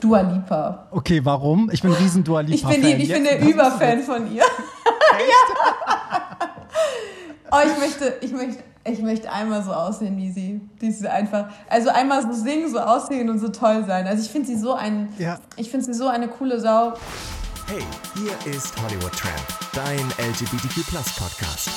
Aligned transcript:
Dua 0.00 0.20
Lipa. 0.20 0.88
Okay, 0.90 1.24
warum? 1.24 1.70
Ich 1.72 1.82
bin 1.82 1.92
ein 1.92 1.96
riesen 1.96 2.24
Dua 2.24 2.40
Lipa-Fan. 2.40 2.82
Ich 2.82 2.82
bin, 2.82 3.00
ich 3.00 3.12
bin 3.12 3.24
der 3.24 3.40
Überfan 3.40 4.02
von 4.02 4.32
ihr. 4.32 4.42
ja. 4.42 4.46
Oh, 7.54 7.58
ich 7.64 7.78
möchte, 7.78 8.16
ich 8.20 8.32
möchte, 8.32 8.64
ich 8.84 9.00
möchte 9.00 9.30
einmal 9.30 9.62
so 9.62 9.72
aussehen 9.72 10.16
wie 10.16 10.32
sie. 10.32 10.60
Die 10.80 10.88
ist 10.88 11.06
einfach, 11.06 11.46
also 11.68 11.88
einmal 11.90 12.22
so 12.22 12.32
singen, 12.32 12.68
so 12.68 12.80
aussehen 12.80 13.30
und 13.30 13.38
so 13.38 13.48
toll 13.48 13.84
sein. 13.86 14.08
Also 14.08 14.24
ich 14.24 14.30
finde 14.30 14.48
sie 14.48 14.56
so 14.56 14.74
ein, 14.74 15.12
ja. 15.18 15.38
ich 15.54 15.70
finde 15.70 15.86
sie 15.86 15.94
so 15.94 16.08
eine 16.08 16.26
coole 16.26 16.58
Sau. 16.58 16.94
Hey, 17.68 17.82
hier 18.14 18.52
ist 18.52 18.74
Hollywood 18.82 19.12
Tramp, 19.12 19.46
dein 19.72 20.28
LGBTQ 20.28 20.84
Podcast. 21.16 21.70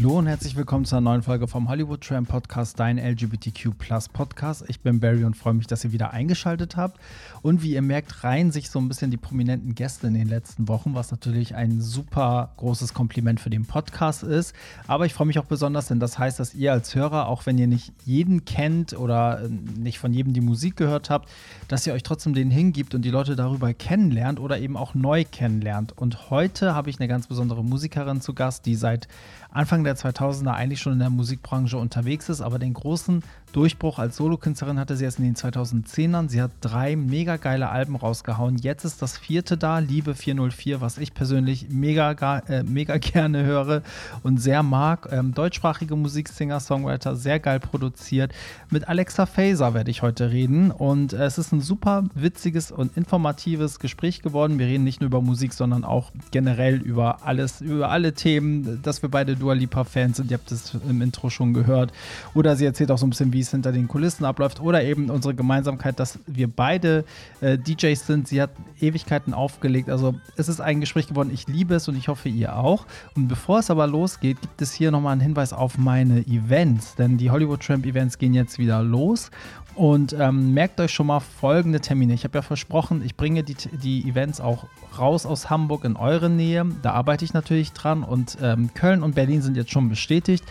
Hallo 0.00 0.16
und 0.16 0.28
herzlich 0.28 0.54
willkommen 0.54 0.84
zu 0.84 0.94
einer 0.94 1.10
neuen 1.10 1.22
Folge 1.22 1.48
vom 1.48 1.68
Hollywood 1.68 2.02
Tram 2.02 2.24
Podcast, 2.24 2.78
dein 2.78 2.98
LGBTQ 2.98 3.70
Podcast. 4.12 4.64
Ich 4.68 4.78
bin 4.78 5.00
Barry 5.00 5.24
und 5.24 5.36
freue 5.36 5.54
mich, 5.54 5.66
dass 5.66 5.82
ihr 5.82 5.90
wieder 5.90 6.12
eingeschaltet 6.12 6.76
habt. 6.76 7.00
Und 7.42 7.62
wie 7.62 7.72
ihr 7.72 7.82
merkt, 7.82 8.24
reihen 8.24 8.50
sich 8.50 8.70
so 8.70 8.78
ein 8.78 8.88
bisschen 8.88 9.10
die 9.10 9.16
prominenten 9.16 9.74
Gäste 9.74 10.06
in 10.06 10.14
den 10.14 10.28
letzten 10.28 10.68
Wochen, 10.68 10.94
was 10.94 11.10
natürlich 11.10 11.54
ein 11.54 11.80
super 11.80 12.52
großes 12.56 12.94
Kompliment 12.94 13.40
für 13.40 13.50
den 13.50 13.64
Podcast 13.64 14.22
ist. 14.22 14.54
Aber 14.86 15.06
ich 15.06 15.14
freue 15.14 15.26
mich 15.26 15.38
auch 15.38 15.44
besonders, 15.44 15.88
denn 15.88 16.00
das 16.00 16.18
heißt, 16.18 16.40
dass 16.40 16.54
ihr 16.54 16.72
als 16.72 16.94
Hörer, 16.94 17.28
auch 17.28 17.46
wenn 17.46 17.58
ihr 17.58 17.66
nicht 17.66 17.92
jeden 18.04 18.44
kennt 18.44 18.98
oder 18.98 19.42
äh, 19.42 19.48
nicht 19.48 19.98
von 19.98 20.12
jedem 20.12 20.32
die 20.32 20.40
Musik 20.40 20.76
gehört 20.76 21.10
habt, 21.10 21.28
dass 21.68 21.86
ihr 21.86 21.92
euch 21.92 22.02
trotzdem 22.02 22.34
den 22.34 22.50
hingibt 22.50 22.94
und 22.94 23.02
die 23.02 23.10
Leute 23.10 23.36
darüber 23.36 23.72
kennenlernt 23.74 24.40
oder 24.40 24.58
eben 24.58 24.76
auch 24.76 24.94
neu 24.94 25.24
kennenlernt. 25.24 25.96
Und 25.96 26.30
heute 26.30 26.74
habe 26.74 26.90
ich 26.90 26.98
eine 26.98 27.08
ganz 27.08 27.26
besondere 27.26 27.64
Musikerin 27.64 28.20
zu 28.20 28.34
Gast, 28.34 28.66
die 28.66 28.74
seit 28.74 29.08
Anfang 29.50 29.84
der 29.84 29.96
2000er 29.96 30.52
eigentlich 30.52 30.80
schon 30.80 30.92
in 30.94 30.98
der 30.98 31.10
Musikbranche 31.10 31.78
unterwegs 31.78 32.28
ist, 32.28 32.40
aber 32.40 32.58
den 32.58 32.74
großen 32.74 33.22
Durchbruch 33.52 33.98
als 33.98 34.16
Solokünstlerin 34.16 34.78
hatte 34.78 34.96
sie 34.96 35.04
erst 35.04 35.18
in 35.18 35.24
den 35.24 35.34
2010ern. 35.34 36.28
Sie 36.28 36.42
hat 36.42 36.50
drei 36.60 36.96
mega 36.96 37.36
geile 37.36 37.70
Alben 37.70 37.96
rausgehauen. 37.96 38.58
Jetzt 38.58 38.84
ist 38.84 39.00
das 39.00 39.16
vierte 39.16 39.56
da, 39.56 39.78
Liebe 39.78 40.14
404, 40.14 40.80
was 40.80 40.98
ich 40.98 41.14
persönlich 41.14 41.68
mega, 41.70 42.12
äh, 42.40 42.62
mega 42.62 42.98
gerne 42.98 43.44
höre 43.44 43.82
und 44.22 44.38
sehr 44.38 44.62
mag. 44.62 45.08
Ähm, 45.10 45.32
deutschsprachige 45.32 45.96
Musiksinger, 45.96 46.60
Songwriter, 46.60 47.16
sehr 47.16 47.40
geil 47.40 47.58
produziert. 47.58 48.32
Mit 48.70 48.86
Alexa 48.86 49.24
Faser 49.24 49.72
werde 49.72 49.90
ich 49.90 50.02
heute 50.02 50.30
reden 50.30 50.70
und 50.70 51.14
äh, 51.14 51.24
es 51.24 51.38
ist 51.38 51.52
ein 51.52 51.60
super 51.60 52.04
witziges 52.14 52.70
und 52.70 52.96
informatives 52.96 53.78
Gespräch 53.78 54.20
geworden. 54.20 54.58
Wir 54.58 54.66
reden 54.66 54.84
nicht 54.84 55.00
nur 55.00 55.08
über 55.08 55.22
Musik, 55.22 55.54
sondern 55.54 55.84
auch 55.84 56.12
generell 56.30 56.76
über 56.76 57.26
alles, 57.26 57.60
über 57.62 57.90
alle 57.90 58.12
Themen, 58.12 58.80
dass 58.82 59.00
wir 59.02 59.08
beide 59.08 59.36
Dua 59.36 59.54
Lipa 59.54 59.84
Fans 59.84 60.18
sind. 60.18 60.30
Ihr 60.30 60.36
habt 60.36 60.52
es 60.52 60.74
im 60.88 61.00
Intro 61.00 61.30
schon 61.30 61.54
gehört. 61.54 61.92
Oder 62.34 62.54
sie 62.56 62.66
erzählt 62.66 62.90
auch 62.90 62.98
so 62.98 63.06
ein 63.06 63.10
bisschen, 63.10 63.32
wie 63.32 63.37
wie 63.38 63.42
es 63.42 63.52
hinter 63.52 63.70
den 63.70 63.86
Kulissen 63.86 64.24
abläuft 64.24 64.60
oder 64.60 64.82
eben 64.82 65.10
unsere 65.10 65.32
Gemeinsamkeit, 65.32 66.00
dass 66.00 66.18
wir 66.26 66.48
beide 66.48 67.04
äh, 67.40 67.56
DJs 67.56 68.04
sind. 68.04 68.26
Sie 68.26 68.42
hat 68.42 68.50
Ewigkeiten 68.80 69.32
aufgelegt. 69.32 69.90
Also 69.90 70.16
es 70.36 70.48
ist 70.48 70.60
ein 70.60 70.80
Gespräch 70.80 71.06
geworden. 71.06 71.30
Ich 71.32 71.46
liebe 71.46 71.76
es 71.76 71.86
und 71.86 71.96
ich 71.96 72.08
hoffe, 72.08 72.28
ihr 72.28 72.56
auch. 72.56 72.84
Und 73.14 73.28
bevor 73.28 73.60
es 73.60 73.70
aber 73.70 73.86
losgeht, 73.86 74.40
gibt 74.40 74.60
es 74.60 74.72
hier 74.72 74.90
nochmal 74.90 75.12
einen 75.12 75.20
Hinweis 75.20 75.52
auf 75.52 75.78
meine 75.78 76.26
Events. 76.26 76.96
Denn 76.96 77.16
die 77.16 77.30
Hollywood 77.30 77.60
Tramp 77.60 77.86
Events 77.86 78.18
gehen 78.18 78.34
jetzt 78.34 78.58
wieder 78.58 78.82
los. 78.82 79.30
Und 79.76 80.16
ähm, 80.18 80.52
merkt 80.52 80.80
euch 80.80 80.90
schon 80.90 81.06
mal 81.06 81.20
folgende 81.20 81.80
Termine. 81.80 82.12
Ich 82.12 82.24
habe 82.24 82.36
ja 82.36 82.42
versprochen, 82.42 83.00
ich 83.04 83.14
bringe 83.14 83.44
die, 83.44 83.54
die 83.54 84.08
Events 84.08 84.40
auch 84.40 84.66
raus 84.98 85.26
aus 85.26 85.48
Hamburg 85.48 85.84
in 85.84 85.94
eure 85.94 86.28
Nähe. 86.28 86.66
Da 86.82 86.94
arbeite 86.94 87.24
ich 87.24 87.32
natürlich 87.34 87.72
dran. 87.72 88.02
Und 88.02 88.38
ähm, 88.42 88.70
Köln 88.74 89.04
und 89.04 89.14
Berlin 89.14 89.42
sind 89.42 89.56
jetzt 89.56 89.70
schon 89.70 89.88
bestätigt. 89.88 90.42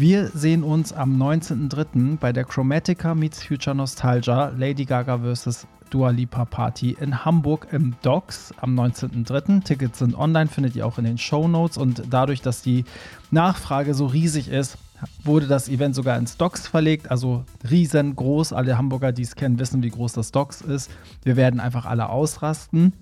Wir 0.00 0.28
sehen 0.28 0.62
uns 0.62 0.92
am 0.92 1.20
19.03. 1.20 2.18
bei 2.18 2.32
der 2.32 2.44
Chromatica 2.44 3.16
Meets 3.16 3.42
Future 3.42 3.74
Nostalgia 3.74 4.52
Lady 4.56 4.84
Gaga 4.84 5.18
vs. 5.18 5.66
Dua 5.90 6.10
Lipa 6.10 6.44
Party 6.44 6.96
in 7.00 7.24
Hamburg 7.24 7.66
im 7.72 7.96
Docks 8.02 8.54
am 8.60 8.78
19.03. 8.78 9.64
Tickets 9.64 9.98
sind 9.98 10.16
online, 10.16 10.46
findet 10.46 10.76
ihr 10.76 10.86
auch 10.86 10.98
in 10.98 11.04
den 11.04 11.18
Show 11.18 11.48
Notes 11.48 11.76
und 11.76 12.04
dadurch, 12.10 12.42
dass 12.42 12.62
die 12.62 12.84
Nachfrage 13.32 13.92
so 13.92 14.06
riesig 14.06 14.46
ist, 14.46 14.78
wurde 15.24 15.48
das 15.48 15.68
Event 15.68 15.96
sogar 15.96 16.16
ins 16.16 16.36
Docks 16.36 16.68
verlegt, 16.68 17.10
also 17.10 17.44
riesengroß. 17.68 18.52
Alle 18.52 18.78
Hamburger, 18.78 19.10
die 19.10 19.22
es 19.22 19.34
kennen, 19.34 19.58
wissen, 19.58 19.82
wie 19.82 19.90
groß 19.90 20.12
das 20.12 20.30
Docks 20.30 20.60
ist. 20.60 20.92
Wir 21.24 21.34
werden 21.34 21.58
einfach 21.58 21.86
alle 21.86 22.08
ausrasten. 22.08 22.92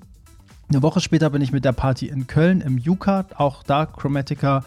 Eine 0.70 0.80
Woche 0.80 1.00
später 1.00 1.28
bin 1.28 1.42
ich 1.42 1.52
mit 1.52 1.66
der 1.66 1.72
Party 1.72 2.06
in 2.06 2.26
Köln 2.26 2.62
im 2.62 2.78
Juka, 2.78 3.26
auch 3.36 3.64
da 3.64 3.84
Chromatica 3.84 4.64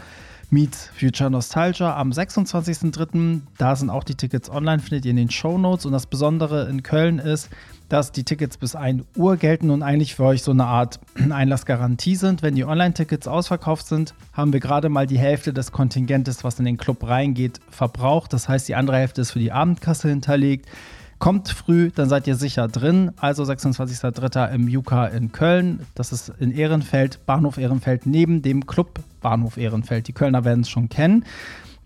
meets 0.51 0.89
Future 0.97 1.29
Nostalgia 1.29 1.95
am 1.95 2.11
26.03. 2.11 3.41
Da 3.57 3.75
sind 3.75 3.89
auch 3.89 4.03
die 4.03 4.15
Tickets 4.15 4.49
online, 4.49 4.79
findet 4.79 5.05
ihr 5.05 5.11
in 5.11 5.17
den 5.17 5.29
Show 5.29 5.57
Notes. 5.57 5.85
Und 5.85 5.91
das 5.91 6.07
Besondere 6.07 6.67
in 6.69 6.83
Köln 6.83 7.19
ist, 7.19 7.49
dass 7.87 8.11
die 8.11 8.23
Tickets 8.23 8.57
bis 8.57 8.75
1 8.75 9.03
Uhr 9.15 9.37
gelten 9.37 9.69
und 9.69 9.83
eigentlich 9.83 10.15
für 10.15 10.23
euch 10.23 10.43
so 10.43 10.51
eine 10.51 10.65
Art 10.65 10.99
Einlassgarantie 11.29 12.15
sind. 12.15 12.41
Wenn 12.41 12.55
die 12.55 12.65
Online-Tickets 12.65 13.27
ausverkauft 13.27 13.87
sind, 13.87 14.13
haben 14.33 14.53
wir 14.53 14.59
gerade 14.59 14.89
mal 14.89 15.07
die 15.07 15.19
Hälfte 15.19 15.53
des 15.53 15.71
Kontingentes, 15.71 16.43
was 16.43 16.59
in 16.59 16.65
den 16.65 16.77
Club 16.77 17.07
reingeht, 17.07 17.59
verbraucht. 17.69 18.33
Das 18.33 18.47
heißt, 18.47 18.67
die 18.67 18.75
andere 18.75 18.97
Hälfte 18.97 19.21
ist 19.21 19.31
für 19.31 19.39
die 19.39 19.51
Abendkasse 19.51 20.09
hinterlegt. 20.09 20.67
Kommt 21.19 21.49
früh, 21.49 21.91
dann 21.93 22.07
seid 22.07 22.27
ihr 22.27 22.35
sicher 22.35 22.69
drin. 22.69 23.11
Also 23.17 23.43
26.03. 23.43 24.53
im 24.53 24.69
Juka 24.69 25.05
in 25.05 25.33
Köln. 25.33 25.85
Das 25.93 26.13
ist 26.13 26.31
in 26.39 26.51
Ehrenfeld, 26.51 27.25
Bahnhof 27.25 27.57
Ehrenfeld, 27.57 28.05
neben 28.05 28.41
dem 28.41 28.65
Club 28.65 29.01
Bahnhof 29.19 29.57
Ehrenfeld. 29.57 30.07
Die 30.07 30.13
Kölner 30.13 30.45
werden 30.45 30.61
es 30.61 30.69
schon 30.69 30.87
kennen. 30.87 31.25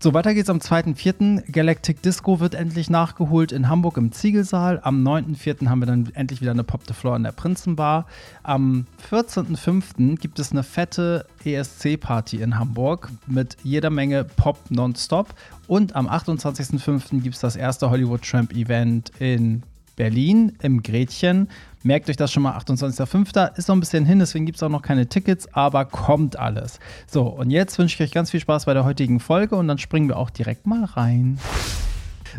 So, 0.00 0.12
weiter 0.12 0.34
geht's 0.34 0.50
am 0.50 0.58
2.4. 0.58 1.50
Galactic 1.50 2.02
Disco 2.02 2.38
wird 2.38 2.54
endlich 2.54 2.90
nachgeholt 2.90 3.52
in 3.52 3.70
Hamburg 3.70 3.96
im 3.96 4.12
Ziegelsaal. 4.12 4.80
Am 4.82 5.02
9.4. 5.02 5.68
haben 5.68 5.80
wir 5.80 5.86
dann 5.86 6.10
endlich 6.14 6.42
wieder 6.42 6.50
eine 6.50 6.64
Pop 6.64 6.82
the 6.86 6.92
Floor 6.92 7.16
in 7.16 7.22
der 7.22 7.32
Prinzenbar. 7.32 8.06
Am 8.42 8.86
14.5. 9.10 10.18
gibt 10.18 10.38
es 10.38 10.52
eine 10.52 10.62
fette 10.62 11.26
ESC-Party 11.44 12.42
in 12.42 12.58
Hamburg 12.58 13.08
mit 13.26 13.56
jeder 13.62 13.88
Menge 13.88 14.24
Pop 14.24 14.58
nonstop. 14.68 15.34
Und 15.68 15.96
am 15.96 16.06
28.5. 16.06 17.22
gibt 17.22 17.36
es 17.36 17.40
das 17.40 17.56
erste 17.56 17.88
Hollywood 17.88 18.22
Tramp 18.22 18.52
Event 18.52 19.10
in 19.20 19.62
Berlin 19.96 20.52
im 20.60 20.82
Gretchen. 20.82 21.48
Merkt 21.86 22.08
euch 22.08 22.16
das 22.16 22.32
schon 22.32 22.42
mal, 22.42 22.56
28.05. 22.56 23.58
ist 23.58 23.68
noch 23.68 23.76
ein 23.76 23.80
bisschen 23.80 24.06
hin, 24.06 24.18
deswegen 24.18 24.46
gibt 24.46 24.56
es 24.56 24.62
auch 24.62 24.70
noch 24.70 24.80
keine 24.80 25.06
Tickets, 25.06 25.46
aber 25.52 25.84
kommt 25.84 26.38
alles. 26.38 26.80
So, 27.06 27.24
und 27.24 27.50
jetzt 27.50 27.78
wünsche 27.78 27.96
ich 27.96 28.08
euch 28.08 28.14
ganz 28.14 28.30
viel 28.30 28.40
Spaß 28.40 28.64
bei 28.64 28.72
der 28.72 28.86
heutigen 28.86 29.20
Folge 29.20 29.56
und 29.56 29.68
dann 29.68 29.76
springen 29.76 30.08
wir 30.08 30.16
auch 30.16 30.30
direkt 30.30 30.66
mal 30.66 30.86
rein. 30.86 31.38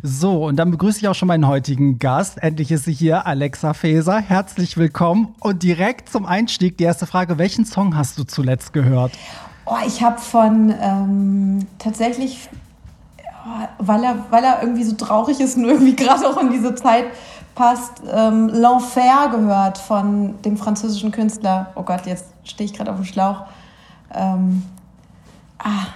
So, 0.01 0.47
und 0.47 0.55
dann 0.55 0.71
begrüße 0.71 0.97
ich 0.97 1.07
auch 1.07 1.13
schon 1.13 1.27
meinen 1.27 1.47
heutigen 1.47 1.99
Gast. 1.99 2.41
Endlich 2.41 2.71
ist 2.71 2.85
sie 2.85 2.93
hier, 2.93 3.27
Alexa 3.27 3.75
Faeser. 3.75 4.17
Herzlich 4.17 4.77
willkommen. 4.77 5.35
Und 5.39 5.61
direkt 5.61 6.09
zum 6.09 6.25
Einstieg 6.25 6.79
die 6.79 6.83
erste 6.83 7.05
Frage: 7.05 7.37
Welchen 7.37 7.65
Song 7.65 7.95
hast 7.95 8.17
du 8.17 8.23
zuletzt 8.23 8.73
gehört? 8.73 9.11
Oh, 9.65 9.77
ich 9.85 10.01
habe 10.01 10.19
von 10.19 10.73
ähm, 10.81 11.67
tatsächlich, 11.77 12.49
oh, 13.19 13.67
weil, 13.77 14.03
er, 14.03 14.25
weil 14.31 14.43
er 14.43 14.63
irgendwie 14.63 14.83
so 14.83 14.95
traurig 14.95 15.39
ist 15.39 15.55
und 15.55 15.65
irgendwie 15.65 15.95
gerade 16.03 16.27
auch 16.27 16.41
in 16.41 16.49
diese 16.49 16.73
Zeit 16.73 17.05
passt, 17.55 18.03
ähm, 18.11 18.49
L'Enfer 18.49 19.29
gehört 19.31 19.77
von 19.77 20.41
dem 20.43 20.57
französischen 20.57 21.11
Künstler. 21.11 21.71
Oh 21.75 21.83
Gott, 21.83 22.05
jetzt 22.05 22.25
stehe 22.43 22.69
ich 22.69 22.75
gerade 22.75 22.91
auf 22.91 22.97
dem 22.97 23.05
Schlauch. 23.05 23.43
Ähm, 24.13 24.63
ah. 25.59 25.87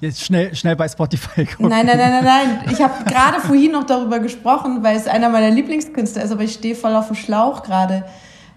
Jetzt 0.00 0.22
schnell, 0.22 0.54
schnell 0.54 0.76
bei 0.76 0.88
Spotify 0.88 1.44
gucken. 1.46 1.68
Nein, 1.68 1.86
nein, 1.86 1.98
nein, 1.98 2.10
nein, 2.10 2.24
nein. 2.24 2.72
Ich 2.72 2.80
habe 2.82 3.04
gerade 3.04 3.40
vorhin 3.40 3.72
noch 3.72 3.84
darüber 3.84 4.18
gesprochen, 4.18 4.82
weil 4.82 4.96
es 4.96 5.06
einer 5.06 5.28
meiner 5.28 5.50
Lieblingskünstler 5.50 6.22
ist, 6.22 6.32
aber 6.32 6.42
ich 6.42 6.54
stehe 6.54 6.74
voll 6.74 6.94
auf 6.96 7.06
dem 7.06 7.16
Schlauch 7.16 7.62
gerade. 7.62 8.04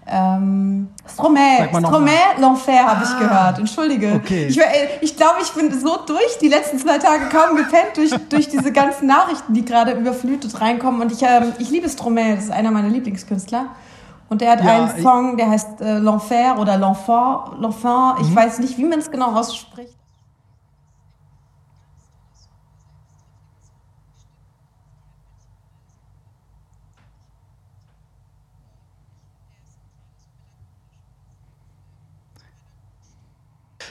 Ähm, 0.06 0.88
Stromae, 1.10 1.68
Stromae, 1.68 2.36
L'Enfer 2.38 2.84
habe 2.84 3.00
ah, 3.00 3.04
ich 3.04 3.18
gehört. 3.18 3.58
Entschuldige. 3.58 4.12
Okay. 4.14 4.46
Ich, 4.48 4.60
ich 5.00 5.16
glaube, 5.16 5.36
ich 5.42 5.50
bin 5.52 5.72
so 5.78 5.96
durch 6.06 6.38
die 6.40 6.48
letzten 6.48 6.78
zwei 6.78 6.98
Tage 6.98 7.28
kaum 7.30 7.56
gepennt 7.56 7.96
durch, 7.96 8.10
durch 8.28 8.48
diese 8.48 8.70
ganzen 8.70 9.06
Nachrichten, 9.06 9.54
die 9.54 9.64
gerade 9.64 9.92
überflutet 9.92 10.60
reinkommen. 10.60 11.00
Und 11.00 11.12
ich, 11.12 11.22
ähm, 11.22 11.52
ich 11.58 11.70
liebe 11.70 11.88
Stromae, 11.88 12.34
das 12.34 12.44
ist 12.44 12.50
einer 12.50 12.70
meiner 12.70 12.88
Lieblingskünstler. 12.88 13.66
Und 14.28 14.40
der 14.40 14.52
hat 14.52 14.64
ja, 14.64 14.84
einen 14.84 15.02
Song, 15.02 15.36
der 15.36 15.50
heißt 15.50 15.80
äh, 15.80 15.98
L'Enfer 15.98 16.58
oder 16.58 16.74
L'Enfant. 16.74 17.60
L'Enfant, 17.60 18.20
ich 18.20 18.28
mhm. 18.28 18.36
weiß 18.36 18.58
nicht, 18.58 18.76
wie 18.76 18.84
man 18.84 18.98
es 18.98 19.10
genau 19.10 19.32
ausspricht. 19.34 19.94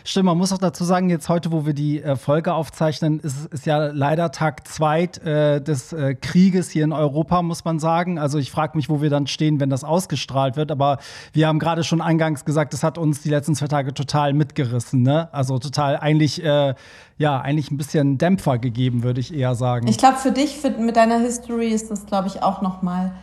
Stimmt, 0.05 0.25
man 0.25 0.37
muss 0.37 0.51
auch 0.51 0.57
dazu 0.57 0.83
sagen, 0.83 1.09
jetzt 1.09 1.29
heute, 1.29 1.53
wo 1.53 1.65
wir 1.65 1.73
die 1.73 2.03
äh, 2.03 2.17
Folge 2.17 2.53
aufzeichnen, 2.53 3.21
ist, 3.21 3.45
ist 3.53 3.65
ja 3.65 3.85
leider 3.87 4.31
Tag 4.31 4.67
zwei 4.67 5.03
äh, 5.03 5.61
des 5.61 5.93
äh, 5.93 6.15
Krieges 6.15 6.69
hier 6.69 6.83
in 6.83 6.91
Europa, 6.91 7.41
muss 7.41 7.63
man 7.63 7.79
sagen. 7.79 8.19
Also 8.19 8.37
ich 8.37 8.51
frage 8.51 8.75
mich, 8.75 8.89
wo 8.89 9.01
wir 9.01 9.09
dann 9.09 9.27
stehen, 9.27 9.61
wenn 9.61 9.69
das 9.69 9.85
ausgestrahlt 9.85 10.57
wird. 10.57 10.71
Aber 10.71 10.97
wir 11.31 11.47
haben 11.47 11.57
gerade 11.57 11.85
schon 11.85 12.01
eingangs 12.01 12.43
gesagt, 12.43 12.73
das 12.73 12.83
hat 12.83 12.97
uns 12.97 13.21
die 13.21 13.29
letzten 13.29 13.55
zwei 13.55 13.67
Tage 13.67 13.93
total 13.93 14.33
mitgerissen. 14.33 15.03
Ne? 15.03 15.33
Also 15.33 15.57
total 15.57 15.95
eigentlich, 15.95 16.43
äh, 16.43 16.73
ja, 17.17 17.39
eigentlich 17.39 17.71
ein 17.71 17.77
bisschen 17.77 18.17
Dämpfer 18.17 18.57
gegeben, 18.57 19.03
würde 19.03 19.21
ich 19.21 19.33
eher 19.33 19.55
sagen. 19.55 19.87
Ich 19.87 19.97
glaube, 19.97 20.17
für 20.17 20.31
dich, 20.31 20.57
für, 20.57 20.71
mit 20.71 20.97
deiner 20.97 21.19
History 21.19 21.69
ist 21.69 21.89
das, 21.89 22.05
glaube 22.05 22.27
ich, 22.27 22.43
auch 22.43 22.61
noch 22.61 22.81
mal 22.81 23.13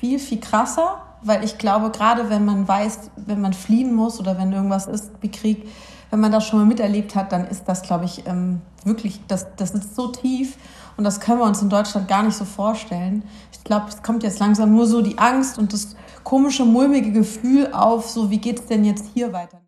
viel, 0.00 0.18
viel 0.18 0.40
krasser, 0.40 1.00
weil 1.22 1.44
ich 1.44 1.58
glaube, 1.58 1.90
gerade 1.90 2.28
wenn 2.28 2.44
man 2.44 2.66
weiß, 2.66 3.10
wenn 3.24 3.40
man 3.40 3.52
fliehen 3.52 3.94
muss 3.94 4.18
oder 4.18 4.36
wenn 4.36 4.52
irgendwas 4.52 4.88
ist 4.88 5.12
wie 5.20 5.30
Krieg, 5.30 5.68
wenn 6.10 6.20
man 6.20 6.32
das 6.32 6.46
schon 6.46 6.58
mal 6.58 6.66
miterlebt 6.66 7.14
hat, 7.14 7.32
dann 7.32 7.46
ist 7.46 7.64
das, 7.66 7.82
glaube 7.82 8.04
ich, 8.04 8.26
ähm, 8.26 8.60
wirklich, 8.84 9.20
das, 9.28 9.46
das 9.56 9.72
ist 9.72 9.94
so 9.96 10.08
tief 10.08 10.56
und 10.96 11.04
das 11.04 11.20
können 11.20 11.38
wir 11.40 11.46
uns 11.46 11.62
in 11.62 11.68
Deutschland 11.68 12.08
gar 12.08 12.22
nicht 12.22 12.36
so 12.36 12.44
vorstellen. 12.44 13.24
Ich 13.52 13.64
glaube, 13.64 13.86
es 13.88 14.02
kommt 14.02 14.22
jetzt 14.22 14.38
langsam 14.38 14.74
nur 14.74 14.86
so 14.86 15.02
die 15.02 15.18
Angst 15.18 15.58
und 15.58 15.72
das 15.72 15.96
komische, 16.22 16.64
mulmige 16.64 17.12
Gefühl 17.12 17.72
auf, 17.72 18.08
so 18.08 18.30
wie 18.30 18.38
geht 18.38 18.60
es 18.60 18.66
denn 18.66 18.84
jetzt 18.84 19.06
hier 19.14 19.32
weiter? 19.32 19.63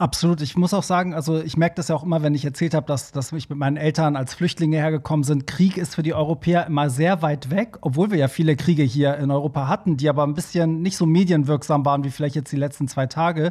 Absolut. 0.00 0.40
Ich 0.42 0.56
muss 0.56 0.74
auch 0.74 0.84
sagen, 0.84 1.12
also 1.12 1.40
ich 1.40 1.56
merke 1.56 1.74
das 1.74 1.88
ja 1.88 1.96
auch 1.96 2.04
immer, 2.04 2.22
wenn 2.22 2.32
ich 2.32 2.44
erzählt 2.44 2.72
habe, 2.72 2.86
dass, 2.86 3.10
dass 3.10 3.32
ich 3.32 3.50
mit 3.50 3.58
meinen 3.58 3.76
Eltern 3.76 4.14
als 4.14 4.32
Flüchtlinge 4.32 4.76
hergekommen 4.76 5.24
sind. 5.24 5.48
Krieg 5.48 5.76
ist 5.76 5.96
für 5.96 6.04
die 6.04 6.14
Europäer 6.14 6.66
immer 6.66 6.88
sehr 6.88 7.20
weit 7.20 7.50
weg, 7.50 7.78
obwohl 7.80 8.12
wir 8.12 8.18
ja 8.18 8.28
viele 8.28 8.54
Kriege 8.54 8.84
hier 8.84 9.16
in 9.16 9.32
Europa 9.32 9.66
hatten, 9.66 9.96
die 9.96 10.08
aber 10.08 10.22
ein 10.22 10.34
bisschen 10.34 10.82
nicht 10.82 10.96
so 10.96 11.04
medienwirksam 11.04 11.84
waren 11.84 12.04
wie 12.04 12.10
vielleicht 12.10 12.36
jetzt 12.36 12.52
die 12.52 12.56
letzten 12.56 12.86
zwei 12.86 13.06
Tage. 13.06 13.50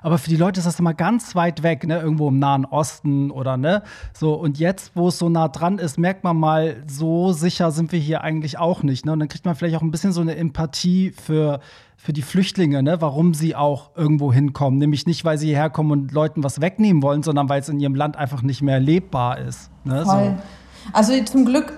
Aber 0.00 0.18
für 0.18 0.30
die 0.30 0.36
Leute 0.36 0.60
ist 0.60 0.66
das 0.66 0.78
immer 0.78 0.94
ganz 0.94 1.34
weit 1.34 1.64
weg, 1.64 1.84
ne? 1.84 1.98
irgendwo 1.98 2.28
im 2.28 2.38
Nahen 2.38 2.64
Osten 2.64 3.32
oder 3.32 3.56
ne. 3.56 3.82
So, 4.12 4.34
und 4.34 4.60
jetzt, 4.60 4.92
wo 4.94 5.08
es 5.08 5.18
so 5.18 5.28
nah 5.28 5.48
dran 5.48 5.78
ist, 5.78 5.98
merkt 5.98 6.22
man 6.22 6.36
mal, 6.36 6.84
so 6.86 7.32
sicher 7.32 7.72
sind 7.72 7.90
wir 7.90 7.98
hier 7.98 8.22
eigentlich 8.22 8.56
auch 8.56 8.84
nicht. 8.84 9.04
Ne? 9.04 9.10
Und 9.14 9.18
dann 9.18 9.28
kriegt 9.28 9.44
man 9.44 9.56
vielleicht 9.56 9.74
auch 9.74 9.82
ein 9.82 9.90
bisschen 9.90 10.12
so 10.12 10.20
eine 10.20 10.36
Empathie 10.36 11.10
für 11.10 11.58
für 12.00 12.12
die 12.12 12.22
Flüchtlinge, 12.22 12.82
ne, 12.82 13.00
warum 13.00 13.34
sie 13.34 13.56
auch 13.56 13.90
irgendwo 13.96 14.32
hinkommen. 14.32 14.78
Nämlich 14.78 15.04
nicht, 15.06 15.24
weil 15.24 15.36
sie 15.36 15.48
hierher 15.48 15.68
kommen 15.68 15.90
und 15.90 16.12
Leuten 16.12 16.44
was 16.44 16.60
wegnehmen 16.60 17.02
wollen, 17.02 17.24
sondern 17.24 17.48
weil 17.48 17.60
es 17.60 17.68
in 17.68 17.80
ihrem 17.80 17.96
Land 17.96 18.16
einfach 18.16 18.40
nicht 18.42 18.62
mehr 18.62 18.78
lebbar 18.78 19.38
ist. 19.38 19.68
Ne. 19.84 20.04
So. 20.04 20.34
Also 20.92 21.24
zum 21.24 21.44
Glück 21.44 21.72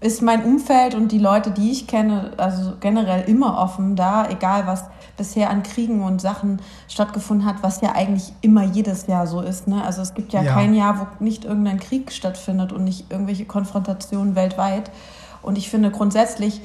ist 0.00 0.22
mein 0.22 0.44
Umfeld 0.44 0.94
und 0.94 1.10
die 1.10 1.18
Leute, 1.18 1.50
die 1.50 1.72
ich 1.72 1.88
kenne, 1.88 2.30
also 2.36 2.74
generell 2.78 3.28
immer 3.28 3.58
offen 3.58 3.96
da, 3.96 4.30
egal 4.30 4.66
was 4.66 4.84
bisher 5.16 5.50
an 5.50 5.64
Kriegen 5.64 6.04
und 6.04 6.20
Sachen 6.20 6.62
stattgefunden 6.86 7.44
hat, 7.44 7.56
was 7.62 7.80
ja 7.80 7.96
eigentlich 7.96 8.32
immer 8.40 8.62
jedes 8.62 9.08
Jahr 9.08 9.26
so 9.26 9.40
ist. 9.40 9.66
Ne? 9.66 9.84
Also 9.84 10.02
es 10.02 10.14
gibt 10.14 10.32
ja, 10.32 10.42
ja. 10.42 10.54
kein 10.54 10.72
Jahr, 10.72 11.00
wo 11.00 11.24
nicht 11.24 11.44
irgendein 11.44 11.80
Krieg 11.80 12.12
stattfindet 12.12 12.72
und 12.72 12.84
nicht 12.84 13.10
irgendwelche 13.10 13.44
Konfrontationen 13.44 14.36
weltweit. 14.36 14.92
Und 15.42 15.58
ich 15.58 15.68
finde 15.68 15.90
grundsätzlich, 15.90 16.60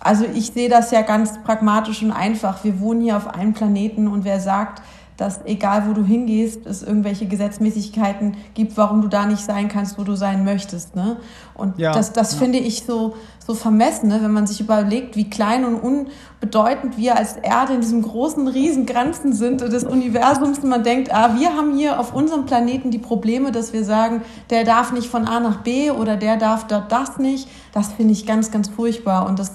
also 0.00 0.24
ich 0.34 0.52
sehe 0.52 0.68
das 0.68 0.90
ja 0.90 1.02
ganz 1.02 1.42
pragmatisch 1.42 2.02
und 2.02 2.12
einfach. 2.12 2.64
Wir 2.64 2.80
wohnen 2.80 3.00
hier 3.00 3.16
auf 3.16 3.28
einem 3.28 3.52
Planeten 3.52 4.08
und 4.08 4.24
wer 4.24 4.40
sagt, 4.40 4.82
dass 5.16 5.40
egal 5.46 5.88
wo 5.88 5.94
du 5.94 6.04
hingehst, 6.04 6.66
es 6.66 6.82
irgendwelche 6.82 7.26
Gesetzmäßigkeiten 7.26 8.36
gibt, 8.54 8.76
warum 8.76 9.00
du 9.00 9.08
da 9.08 9.24
nicht 9.24 9.42
sein 9.42 9.68
kannst, 9.68 9.98
wo 9.98 10.04
du 10.04 10.14
sein 10.14 10.44
möchtest. 10.44 10.94
Ne? 10.94 11.16
Und 11.54 11.78
ja, 11.78 11.92
das, 11.92 12.12
das 12.12 12.32
ja. 12.32 12.38
finde 12.38 12.58
ich 12.58 12.84
so, 12.84 13.16
so 13.46 13.54
vermessen, 13.54 14.08
ne? 14.08 14.18
wenn 14.22 14.32
man 14.32 14.46
sich 14.46 14.60
überlegt, 14.60 15.16
wie 15.16 15.30
klein 15.30 15.64
und 15.64 15.76
unbedeutend 15.76 16.98
wir 16.98 17.16
als 17.16 17.36
Erde 17.36 17.74
in 17.74 17.80
diesem 17.80 18.02
großen, 18.02 18.46
riesen 18.46 18.84
Grenzen 18.84 19.32
sind 19.32 19.62
des 19.62 19.84
Universums. 19.84 20.58
Und 20.58 20.68
man 20.68 20.82
denkt, 20.82 21.12
ah, 21.14 21.34
wir 21.38 21.56
haben 21.56 21.76
hier 21.76 21.98
auf 21.98 22.14
unserem 22.14 22.44
Planeten 22.44 22.90
die 22.90 22.98
Probleme, 22.98 23.52
dass 23.52 23.72
wir 23.72 23.84
sagen, 23.84 24.20
der 24.50 24.64
darf 24.64 24.92
nicht 24.92 25.08
von 25.08 25.26
A 25.26 25.40
nach 25.40 25.62
B 25.62 25.90
oder 25.90 26.16
der 26.16 26.36
darf 26.36 26.66
dort 26.66 26.92
das 26.92 27.16
nicht. 27.16 27.48
Das 27.72 27.94
finde 27.94 28.12
ich 28.12 28.26
ganz, 28.26 28.50
ganz 28.50 28.68
furchtbar. 28.68 29.26
Und 29.26 29.38
das 29.38 29.52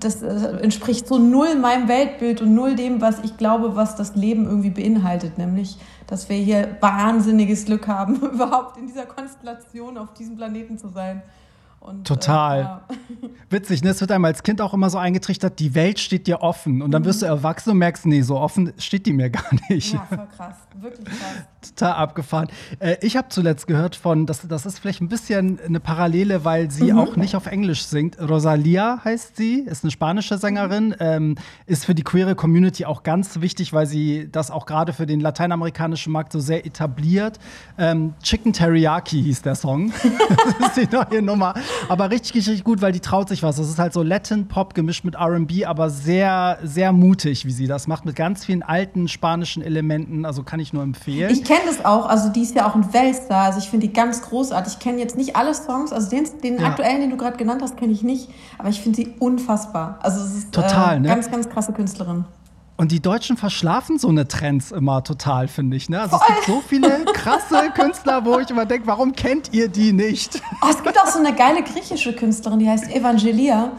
das 0.00 0.22
äh, 0.22 0.58
entspricht 0.62 1.06
so 1.06 1.18
null 1.18 1.56
meinem 1.56 1.88
Weltbild 1.88 2.42
und 2.42 2.54
null 2.54 2.74
dem, 2.74 3.00
was 3.00 3.20
ich 3.20 3.36
glaube, 3.36 3.76
was 3.76 3.96
das 3.96 4.16
Leben 4.16 4.44
irgendwie 4.46 4.70
beinhaltet, 4.70 5.38
nämlich, 5.38 5.76
dass 6.06 6.28
wir 6.28 6.36
hier 6.36 6.76
wahnsinniges 6.80 7.64
Glück 7.64 7.88
haben, 7.88 8.16
überhaupt 8.34 8.76
in 8.76 8.86
dieser 8.86 9.06
Konstellation 9.06 9.98
auf 9.98 10.14
diesem 10.14 10.36
Planeten 10.36 10.78
zu 10.78 10.88
sein. 10.88 11.22
Und, 11.84 12.06
Total. 12.06 12.60
Äh, 12.60 12.62
ja. 12.62 12.82
Witzig, 13.50 13.84
ne? 13.84 13.90
Es 13.90 14.00
wird 14.00 14.10
einem 14.10 14.24
als 14.24 14.42
Kind 14.42 14.62
auch 14.62 14.72
immer 14.72 14.88
so 14.88 14.96
eingetrichtert, 14.96 15.58
die 15.58 15.74
Welt 15.74 15.98
steht 15.98 16.26
dir 16.26 16.40
offen. 16.40 16.80
Und 16.80 16.92
dann 16.92 17.02
mhm. 17.02 17.06
wirst 17.06 17.20
du 17.20 17.26
erwachsen 17.26 17.70
und 17.72 17.78
merkst, 17.78 18.06
nee, 18.06 18.22
so 18.22 18.38
offen 18.38 18.72
steht 18.78 19.04
die 19.04 19.12
mir 19.12 19.28
gar 19.30 19.44
nicht. 19.68 19.92
Ja, 19.92 20.06
voll 20.08 20.26
krass. 20.34 20.56
Wirklich 20.80 21.04
krass. 21.04 21.44
Total 21.64 21.92
abgefahren. 21.92 22.48
Äh, 22.78 22.96
ich 23.00 23.16
habe 23.16 23.28
zuletzt 23.28 23.66
gehört 23.66 23.96
von, 23.96 24.26
das, 24.26 24.46
das 24.46 24.66
ist 24.66 24.78
vielleicht 24.78 25.00
ein 25.00 25.08
bisschen 25.08 25.58
eine 25.64 25.80
Parallele, 25.80 26.44
weil 26.44 26.70
sie 26.70 26.92
mhm. 26.92 26.98
auch 26.98 27.16
nicht 27.16 27.36
auf 27.36 27.46
Englisch 27.46 27.84
singt. 27.84 28.18
Rosalia 28.20 29.00
heißt 29.04 29.36
sie, 29.36 29.60
ist 29.60 29.84
eine 29.84 29.90
spanische 29.90 30.38
Sängerin, 30.38 30.94
ähm, 31.00 31.36
ist 31.66 31.84
für 31.84 31.94
die 31.94 32.02
queere 32.02 32.34
Community 32.34 32.84
auch 32.84 33.02
ganz 33.02 33.40
wichtig, 33.40 33.72
weil 33.72 33.86
sie 33.86 34.28
das 34.30 34.50
auch 34.50 34.66
gerade 34.66 34.92
für 34.92 35.06
den 35.06 35.20
lateinamerikanischen 35.20 36.12
Markt 36.12 36.32
so 36.32 36.40
sehr 36.40 36.66
etabliert. 36.66 37.38
Ähm, 37.78 38.14
Chicken 38.22 38.52
Teriyaki 38.52 39.22
hieß 39.22 39.42
der 39.42 39.54
Song. 39.54 39.92
das 40.58 40.76
ist 40.76 40.90
die 40.90 40.94
neue 40.94 41.22
Nummer. 41.22 41.54
Aber 41.88 42.10
richtig, 42.10 42.34
richtig 42.34 42.64
gut, 42.64 42.82
weil 42.82 42.92
die 42.92 43.00
traut 43.00 43.28
sich 43.28 43.42
was. 43.42 43.56
Das 43.56 43.68
ist 43.68 43.78
halt 43.78 43.92
so 43.92 44.02
Latin 44.02 44.48
Pop 44.48 44.74
gemischt 44.74 45.04
mit 45.04 45.16
RB, 45.16 45.66
aber 45.66 45.90
sehr, 45.90 46.58
sehr 46.62 46.92
mutig, 46.92 47.46
wie 47.46 47.50
sie 47.50 47.66
das 47.66 47.86
macht, 47.86 48.04
mit 48.04 48.16
ganz 48.16 48.44
vielen 48.44 48.62
alten 48.62 49.08
spanischen 49.08 49.62
Elementen. 49.62 50.24
Also 50.24 50.42
kann 50.42 50.60
ich 50.60 50.72
nur 50.72 50.82
empfehlen. 50.82 51.30
Ich 51.30 51.44
kenne 51.54 51.70
das 51.70 51.84
auch. 51.84 52.06
Also 52.06 52.28
die 52.28 52.42
ist 52.42 52.54
ja 52.54 52.66
auch 52.68 52.74
ein 52.74 52.92
Weltstar. 52.92 53.44
Also 53.44 53.58
ich 53.58 53.68
finde 53.68 53.86
die 53.86 53.92
ganz 53.92 54.22
großartig. 54.22 54.74
Ich 54.74 54.78
kenne 54.78 54.98
jetzt 54.98 55.16
nicht 55.16 55.36
alle 55.36 55.54
Songs. 55.54 55.92
Also 55.92 56.10
den, 56.10 56.26
den 56.42 56.58
ja. 56.58 56.66
aktuellen, 56.66 57.00
den 57.00 57.10
du 57.10 57.16
gerade 57.16 57.36
genannt 57.36 57.62
hast, 57.62 57.76
kenne 57.76 57.92
ich 57.92 58.02
nicht. 58.02 58.28
Aber 58.58 58.68
ich 58.68 58.80
finde 58.80 58.96
sie 58.96 59.14
unfassbar. 59.18 59.98
Also 60.02 60.20
es 60.24 60.34
ist 60.34 60.52
Total, 60.52 60.96
äh, 60.96 61.00
ne? 61.00 61.08
ganz, 61.08 61.30
ganz 61.30 61.48
krasse 61.48 61.72
Künstlerin. 61.72 62.24
Und 62.76 62.90
die 62.90 63.00
Deutschen 63.00 63.36
verschlafen 63.36 63.98
so 63.98 64.08
eine 64.08 64.26
Trends 64.26 64.72
immer 64.72 65.04
total, 65.04 65.46
finde 65.46 65.76
ich. 65.76 65.88
Ne? 65.88 66.00
Also 66.00 66.16
es 66.16 66.26
gibt 66.26 66.46
so 66.46 66.60
viele 66.66 67.04
krasse 67.12 67.70
Künstler, 67.72 68.24
wo 68.24 68.40
ich 68.40 68.50
immer 68.50 68.66
denke, 68.66 68.88
warum 68.88 69.12
kennt 69.12 69.52
ihr 69.52 69.68
die 69.68 69.92
nicht? 69.92 70.42
Oh, 70.60 70.66
es 70.68 70.82
gibt 70.82 70.98
auch 71.00 71.06
so 71.06 71.20
eine 71.20 71.34
geile 71.34 71.62
griechische 71.62 72.12
Künstlerin, 72.14 72.58
die 72.58 72.68
heißt 72.68 72.90
Evangelia. 72.90 73.70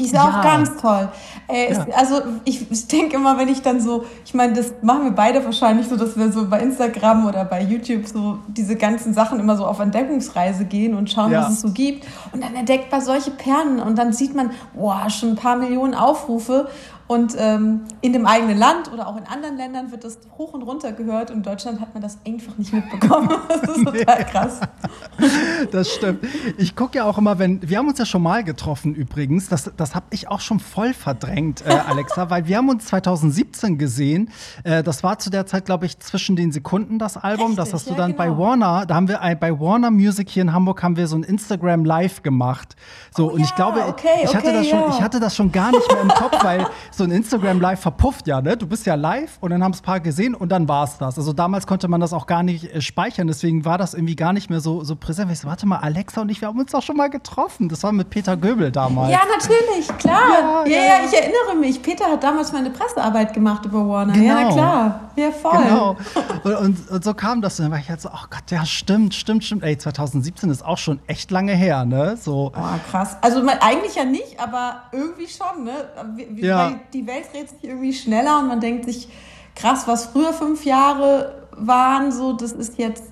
Die 0.00 0.06
ist 0.06 0.14
ja. 0.14 0.24
auch 0.24 0.42
ganz 0.42 0.80
toll. 0.80 1.08
Äh, 1.46 1.74
ja. 1.74 1.86
also 1.94 2.22
ich, 2.44 2.70
ich 2.70 2.86
denke 2.88 3.16
immer, 3.16 3.38
wenn 3.38 3.48
ich 3.48 3.60
dann 3.60 3.80
so, 3.80 4.04
ich 4.24 4.32
meine, 4.32 4.54
das 4.54 4.72
machen 4.82 5.04
wir 5.04 5.10
beide 5.10 5.44
wahrscheinlich 5.44 5.88
so, 5.88 5.96
dass 5.96 6.16
wir 6.16 6.32
so 6.32 6.48
bei 6.48 6.60
Instagram 6.60 7.26
oder 7.26 7.44
bei 7.44 7.62
YouTube 7.62 8.06
so 8.06 8.38
diese 8.48 8.76
ganzen 8.76 9.12
Sachen 9.12 9.38
immer 9.38 9.56
so 9.56 9.66
auf 9.66 9.78
Entdeckungsreise 9.78 10.64
gehen 10.64 10.94
und 10.94 11.10
schauen, 11.10 11.32
ja. 11.32 11.42
was 11.42 11.52
es 11.54 11.60
so 11.60 11.70
gibt. 11.70 12.06
Und 12.32 12.42
dann 12.42 12.54
entdeckt 12.54 12.90
man 12.90 13.02
solche 13.02 13.30
Perlen 13.30 13.80
und 13.80 13.98
dann 13.98 14.12
sieht 14.12 14.34
man, 14.34 14.52
boah, 14.74 15.10
schon 15.10 15.30
ein 15.30 15.36
paar 15.36 15.56
Millionen 15.56 15.94
Aufrufe. 15.94 16.68
Und 17.10 17.34
ähm, 17.36 17.80
in 18.02 18.12
dem 18.12 18.24
eigenen 18.24 18.56
Land 18.56 18.92
oder 18.92 19.08
auch 19.08 19.16
in 19.16 19.24
anderen 19.24 19.56
Ländern 19.56 19.90
wird 19.90 20.04
das 20.04 20.20
hoch 20.38 20.52
und 20.52 20.62
runter 20.62 20.92
gehört. 20.92 21.32
Und 21.32 21.38
in 21.38 21.42
Deutschland 21.42 21.80
hat 21.80 21.92
man 21.92 22.00
das 22.00 22.18
einfach 22.24 22.56
nicht 22.56 22.72
mitbekommen. 22.72 23.28
Das 23.48 23.76
ist 23.76 23.84
total 23.84 24.24
krass. 24.26 24.60
Das 25.72 25.92
stimmt. 25.92 26.24
Ich 26.56 26.76
gucke 26.76 26.98
ja 26.98 27.04
auch 27.04 27.18
immer, 27.18 27.38
wenn. 27.38 27.68
Wir 27.68 27.78
haben 27.78 27.88
uns 27.88 27.98
ja 27.98 28.06
schon 28.06 28.22
mal 28.22 28.44
getroffen 28.44 28.94
übrigens. 28.94 29.48
Das, 29.48 29.70
das 29.76 29.94
habe 29.94 30.06
ich 30.10 30.28
auch 30.28 30.40
schon 30.40 30.60
voll 30.60 30.94
verdrängt, 30.94 31.66
äh, 31.66 31.70
Alexa, 31.88 32.30
weil 32.30 32.46
wir 32.46 32.56
haben 32.56 32.68
uns 32.68 32.86
2017 32.86 33.76
gesehen. 33.76 34.30
Äh, 34.62 34.82
das 34.84 35.02
war 35.02 35.18
zu 35.18 35.30
der 35.30 35.46
Zeit, 35.46 35.64
glaube 35.64 35.86
ich, 35.86 35.98
zwischen 35.98 36.36
den 36.36 36.52
Sekunden 36.52 36.98
das 37.00 37.16
Album. 37.16 37.48
Richtig, 37.48 37.64
das 37.64 37.74
hast 37.74 37.86
du 37.88 37.90
ja, 37.90 37.96
dann 37.96 38.12
genau. 38.12 38.18
bei 38.18 38.38
Warner. 38.38 38.86
Da 38.86 38.94
haben 38.94 39.08
wir 39.08 39.18
bei 39.40 39.58
Warner 39.58 39.90
Music 39.90 40.30
hier 40.30 40.42
in 40.42 40.52
Hamburg 40.52 40.82
haben 40.82 40.96
wir 40.96 41.08
so 41.08 41.16
ein 41.16 41.24
Instagram 41.24 41.84
Live 41.84 42.22
gemacht. 42.22 42.76
So, 43.14 43.26
oh, 43.26 43.34
und 43.34 43.40
ich 43.40 43.54
glaube, 43.56 43.84
okay, 43.86 44.08
ich, 44.22 44.34
hatte 44.34 44.48
okay, 44.48 44.56
das 44.56 44.68
schon, 44.68 44.90
ich 44.90 45.02
hatte 45.02 45.20
das 45.20 45.34
schon 45.34 45.50
gar 45.50 45.72
nicht 45.72 45.92
mehr 45.92 46.02
im 46.02 46.08
Kopf, 46.08 46.42
weil 46.44 46.66
so 47.00 47.04
ein 47.04 47.12
Instagram 47.12 47.62
Live 47.62 47.80
verpufft 47.80 48.26
ja, 48.26 48.42
ne? 48.42 48.58
Du 48.58 48.66
bist 48.66 48.84
ja 48.84 48.94
live 48.94 49.38
und 49.40 49.50
dann 49.50 49.64
haben 49.64 49.72
es 49.72 49.80
ein 49.80 49.84
paar 49.84 50.00
gesehen 50.00 50.34
und 50.34 50.50
dann 50.52 50.68
war 50.68 50.84
es 50.84 50.98
das. 50.98 51.16
Also 51.16 51.32
damals 51.32 51.66
konnte 51.66 51.88
man 51.88 51.98
das 51.98 52.12
auch 52.12 52.26
gar 52.26 52.42
nicht 52.42 52.74
äh, 52.74 52.82
speichern, 52.82 53.26
deswegen 53.26 53.64
war 53.64 53.78
das 53.78 53.94
irgendwie 53.94 54.16
gar 54.16 54.34
nicht 54.34 54.50
mehr 54.50 54.60
so, 54.60 54.84
so 54.84 54.96
präsent. 54.96 55.32
Ich 55.32 55.40
so, 55.40 55.48
warte 55.48 55.64
mal, 55.66 55.78
Alexa 55.78 56.20
und 56.20 56.28
ich, 56.28 56.42
wir 56.42 56.48
haben 56.48 56.60
uns 56.60 56.72
doch 56.72 56.82
schon 56.82 56.98
mal 56.98 57.08
getroffen. 57.08 57.70
Das 57.70 57.82
war 57.84 57.92
mit 57.92 58.10
Peter 58.10 58.36
Göbel 58.36 58.70
damals. 58.70 59.10
Ja, 59.10 59.20
natürlich, 59.32 59.88
klar. 59.96 60.66
Ja, 60.66 60.70
ja, 60.70 60.78
ja, 60.78 60.94
ich 61.06 61.18
erinnere 61.18 61.58
mich. 61.58 61.82
Peter 61.82 62.04
hat 62.04 62.22
damals 62.22 62.52
meine 62.52 62.68
Pressearbeit 62.68 63.32
gemacht 63.32 63.64
über 63.64 63.88
Warner. 63.88 64.12
Genau. 64.12 64.26
Ja, 64.26 64.52
klar. 64.52 65.00
Ja, 65.16 65.30
voll. 65.32 65.62
Genau. 65.62 65.96
Und, 66.44 66.54
und, 66.54 66.90
und, 66.90 67.04
so 67.04 67.14
kam 67.14 67.40
das. 67.40 67.58
Und 67.58 67.64
dann 67.64 67.72
war 67.72 67.78
ich 67.78 67.88
halt 67.88 68.00
so, 68.00 68.10
oh 68.10 68.26
Gott, 68.28 68.50
ja, 68.50 68.66
stimmt, 68.66 69.14
stimmt, 69.14 69.44
stimmt. 69.44 69.62
Ey, 69.62 69.78
2017 69.78 70.50
ist 70.50 70.64
auch 70.64 70.78
schon 70.78 71.00
echt 71.06 71.30
lange 71.30 71.54
her, 71.54 71.86
ne? 71.86 72.16
So. 72.18 72.52
Oh, 72.54 72.90
krass. 72.90 73.16
Also 73.22 73.42
eigentlich 73.60 73.94
ja 73.94 74.04
nicht, 74.04 74.38
aber 74.38 74.82
irgendwie 74.92 75.28
schon, 75.28 75.64
ne? 75.64 75.72
Wie, 76.14 76.44
ja. 76.44 76.72
Die 76.92 77.06
Welt 77.06 77.32
dreht 77.32 77.50
sich 77.50 77.64
irgendwie 77.64 77.92
schneller 77.92 78.38
und 78.40 78.48
man 78.48 78.60
denkt 78.60 78.84
sich, 78.84 79.08
krass, 79.54 79.86
was 79.86 80.06
früher 80.06 80.32
fünf 80.32 80.64
Jahre 80.64 81.46
waren, 81.52 82.12
so, 82.12 82.32
das 82.32 82.52
ist 82.52 82.78
jetzt, 82.78 83.04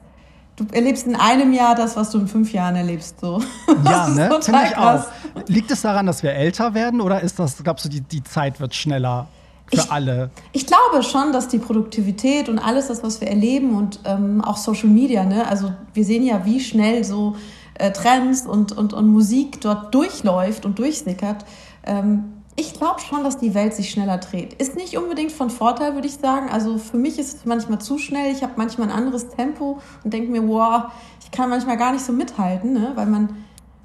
du 0.57 0.67
erlebst 0.73 1.07
in 1.07 1.17
einem 1.17 1.53
Jahr 1.53 1.75
das, 1.75 1.97
was 1.97 2.11
du 2.11 2.19
in 2.19 2.29
fünf 2.29 2.53
Jahren 2.53 2.77
erlebst, 2.77 3.21
so. 3.21 3.41
Ja, 3.85 4.09
ne? 4.09 4.31
Finde 4.43 4.61
ich 4.65 4.73
krass. 4.73 5.07
auch. 5.07 5.49
Liegt 5.49 5.71
es 5.71 5.83
daran, 5.83 6.07
dass 6.07 6.23
wir 6.23 6.33
älter 6.33 6.75
werden 6.75 7.01
oder 7.01 7.21
ist 7.21 7.39
das, 7.39 7.63
glaubst 7.63 7.85
du, 7.85 7.89
die, 7.89 8.01
die 8.01 8.23
Zeit 8.23 8.61
wird 8.61 8.75
schneller? 8.75 9.29
Für 9.71 9.81
ich, 9.83 9.93
alle. 9.93 10.31
Ich 10.53 10.67
glaube 10.67 11.03
schon, 11.03 11.31
dass 11.31 11.49
die 11.49 11.59
Produktivität 11.59 12.49
und 12.49 12.59
alles 12.59 12.89
das, 12.89 13.03
was 13.03 13.21
wir 13.21 13.29
erleben 13.29 13.77
und 13.77 14.01
ähm, 14.07 14.43
auch 14.43 14.57
Social 14.57 14.89
Media, 14.89 15.25
ne? 15.25 15.47
also 15.47 15.73
wir 15.93 16.05
sehen 16.07 16.25
ja, 16.25 16.47
wie 16.47 16.59
schnell 16.59 17.05
so 17.05 17.37
äh, 17.75 17.93
Trends 17.93 18.47
und, 18.47 18.73
und, 18.73 18.95
und 18.95 19.09
Musik 19.09 19.61
dort 19.61 19.95
durchläuft 19.95 20.65
und 20.65 20.79
durchsickert. 20.79 21.45
Ähm, 21.85 22.38
ich 22.59 22.75
glaube 22.75 23.01
schon, 23.01 23.23
dass 23.23 23.39
die 23.39 23.55
Welt 23.55 23.73
sich 23.73 23.89
schneller 23.89 24.19
dreht. 24.19 24.55
Ist 24.55 24.75
nicht 24.75 24.99
unbedingt 24.99 25.31
von 25.31 25.49
Vorteil, 25.49 25.95
würde 25.95 26.09
ich 26.09 26.15
sagen. 26.15 26.51
Also 26.51 26.77
für 26.77 26.97
mich 26.97 27.17
ist 27.17 27.37
es 27.37 27.45
manchmal 27.45 27.81
zu 27.81 27.99
schnell. 27.99 28.33
Ich 28.33 28.43
habe 28.43 28.55
manchmal 28.57 28.89
ein 28.89 28.95
anderes 28.95 29.29
Tempo 29.29 29.79
und 30.03 30.13
denke 30.13 30.33
mir, 30.33 30.47
wow, 30.49 30.87
ich 31.23 31.31
kann 31.31 31.51
manchmal 31.51 31.77
gar 31.77 31.93
nicht 31.93 32.05
so 32.05 32.13
mithalten, 32.13 32.73
ne? 32.73 32.93
weil 32.97 33.07
man, 33.07 33.29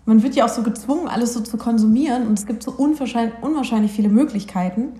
man 0.05 0.23
wird 0.23 0.33
ja 0.33 0.45
auch 0.45 0.49
so 0.49 0.63
gezwungen, 0.63 1.07
alles 1.07 1.35
so 1.35 1.41
zu 1.41 1.57
konsumieren 1.57 2.25
und 2.25 2.39
es 2.39 2.47
gibt 2.47 2.63
so 2.63 2.71
unwahrscheinlich, 2.71 3.35
unwahrscheinlich 3.41 3.91
viele 3.91 4.09
Möglichkeiten. 4.09 4.99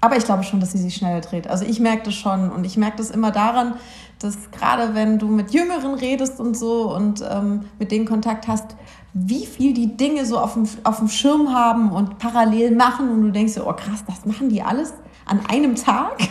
Aber 0.00 0.16
ich 0.16 0.24
glaube 0.24 0.44
schon, 0.44 0.60
dass 0.60 0.70
sie 0.70 0.78
sich 0.78 0.94
schneller 0.94 1.20
dreht. 1.20 1.48
Also 1.48 1.64
ich 1.64 1.80
merke 1.80 2.04
das 2.04 2.14
schon 2.14 2.52
und 2.52 2.64
ich 2.64 2.76
merke 2.76 2.98
das 2.98 3.10
immer 3.10 3.32
daran, 3.32 3.74
dass 4.20 4.52
gerade 4.52 4.94
wenn 4.94 5.18
du 5.18 5.26
mit 5.26 5.50
Jüngeren 5.50 5.94
redest 5.94 6.38
und 6.38 6.56
so 6.56 6.94
und 6.94 7.20
ähm, 7.28 7.64
mit 7.80 7.90
denen 7.90 8.06
Kontakt 8.06 8.46
hast, 8.46 8.76
wie 9.14 9.46
viel 9.46 9.74
die 9.74 9.96
Dinge 9.96 10.24
so 10.26 10.38
auf 10.38 10.54
dem, 10.54 10.68
auf 10.84 10.98
dem 10.98 11.08
Schirm 11.08 11.52
haben 11.52 11.90
und 11.90 12.18
parallel 12.18 12.74
machen 12.74 13.10
und 13.10 13.22
du 13.22 13.30
denkst 13.30 13.54
so, 13.54 13.68
oh 13.68 13.72
krass, 13.72 14.04
das 14.06 14.24
machen 14.26 14.48
die 14.48 14.62
alles 14.62 14.92
an 15.26 15.40
einem 15.48 15.74
Tag? 15.74 16.18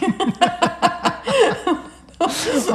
Oh, 2.20 2.26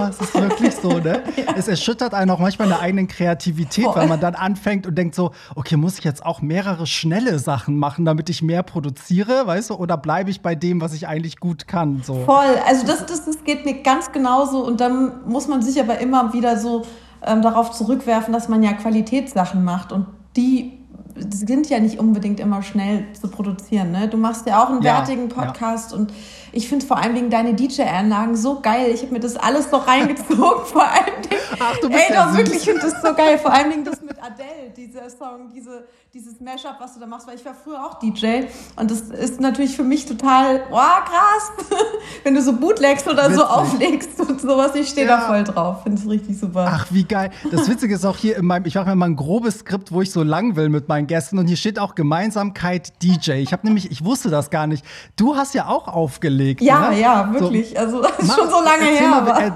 es 0.09 0.21
ist 0.21 0.35
wirklich 0.35 0.75
so, 0.77 0.99
ne? 0.99 1.23
Ja. 1.37 1.55
Es 1.57 1.67
erschüttert 1.67 2.15
einen 2.15 2.31
auch 2.31 2.39
manchmal 2.39 2.69
in 2.69 2.75
der 2.75 2.81
eigenen 2.81 3.09
Kreativität, 3.09 3.85
Voll. 3.85 3.97
weil 3.97 4.09
man 4.09 4.21
dann 4.21 4.35
anfängt 4.35 4.87
und 4.87 4.97
denkt 4.97 5.15
so, 5.15 5.33
okay, 5.57 5.77
muss 5.77 5.99
ich 5.99 6.05
jetzt 6.05 6.25
auch 6.25 6.43
mehrere 6.43 6.87
schnelle 6.87 7.39
Sachen 7.39 7.77
machen, 7.77 8.05
damit 8.05 8.31
ich 8.31 8.43
mehr 8.43 8.63
produziere, 8.63 9.47
weißt 9.47 9.71
du? 9.71 9.75
Oder 9.75 9.97
bleibe 9.97 10.31
ich 10.31 10.43
bei 10.43 10.55
dem, 10.55 10.81
was 10.81 10.93
ich 10.93 11.09
eigentlich 11.09 11.41
gut 11.41 11.67
kann? 11.67 12.03
So. 12.05 12.25
Voll, 12.25 12.57
also 12.67 12.87
das, 12.87 13.05
das, 13.07 13.25
das 13.25 13.43
geht 13.45 13.65
mir 13.65 13.83
ganz 13.83 14.13
genauso 14.13 14.65
und 14.65 14.81
dann 14.81 15.27
muss 15.27 15.49
man 15.49 15.63
sich 15.63 15.81
aber 15.81 15.99
immer 15.99 16.33
wieder 16.33 16.59
so 16.59 16.85
ähm, 17.25 17.43
darauf 17.43 17.71
zurückwerfen, 17.71 18.33
dass 18.33 18.49
man 18.49 18.63
ja 18.63 18.73
Qualitätssachen 18.73 19.65
macht 19.65 19.93
und 19.93 20.07
die 20.37 20.83
sind 21.15 21.69
ja 21.69 21.79
nicht 21.79 21.99
unbedingt 21.99 22.41
immer 22.41 22.63
schnell 22.63 23.05
zu 23.13 23.29
produzieren. 23.29 23.91
Ne? 23.91 24.09
Du 24.09 24.17
machst 24.17 24.47
ja 24.47 24.63
auch 24.63 24.71
einen 24.71 24.83
ja, 24.83 24.99
wertigen 24.99 25.29
Podcast 25.29 25.93
ja. 25.93 25.99
und 25.99 26.13
ich 26.53 26.69
finde 26.69 26.87
vor 26.87 26.99
allem 26.99 27.15
wegen 27.15 27.31
deine 27.31 27.55
DJ-Anlagen 27.55 28.37
so 28.37 28.61
geil. 28.61 28.91
Ich 28.93 29.03
habe 29.03 29.13
mir 29.13 29.21
das 29.21 29.37
alles 29.37 29.71
so 29.71 29.77
reingezogen. 29.77 30.37
vor 30.65 30.83
allem 30.83 31.23
Dingen, 31.23 31.43
Ach, 31.59 31.77
du 31.79 31.89
bist 31.89 32.01
ey, 32.09 32.15
ja 32.15 32.27
doch 32.27 32.37
wirklich, 32.37 32.59
ich 32.59 32.65
finde 32.65 32.81
das 32.81 33.03
so 33.03 33.15
geil. 33.15 33.39
Vor 33.39 33.53
allem 33.53 33.71
Dingen 33.71 33.85
das 33.85 34.01
mit 34.03 34.17
Adele, 34.23 34.71
dieser 34.77 35.09
Song, 35.11 35.51
diese, 35.55 35.85
dieses 36.15 36.41
Mashup, 36.41 36.77
was 36.79 36.93
du 36.93 37.01
da 37.01 37.07
machst, 37.07 37.27
weil 37.27 37.37
ich 37.37 37.45
war 37.47 37.55
früher 37.55 37.83
auch 37.87 37.99
DJ 37.99 38.43
und 38.77 38.91
das 38.91 39.01
ist 39.01 39.41
natürlich 39.41 39.75
für 39.75 39.83
mich 39.83 40.05
total, 40.05 40.63
oh, 40.71 40.77
krass, 40.77 41.53
wenn 42.25 42.35
du 42.35 42.43
so 42.43 42.53
bootlegst 42.53 43.09
oder 43.09 43.25
Witzig. 43.25 43.37
so 43.37 43.45
auflegst 43.45 44.21
und 44.21 44.39
sowas. 44.39 44.75
Ich 44.75 44.91
stehe 44.91 45.07
ja. 45.07 45.17
da 45.17 45.23
voll 45.23 45.43
drauf. 45.45 45.85
Finde 45.85 46.03
es 46.03 46.07
richtig 46.07 46.39
super. 46.39 46.71
Ach, 46.71 46.87
wie 46.91 47.05
geil. 47.05 47.31
Das 47.51 47.67
Witzige 47.67 47.95
ist 47.95 48.05
auch 48.05 48.19
hier 48.19 48.37
in 48.37 48.45
meinem, 48.45 48.67
ich 48.67 48.75
mache 48.75 48.91
mir 48.91 48.97
mal 48.97 49.07
ein 49.07 49.17
grobes 49.17 49.61
Skript, 49.61 49.91
wo 49.91 50.03
ich 50.03 50.11
so 50.11 50.23
lang 50.23 50.55
will 50.55 50.69
mit 50.69 50.87
meinen 50.87 51.07
Gästen 51.07 51.39
und 51.39 51.47
hier 51.47 51.57
steht 51.57 51.79
auch 51.79 51.95
Gemeinsamkeit 51.95 53.03
DJ. 53.03 53.33
Ich 53.41 53.55
habe 53.55 53.67
nämlich, 53.67 53.91
ich 53.91 54.05
wusste 54.05 54.29
das 54.29 54.51
gar 54.51 54.67
nicht. 54.67 54.85
Du 55.17 55.37
hast 55.37 55.55
ja 55.55 55.69
auch 55.69 55.89
aufgelegt 55.89 56.43
gelegt. 56.43 56.61
Ja, 56.61 56.91
ne? 56.91 57.01
ja, 57.01 57.33
wirklich. 57.33 57.71
So, 57.71 57.77
also 57.79 58.03
das 58.03 58.19
ist 58.19 58.35
schon 58.35 58.51
so 58.51 58.63
lange 58.63 58.85
her. 58.85 59.09
Mal, 59.09 59.49
äh, 59.49 59.51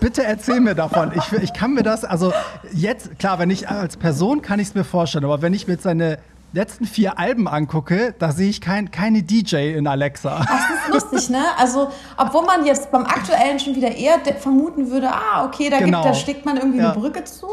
bitte 0.00 0.24
erzähl 0.24 0.60
mir 0.60 0.74
davon. 0.74 1.12
Ich, 1.14 1.32
ich 1.42 1.52
kann 1.52 1.74
mir 1.74 1.82
das, 1.82 2.04
also 2.04 2.32
jetzt, 2.72 3.18
klar, 3.18 3.38
wenn 3.38 3.50
ich 3.50 3.68
als 3.68 3.96
Person 3.96 4.42
kann 4.42 4.60
ich 4.60 4.68
es 4.68 4.74
mir 4.74 4.84
vorstellen, 4.84 5.24
aber 5.24 5.42
wenn 5.42 5.54
ich 5.54 5.66
mir 5.66 5.78
seine 5.98 6.18
letzten 6.52 6.84
vier 6.86 7.18
Alben 7.18 7.48
angucke, 7.48 8.14
da 8.18 8.30
sehe 8.30 8.48
ich 8.48 8.60
kein, 8.60 8.90
keine 8.90 9.22
DJ 9.22 9.74
in 9.76 9.86
Alexa. 9.86 10.40
Das 10.40 11.00
ist 11.00 11.12
lustig, 11.12 11.30
ne? 11.30 11.44
Also, 11.58 11.88
obwohl 12.16 12.44
man 12.44 12.64
jetzt 12.64 12.90
beim 12.92 13.04
aktuellen 13.04 13.58
schon 13.58 13.74
wieder 13.74 13.94
eher 13.94 14.20
vermuten 14.38 14.90
würde, 14.90 15.10
ah, 15.10 15.44
okay, 15.44 15.68
da, 15.68 15.78
genau. 15.78 16.02
gibt, 16.02 16.14
da 16.14 16.18
steckt 16.18 16.44
man 16.44 16.56
irgendwie 16.56 16.78
ja. 16.78 16.92
eine 16.92 17.00
Brücke 17.00 17.24
zu. 17.24 17.46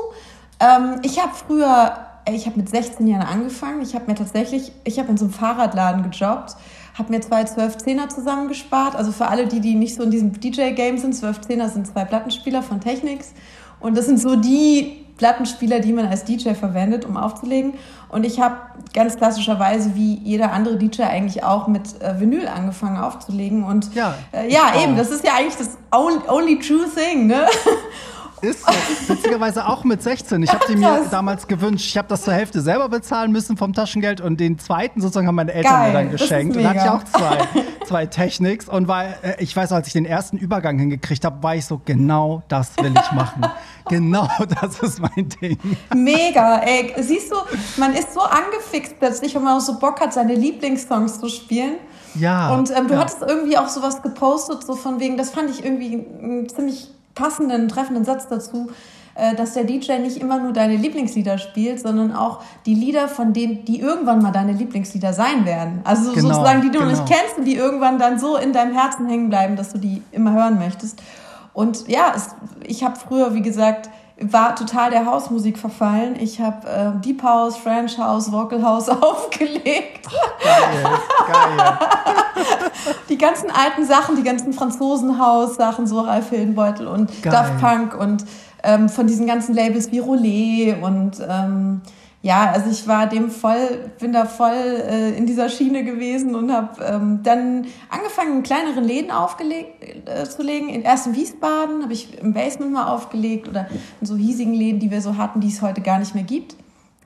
Ähm, 0.59 0.99
ich 1.01 1.19
habe 1.19 1.31
früher, 1.33 1.97
ich 2.31 2.45
habe 2.45 2.57
mit 2.57 2.69
16 2.69 3.07
Jahren 3.07 3.25
angefangen. 3.25 3.81
Ich 3.81 3.95
habe 3.95 4.05
mir 4.07 4.15
tatsächlich, 4.15 4.71
ich 4.83 4.99
habe 4.99 5.09
in 5.09 5.17
so 5.17 5.25
einem 5.25 5.33
Fahrradladen 5.33 6.09
gejobbt 6.09 6.55
habe 6.93 7.13
mir 7.13 7.21
zwei 7.21 7.43
12-10er 7.43 8.09
zusammengespart. 8.09 8.97
Also 8.97 9.13
für 9.13 9.27
alle, 9.27 9.47
die, 9.47 9.61
die 9.61 9.75
nicht 9.75 9.95
so 9.95 10.03
in 10.03 10.11
diesem 10.11 10.33
DJ-Game 10.33 10.97
sind, 10.97 11.15
12-10er 11.15 11.69
sind 11.69 11.87
zwei 11.87 12.03
Plattenspieler 12.03 12.61
von 12.61 12.81
Technics. 12.81 13.33
Und 13.79 13.97
das 13.97 14.07
sind 14.07 14.19
so 14.19 14.35
die 14.35 15.05
Plattenspieler, 15.21 15.81
die 15.81 15.93
man 15.93 16.07
als 16.07 16.23
DJ 16.23 16.55
verwendet, 16.55 17.05
um 17.05 17.15
aufzulegen. 17.15 17.75
Und 18.09 18.25
ich 18.25 18.39
habe 18.39 18.55
ganz 18.91 19.17
klassischerweise, 19.17 19.93
wie 19.93 20.15
jeder 20.15 20.51
andere 20.51 20.77
DJ 20.77 21.03
eigentlich 21.03 21.43
auch, 21.43 21.67
mit 21.67 22.01
äh, 22.01 22.19
Vinyl 22.19 22.47
angefangen 22.47 22.97
aufzulegen. 22.97 23.63
Und 23.63 23.93
ja, 23.93 24.15
äh, 24.31 24.51
ja 24.51 24.81
eben, 24.81 24.97
das 24.97 25.11
ist 25.11 25.23
ja 25.23 25.35
eigentlich 25.35 25.57
das 25.57 25.77
only, 25.91 26.27
only 26.27 26.57
true 26.57 26.87
thing. 26.91 27.27
Ne? 27.27 27.45
Ist 28.41 28.65
so. 28.65 29.13
Witzigerweise 29.13 29.67
auch 29.67 29.83
mit 29.83 30.01
16. 30.01 30.41
Ich 30.43 30.51
habe 30.51 30.65
die 30.67 30.75
mir 30.75 31.05
damals 31.11 31.47
gewünscht. 31.47 31.85
Ich 31.87 31.97
habe 31.97 32.07
das 32.07 32.23
zur 32.23 32.33
Hälfte 32.33 32.61
selber 32.61 32.89
bezahlen 32.89 33.31
müssen 33.31 33.55
vom 33.55 33.73
Taschengeld 33.73 34.19
und 34.19 34.39
den 34.39 34.57
zweiten 34.57 34.99
sozusagen 34.99 35.27
haben 35.27 35.35
meine 35.35 35.53
Eltern 35.53 35.71
Geil, 35.71 35.87
mir 35.87 35.93
dann 35.93 36.11
geschenkt. 36.11 36.57
Und 36.57 36.63
da 36.63 36.69
hatte 36.69 36.79
ich 36.79 36.89
auch 36.89 37.03
zwei, 37.03 37.47
zwei 37.87 38.05
Technics. 38.07 38.67
Und 38.67 38.87
weil, 38.87 39.15
äh, 39.21 39.43
ich 39.43 39.55
weiß, 39.55 39.71
als 39.71 39.87
ich 39.87 39.93
den 39.93 40.05
ersten 40.05 40.37
Übergang 40.37 40.79
hingekriegt 40.79 41.23
habe, 41.23 41.41
war 41.43 41.55
ich 41.55 41.65
so, 41.65 41.81
genau 41.83 42.41
das 42.47 42.71
will 42.81 42.93
ich 42.93 43.11
machen. 43.11 43.45
genau 43.89 44.27
das 44.61 44.79
ist 44.79 44.99
mein 44.99 45.29
Ding. 45.41 45.57
Mega, 45.95 46.59
ey. 46.59 46.93
Siehst 46.99 47.31
du, 47.31 47.35
man 47.77 47.93
ist 47.93 48.13
so 48.13 48.21
angefixt 48.21 48.95
plötzlich, 48.99 49.35
wenn 49.35 49.43
man 49.43 49.57
auch 49.57 49.61
so 49.61 49.77
Bock 49.77 49.99
hat, 50.01 50.13
seine 50.13 50.33
Lieblingssongs 50.33 51.19
zu 51.19 51.29
spielen. 51.29 51.75
Ja. 52.15 52.53
Und 52.53 52.71
ähm, 52.71 52.87
du 52.87 52.95
ja. 52.95 53.01
hattest 53.01 53.21
irgendwie 53.21 53.57
auch 53.57 53.67
sowas 53.67 54.01
gepostet, 54.01 54.63
so 54.63 54.75
von 54.75 54.99
wegen, 54.99 55.17
das 55.17 55.29
fand 55.29 55.49
ich 55.49 55.63
irgendwie 55.63 56.47
ziemlich 56.47 56.89
passenden, 57.15 57.67
treffenden 57.67 58.05
Satz 58.05 58.27
dazu, 58.27 58.71
äh, 59.15 59.35
dass 59.35 59.53
der 59.53 59.65
DJ 59.65 59.99
nicht 59.99 60.17
immer 60.17 60.39
nur 60.39 60.53
deine 60.53 60.77
Lieblingslieder 60.77 61.37
spielt, 61.37 61.79
sondern 61.79 62.15
auch 62.15 62.41
die 62.65 62.73
Lieder 62.73 63.07
von 63.07 63.33
denen, 63.33 63.65
die 63.65 63.79
irgendwann 63.79 64.21
mal 64.21 64.31
deine 64.31 64.53
Lieblingslieder 64.53 65.13
sein 65.13 65.45
werden. 65.45 65.81
Also 65.83 66.13
genau, 66.13 66.29
sozusagen, 66.29 66.61
die 66.61 66.71
du 66.71 66.79
genau. 66.79 66.91
nicht 66.91 67.05
kennst 67.05 67.37
und 67.37 67.45
die 67.45 67.55
irgendwann 67.55 67.99
dann 67.99 68.19
so 68.19 68.37
in 68.37 68.53
deinem 68.53 68.73
Herzen 68.73 69.07
hängen 69.07 69.29
bleiben, 69.29 69.55
dass 69.55 69.73
du 69.73 69.79
die 69.79 70.01
immer 70.11 70.31
hören 70.33 70.57
möchtest. 70.59 71.01
Und 71.53 71.87
ja, 71.89 72.13
es, 72.15 72.29
ich 72.65 72.83
habe 72.83 72.95
früher, 72.97 73.33
wie 73.33 73.41
gesagt, 73.41 73.89
war 74.23 74.55
total 74.55 74.91
der 74.91 75.05
Hausmusik 75.05 75.57
verfallen. 75.57 76.15
Ich 76.19 76.39
habe 76.39 76.67
äh, 76.67 77.01
Deep 77.01 77.23
House, 77.23 77.57
French 77.57 77.97
House, 77.97 78.31
Vocal 78.31 78.63
House 78.63 78.89
aufgelegt. 78.89 80.07
Geil, 80.43 80.83
geil. 81.27 81.77
die 83.09 83.17
ganzen 83.17 83.49
alten 83.51 83.85
Sachen, 83.85 84.15
die 84.15 84.23
ganzen 84.23 84.53
Franzosenhaus-Sachen, 84.53 85.87
so 85.87 86.01
Ralf 86.01 86.29
Hildenbeutel 86.29 86.87
und 86.87 87.09
geil. 87.21 87.31
Daft 87.31 87.59
Punk 87.59 87.99
und 87.99 88.25
ähm, 88.63 88.89
von 88.89 89.07
diesen 89.07 89.27
ganzen 89.27 89.55
Labels 89.55 89.91
wie 89.91 89.99
Rollet 89.99 90.81
und 90.81 91.13
ähm, 91.27 91.81
ja, 92.23 92.51
also 92.51 92.69
ich 92.69 92.87
war 92.87 93.07
dem 93.07 93.31
voll, 93.31 93.89
bin 93.99 94.13
da 94.13 94.25
voll 94.25 94.51
äh, 94.53 95.17
in 95.17 95.25
dieser 95.25 95.49
Schiene 95.49 95.83
gewesen 95.83 96.35
und 96.35 96.51
habe 96.51 96.83
ähm, 96.83 97.21
dann 97.23 97.65
angefangen, 97.89 98.37
in 98.37 98.43
kleineren 98.43 98.83
Läden 98.83 99.09
aufgelegt 99.09 100.07
äh, 100.07 100.25
zu 100.25 100.43
legen. 100.43 100.69
In 100.69 100.83
erst 100.83 101.07
in 101.07 101.15
Wiesbaden 101.15 101.81
habe 101.81 101.93
ich 101.93 102.19
im 102.19 102.33
Basement 102.33 102.73
mal 102.73 102.87
aufgelegt 102.87 103.47
oder 103.47 103.67
in 103.99 104.05
so 104.05 104.15
hiesigen 104.15 104.53
Läden, 104.53 104.79
die 104.79 104.91
wir 104.91 105.01
so 105.01 105.17
hatten, 105.17 105.39
die 105.39 105.47
es 105.47 105.63
heute 105.63 105.81
gar 105.81 105.97
nicht 105.97 106.13
mehr 106.13 106.23
gibt. 106.23 106.55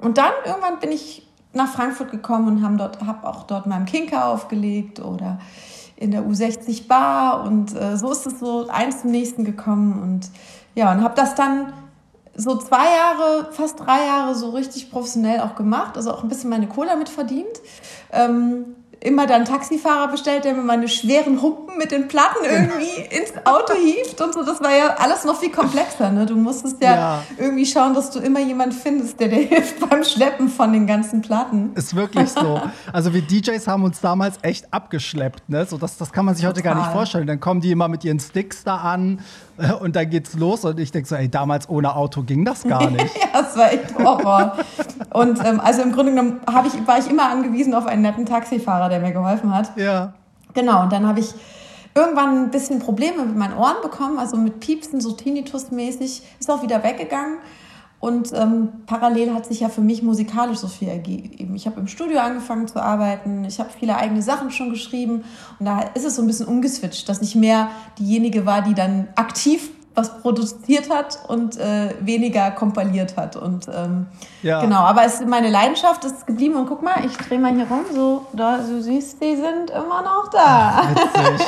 Und 0.01 0.17
dann 0.17 0.31
irgendwann 0.45 0.79
bin 0.79 0.91
ich 0.91 1.25
nach 1.53 1.71
Frankfurt 1.71 2.11
gekommen 2.11 2.49
und 2.49 2.63
habe 2.63 2.75
dort, 2.75 3.01
hab 3.05 3.23
auch 3.23 3.43
dort 3.43 3.65
im 3.67 3.85
Kinker 3.85 4.25
aufgelegt 4.25 4.99
oder 4.99 5.39
in 5.95 6.11
der 6.11 6.23
U60 6.23 6.87
Bar 6.89 7.45
und 7.45 7.73
äh, 7.73 7.95
so 7.95 8.11
ist 8.11 8.25
es 8.25 8.39
so 8.39 8.67
eins 8.67 9.01
zum 9.01 9.11
nächsten 9.11 9.45
gekommen 9.45 10.01
und 10.01 10.29
ja 10.75 10.91
und 10.91 11.01
habe 11.01 11.15
das 11.15 11.35
dann 11.35 11.71
so 12.35 12.57
zwei 12.57 12.85
Jahre, 12.85 13.49
fast 13.51 13.79
drei 13.79 14.05
Jahre 14.05 14.35
so 14.35 14.49
richtig 14.49 14.91
professionell 14.91 15.39
auch 15.39 15.55
gemacht, 15.55 15.95
also 15.95 16.11
auch 16.11 16.23
ein 16.23 16.29
bisschen 16.29 16.49
meine 16.49 16.67
Cola 16.67 16.95
mit 16.95 17.09
verdient. 17.09 17.61
Ähm, 18.11 18.75
immer 19.05 19.27
dann 19.27 19.45
Taxifahrer 19.45 20.07
bestellt, 20.09 20.45
der 20.45 20.53
mir 20.53 20.63
meine 20.63 20.87
schweren 20.87 21.41
Humpen 21.41 21.77
mit 21.77 21.91
den 21.91 22.07
Platten 22.07 22.43
irgendwie 22.43 23.15
ins 23.15 23.33
Auto 23.45 23.73
hieft 23.73 24.19
und 24.19 24.33
so. 24.33 24.43
Das 24.43 24.61
war 24.61 24.75
ja 24.75 24.95
alles 24.97 25.25
noch 25.25 25.39
viel 25.39 25.51
komplexer. 25.51 26.11
Ne? 26.11 26.25
Du 26.25 26.35
musstest 26.35 26.81
ja, 26.81 26.95
ja, 26.95 27.23
irgendwie 27.37 27.65
schauen, 27.65 27.93
dass 27.93 28.09
du 28.09 28.19
immer 28.19 28.39
jemand 28.39 28.73
findest, 28.73 29.19
der 29.19 29.27
dir 29.27 29.35
hilft 29.47 29.87
beim 29.87 30.03
Schleppen 30.03 30.49
von 30.49 30.73
den 30.73 30.87
ganzen 30.87 31.21
Platten. 31.21 31.73
Ist 31.75 31.95
wirklich 31.95 32.29
so. 32.29 32.61
Also 32.91 33.13
wir 33.13 33.21
DJs 33.21 33.67
haben 33.67 33.83
uns 33.83 34.01
damals 34.01 34.37
echt 34.41 34.73
abgeschleppt. 34.73 35.49
Ne? 35.49 35.65
So, 35.65 35.77
das, 35.77 35.97
das 35.97 36.11
kann 36.11 36.25
man 36.25 36.35
sich 36.35 36.45
heute 36.45 36.61
Total. 36.61 36.75
gar 36.75 36.83
nicht 36.83 36.91
vorstellen. 36.91 37.27
Dann 37.27 37.39
kommen 37.39 37.61
die 37.61 37.71
immer 37.71 37.87
mit 37.87 38.03
ihren 38.03 38.19
Sticks 38.19 38.63
da 38.63 38.77
an 38.77 39.19
und 39.79 39.95
dann 39.95 40.09
geht's 40.09 40.33
los. 40.35 40.65
Und 40.65 40.79
ich 40.79 40.91
denke 40.91 41.07
so, 41.07 41.15
ey, 41.15 41.29
damals 41.29 41.69
ohne 41.69 41.95
Auto 41.95 42.23
ging 42.23 42.45
das 42.45 42.63
gar 42.63 42.89
nicht. 42.89 43.15
ja, 43.15 43.41
das 43.41 43.57
war 43.57 43.71
echt 43.71 43.97
Horror. 43.97 44.57
und 45.13 45.43
ähm, 45.45 45.59
also 45.59 45.81
im 45.81 45.91
Grunde 45.91 46.11
genommen 46.11 46.41
ich, 46.65 46.87
war 46.87 46.99
ich 46.99 47.09
immer 47.09 47.29
angewiesen 47.29 47.73
auf 47.73 47.85
einen 47.85 48.01
netten 48.01 48.25
Taxifahrer, 48.25 48.89
der 48.89 48.99
mir 48.99 49.11
geholfen 49.11 49.53
hat. 49.53 49.77
Ja. 49.77 50.13
Genau, 50.53 50.83
und 50.83 50.91
dann 50.91 51.07
habe 51.07 51.19
ich 51.19 51.33
irgendwann 51.93 52.45
ein 52.45 52.51
bisschen 52.51 52.79
Probleme 52.79 53.23
mit 53.23 53.37
meinen 53.37 53.57
Ohren 53.57 53.77
bekommen, 53.81 54.19
also 54.19 54.37
mit 54.37 54.59
Piepsen, 54.59 54.99
so 54.99 55.11
Tinnitus-mäßig, 55.11 56.21
ist 56.39 56.51
auch 56.51 56.61
wieder 56.61 56.83
weggegangen. 56.83 57.37
Und 57.99 58.31
ähm, 58.33 58.69
parallel 58.85 59.33
hat 59.33 59.45
sich 59.45 59.61
ja 59.61 59.69
für 59.69 59.81
mich 59.81 60.03
musikalisch 60.03 60.57
so 60.57 60.67
viel 60.67 60.89
ergeben. 60.89 61.55
Ich 61.55 61.65
habe 61.65 61.79
im 61.79 61.87
Studio 61.87 62.19
angefangen 62.19 62.67
zu 62.67 62.81
arbeiten, 62.81 63.45
ich 63.45 63.59
habe 63.59 63.69
viele 63.77 63.97
eigene 63.97 64.21
Sachen 64.21 64.51
schon 64.51 64.69
geschrieben 64.69 65.23
und 65.59 65.65
da 65.65 65.79
ist 65.79 66.05
es 66.05 66.15
so 66.15 66.21
ein 66.21 66.27
bisschen 66.27 66.45
umgeswitcht, 66.45 67.09
dass 67.09 67.21
ich 67.21 67.35
mehr 67.35 67.69
diejenige 67.97 68.45
war, 68.45 68.61
die 68.61 68.73
dann 68.73 69.07
aktiv 69.15 69.71
was 69.95 70.19
produziert 70.19 70.89
hat 70.89 71.19
und 71.27 71.57
äh, 71.57 71.95
weniger 72.01 72.51
kompiliert 72.51 73.15
hat. 73.15 73.37
Und 73.37 73.67
ähm, 73.73 74.07
ja. 74.43 74.59
genau, 74.59 74.81
aber 74.81 75.05
es 75.05 75.21
ist 75.21 75.27
meine 75.27 75.49
Leidenschaft 75.49 76.03
ist 76.03 76.27
geblieben. 76.27 76.55
Und 76.55 76.67
guck 76.67 76.83
mal, 76.83 77.05
ich 77.05 77.15
drehe 77.15 77.39
mal 77.39 77.53
hier 77.53 77.65
rum, 77.67 77.85
so, 77.93 78.25
da, 78.33 78.57
du 78.57 78.81
siehst, 78.81 79.21
die 79.21 79.37
sind 79.37 79.69
immer 79.69 80.01
noch 80.01 80.29
da. 80.31 80.81
Ach, 80.81 80.89
witzig, 80.89 81.47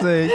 witzig. 0.00 0.32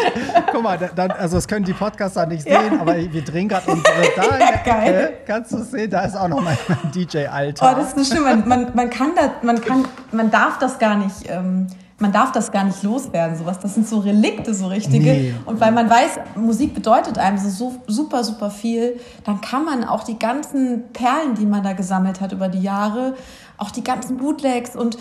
Guck 0.52 0.62
mal, 0.62 0.78
dann, 0.96 1.12
also 1.12 1.38
das 1.38 1.48
können 1.48 1.66
die 1.66 1.74
Podcaster 1.74 2.28
nicht 2.28 2.44
sehen, 2.44 2.74
ja. 2.74 2.80
aber 2.80 2.96
wir 2.96 3.24
drehen 3.24 3.50
gerade 3.50 3.72
unsere 3.72 3.96
da. 4.16 4.40
Ja, 4.40 4.58
geil. 4.64 5.14
Kannst 5.26 5.52
du 5.54 5.58
sehen, 5.64 5.90
da 5.90 6.02
ist 6.02 6.16
auch 6.16 6.28
noch 6.28 6.42
mein, 6.42 6.58
DJ-Alter. 6.94 7.72
Oh, 7.72 7.76
das 7.76 7.94
ist 7.94 8.10
so 8.10 8.16
schön. 8.16 8.24
Man, 8.24 8.48
man, 8.48 8.72
man 8.76 8.90
kann 8.92 9.12
das, 9.16 9.30
man 9.42 9.60
kann, 9.60 9.86
man 10.12 10.30
darf 10.30 10.60
das 10.60 10.78
gar 10.78 10.96
nicht. 10.96 11.28
Ähm, 11.28 11.68
man 12.04 12.12
darf 12.12 12.34
das 12.34 12.52
gar 12.52 12.66
nicht 12.66 12.84
loswerden, 12.84 13.38
sowas. 13.38 13.60
Das 13.60 13.76
sind 13.76 13.88
so 13.88 14.00
Relikte, 14.00 14.54
so 14.54 14.68
richtige. 14.68 15.06
Nee. 15.06 15.34
Und 15.46 15.62
weil 15.62 15.72
man 15.72 15.90
weiß, 15.90 16.20
Musik 16.36 16.74
bedeutet 16.74 17.18
einem 17.18 17.38
so 17.38 17.74
super, 17.88 18.26
super 18.26 18.52
viel, 18.52 19.00
dann 19.24 19.40
kann 19.40 19.64
man 19.64 19.86
auch 19.86 20.04
die 20.04 20.20
ganzen 20.20 20.92
Perlen, 20.92 21.36
die 21.40 21.46
man 21.46 21.64
da 21.64 21.72
gesammelt 21.72 22.20
hat 22.20 22.34
über 22.34 22.50
die 22.50 22.62
Jahre, 22.62 23.16
auch 23.58 23.72
die 23.72 23.86
ganzen 23.86 24.18
Bootlegs 24.18 24.76
und 24.76 24.98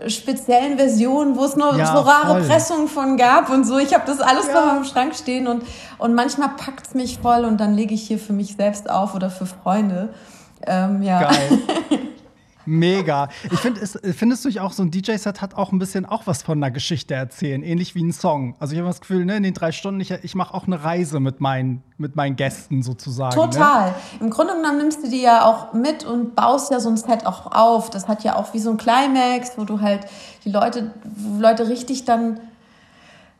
äh, 0.00 0.10
speziellen 0.10 0.76
Versionen, 0.78 1.36
wo 1.36 1.44
es 1.44 1.54
nur 1.54 1.76
ja, 1.76 1.86
so 1.86 2.00
rare 2.00 2.40
voll. 2.40 2.42
Pressungen 2.42 2.88
von 2.88 3.16
gab 3.16 3.48
und 3.48 3.64
so. 3.64 3.78
Ich 3.78 3.94
habe 3.94 4.02
das 4.04 4.20
alles 4.20 4.48
ja. 4.48 4.54
noch 4.54 4.76
im 4.78 4.84
Schrank 4.84 5.14
stehen 5.14 5.46
und, 5.46 5.62
und 5.98 6.12
manchmal 6.14 6.48
packt 6.56 6.88
es 6.88 6.94
mich 6.94 7.20
voll 7.20 7.44
und 7.44 7.60
dann 7.60 7.74
lege 7.74 7.94
ich 7.94 8.02
hier 8.02 8.18
für 8.18 8.32
mich 8.32 8.56
selbst 8.56 8.90
auf 8.90 9.14
oder 9.14 9.30
für 9.30 9.46
Freunde. 9.46 10.08
Ähm, 10.66 11.02
ja. 11.02 11.20
Geil. 11.20 11.58
Mega. 12.66 13.28
Ich 13.50 13.60
finde, 13.60 13.86
findest 13.86 14.44
du 14.44 14.60
auch, 14.60 14.72
so 14.72 14.82
ein 14.82 14.90
DJ-Set 14.90 15.40
hat 15.40 15.54
auch 15.54 15.72
ein 15.72 15.78
bisschen 15.78 16.04
auch 16.04 16.26
was 16.26 16.42
von 16.42 16.58
einer 16.58 16.70
Geschichte 16.70 17.14
erzählen, 17.14 17.62
ähnlich 17.62 17.94
wie 17.94 18.02
ein 18.02 18.12
Song. 18.12 18.56
Also 18.58 18.72
ich 18.72 18.78
habe 18.78 18.88
das 18.88 19.00
Gefühl, 19.00 19.24
ne, 19.24 19.36
in 19.36 19.42
den 19.42 19.54
drei 19.54 19.72
Stunden, 19.72 20.00
ich, 20.00 20.10
ich 20.10 20.34
mache 20.34 20.52
auch 20.54 20.66
eine 20.66 20.82
Reise 20.82 21.20
mit 21.20 21.40
meinen, 21.40 21.82
mit 21.98 22.16
meinen 22.16 22.36
Gästen 22.36 22.82
sozusagen. 22.82 23.38
Ne? 23.38 23.50
Total. 23.50 23.90
Ne? 23.90 23.94
Im 24.20 24.30
Grunde 24.30 24.54
genommen 24.54 24.78
nimmst 24.78 25.04
du 25.04 25.08
die 25.08 25.22
ja 25.22 25.44
auch 25.44 25.72
mit 25.72 26.04
und 26.04 26.34
baust 26.34 26.70
ja 26.70 26.80
so 26.80 26.88
ein 26.88 26.96
Set 26.96 27.26
auch 27.26 27.52
auf. 27.52 27.90
Das 27.90 28.08
hat 28.08 28.24
ja 28.24 28.36
auch 28.36 28.52
wie 28.52 28.58
so 28.58 28.70
ein 28.70 28.76
Climax, 28.76 29.52
wo 29.56 29.64
du 29.64 29.80
halt 29.80 30.06
die 30.44 30.50
Leute, 30.50 30.92
Leute 31.38 31.68
richtig 31.68 32.04
dann 32.04 32.40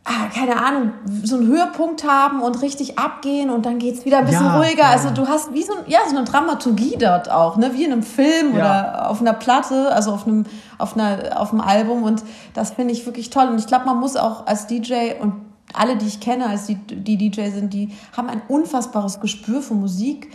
ah, 0.07 0.29
keine 0.33 0.65
Ahnung, 0.65 0.93
so 1.25 1.37
einen 1.37 1.49
Höhepunkt 1.49 2.09
haben 2.09 2.41
und 2.41 2.63
richtig 2.63 2.99
abgehen 2.99 3.51
und 3.51 3.67
dann 3.67 3.79
geht's 3.79 4.05
wieder 4.05 4.19
ein 4.19 4.27
bisschen 4.27 4.47
ja, 4.47 4.57
ruhiger. 4.57 4.83
Ja. 4.85 4.91
Also 4.91 5.11
du 5.11 5.27
hast 5.27 5.53
wie 5.53 5.63
so, 5.63 5.73
ja, 5.87 5.99
so 6.09 6.17
eine 6.17 6.25
Dramaturgie 6.25 6.97
dort 6.99 7.31
auch, 7.31 7.57
ne? 7.57 7.73
wie 7.75 7.85
in 7.85 7.93
einem 7.93 8.05
Film 8.05 8.55
ja. 8.55 8.57
oder 8.57 9.11
auf 9.11 9.21
einer 9.21 9.33
Platte, 9.33 9.93
also 9.93 10.13
auf 10.13 10.27
einem, 10.27 10.45
auf 10.79 10.97
einer, 10.97 11.41
auf 11.41 11.53
einem 11.53 11.61
Album 11.61 12.05
und 12.05 12.23
das 12.55 12.71
finde 12.71 12.93
ich 12.93 13.05
wirklich 13.05 13.31
toll. 13.31 13.49
Und 13.49 13.59
ich 13.59 13.67
glaube, 13.67 13.85
man 13.85 13.99
muss 13.99 14.17
auch 14.17 14.47
als 14.47 14.69
DJ 14.69 15.15
und 15.21 15.35
alle, 15.75 15.97
die 15.97 16.07
ich 16.07 16.21
kenne, 16.21 16.47
als 16.47 16.67
die, 16.67 16.77
die 16.77 17.17
DJ 17.17 17.51
sind, 17.51 17.75
die 17.75 17.91
haben 18.17 18.29
ein 18.29 18.41
unfassbares 18.47 19.21
Gespür 19.21 19.61
für 19.61 19.75
Musik. 19.75 20.31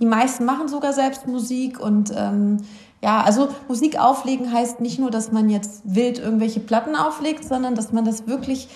Die 0.00 0.06
meisten 0.06 0.44
machen 0.44 0.66
sogar 0.66 0.92
selbst 0.92 1.28
Musik 1.28 1.78
und 1.78 2.12
ähm, 2.14 2.58
ja, 3.02 3.22
also 3.22 3.48
Musik 3.68 4.00
auflegen 4.00 4.52
heißt 4.52 4.80
nicht 4.80 4.98
nur, 4.98 5.10
dass 5.10 5.30
man 5.30 5.48
jetzt 5.48 5.82
wild 5.84 6.18
irgendwelche 6.18 6.58
Platten 6.60 6.96
auflegt, 6.96 7.44
sondern 7.44 7.76
dass 7.76 7.92
man 7.92 8.04
das 8.04 8.26
wirklich 8.26 8.68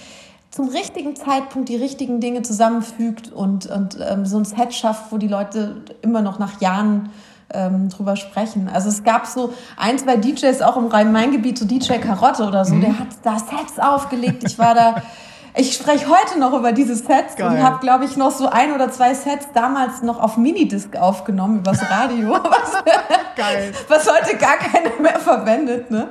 zum 0.51 0.69
richtigen 0.69 1.15
Zeitpunkt 1.15 1.69
die 1.69 1.77
richtigen 1.77 2.21
Dinge 2.21 2.43
zusammenfügt 2.43 3.33
und, 3.33 3.67
und 3.67 3.99
ähm, 4.01 4.27
so 4.27 4.37
ein 4.37 4.45
Set 4.45 4.75
schafft, 4.75 5.13
wo 5.13 5.19
die 5.19 5.29
Leute 5.29 5.83
immer 6.03 6.23
noch 6.23 6.39
nach 6.39 6.61
Jahren 6.61 7.11
ähm, 7.53 7.89
drüber 7.89 8.17
sprechen. 8.17 8.69
Also 8.73 8.89
es 8.89 9.05
gab 9.05 9.27
so 9.27 9.53
ein, 9.77 9.99
zwei 9.99 10.17
DJs 10.17 10.63
auch 10.63 10.77
im 10.77 10.87
Rhein-Main-Gebiet, 10.87 11.59
so 11.59 11.65
DJ 11.67 11.95
Karotte 11.95 12.45
oder 12.47 12.65
so, 12.65 12.75
mhm. 12.75 12.81
der 12.81 12.99
hat 12.99 13.09
da 13.23 13.39
Sets 13.39 13.79
aufgelegt. 13.79 14.45
Ich 14.45 14.59
war 14.59 14.75
da 14.75 15.03
Ich 15.57 15.75
spreche 15.75 16.07
heute 16.09 16.39
noch 16.39 16.53
über 16.53 16.73
diese 16.73 16.95
Sets 16.95 17.37
Geil. 17.37 17.49
und 17.49 17.63
habe, 17.63 17.81
glaube 17.81 18.05
ich, 18.05 18.17
noch 18.17 18.31
so 18.31 18.49
ein 18.49 18.73
oder 18.73 18.91
zwei 18.91 19.15
Sets 19.15 19.49
damals 19.53 20.03
noch 20.03 20.21
auf 20.21 20.37
Minidisc 20.37 20.97
aufgenommen 20.97 21.59
übers 21.59 21.81
Radio, 21.91 22.31
was, 22.31 22.83
was 23.89 24.13
heute 24.13 24.37
gar 24.37 24.57
keiner 24.57 25.01
mehr 25.01 25.19
verwendet. 25.19 25.91
Ne? 25.91 26.09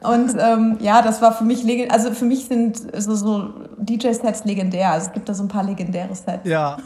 Und 0.00 0.36
ähm, 0.38 0.78
ja, 0.80 1.02
das 1.02 1.20
war 1.20 1.32
für 1.32 1.44
mich 1.44 1.62
legendär. 1.62 1.92
Also 1.92 2.12
für 2.12 2.24
mich 2.24 2.46
sind 2.46 2.76
so, 2.96 3.14
so 3.14 3.52
DJ-Sets 3.78 4.44
legendär. 4.44 4.92
Also 4.92 5.08
es 5.08 5.12
gibt 5.12 5.28
da 5.28 5.34
so 5.34 5.42
ein 5.42 5.48
paar 5.48 5.64
legendäre 5.64 6.14
Sets. 6.14 6.40
Ja. 6.44 6.76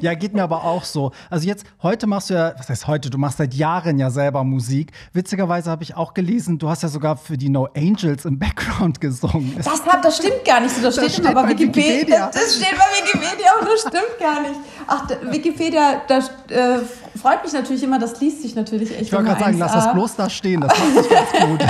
ja, 0.00 0.14
geht 0.14 0.32
mir 0.34 0.42
aber 0.42 0.64
auch 0.64 0.84
so. 0.84 1.12
Also 1.30 1.46
jetzt, 1.46 1.64
heute 1.82 2.06
machst 2.06 2.30
du 2.30 2.34
ja, 2.34 2.54
was 2.56 2.68
heißt 2.68 2.86
heute, 2.86 3.10
du 3.10 3.18
machst 3.18 3.38
seit 3.38 3.54
Jahren 3.54 3.98
ja 3.98 4.10
selber 4.10 4.44
Musik. 4.44 4.92
Witzigerweise 5.12 5.70
habe 5.70 5.82
ich 5.82 5.96
auch 5.96 6.14
gelesen, 6.14 6.58
du 6.58 6.68
hast 6.68 6.82
ja 6.82 6.88
sogar 6.88 7.16
für 7.16 7.36
die 7.36 7.48
No 7.48 7.68
Angels 7.76 8.24
im 8.24 8.38
Background 8.38 9.00
gesungen. 9.00 9.54
Das, 9.56 9.66
hat, 9.86 10.04
das 10.04 10.16
stimmt 10.16 10.44
gar 10.44 10.60
nicht 10.60 10.74
so. 10.74 10.82
Das, 10.82 10.96
das 10.96 11.12
steht, 11.12 11.24
steht 11.24 11.34
bei 11.34 11.48
Wikipedia. 11.48 11.92
Wikipedia. 11.92 12.26
Das, 12.26 12.34
das, 12.42 12.56
steht 12.56 12.78
bei 12.78 12.84
Wikipedia 13.04 13.50
und 13.60 13.68
das 13.68 13.80
stimmt 13.80 14.18
gar 14.18 14.40
nicht. 14.40 14.60
Ach, 14.86 15.08
Wikipedia, 15.30 16.02
das 16.08 16.28
äh, 16.48 16.78
freut 17.20 17.42
mich 17.42 17.52
natürlich 17.52 17.82
immer, 17.82 17.98
das 17.98 18.20
liest 18.20 18.42
sich 18.42 18.54
natürlich 18.54 18.92
echt. 18.92 19.02
Ich 19.02 19.12
wollte 19.12 19.26
gerade 19.26 19.40
sagen, 19.40 19.58
lass 19.58 19.72
das 19.72 19.92
bloß 19.92 20.16
da 20.16 20.30
stehen, 20.30 20.60
das 20.60 20.72
macht 20.78 21.04
sich 21.04 21.10
ganz 21.10 21.30
gut. 21.48 21.64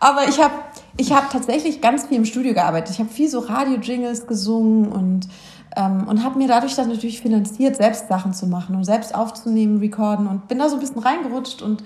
Aber 0.00 0.28
ich 0.28 0.40
habe 0.40 0.54
ich 0.96 1.12
hab 1.12 1.30
tatsächlich 1.30 1.80
ganz 1.80 2.06
viel 2.06 2.18
im 2.18 2.24
Studio 2.24 2.52
gearbeitet. 2.52 2.94
Ich 2.94 2.98
habe 3.00 3.10
viel 3.10 3.28
so 3.28 3.40
Radio-Jingles 3.40 4.26
gesungen 4.26 4.92
und, 4.92 5.28
ähm, 5.76 6.06
und 6.06 6.24
habe 6.24 6.38
mir 6.38 6.48
dadurch 6.48 6.74
dann 6.74 6.88
natürlich 6.88 7.20
finanziert, 7.20 7.76
selbst 7.76 8.08
Sachen 8.08 8.34
zu 8.34 8.46
machen 8.46 8.76
und 8.76 8.84
selbst 8.84 9.14
aufzunehmen, 9.14 9.78
recorden 9.78 10.26
und 10.26 10.48
bin 10.48 10.58
da 10.58 10.68
so 10.68 10.76
ein 10.76 10.80
bisschen 10.80 11.00
reingerutscht 11.00 11.62
und 11.62 11.82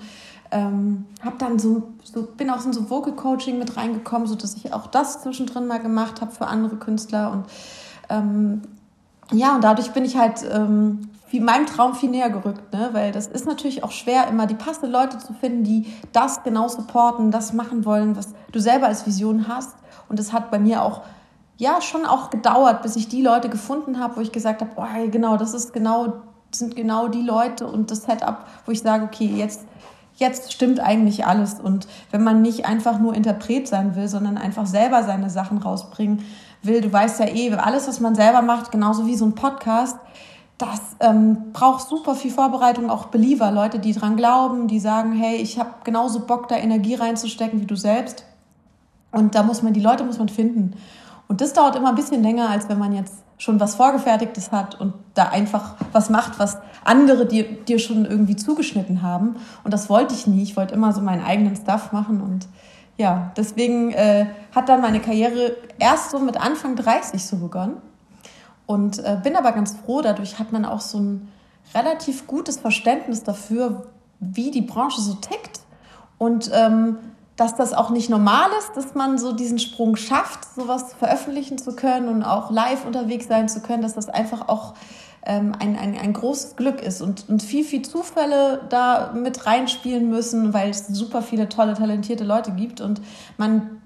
ähm, 0.51 1.05
habe 1.23 1.35
dann 1.39 1.59
so, 1.59 1.83
so, 2.03 2.23
bin 2.23 2.49
auch 2.49 2.63
in 2.65 2.73
so 2.73 2.89
Vocal 2.89 3.13
Coaching 3.13 3.57
mit 3.57 3.77
reingekommen, 3.77 4.27
sodass 4.27 4.55
ich 4.55 4.73
auch 4.73 4.87
das 4.87 5.21
zwischendrin 5.21 5.67
mal 5.67 5.79
gemacht 5.79 6.21
habe 6.21 6.31
für 6.31 6.47
andere 6.47 6.75
Künstler 6.75 7.31
und 7.31 7.45
ähm, 8.09 8.61
ja, 9.31 9.55
und 9.55 9.63
dadurch 9.63 9.91
bin 9.91 10.05
ich 10.05 10.17
halt 10.17 10.45
ähm, 10.51 11.09
viel, 11.27 11.43
meinem 11.43 11.65
Traum 11.65 11.95
viel 11.95 12.09
näher 12.09 12.29
gerückt, 12.29 12.71
ne? 12.73 12.89
weil 12.91 13.11
das 13.11 13.27
ist 13.27 13.47
natürlich 13.47 13.83
auch 13.83 13.91
schwer, 13.91 14.27
immer 14.27 14.45
die 14.45 14.55
passenden 14.55 14.91
Leute 14.91 15.17
zu 15.17 15.33
finden, 15.33 15.63
die 15.63 15.93
das 16.11 16.43
genau 16.43 16.67
supporten, 16.67 17.31
das 17.31 17.53
machen 17.53 17.85
wollen, 17.85 18.15
was 18.15 18.33
du 18.51 18.59
selber 18.59 18.87
als 18.87 19.05
Vision 19.05 19.47
hast. 19.47 19.75
Und 20.07 20.19
das 20.19 20.33
hat 20.33 20.51
bei 20.51 20.59
mir 20.59 20.83
auch, 20.83 21.01
ja, 21.57 21.81
schon 21.81 22.05
auch 22.05 22.29
gedauert, 22.29 22.83
bis 22.83 22.95
ich 22.95 23.07
die 23.07 23.21
Leute 23.21 23.49
gefunden 23.49 23.99
habe, 23.99 24.17
wo 24.17 24.21
ich 24.21 24.31
gesagt 24.31 24.61
habe, 24.61 24.71
oh, 24.75 25.09
genau, 25.09 25.37
das 25.37 25.53
ist 25.53 25.73
genau, 25.73 26.13
sind 26.51 26.75
genau 26.75 27.07
die 27.07 27.23
Leute 27.23 27.65
und 27.65 27.89
das 27.89 28.03
Setup, 28.03 28.45
wo 28.65 28.71
ich 28.71 28.81
sage, 28.81 29.05
okay, 29.05 29.25
jetzt, 29.25 29.61
jetzt 30.15 30.53
stimmt 30.53 30.79
eigentlich 30.79 31.25
alles. 31.25 31.59
Und 31.59 31.87
wenn 32.11 32.23
man 32.23 32.43
nicht 32.43 32.65
einfach 32.65 32.99
nur 32.99 33.15
Interpret 33.15 33.67
sein 33.67 33.95
will, 33.95 34.07
sondern 34.07 34.37
einfach 34.37 34.67
selber 34.67 35.03
seine 35.03 35.31
Sachen 35.31 35.57
rausbringen 35.57 36.23
will, 36.65 36.81
du 36.81 36.91
weißt 36.91 37.19
ja 37.19 37.27
eh, 37.27 37.53
alles, 37.53 37.87
was 37.87 37.99
man 37.99 38.15
selber 38.15 38.41
macht, 38.41 38.71
genauso 38.71 39.05
wie 39.05 39.15
so 39.15 39.25
ein 39.25 39.35
Podcast, 39.35 39.97
das 40.57 40.79
ähm, 41.01 41.51
braucht 41.51 41.87
super 41.87 42.15
viel 42.15 42.31
Vorbereitung, 42.31 42.89
auch 42.89 43.07
Believer, 43.07 43.51
Leute, 43.51 43.79
die 43.79 43.91
dran 43.91 44.15
glauben, 44.15 44.67
die 44.67 44.79
sagen, 44.79 45.11
hey, 45.13 45.35
ich 45.35 45.59
habe 45.59 45.71
genauso 45.83 46.21
Bock, 46.21 46.47
da 46.47 46.55
Energie 46.55 46.95
reinzustecken 46.95 47.59
wie 47.59 47.65
du 47.65 47.75
selbst. 47.75 48.25
Und 49.11 49.35
da 49.35 49.43
muss 49.43 49.61
man, 49.63 49.73
die 49.73 49.81
Leute 49.81 50.05
muss 50.05 50.17
man 50.17 50.29
finden. 50.29 50.75
Und 51.27 51.41
das 51.41 51.53
dauert 51.53 51.75
immer 51.75 51.89
ein 51.89 51.95
bisschen 51.95 52.23
länger, 52.23 52.49
als 52.49 52.69
wenn 52.69 52.79
man 52.79 52.93
jetzt 52.93 53.15
schon 53.37 53.59
was 53.59 53.75
Vorgefertigtes 53.75 54.51
hat 54.51 54.79
und 54.79 54.93
da 55.13 55.27
einfach 55.29 55.75
was 55.91 56.09
macht, 56.09 56.39
was 56.39 56.57
andere 56.85 57.25
dir, 57.25 57.43
dir 57.43 57.79
schon 57.79 58.05
irgendwie 58.05 58.35
zugeschnitten 58.37 59.01
haben. 59.01 59.35
Und 59.63 59.73
das 59.73 59.89
wollte 59.89 60.13
ich 60.13 60.27
nie. 60.27 60.43
Ich 60.43 60.55
wollte 60.55 60.73
immer 60.73 60.93
so 60.93 61.01
meinen 61.01 61.23
eigenen 61.23 61.55
Stuff 61.55 61.91
machen. 61.91 62.21
Und 62.21 62.47
ja, 62.97 63.31
deswegen 63.35 63.91
äh, 63.91 64.27
hat 64.53 64.69
dann 64.69 64.81
meine 64.81 65.01
Karriere 65.01 65.57
erst 65.79 66.11
so 66.11 66.19
mit 66.19 66.37
Anfang 66.37 66.75
30 66.75 67.25
so 67.25 67.37
begonnen. 67.37 67.77
Und 68.65 68.99
äh, 68.99 69.17
bin 69.21 69.35
aber 69.35 69.51
ganz 69.51 69.75
froh, 69.75 70.01
dadurch 70.01 70.39
hat 70.39 70.51
man 70.51 70.65
auch 70.65 70.79
so 70.79 70.99
ein 70.99 71.31
relativ 71.73 72.25
gutes 72.25 72.57
Verständnis 72.57 73.23
dafür, 73.23 73.87
wie 74.19 74.49
die 74.49 74.61
Branche 74.61 75.01
so 75.01 75.13
tickt. 75.15 75.59
Und 76.17 76.49
ähm, 76.53 76.97
dass 77.35 77.55
das 77.55 77.73
auch 77.73 77.89
nicht 77.89 78.09
normal 78.09 78.49
ist, 78.59 78.71
dass 78.75 78.95
man 78.95 79.17
so 79.17 79.33
diesen 79.33 79.59
Sprung 79.59 79.97
schafft, 79.97 80.45
sowas 80.55 80.93
veröffentlichen 80.93 81.57
zu 81.57 81.75
können 81.75 82.07
und 82.07 82.23
auch 82.23 82.49
live 82.49 82.85
unterwegs 82.85 83.27
sein 83.27 83.49
zu 83.49 83.59
können, 83.59 83.83
dass 83.83 83.93
das 83.93 84.07
einfach 84.07 84.47
auch 84.47 84.73
ähm, 85.25 85.53
ein, 85.59 85.77
ein, 85.77 85.97
ein 85.97 86.13
großes 86.13 86.55
Glück 86.55 86.81
ist 86.81 87.01
und, 87.01 87.27
und 87.29 87.41
viel, 87.41 87.63
viel 87.63 87.81
Zufälle 87.81 88.61
da 88.69 89.13
mit 89.13 89.45
reinspielen 89.45 90.09
müssen, 90.09 90.53
weil 90.53 90.69
es 90.69 90.87
super 90.87 91.21
viele 91.21 91.49
tolle, 91.49 91.73
talentierte 91.73 92.23
Leute 92.23 92.51
gibt 92.51 92.81
und 92.81 93.01
man 93.37 93.81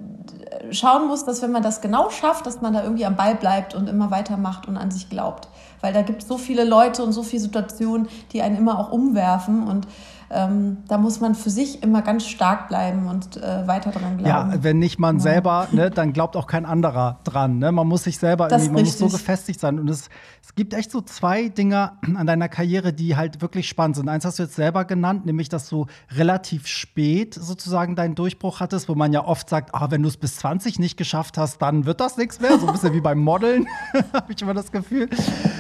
schauen 0.71 1.07
muss, 1.07 1.25
dass 1.25 1.41
wenn 1.41 1.51
man 1.51 1.63
das 1.63 1.81
genau 1.81 2.09
schafft, 2.09 2.45
dass 2.45 2.61
man 2.61 2.73
da 2.73 2.83
irgendwie 2.83 3.05
am 3.05 3.15
Ball 3.15 3.35
bleibt 3.35 3.75
und 3.75 3.87
immer 3.87 4.11
weitermacht 4.11 4.67
und 4.67 4.77
an 4.77 4.91
sich 4.91 5.09
glaubt. 5.09 5.47
Weil 5.81 5.93
da 5.93 6.01
gibt 6.01 6.23
es 6.23 6.27
so 6.27 6.37
viele 6.37 6.63
Leute 6.63 7.03
und 7.03 7.13
so 7.13 7.23
viele 7.23 7.41
Situationen, 7.41 8.07
die 8.33 8.41
einen 8.41 8.57
immer 8.57 8.79
auch 8.79 8.91
umwerfen 8.91 9.67
und 9.67 9.87
ähm, 10.31 10.77
da 10.87 10.97
muss 10.97 11.19
man 11.19 11.33
für 11.33 11.49
sich 11.49 11.81
immer 11.81 12.01
ganz 12.01 12.25
stark 12.25 12.67
bleiben 12.67 13.07
und 13.07 13.37
äh, 13.37 13.67
weiter 13.67 13.91
dran 13.91 14.17
glauben. 14.17 14.51
Ja, 14.51 14.63
wenn 14.63 14.77
nicht 14.77 14.99
man 14.99 15.17
ja. 15.17 15.21
selber, 15.21 15.67
ne, 15.71 15.89
dann 15.89 16.13
glaubt 16.13 16.35
auch 16.35 16.45
kein 16.45 16.65
anderer 16.65 17.19
dran. 17.23 17.57
Ne? 17.57 17.71
Man 17.71 17.87
muss 17.87 18.03
sich 18.03 18.19
selber, 18.19 18.49
irgendwie, 18.51 18.69
man 18.69 18.83
richtig. 18.83 19.01
muss 19.01 19.11
so 19.11 19.17
gefestigt 19.17 19.59
sein. 19.59 19.79
Und 19.79 19.89
es, 19.89 20.09
es 20.43 20.53
gibt 20.53 20.73
echt 20.75 20.91
so 20.91 21.01
zwei 21.01 21.49
Dinge 21.49 21.93
an 22.15 22.27
deiner 22.27 22.47
Karriere, 22.47 22.93
die 22.93 23.15
halt 23.15 23.41
wirklich 23.41 23.67
spannend 23.67 23.95
sind. 23.95 24.07
Eins 24.07 24.23
hast 24.23 24.37
du 24.37 24.43
jetzt 24.43 24.55
selber 24.55 24.85
genannt, 24.85 25.25
nämlich, 25.25 25.49
dass 25.49 25.67
du 25.67 25.87
relativ 26.11 26.67
spät 26.67 27.33
sozusagen 27.33 27.95
deinen 27.95 28.13
Durchbruch 28.13 28.59
hattest, 28.59 28.87
wo 28.87 28.95
man 28.95 29.11
ja 29.11 29.25
oft 29.25 29.49
sagt, 29.49 29.73
ah, 29.73 29.89
wenn 29.89 30.03
du 30.03 30.09
es 30.09 30.17
bis 30.17 30.35
20 30.37 30.77
nicht 30.77 30.95
geschafft 30.95 31.39
hast, 31.39 31.59
dann 31.61 31.85
wird 31.87 32.01
das 32.01 32.17
nichts 32.17 32.39
mehr. 32.39 32.59
So 32.59 32.67
ein 32.67 32.73
bisschen 32.73 32.93
wie 32.93 33.01
beim 33.01 33.19
Modeln, 33.19 33.67
habe 34.13 34.31
ich 34.31 34.41
immer 34.41 34.53
das 34.53 34.71
Gefühl. 34.71 35.09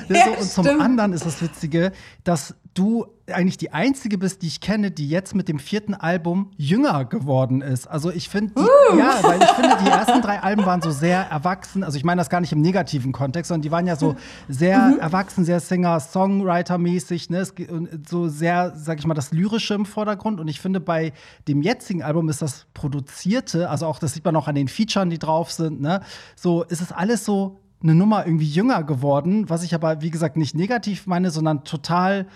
Ja, 0.09 0.25
so, 0.25 0.31
und 0.31 0.43
zum 0.43 0.65
stimmt. 0.65 0.81
anderen 0.81 1.13
ist 1.13 1.25
das 1.25 1.41
Witzige, 1.41 1.91
dass 2.23 2.55
du 2.73 3.05
eigentlich 3.27 3.57
die 3.57 3.71
einzige 3.71 4.17
bist, 4.17 4.41
die 4.41 4.47
ich 4.47 4.61
kenne, 4.61 4.91
die 4.91 5.07
jetzt 5.07 5.35
mit 5.35 5.47
dem 5.47 5.59
vierten 5.59 5.93
Album 5.93 6.51
jünger 6.57 7.05
geworden 7.05 7.61
ist. 7.61 7.87
Also 7.87 8.11
ich 8.11 8.29
finde, 8.29 8.53
uh. 8.59 8.97
ja, 8.97 9.19
weil 9.21 9.41
ich 9.41 9.49
finde, 9.49 9.77
die 9.83 9.89
ersten 9.89 10.21
drei 10.21 10.41
Alben 10.41 10.65
waren 10.65 10.81
so 10.81 10.91
sehr 10.91 11.21
erwachsen. 11.29 11.83
Also 11.83 11.97
ich 11.97 12.03
meine 12.03 12.19
das 12.19 12.29
gar 12.29 12.41
nicht 12.41 12.51
im 12.51 12.61
negativen 12.61 13.11
Kontext, 13.11 13.49
sondern 13.49 13.61
die 13.61 13.71
waren 13.71 13.87
ja 13.87 13.95
so 13.95 14.15
sehr 14.47 14.79
mhm. 14.79 14.99
erwachsen, 14.99 15.45
sehr 15.45 15.59
Singer-Songwriter-mäßig, 15.59 17.29
ne? 17.29 17.45
so 18.07 18.27
sehr, 18.27 18.73
sag 18.75 18.99
ich 18.99 19.05
mal, 19.05 19.13
das 19.13 19.31
Lyrische 19.31 19.73
im 19.73 19.85
Vordergrund. 19.85 20.39
Und 20.39 20.47
ich 20.47 20.59
finde, 20.59 20.79
bei 20.79 21.13
dem 21.47 21.61
jetzigen 21.61 22.03
Album 22.03 22.29
ist 22.29 22.41
das 22.41 22.65
Produzierte, 22.73 23.69
also 23.69 23.85
auch 23.85 23.99
das 23.99 24.13
sieht 24.13 24.25
man 24.25 24.35
auch 24.35 24.47
an 24.47 24.55
den 24.55 24.67
Featuren, 24.67 25.09
die 25.09 25.19
drauf 25.19 25.51
sind, 25.51 25.81
ne? 25.81 26.01
So 26.35 26.63
ist 26.63 26.81
es 26.81 26.91
alles 26.91 27.25
so 27.25 27.59
eine 27.81 27.95
Nummer 27.95 28.25
irgendwie 28.25 28.47
jünger 28.47 28.83
geworden, 28.83 29.49
was 29.49 29.63
ich 29.63 29.73
aber, 29.73 30.01
wie 30.01 30.09
gesagt, 30.09 30.35
nicht 30.35 30.55
negativ 30.55 31.07
meine, 31.07 31.31
sondern 31.31 31.63
total 31.63 32.27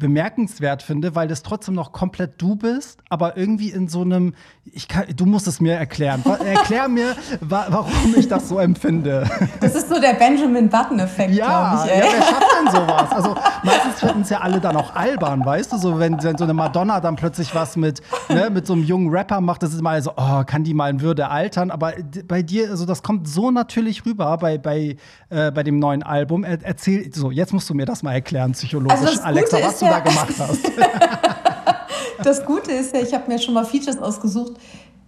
bemerkenswert 0.00 0.82
finde, 0.82 1.14
weil 1.14 1.28
das 1.28 1.44
trotzdem 1.44 1.74
noch 1.74 1.92
komplett 1.92 2.42
du 2.42 2.56
bist, 2.56 2.98
aber 3.08 3.36
irgendwie 3.36 3.70
in 3.70 3.86
so 3.86 4.00
einem, 4.00 4.34
ich 4.64 4.88
kann, 4.88 5.04
du 5.14 5.26
musst 5.26 5.46
es 5.46 5.60
mir 5.60 5.74
erklären. 5.74 6.24
Erklär 6.44 6.88
mir, 6.88 7.14
wa 7.40 7.66
warum 7.68 8.14
ich 8.16 8.26
das 8.26 8.48
so 8.48 8.58
empfinde. 8.58 9.30
Das 9.60 9.76
ist 9.76 9.88
so 9.88 10.00
der 10.00 10.14
Benjamin 10.14 10.68
Button-Effekt, 10.68 11.34
ja, 11.34 11.84
ich. 11.84 11.90
Ja, 11.90 11.96
wer 12.02 12.22
schafft 12.22 12.46
denn 12.58 12.72
sowas? 12.72 13.12
Also 13.12 13.36
meistens 13.62 14.00
finden 14.00 14.22
es 14.22 14.30
ja 14.30 14.40
alle 14.40 14.58
dann 14.58 14.76
auch 14.76 14.94
albern, 14.96 15.44
weißt 15.44 15.72
du, 15.72 15.76
so 15.76 15.98
wenn, 15.98 16.20
wenn 16.22 16.36
so 16.36 16.44
eine 16.44 16.54
Madonna 16.54 17.00
dann 17.00 17.16
plötzlich 17.16 17.54
was 17.54 17.76
mit, 17.76 18.00
ne, 18.28 18.50
mit 18.50 18.66
so 18.66 18.72
einem 18.72 18.82
jungen 18.82 19.10
Rapper 19.10 19.40
macht, 19.40 19.62
das 19.62 19.72
ist 19.72 19.80
immer 19.80 20.00
so, 20.00 20.12
oh, 20.16 20.42
kann 20.44 20.64
die 20.64 20.74
mal 20.74 20.90
in 20.90 21.00
Würde 21.02 21.28
altern, 21.28 21.70
aber 21.70 21.92
bei 22.26 22.42
dir, 22.42 22.70
also 22.70 22.86
das 22.86 23.02
kommt 23.02 23.28
so 23.28 23.50
natürlich 23.50 24.06
rüber 24.06 24.38
bei, 24.38 24.56
bei, 24.56 24.96
äh, 25.28 25.50
bei 25.52 25.62
dem 25.62 25.78
neuen 25.78 26.02
Album. 26.02 26.42
Er, 26.42 26.58
erzähl, 26.62 27.12
so, 27.14 27.30
jetzt 27.30 27.52
musst 27.52 27.68
du 27.68 27.74
mir 27.74 27.84
das 27.84 28.02
mal 28.02 28.14
erklären, 28.14 28.52
psychologisch, 28.52 28.98
also 28.98 29.22
Alexa, 29.22 29.58
was 29.62 29.78
du 29.78 29.89
da 29.90 30.00
gemacht 30.00 30.34
hast. 30.38 30.60
das 32.22 32.44
Gute 32.44 32.72
ist 32.72 32.94
ja, 32.94 33.00
ich 33.00 33.12
habe 33.14 33.30
mir 33.30 33.38
schon 33.38 33.54
mal 33.54 33.64
Features 33.64 33.98
ausgesucht, 33.98 34.52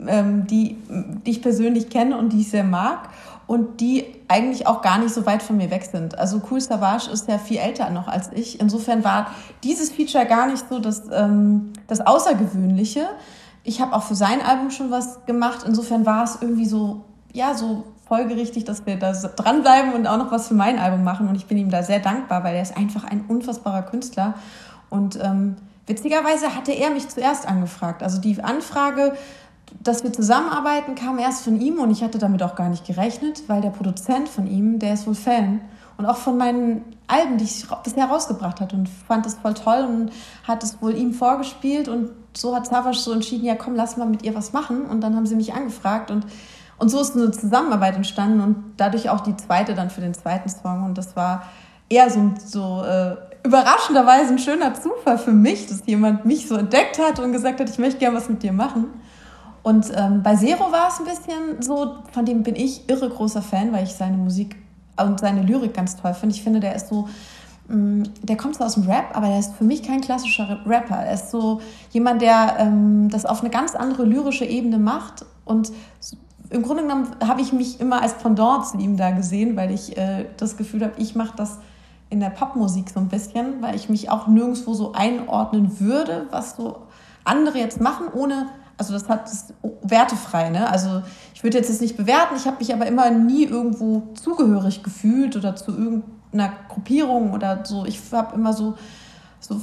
ähm, 0.06 0.46
die, 0.46 0.76
die 1.24 1.30
ich 1.30 1.42
persönlich 1.42 1.88
kenne 1.88 2.16
und 2.16 2.32
die 2.32 2.40
ich 2.40 2.50
sehr 2.50 2.64
mag 2.64 3.08
und 3.46 3.80
die 3.80 4.06
eigentlich 4.28 4.66
auch 4.66 4.82
gar 4.82 4.98
nicht 4.98 5.12
so 5.12 5.26
weit 5.26 5.42
von 5.42 5.56
mir 5.56 5.70
weg 5.70 5.84
sind. 5.84 6.18
Also 6.18 6.40
Cool 6.50 6.60
Savage 6.60 7.10
ist 7.10 7.28
ja 7.28 7.38
viel 7.38 7.58
älter 7.58 7.90
noch 7.90 8.08
als 8.08 8.30
ich. 8.32 8.60
Insofern 8.60 9.04
war 9.04 9.26
dieses 9.62 9.90
Feature 9.90 10.26
gar 10.26 10.46
nicht 10.46 10.64
so 10.68 10.78
das, 10.78 11.02
ähm, 11.12 11.72
das 11.86 12.00
Außergewöhnliche. 12.00 13.06
Ich 13.64 13.80
habe 13.80 13.94
auch 13.94 14.02
für 14.02 14.14
sein 14.14 14.40
Album 14.40 14.70
schon 14.70 14.90
was 14.90 15.24
gemacht. 15.26 15.64
Insofern 15.66 16.06
war 16.06 16.24
es 16.24 16.38
irgendwie 16.40 16.66
so, 16.66 17.04
ja, 17.32 17.54
so 17.54 17.84
folgerichtig, 18.06 18.64
dass 18.64 18.86
wir 18.86 18.98
da 18.98 19.12
dranbleiben 19.12 19.94
und 19.94 20.06
auch 20.06 20.18
noch 20.18 20.30
was 20.30 20.48
für 20.48 20.54
mein 20.54 20.78
Album 20.78 21.04
machen. 21.04 21.28
Und 21.28 21.34
ich 21.34 21.46
bin 21.46 21.58
ihm 21.58 21.70
da 21.70 21.82
sehr 21.82 22.00
dankbar, 22.00 22.44
weil 22.44 22.56
er 22.56 22.62
ist 22.62 22.76
einfach 22.76 23.04
ein 23.04 23.24
unfassbarer 23.28 23.82
Künstler. 23.82 24.34
Und 24.92 25.18
ähm, 25.22 25.56
witzigerweise 25.86 26.54
hatte 26.54 26.72
er 26.72 26.90
mich 26.90 27.08
zuerst 27.08 27.48
angefragt. 27.48 28.02
Also 28.02 28.20
die 28.20 28.42
Anfrage, 28.42 29.14
dass 29.82 30.04
wir 30.04 30.12
zusammenarbeiten, 30.12 30.94
kam 30.94 31.18
erst 31.18 31.44
von 31.44 31.58
ihm 31.60 31.78
und 31.78 31.90
ich 31.90 32.02
hatte 32.02 32.18
damit 32.18 32.42
auch 32.42 32.54
gar 32.54 32.68
nicht 32.68 32.86
gerechnet, 32.86 33.44
weil 33.48 33.62
der 33.62 33.70
Produzent 33.70 34.28
von 34.28 34.46
ihm, 34.46 34.78
der 34.78 34.92
ist 34.92 35.06
wohl 35.06 35.14
Fan. 35.14 35.62
Und 35.96 36.06
auch 36.06 36.16
von 36.16 36.36
meinen 36.36 36.84
Alben, 37.06 37.38
die 37.38 37.44
ich 37.44 37.66
bisher 37.82 38.06
rausgebracht 38.06 38.60
hat 38.60 38.74
und 38.74 38.88
fand 38.88 39.24
das 39.24 39.34
voll 39.34 39.54
toll 39.54 39.86
und 39.88 40.12
hat 40.44 40.62
es 40.62 40.80
wohl 40.82 40.94
ihm 40.94 41.14
vorgespielt 41.14 41.88
und 41.88 42.10
so 42.36 42.54
hat 42.54 42.66
Savage 42.66 42.98
so 42.98 43.12
entschieden, 43.12 43.44
ja 43.44 43.54
komm, 43.54 43.74
lass 43.74 43.96
mal 43.96 44.06
mit 44.06 44.22
ihr 44.22 44.34
was 44.34 44.52
machen. 44.52 44.86
Und 44.86 45.00
dann 45.00 45.16
haben 45.16 45.26
sie 45.26 45.36
mich 45.36 45.54
angefragt 45.54 46.10
und 46.10 46.26
und 46.78 46.88
so 46.88 47.00
ist 47.00 47.14
eine 47.14 47.30
Zusammenarbeit 47.30 47.94
entstanden 47.94 48.40
und 48.40 48.56
dadurch 48.76 49.08
auch 49.08 49.20
die 49.20 49.36
zweite 49.36 49.74
dann 49.76 49.88
für 49.88 50.00
den 50.00 50.14
zweiten 50.14 50.48
Song. 50.48 50.82
Und 50.82 50.98
das 50.98 51.14
war 51.14 51.44
eher 51.88 52.10
so, 52.10 52.32
so 52.44 52.82
äh, 52.82 53.14
überraschenderweise 53.44 54.32
ein 54.32 54.38
schöner 54.38 54.74
Zufall 54.74 55.18
für 55.18 55.32
mich, 55.32 55.66
dass 55.66 55.82
jemand 55.86 56.24
mich 56.24 56.48
so 56.48 56.56
entdeckt 56.56 56.98
hat 56.98 57.18
und 57.18 57.32
gesagt 57.32 57.60
hat, 57.60 57.68
ich 57.68 57.78
möchte 57.78 57.98
gerne 57.98 58.16
was 58.16 58.28
mit 58.28 58.42
dir 58.42 58.52
machen. 58.52 58.86
Und 59.62 59.92
ähm, 59.94 60.22
bei 60.22 60.34
Zero 60.34 60.72
war 60.72 60.88
es 60.88 60.98
ein 60.98 61.04
bisschen 61.04 61.62
so, 61.62 61.96
von 62.12 62.24
dem 62.24 62.42
bin 62.42 62.56
ich 62.56 62.88
irre 62.88 63.08
großer 63.08 63.42
Fan, 63.42 63.72
weil 63.72 63.84
ich 63.84 63.92
seine 63.92 64.16
Musik 64.16 64.56
und 65.00 65.20
seine 65.20 65.42
Lyrik 65.42 65.74
ganz 65.74 65.96
toll 65.96 66.14
finde. 66.14 66.34
Ich 66.34 66.42
finde, 66.42 66.60
der 66.60 66.74
ist 66.74 66.88
so, 66.88 67.08
mh, 67.68 67.76
mm, 67.76 68.02
der 68.22 68.36
kommt 68.36 68.56
zwar 68.56 68.66
aus 68.66 68.74
dem 68.74 68.84
Rap, 68.84 69.16
aber 69.16 69.28
der 69.28 69.38
ist 69.38 69.54
für 69.54 69.64
mich 69.64 69.82
kein 69.82 70.00
klassischer 70.00 70.60
Rapper. 70.66 70.96
Er 70.96 71.14
ist 71.14 71.30
so 71.30 71.60
jemand, 71.90 72.22
der 72.22 72.56
ähm, 72.58 73.08
das 73.08 73.24
auf 73.24 73.40
eine 73.40 73.50
ganz 73.50 73.74
andere 73.74 74.04
lyrische 74.04 74.44
Ebene 74.44 74.78
macht. 74.78 75.24
Und 75.44 75.72
im 76.50 76.62
Grunde 76.62 76.82
genommen 76.82 77.08
habe 77.24 77.40
ich 77.40 77.52
mich 77.52 77.80
immer 77.80 78.02
als 78.02 78.14
Pendant 78.14 78.66
zu 78.66 78.78
ihm 78.78 78.96
da 78.96 79.12
gesehen, 79.12 79.56
weil 79.56 79.70
ich 79.70 79.96
äh, 79.96 80.26
das 80.36 80.56
Gefühl 80.56 80.82
habe, 80.82 80.94
ich 80.98 81.14
mache 81.14 81.34
das 81.36 81.58
in 82.12 82.20
der 82.20 82.28
Popmusik 82.28 82.90
so 82.90 83.00
ein 83.00 83.08
bisschen, 83.08 83.62
weil 83.62 83.74
ich 83.74 83.88
mich 83.88 84.10
auch 84.10 84.26
nirgendwo 84.26 84.74
so 84.74 84.92
einordnen 84.92 85.80
würde, 85.80 86.26
was 86.30 86.56
so 86.56 86.82
andere 87.24 87.56
jetzt 87.58 87.80
machen, 87.80 88.08
ohne, 88.12 88.48
also 88.76 88.92
das 88.92 89.08
hat 89.08 89.24
das 89.24 89.54
wertefrei, 89.82 90.50
ne? 90.50 90.68
Also 90.68 91.02
ich 91.34 91.42
würde 91.42 91.56
jetzt 91.56 91.70
das 91.70 91.80
nicht 91.80 91.96
bewerten, 91.96 92.36
ich 92.36 92.46
habe 92.46 92.58
mich 92.58 92.74
aber 92.74 92.86
immer 92.86 93.08
nie 93.10 93.44
irgendwo 93.44 94.02
zugehörig 94.12 94.82
gefühlt 94.82 95.36
oder 95.36 95.56
zu 95.56 95.70
irgendeiner 95.70 96.52
Gruppierung 96.68 97.32
oder 97.32 97.64
so. 97.64 97.86
Ich 97.86 97.98
habe 98.12 98.34
immer 98.34 98.52
so, 98.52 98.74
so 99.40 99.58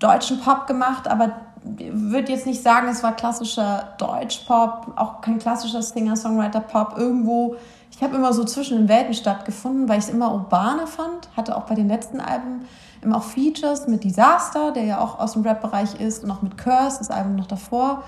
deutschen 0.00 0.40
Pop 0.40 0.66
gemacht, 0.66 1.06
aber 1.06 1.36
würde 1.62 2.32
jetzt 2.32 2.46
nicht 2.46 2.62
sagen, 2.62 2.88
es 2.88 3.04
war 3.04 3.14
klassischer 3.14 3.94
Deutschpop, 3.98 4.92
auch 4.96 5.20
kein 5.20 5.38
klassischer 5.38 5.82
Singer-Songwriter-Pop. 5.82 6.98
Irgendwo 6.98 7.56
ich 7.96 8.02
habe 8.02 8.16
immer 8.16 8.32
so 8.32 8.44
zwischen 8.44 8.76
den 8.76 8.88
Welten 8.88 9.14
stattgefunden, 9.14 9.88
weil 9.88 9.98
ich 9.98 10.06
es 10.06 10.10
immer 10.10 10.32
urbaner 10.32 10.86
fand. 10.86 11.28
Hatte 11.36 11.56
auch 11.56 11.64
bei 11.64 11.76
den 11.76 11.86
letzten 11.86 12.20
Alben 12.20 12.62
immer 13.02 13.18
auch 13.18 13.22
Features 13.22 13.86
mit 13.86 14.02
Disaster, 14.02 14.72
der 14.72 14.84
ja 14.84 15.00
auch 15.00 15.20
aus 15.20 15.34
dem 15.34 15.42
Rap-Bereich 15.42 16.00
ist, 16.00 16.24
und 16.24 16.30
auch 16.30 16.42
mit 16.42 16.58
Curse, 16.58 16.98
das 16.98 17.10
Album 17.10 17.36
noch 17.36 17.46
davor. 17.46 18.02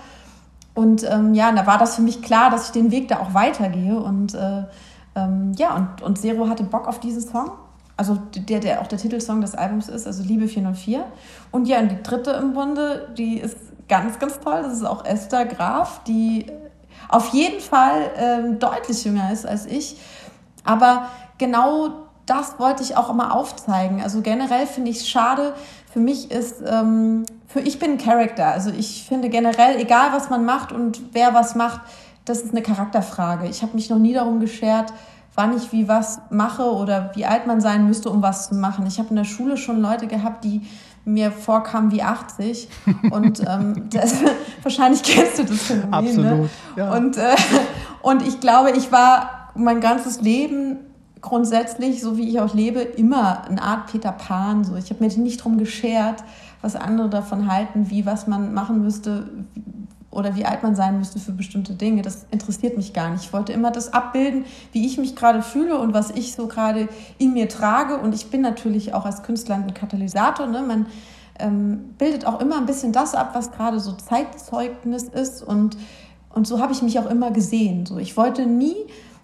Und 0.75 1.09
ähm, 1.09 1.35
ja, 1.35 1.53
da 1.53 1.67
war 1.67 1.79
das 1.79 1.95
für 1.95 2.03
mich 2.03 2.21
klar, 2.21 2.51
dass 2.51 2.67
ich 2.67 2.73
den 2.73 2.91
Weg 2.91 3.09
da 3.09 3.21
auch 3.21 3.33
weitergehe. 3.33 3.97
Und 3.99 4.35
äh, 4.35 4.65
ähm, 5.15 5.53
ja, 5.57 5.77
und, 5.77 6.03
und 6.03 6.19
Zero 6.19 6.49
hatte 6.49 6.65
Bock 6.65 6.89
auf 6.89 6.99
diesen 6.99 7.23
Song. 7.23 7.53
Also 7.97 8.19
der, 8.35 8.59
der 8.59 8.83
auch 8.83 8.89
der 8.89 8.99
Titelsong 8.99 9.41
des 9.41 9.55
Albums 9.55 9.89
ist, 9.89 10.07
also 10.07 10.23
Liebe 10.25 10.49
404. 10.49 11.05
Und 11.53 11.69
ja, 11.69 11.79
und 11.79 11.93
die 11.93 12.03
dritte 12.03 12.33
im 12.33 12.55
Bunde, 12.55 13.09
die 13.17 13.39
ist 13.39 13.57
ganz, 13.89 14.19
ganz 14.19 14.41
toll. 14.41 14.63
Das 14.63 14.73
ist 14.73 14.85
auch 14.85 15.05
Esther 15.05 15.47
Graf, 15.47 16.01
die 16.07 16.47
auf 17.09 17.29
jeden 17.29 17.61
Fall 17.61 18.11
ähm, 18.17 18.59
deutlich 18.59 19.05
jünger 19.05 19.33
ist 19.33 19.47
als 19.47 19.67
ich. 19.67 19.97
Aber 20.65 21.09
genau 21.39 22.07
das 22.27 22.59
wollte 22.59 22.83
ich 22.83 22.97
auch 22.97 23.09
immer 23.09 23.35
aufzeigen. 23.35 24.03
Also 24.03 24.21
generell 24.21 24.67
finde 24.67 24.91
ich 24.91 24.99
es 24.99 25.09
schade. 25.09 25.55
Für 25.93 26.01
mich 26.01 26.31
ist, 26.31 26.63
ähm, 26.67 27.25
für 27.47 27.61
ich 27.61 27.79
bin 27.79 27.93
ein 27.93 27.99
Charakter. 27.99 28.49
Also 28.49 28.71
ich 28.71 29.05
finde 29.09 29.29
generell, 29.29 29.77
egal 29.81 30.13
was 30.13 30.29
man 30.29 30.45
macht 30.45 30.73
und 30.73 31.01
wer 31.13 31.35
was 31.35 31.55
macht, 31.55 31.81
das 32.25 32.43
ist 32.43 32.51
eine 32.51 32.63
Charakterfrage. 32.63 33.47
Ich 33.49 33.63
habe 33.63 33.75
mich 33.75 33.89
noch 33.89 33.99
nie 33.99 34.13
darum 34.13 34.41
geschert, 34.41 34.93
wann 35.37 35.57
ich 35.57 35.71
wie 35.71 35.87
was 35.87 36.21
mache 36.31 36.65
oder 36.65 37.13
wie 37.15 37.27
alt 37.27 37.47
man 37.47 37.61
sein 37.61 37.87
müsste, 37.87 38.11
um 38.11 38.23
was 38.23 38.49
zu 38.49 38.57
machen. 38.57 38.87
Ich 38.87 38.99
habe 38.99 39.11
in 39.11 39.17
der 39.17 39.25
Schule 39.25 39.57
schon 39.57 39.81
Leute 39.81 40.09
gehabt, 40.09 40.43
die 40.45 40.63
mir 41.07 41.31
vorkam 41.31 41.91
wie 41.93 42.03
80. 42.03 42.69
Und 43.11 43.41
ähm, 43.49 43.89
das, 43.91 44.17
wahrscheinlich 44.63 45.03
kennst 45.03 45.39
du 45.39 45.45
das 45.45 45.63
Phänomen. 45.63 45.91
Ne? 45.91 45.97
Absolut. 45.97 46.25
Ne? 46.25 46.49
Ja. 46.77 46.93
Und, 46.95 47.17
äh, 47.17 47.37
und 48.03 48.27
ich 48.27 48.41
glaube, 48.41 48.73
ich 48.73 48.93
war 48.93 49.51
mein 49.55 49.81
ganzes 49.81 50.21
Leben 50.21 50.79
grundsätzlich, 51.23 52.03
so 52.03 52.17
wie 52.19 52.29
ich 52.29 52.41
auch 52.41 52.55
lebe, 52.55 52.81
immer 52.81 53.49
eine 53.49 53.63
Art 53.63 53.91
Peter 53.91 54.13
Pan. 54.13 54.65
So. 54.65 54.77
Ich 54.77 54.91
habe 54.91 55.05
mir 55.05 55.11
nicht 55.17 55.43
drum 55.43 55.59
geschert, 55.59 56.23
was 56.61 56.77
andere 56.77 57.09
davon 57.09 57.51
halten, 57.51 57.91
wie 57.91 58.05
was 58.05 58.27
man 58.27 58.53
machen 58.53 58.83
müsste, 58.83 59.29
oder 60.17 60.35
wie 60.35 60.47
alt 60.47 60.63
man 60.63 60.75
sein 60.75 60.99
müsste 60.99 61.19
für 61.19 61.33
bestimmte 61.33 61.75
Dinge. 61.75 62.03
Das 62.03 62.27
interessiert 62.31 62.77
mich 62.77 62.93
gar 62.93 63.11
nicht. 63.11 63.25
Ich 63.25 63.33
wollte 63.33 63.53
immer 63.53 63.71
das 63.71 63.93
abbilden, 63.93 64.45
wie 64.73 64.87
ich 64.87 64.99
mich 64.99 65.15
gerade 65.15 65.43
fühle 65.43 65.79
und 65.79 65.95
was 65.95 66.11
ich 66.11 66.35
so 66.35 66.47
gerade 66.47 66.89
in 67.19 67.35
mir 67.35 67.49
trage. 67.49 67.99
Und 67.99 68.15
ich 68.15 68.31
bin 68.31 68.41
natürlich 68.41 68.95
auch 68.95 69.05
als 69.05 69.23
Künstler 69.23 69.57
ein 69.57 69.75
Katalysator. 69.75 70.47
Ne? 70.47 70.63
Man 70.63 70.87
ähm, 71.39 71.95
bildet 71.99 72.27
auch 72.27 72.41
immer 72.41 72.57
ein 72.57 72.67
bisschen 72.67 72.93
das 72.93 73.15
ab, 73.15 73.31
was 73.35 73.53
gerade 73.53 73.79
so 73.79 73.93
Zeitzeugnis 73.93 75.05
ist. 75.05 75.43
Und, 75.43 75.77
und 76.31 76.47
so 76.47 76.61
habe 76.61 76.73
ich 76.73 76.83
mich 76.83 76.99
auch 76.99 77.11
immer 77.11 77.31
gesehen. 77.31 77.85
So, 77.85 77.99
ich 77.99 78.17
wollte 78.17 78.47
nie 78.47 78.77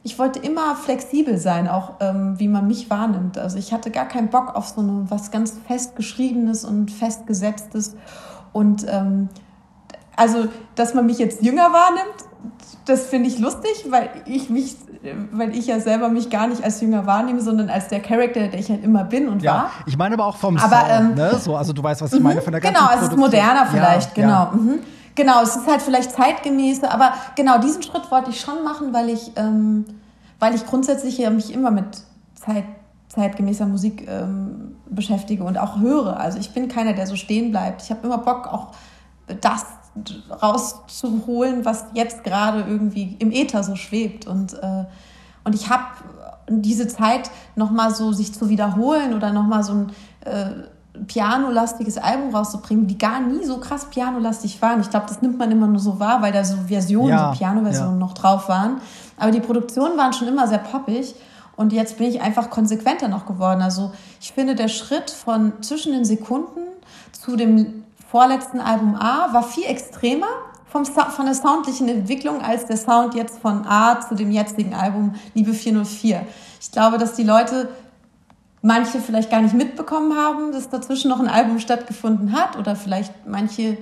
ich 0.05 0.19
wollte 0.19 0.41
immer 0.41 0.75
flexibel 0.75 1.39
sein, 1.39 1.69
auch 1.69 1.93
ähm, 2.01 2.35
wie 2.39 2.49
man 2.49 2.67
mich 2.67 2.91
wahrnimmt. 2.91 3.39
Also 3.39 3.59
ich 3.59 3.73
hatte 3.73 3.91
gar 3.93 4.07
keinen 4.07 4.31
Bock 4.31 4.57
auf 4.57 4.69
so 4.69 4.81
eine, 4.81 5.05
was 5.09 5.31
ganz 5.31 5.55
festgeschriebenes 5.69 6.65
und 6.65 6.91
festgesetztes. 6.91 7.95
Und 8.53 8.85
ähm, 8.89 9.29
also, 10.17 10.49
dass 10.75 10.95
man 10.95 11.07
mich 11.07 11.19
jetzt 11.19 11.43
jünger 11.43 11.73
wahrnimmt, 11.73 12.25
das 12.85 13.07
finde 13.07 13.29
ich 13.29 13.39
lustig, 13.39 13.87
weil 13.91 14.11
ich 14.27 14.51
mich, 14.51 14.77
weil 15.31 15.57
ich 15.57 15.67
ja 15.67 15.81
selber 15.81 16.09
mich 16.09 16.31
gar 16.31 16.49
nicht 16.49 16.65
als 16.65 16.81
jünger 16.81 17.07
wahrnehme, 17.07 17.41
sondern 17.41 17.71
als 17.71 17.89
der 17.89 18.01
Charakter, 18.01 18.49
der 18.49 18.59
ich 18.59 18.71
halt 18.71 18.83
immer 18.83 19.05
bin 19.05 19.29
und 19.29 19.43
ja, 19.43 19.53
war. 19.53 19.71
Ich 19.87 19.97
meine 19.97 20.15
aber 20.15 20.27
auch 20.27 20.37
vom 20.37 20.57
aber, 20.57 20.77
Sound, 20.77 20.91
ähm, 20.91 21.15
ne? 21.15 21.39
So, 21.39 21.57
also 21.57 21.73
du 21.73 21.83
weißt, 21.83 22.03
was 22.03 22.13
ich 22.13 22.21
meine 22.21 22.43
von 22.43 22.53
der 22.53 22.61
ganzen 22.61 22.77
Genau, 22.77 22.95
es 22.95 23.03
ist 23.03 23.17
moderner 23.17 23.67
vielleicht, 23.67 24.17
ja, 24.17 24.25
genau. 24.25 24.33
Ja. 24.33 24.53
Mhm. 24.53 24.79
Genau, 25.15 25.43
es 25.43 25.57
ist 25.57 25.67
halt 25.67 25.83
vielleicht 25.83 26.13
zeitgemäßer, 26.13 26.91
aber 26.91 27.13
genau 27.37 27.59
diesen 27.59 27.83
Schritt 27.83 28.11
wollte 28.11 28.31
ich 28.31 28.41
schon 28.41 28.65
machen, 28.65 28.95
weil 28.95 29.11
ich, 29.11 29.33
ähm, 29.37 29.85
weil 30.39 30.55
ich 30.55 30.67
grundsätzlich 30.67 31.19
ja 31.19 31.31
mich 31.31 31.53
immer 31.53 31.71
mit 31.71 32.03
Zeit, 32.35 32.65
zeitgemäßer 33.09 33.67
Musik 33.67 34.09
ähm, 34.09 34.77
beschäftige 34.89 35.45
und 35.45 35.59
auch 35.59 35.79
höre. 35.81 36.19
Also 36.19 36.39
ich 36.39 36.55
bin 36.55 36.69
keiner, 36.69 36.95
der 36.95 37.07
so 37.07 37.17
stehen 37.17 37.51
bleibt. 37.51 37.83
Ich 37.83 37.91
habe 37.91 38.07
immer 38.07 38.19
Bock, 38.19 38.47
auch 38.47 38.69
das 39.43 39.67
rauszuholen, 40.31 41.65
was 41.65 41.85
jetzt 41.95 42.25
gerade 42.25 42.61
irgendwie 42.61 43.17
im 43.19 43.31
Äther 43.31 43.63
so 43.63 43.77
schwebt. 43.77 44.27
Und, 44.27 44.55
äh, 44.55 44.85
und 45.45 45.55
ich 45.55 45.69
habe 45.69 45.85
diese 46.49 46.89
Zeit 46.89 47.31
nochmal 47.57 47.95
so 47.95 48.13
sich 48.13 48.33
zu 48.35 48.49
wiederholen 48.49 49.15
oder 49.15 49.33
nochmal 49.33 49.63
so 49.63 49.73
ein 49.73 49.93
äh, 50.25 50.51
pianolastiges 51.07 51.99
Album 51.99 52.35
rauszubringen, 52.35 52.87
die 52.87 52.99
gar 52.99 53.21
nie 53.21 53.45
so 53.45 53.59
krass 53.59 53.87
pianolastig 53.87 54.61
waren. 54.61 54.81
Ich 54.81 54.91
glaube, 54.91 55.07
das 55.09 55.23
nimmt 55.23 55.39
man 55.39 55.51
immer 55.51 55.67
nur 55.67 55.81
so 55.81 55.99
wahr, 55.99 56.21
weil 56.21 56.33
da 56.33 56.45
so 56.45 56.57
Versionen, 56.67 57.09
ja, 57.09 57.33
so 57.33 57.39
Piano-Versionen 57.39 58.01
ja. 58.01 58.07
noch 58.07 58.15
drauf 58.15 58.49
waren. 58.49 58.81
Aber 59.17 59.31
die 59.31 59.41
Produktionen 59.41 59.97
waren 59.97 60.13
schon 60.13 60.29
immer 60.29 60.47
sehr 60.49 60.59
poppig. 60.59 61.15
Und 61.57 61.73
jetzt 61.73 61.99
bin 61.99 62.09
ich 62.09 62.21
einfach 62.21 62.51
konsequenter 62.51 63.09
noch 63.09 63.27
geworden. 63.27 63.63
Also 63.63 63.93
ich 64.21 64.33
finde, 64.33 64.55
der 64.55 64.69
Schritt 64.69 65.11
von 65.11 65.53
zwischen 65.63 65.93
den 65.93 66.05
Sekunden 66.05 66.61
zu 67.13 67.37
dem 67.37 67.85
vorletzten 68.13 68.61
Album 68.61 68.95
A 68.95 69.33
war 69.33 69.43
viel 69.43 69.65
extremer 69.65 70.27
vom, 70.67 70.85
von 70.85 71.25
der 71.25 71.35
soundlichen 71.35 71.89
Entwicklung 71.89 72.43
als 72.43 72.67
der 72.67 72.77
Sound 72.77 73.15
jetzt 73.15 73.39
von 73.39 73.67
A 73.67 74.03
zu 74.03 74.15
dem 74.15 74.31
jetzigen 74.31 74.75
Album 74.75 75.15
Liebe 75.33 75.55
404. 75.55 76.27
Ich 76.61 76.71
glaube, 76.71 76.99
dass 76.99 77.15
die 77.15 77.23
Leute 77.23 77.71
manche 78.61 79.01
vielleicht 79.01 79.31
gar 79.31 79.41
nicht 79.41 79.55
mitbekommen 79.55 80.15
haben, 80.15 80.53
dass 80.53 80.69
dazwischen 80.69 81.09
noch 81.09 81.21
ein 81.21 81.29
Album 81.29 81.59
stattgefunden 81.59 82.33
hat 82.33 82.59
oder 82.59 82.77
vielleicht 82.77 83.15
manche 83.27 83.79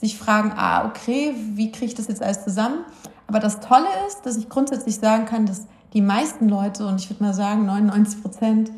sich 0.00 0.16
fragen, 0.16 0.54
ah, 0.56 0.86
okay, 0.86 1.34
wie 1.36 1.70
kriege 1.70 1.84
ich 1.84 1.94
das 1.94 2.08
jetzt 2.08 2.22
alles 2.22 2.44
zusammen? 2.44 2.78
Aber 3.26 3.40
das 3.40 3.60
Tolle 3.60 3.88
ist, 4.08 4.24
dass 4.24 4.38
ich 4.38 4.48
grundsätzlich 4.48 4.96
sagen 4.96 5.26
kann, 5.26 5.44
dass 5.44 5.66
die 5.92 6.00
meisten 6.00 6.48
Leute, 6.48 6.86
und 6.86 6.98
ich 6.98 7.10
würde 7.10 7.22
mal 7.22 7.34
sagen 7.34 7.66
99 7.66 8.22
Prozent, 8.22 8.70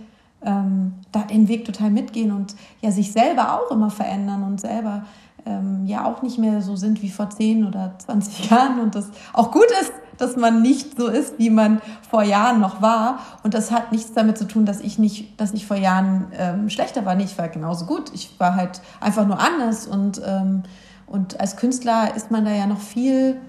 ähm, 0.45 0.95
da 1.13 1.21
den 1.21 1.49
Weg 1.49 1.65
total 1.65 1.91
mitgehen 1.91 2.33
und 2.33 2.55
ja 2.81 2.91
sich 2.91 3.13
selber 3.13 3.55
auch 3.61 3.71
immer 3.71 3.91
verändern 3.91 4.43
und 4.43 4.61
selber 4.61 5.05
ähm, 5.47 5.87
ja 5.87 6.05
auch 6.05 6.23
nicht 6.23 6.39
mehr 6.39 6.63
so 6.63 6.77
sind 6.77 7.03
wie 7.03 7.11
vor 7.11 7.31
10 7.31 7.67
oder 7.67 7.95
20 7.99 8.51
Jahren 8.51 8.81
und 8.81 8.95
das 8.95 9.11
auch 9.33 9.51
gut 9.51 9.67
ist, 9.81 9.93
dass 10.19 10.37
man 10.37 10.63
nicht 10.63 10.99
so 10.99 11.07
ist, 11.07 11.39
wie 11.39 11.49
man 11.49 11.81
vor 12.11 12.25
Jahren 12.25 12.61
noch 12.61 12.83
war. 12.83 13.21
Und 13.45 13.55
das 13.55 13.71
hat 13.71 13.93
nichts 13.93 14.13
damit 14.13 14.37
zu 14.37 14.47
tun, 14.47 14.67
dass 14.67 14.81
ich 14.81 14.99
nicht, 14.99 15.41
dass 15.41 15.55
ich 15.55 15.67
vor 15.67 15.77
Jahren 15.77 16.27
ähm, 16.37 16.71
schlechter 16.71 17.07
war. 17.07 17.15
Nee, 17.15 17.25
ich 17.25 17.39
war 17.39 17.49
genauso 17.49 17.87
gut. 17.87 18.11
Ich 18.13 18.35
war 18.39 18.57
halt 18.57 18.81
einfach 19.01 19.27
nur 19.27 19.39
anders 19.39 19.87
und, 19.87 20.21
ähm, 20.27 20.65
und 21.07 21.41
als 21.41 21.57
Künstler 21.57 22.15
ist 22.17 22.31
man 22.31 22.45
da 22.45 22.51
ja 22.51 22.67
noch 22.67 22.81
viel, 22.81 23.41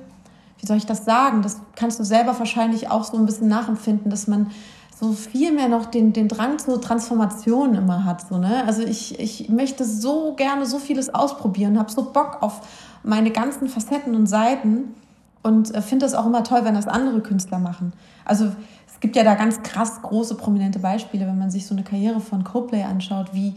wie 0.59 0.67
soll 0.67 0.77
ich 0.77 0.85
das 0.85 1.05
sagen? 1.05 1.41
Das 1.41 1.59
kannst 1.75 1.99
du 1.99 2.03
selber 2.03 2.37
wahrscheinlich 2.37 2.89
auch 2.89 3.03
so 3.03 3.17
ein 3.17 3.25
bisschen 3.25 3.47
nachempfinden, 3.47 4.11
dass 4.11 4.27
man 4.27 4.51
so 4.99 5.13
viel 5.13 5.53
mehr 5.53 5.69
noch 5.69 5.85
den, 5.85 6.11
den 6.11 6.27
Drang 6.27 6.59
zur 6.59 6.81
Transformation 6.81 7.73
immer 7.75 8.03
hat. 8.03 8.27
So, 8.27 8.37
ne? 8.37 8.65
Also 8.65 8.83
ich, 8.83 9.17
ich 9.17 9.47
möchte 9.47 9.85
so 9.85 10.33
gerne 10.33 10.65
so 10.65 10.77
vieles 10.77 11.13
ausprobieren, 11.13 11.79
habe 11.79 11.89
so 11.89 12.11
Bock 12.11 12.39
auf 12.41 12.61
meine 13.03 13.31
ganzen 13.31 13.69
Facetten 13.69 14.13
und 14.13 14.27
Seiten 14.27 14.95
und 15.41 15.73
äh, 15.73 15.81
finde 15.81 16.05
das 16.05 16.15
auch 16.15 16.25
immer 16.25 16.43
toll, 16.43 16.65
wenn 16.65 16.73
das 16.73 16.87
andere 16.87 17.21
Künstler 17.21 17.59
machen. 17.59 17.93
Also 18.25 18.51
es 18.87 18.99
gibt 18.99 19.15
ja 19.15 19.23
da 19.23 19.35
ganz 19.35 19.63
krass 19.63 20.01
große, 20.01 20.35
prominente 20.35 20.79
Beispiele, 20.79 21.25
wenn 21.25 21.37
man 21.37 21.49
sich 21.49 21.65
so 21.65 21.73
eine 21.73 21.83
Karriere 21.83 22.19
von 22.19 22.43
Coplay 22.43 22.83
anschaut, 22.83 23.33
wie, 23.33 23.55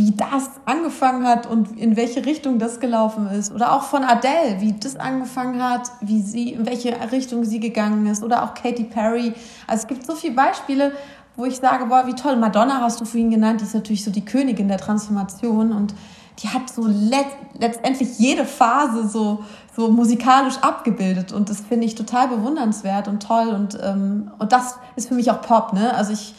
wie 0.00 0.12
das 0.12 0.48
angefangen 0.64 1.26
hat 1.26 1.46
und 1.46 1.78
in 1.78 1.94
welche 1.94 2.24
Richtung 2.24 2.58
das 2.58 2.80
gelaufen 2.80 3.26
ist. 3.26 3.52
Oder 3.52 3.74
auch 3.74 3.82
von 3.82 4.02
Adele, 4.02 4.58
wie 4.60 4.72
das 4.72 4.96
angefangen 4.96 5.62
hat, 5.62 5.90
wie 6.00 6.22
sie, 6.22 6.54
in 6.54 6.64
welche 6.64 6.96
Richtung 7.12 7.44
sie 7.44 7.60
gegangen 7.60 8.06
ist. 8.06 8.22
Oder 8.22 8.42
auch 8.42 8.54
Katy 8.54 8.84
Perry. 8.84 9.34
Also 9.66 9.82
es 9.82 9.86
gibt 9.86 10.06
so 10.06 10.14
viele 10.14 10.32
Beispiele, 10.32 10.92
wo 11.36 11.44
ich 11.44 11.56
sage, 11.56 11.84
boah, 11.84 12.06
wie 12.06 12.14
toll. 12.14 12.36
Madonna 12.36 12.80
hast 12.80 12.98
du 13.02 13.04
vorhin 13.04 13.30
genannt, 13.30 13.60
die 13.60 13.66
ist 13.66 13.74
natürlich 13.74 14.02
so 14.02 14.10
die 14.10 14.24
Königin 14.24 14.68
der 14.68 14.78
Transformation 14.78 15.72
und 15.72 15.94
die 16.42 16.48
hat 16.48 16.70
so 16.70 16.86
let 16.86 17.26
letztendlich 17.58 18.18
jede 18.18 18.46
Phase 18.46 19.06
so, 19.06 19.44
so 19.76 19.90
musikalisch 19.90 20.56
abgebildet 20.62 21.32
und 21.32 21.50
das 21.50 21.60
finde 21.60 21.84
ich 21.84 21.94
total 21.94 22.28
bewundernswert 22.28 23.06
und 23.06 23.22
toll 23.22 23.48
und, 23.48 23.78
ähm, 23.82 24.30
und 24.38 24.50
das 24.52 24.76
ist 24.96 25.08
für 25.08 25.14
mich 25.14 25.30
auch 25.30 25.42
Pop, 25.42 25.74
ne? 25.74 25.94
Also 25.94 26.14
ich 26.14 26.34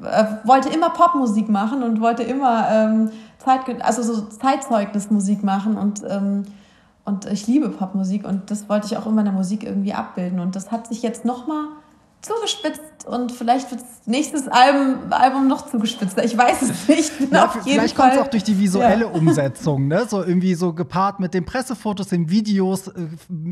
äh, 0.00 0.24
wollte 0.44 0.68
immer 0.70 0.90
Popmusik 0.90 1.48
machen 1.48 1.82
und 1.82 2.00
wollte 2.00 2.22
immer 2.22 2.68
ähm, 2.70 3.10
Zeit, 3.38 3.82
also 3.82 4.02
so 4.02 4.22
Zeitzeugnismusik 4.22 5.42
machen 5.42 5.76
und, 5.76 6.02
ähm, 6.08 6.44
und 7.04 7.26
ich 7.26 7.46
liebe 7.46 7.68
Popmusik 7.68 8.26
und 8.26 8.50
das 8.50 8.68
wollte 8.68 8.86
ich 8.86 8.96
auch 8.96 9.06
immer 9.06 9.20
in 9.20 9.26
der 9.26 9.34
Musik 9.34 9.64
irgendwie 9.64 9.92
abbilden 9.92 10.40
und 10.40 10.56
das 10.56 10.70
hat 10.70 10.86
sich 10.86 11.02
jetzt 11.02 11.24
nochmal 11.24 11.64
zugespitzt 12.22 12.82
und 13.06 13.32
vielleicht 13.32 13.70
wird 13.70 13.82
nächstes 14.06 14.48
Album, 14.48 15.10
Album 15.10 15.48
noch 15.48 15.68
zugespitzter. 15.70 16.24
Ich 16.24 16.36
weiß 16.36 16.62
es 16.62 16.88
nicht. 16.88 17.12
Ja, 17.32 17.48
vielleicht 17.48 17.96
kommt 17.96 18.12
es 18.14 18.18
auch 18.18 18.28
durch 18.28 18.44
die 18.44 18.58
visuelle 18.58 19.04
ja. 19.04 19.10
Umsetzung, 19.10 19.88
ne? 19.88 20.06
So 20.08 20.22
irgendwie 20.22 20.54
so 20.54 20.72
gepaart 20.72 21.20
mit 21.20 21.34
den 21.34 21.44
Pressefotos, 21.44 22.08
den 22.08 22.30
Videos. 22.30 22.88
Äh, 22.88 22.92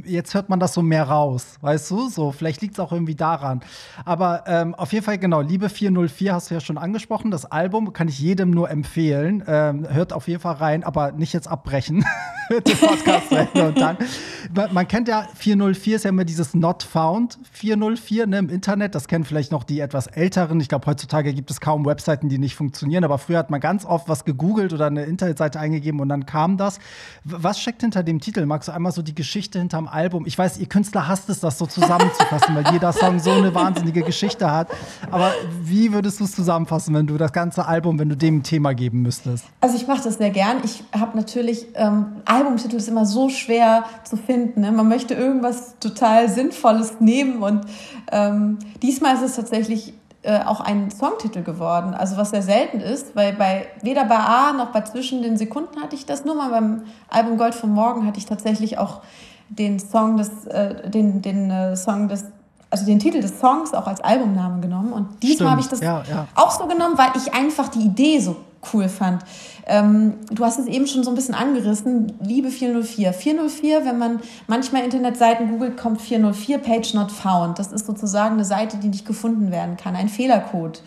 jetzt 0.05 0.35
hört 0.35 0.49
man 0.49 0.61
das 0.61 0.75
so 0.75 0.83
mehr 0.83 1.05
raus, 1.05 1.57
weißt 1.61 1.91
du? 1.91 2.09
So, 2.09 2.33
vielleicht 2.33 2.61
liegt 2.63 2.75
es 2.75 2.81
auch 2.81 2.93
irgendwie 2.93 3.15
daran. 3.15 3.61
Aber 4.05 4.45
ähm, 4.47 4.75
auf 4.75 4.93
jeden 4.93 5.05
Fall, 5.05 5.19
genau, 5.19 5.41
Liebe 5.41 5.69
404 5.69 6.35
hast 6.35 6.51
du 6.51 6.55
ja 6.55 6.61
schon 6.61 6.79
angesprochen. 6.79 7.31
Das 7.31 7.45
Album 7.45 7.93
kann 7.93 8.09
ich 8.09 8.19
jedem 8.19 8.51
nur 8.51 8.71
empfehlen. 8.71 9.43
Ähm, 9.47 9.87
hört 9.89 10.13
auf 10.13 10.29
jeden 10.29 10.41
Fall 10.41 10.57
rein, 10.57 10.85
aber 10.85 11.13
nicht 11.13 11.33
jetzt 11.33 11.49
abbrechen. 11.49 12.05
den 12.51 12.77
Podcast 12.77 13.31
und 13.55 13.81
dann. 13.81 13.97
Man 14.73 14.89
kennt 14.89 15.07
ja 15.07 15.29
404 15.37 15.97
ist 15.97 16.05
ja 16.05 16.11
immer 16.11 16.25
dieses 16.25 16.55
Not 16.55 16.83
Found 16.83 17.39
404 17.53 18.27
ne, 18.27 18.39
im 18.39 18.49
Internet. 18.49 18.95
Das 18.95 19.07
kennen 19.07 19.25
vielleicht 19.25 19.40
noch 19.49 19.65
die 19.65 19.81
etwas 19.81 20.07
älteren. 20.07 20.61
Ich 20.61 20.69
glaube, 20.69 20.87
heutzutage 20.87 21.33
gibt 21.33 21.51
es 21.51 21.61
kaum 21.61 21.87
Webseiten, 21.87 22.29
die 22.29 22.37
nicht 22.37 22.55
funktionieren. 22.55 23.05
Aber 23.05 23.17
früher 23.17 23.39
hat 23.39 23.51
man 23.51 23.61
ganz 23.61 23.87
oft 23.87 24.09
was 24.09 24.27
gegoogelt 24.27 24.75
oder 24.75 24.89
eine 24.89 25.05
Internetseite 25.05 25.59
eingegeben 25.59 26.01
und 26.01 26.11
dann 26.11 26.27
kam 26.27 26.59
das. 26.59 26.79
Was 27.25 27.61
steckt 27.61 27.81
hinter 27.81 28.03
dem 28.03 28.21
Titel? 28.21 28.45
Magst 28.45 28.69
du 28.69 28.73
einmal 28.73 28.93
so 28.93 29.01
die 29.01 29.15
Geschichte 29.15 29.59
hinterm 29.59 29.89
Album? 29.89 30.27
Ich 30.27 30.37
weiß, 30.37 30.59
ihr 30.59 30.69
Künstler 30.69 31.09
hasst 31.09 31.31
es, 31.31 31.41
das 31.41 31.57
so 31.57 31.67
zusammenzufassen, 31.67 32.55
weil 32.55 32.71
jeder 32.73 32.93
Song 32.93 33.19
so 33.19 33.31
eine 33.31 33.55
wahnsinnige 33.55 34.03
Geschichte 34.03 34.51
hat. 34.51 34.69
Aber 35.11 35.33
wie 35.63 35.93
würdest 35.93 36.21
du 36.21 36.25
es 36.25 36.33
zusammenfassen, 36.33 36.95
wenn 36.95 37.07
du 37.07 37.17
das 37.17 37.33
ganze 37.33 37.67
Album, 37.67 37.99
wenn 37.99 38.11
du 38.11 38.17
dem 38.17 38.43
Thema 38.43 38.75
geben 38.75 39.03
müsstest? 39.03 39.47
Also 39.61 39.77
ich 39.77 39.87
mache 39.87 40.03
das 40.03 40.19
sehr 40.19 40.31
gern. 40.31 40.59
Ich 40.65 40.85
habe 40.93 41.17
natürlich, 41.17 41.67
ähm, 41.75 42.07
Albumtitel 42.25 42.77
ist 42.77 42.89
immer 42.89 43.07
so 43.07 43.29
schwer 43.29 43.85
zu 44.05 44.17
finden. 44.17 44.61
Ne? 44.61 44.73
Man 44.73 44.89
möchte 44.89 45.15
irgendwas 45.15 45.79
total 45.79 46.29
Sinnvolles 46.29 47.01
nehmen 47.01 47.43
und 47.43 47.67
ähm, 48.13 48.59
diesmal 48.83 49.15
ist 49.15 49.23
es 49.23 49.30
tatsächlich 49.37 49.95
äh, 50.23 50.41
auch 50.45 50.61
ein 50.61 50.91
Songtitel 50.91 51.43
geworden, 51.43 51.95
also 51.95 52.17
was 52.17 52.31
sehr 52.31 52.43
selten 52.43 52.81
ist, 52.81 53.17
weil 53.17 53.33
bei 53.33 53.69
weder 53.83 54.05
bei 54.05 54.19
A 54.19 54.53
noch 54.53 54.71
bei 54.71 54.83
Zwischen 54.83 55.23
den 55.23 55.37
Sekunden 55.39 55.81
hatte 55.81 55.97
ich 55.97 56.05
das, 56.05 56.25
nur 56.25 56.35
mal 56.35 56.51
beim 56.51 56.83
Album 57.09 57.39
Gold 57.39 57.55
von 57.55 57.73
Morgen 57.73 58.07
hatte 58.07 58.19
ich 58.19 58.27
tatsächlich 58.27 58.77
auch 58.77 59.01
den 59.49 59.79
Song 59.79 60.17
des, 60.19 60.47
äh, 60.47 60.91
den, 60.91 61.23
den 61.23 61.51
äh, 61.51 61.75
Song 61.75 62.09
des 62.09 62.27
also 62.71 62.87
den 62.87 63.01
Titel 63.01 63.21
des 63.21 63.39
Songs 63.41 63.75
auch 63.75 63.87
als 63.87 64.01
Albumnamen 64.01 64.61
genommen. 64.63 64.93
Und 64.93 65.23
diesmal 65.23 65.51
habe 65.51 65.61
ich 65.61 65.69
das 65.69 65.81
ja, 65.81 66.03
ja. 66.09 66.29
auch 66.37 66.53
so 66.53 66.67
genommen, 66.67 66.97
weil 66.97 67.11
ich 67.17 67.35
einfach 67.35 67.69
die 67.69 67.81
Idee 67.81 68.21
so 68.21 68.37
cool 68.73 68.89
fand. 68.89 69.25
Ähm, 69.67 70.15
du 70.31 70.45
hast 70.45 70.59
es 70.59 70.67
eben 70.67 70.87
schon 70.87 71.03
so 71.03 71.11
ein 71.11 71.15
bisschen 71.15 71.35
angerissen, 71.35 72.13
Liebe 72.21 72.51
404. 72.51 73.13
404, 73.13 73.85
wenn 73.85 73.99
man 73.99 74.21
manchmal 74.47 74.85
Internetseiten 74.85 75.51
googelt, 75.51 75.77
kommt 75.77 76.01
404, 76.01 76.59
Page 76.59 76.95
not 76.95 77.11
found. 77.11 77.59
Das 77.59 77.73
ist 77.73 77.87
sozusagen 77.87 78.35
eine 78.35 78.45
Seite, 78.45 78.77
die 78.77 78.89
nicht 78.89 79.07
gefunden 79.07 79.51
werden 79.51 79.77
kann, 79.77 79.97
ein 79.97 80.09
Fehlercode. 80.09 80.83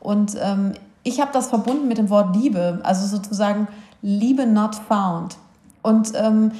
Und 0.00 0.34
ähm, 0.42 0.72
ich 1.04 1.20
habe 1.20 1.30
das 1.32 1.48
verbunden 1.48 1.88
mit 1.88 1.98
dem 1.98 2.10
Wort 2.10 2.36
Liebe, 2.36 2.80
also 2.82 3.06
sozusagen 3.06 3.68
Liebe 4.02 4.46
not 4.46 4.74
found. 4.74 5.36
Und 5.82 6.12
ähm, 6.14 6.52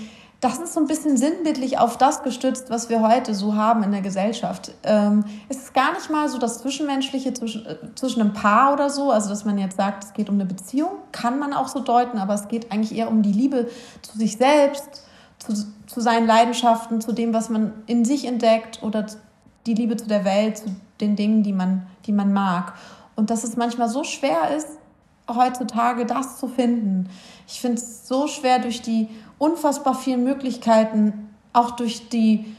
das 0.42 0.58
ist 0.58 0.74
so 0.74 0.80
ein 0.80 0.88
bisschen 0.88 1.16
sinnbildlich 1.16 1.78
auf 1.78 1.96
das 1.96 2.24
gestützt, 2.24 2.68
was 2.68 2.88
wir 2.88 3.00
heute 3.00 3.32
so 3.32 3.54
haben 3.54 3.84
in 3.84 3.92
der 3.92 4.00
Gesellschaft. 4.00 4.72
Ähm, 4.82 5.24
es 5.48 5.58
ist 5.58 5.72
gar 5.72 5.92
nicht 5.92 6.10
mal 6.10 6.28
so 6.28 6.36
das 6.36 6.58
Zwischenmenschliche 6.58 7.32
zwischen, 7.32 7.64
äh, 7.64 7.76
zwischen 7.94 8.20
einem 8.20 8.32
Paar 8.32 8.72
oder 8.72 8.90
so, 8.90 9.12
also 9.12 9.28
dass 9.28 9.44
man 9.44 9.56
jetzt 9.56 9.76
sagt, 9.76 10.02
es 10.02 10.12
geht 10.14 10.28
um 10.28 10.34
eine 10.34 10.44
Beziehung, 10.44 10.90
kann 11.12 11.38
man 11.38 11.52
auch 11.52 11.68
so 11.68 11.78
deuten, 11.78 12.18
aber 12.18 12.34
es 12.34 12.48
geht 12.48 12.72
eigentlich 12.72 12.98
eher 12.98 13.08
um 13.08 13.22
die 13.22 13.30
Liebe 13.30 13.68
zu 14.02 14.18
sich 14.18 14.36
selbst, 14.36 15.04
zu, 15.38 15.54
zu 15.86 16.00
seinen 16.00 16.26
Leidenschaften, 16.26 17.00
zu 17.00 17.12
dem, 17.12 17.32
was 17.32 17.48
man 17.48 17.72
in 17.86 18.04
sich 18.04 18.24
entdeckt 18.24 18.82
oder 18.82 19.06
die 19.66 19.74
Liebe 19.74 19.96
zu 19.96 20.08
der 20.08 20.24
Welt, 20.24 20.58
zu 20.58 20.74
den 21.00 21.14
Dingen, 21.14 21.44
die 21.44 21.52
man, 21.52 21.86
die 22.06 22.12
man 22.12 22.32
mag. 22.32 22.72
Und 23.14 23.30
dass 23.30 23.44
es 23.44 23.56
manchmal 23.56 23.88
so 23.88 24.02
schwer 24.02 24.56
ist, 24.56 24.66
heutzutage 25.28 26.04
das 26.04 26.38
zu 26.38 26.48
finden. 26.48 27.08
Ich 27.46 27.60
finde 27.60 27.78
es 27.78 28.08
so 28.08 28.26
schwer 28.26 28.58
durch 28.58 28.82
die 28.82 29.08
unfassbar 29.42 29.96
vielen 29.96 30.22
Möglichkeiten, 30.22 31.34
auch 31.52 31.72
durch 31.72 32.08
die, 32.10 32.54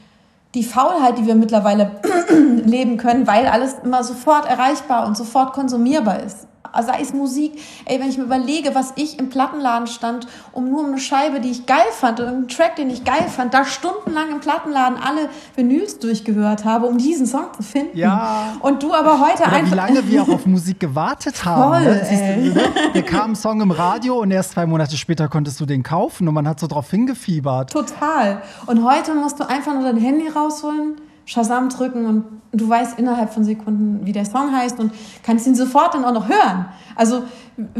die 0.54 0.62
Faulheit, 0.62 1.16
die 1.16 1.26
wir 1.26 1.34
mittlerweile 1.34 1.92
leben 2.28 2.98
können, 2.98 3.26
weil 3.26 3.46
alles 3.46 3.76
immer 3.82 4.04
sofort 4.04 4.46
erreichbar 4.46 5.06
und 5.06 5.16
sofort 5.16 5.54
konsumierbar 5.54 6.20
ist 6.20 6.46
sei 6.82 7.00
es 7.00 7.12
Musik. 7.12 7.60
Ey, 7.84 8.00
wenn 8.00 8.08
ich 8.08 8.18
mir 8.18 8.24
überlege, 8.24 8.74
was 8.74 8.92
ich 8.96 9.18
im 9.18 9.28
Plattenladen 9.28 9.86
stand, 9.86 10.26
um 10.52 10.70
nur 10.70 10.84
eine 10.84 10.98
Scheibe, 10.98 11.40
die 11.40 11.50
ich 11.50 11.66
geil 11.66 11.86
fand, 11.92 12.20
oder 12.20 12.30
einen 12.30 12.48
Track, 12.48 12.76
den 12.76 12.90
ich 12.90 13.04
geil 13.04 13.26
fand, 13.28 13.54
da 13.54 13.64
stundenlang 13.64 14.30
im 14.30 14.40
Plattenladen 14.40 14.98
alle 14.98 15.28
Vinyls 15.54 15.98
durchgehört 15.98 16.64
habe, 16.64 16.86
um 16.86 16.98
diesen 16.98 17.26
Song 17.26 17.46
zu 17.56 17.62
finden. 17.62 17.96
Ja. 17.96 18.56
Und 18.60 18.82
du 18.82 18.92
aber 18.92 19.20
heute 19.20 19.42
oder 19.42 19.52
einfach. 19.52 19.72
Wie 19.72 19.76
lange 19.76 20.08
wir 20.08 20.22
auch 20.22 20.28
auf 20.34 20.46
Musik 20.46 20.80
gewartet 20.80 21.44
haben. 21.44 21.84
Voll, 21.84 21.94
ne? 21.94 22.08
ey. 22.08 22.54
Ne? 22.94 23.02
kam 23.02 23.32
ein 23.32 23.36
Song 23.36 23.60
im 23.60 23.70
Radio 23.70 24.20
und 24.20 24.30
erst 24.30 24.52
zwei 24.52 24.66
Monate 24.66 24.96
später 24.96 25.28
konntest 25.28 25.60
du 25.60 25.66
den 25.66 25.82
kaufen 25.82 26.26
und 26.26 26.34
man 26.34 26.48
hat 26.48 26.60
so 26.60 26.66
drauf 26.66 26.90
hingefiebert. 26.90 27.70
Total. 27.70 28.42
Und 28.66 28.84
heute 28.84 29.14
musst 29.14 29.38
du 29.38 29.48
einfach 29.48 29.74
nur 29.74 29.84
dein 29.84 29.98
Handy 29.98 30.28
rausholen 30.28 30.96
Shazam 31.24 31.68
drücken 31.68 32.06
und 32.06 32.24
du 32.52 32.68
weißt 32.68 32.98
innerhalb 32.98 33.32
von 33.32 33.44
Sekunden, 33.44 34.04
wie 34.04 34.12
der 34.12 34.24
Song 34.24 34.54
heißt 34.54 34.78
und 34.78 34.92
kannst 35.22 35.46
ihn 35.46 35.54
sofort 35.54 35.94
dann 35.94 36.04
auch 36.04 36.12
noch 36.12 36.28
hören. 36.28 36.66
Also 36.96 37.22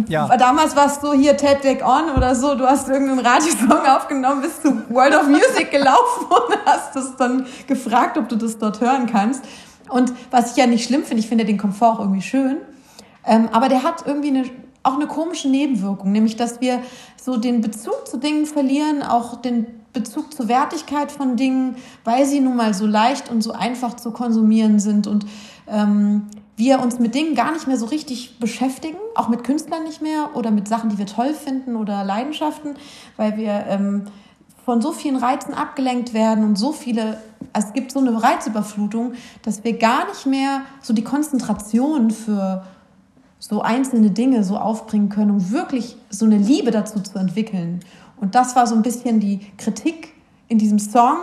ja. 0.09 0.35
damals 0.37 0.75
warst 0.77 1.03
du 1.03 1.13
hier 1.13 1.37
Tape 1.37 1.61
Deck 1.63 1.85
On 1.85 2.11
oder 2.17 2.35
so, 2.35 2.55
du 2.55 2.67
hast 2.67 2.89
irgendeinen 2.89 3.21
Radiosong 3.21 3.87
aufgenommen, 3.97 4.43
bist 4.43 4.63
zu 4.63 4.83
World 4.89 5.15
of 5.15 5.29
Music 5.29 5.71
gelaufen 5.71 6.27
und 6.31 6.57
hast 6.65 6.97
es 6.97 7.17
dann 7.17 7.47
gefragt, 7.67 8.17
ob 8.19 8.29
du 8.29 8.37
das 8.37 8.59
dort 8.59 8.81
hören 8.81 9.07
kannst. 9.07 9.45
Und 9.89 10.13
was 10.31 10.53
ich 10.53 10.57
ja 10.57 10.67
nicht 10.67 10.87
schlimm 10.87 11.05
finde, 11.05 11.21
ich 11.21 11.29
finde 11.29 11.45
den 11.45 11.59
Komfort 11.59 11.97
auch 11.97 12.01
irgendwie 12.01 12.23
schön, 12.23 12.57
ähm, 13.27 13.49
aber 13.53 13.69
der 13.69 13.83
hat 13.83 14.07
irgendwie 14.07 14.29
eine, 14.29 14.45
auch 14.83 14.95
eine 14.95 15.07
komische 15.07 15.49
Nebenwirkung, 15.49 16.13
nämlich 16.13 16.37
dass 16.37 16.61
wir 16.61 16.81
so 17.21 17.37
den 17.37 17.61
Bezug 17.61 18.07
zu 18.07 18.17
Dingen 18.17 18.47
verlieren, 18.47 19.03
auch 19.03 19.41
den 19.41 19.84
Bezug 19.95 20.35
zur 20.35 20.49
Wertigkeit 20.49 21.11
von 21.11 21.37
Dingen, 21.37 21.77
weil 22.05 22.27
sie 22.27 22.41
nun 22.41 22.57
mal 22.57 22.75
so 22.75 22.87
leicht 22.87 23.31
und 23.31 23.43
so 23.43 23.53
einfach 23.53 23.95
zu 23.95 24.11
konsumieren 24.11 24.79
sind 24.79 25.07
und 25.07 25.25
ähm, 25.67 26.27
wir 26.57 26.81
uns 26.81 26.99
mit 26.99 27.15
Dingen 27.15 27.35
gar 27.35 27.53
nicht 27.53 27.67
mehr 27.67 27.79
so 27.79 27.87
richtig 27.87 28.39
beschäftigen, 28.39 28.99
auch 29.15 29.29
mit 29.29 29.45
Künstlern 29.45 29.85
nicht 29.85 30.03
mehr 30.03 30.31
oder 30.35 30.51
mit 30.51 30.69
Sachen, 30.69 30.91
die 30.91 30.99
wir 30.99 31.07
toll 31.07 31.35
finden 31.35 31.77
oder 31.77 32.05
Leidenschaften, 32.05 32.75
weil 33.17 33.37
wir 33.37 33.65
ähm, 33.69 34.05
von 34.65 34.81
so 34.81 34.93
vielen 34.93 35.17
Reizen 35.17 35.53
abgelenkt 35.53 36.15
werden 36.15 36.45
und 36.45 36.57
so 36.57 36.73
viele, 36.73 37.19
es 37.53 37.73
gibt 37.73 37.93
so 37.93 38.01
eine 38.01 38.23
Reizüberflutung, 38.23 39.15
dass 39.43 39.65
wir 39.65 39.79
gar 39.79 40.07
nicht 40.09 40.27
mehr 40.27 40.63
so 40.81 40.93
die 40.93 41.05
Konzentration 41.05 42.11
für 42.11 42.65
so 43.39 43.61
einzelne 43.61 44.11
Dinge 44.11 44.43
so 44.43 44.57
aufbringen 44.57 45.11
können, 45.11 45.33
um 45.33 45.51
wirklich 45.51 45.97
so 46.09 46.25
eine 46.25 46.39
Liebe 46.39 46.71
dazu 46.71 47.01
zu 47.01 47.19
entwickeln. 47.19 47.81
Und 48.25 48.35
das 48.35 48.57
war 48.57 48.67
so 48.67 48.75
ein 48.75 48.81
bisschen 48.81 49.21
die 49.21 49.41
Kritik 49.59 50.15
in 50.49 50.57
diesem 50.57 50.79
Song. 50.79 51.19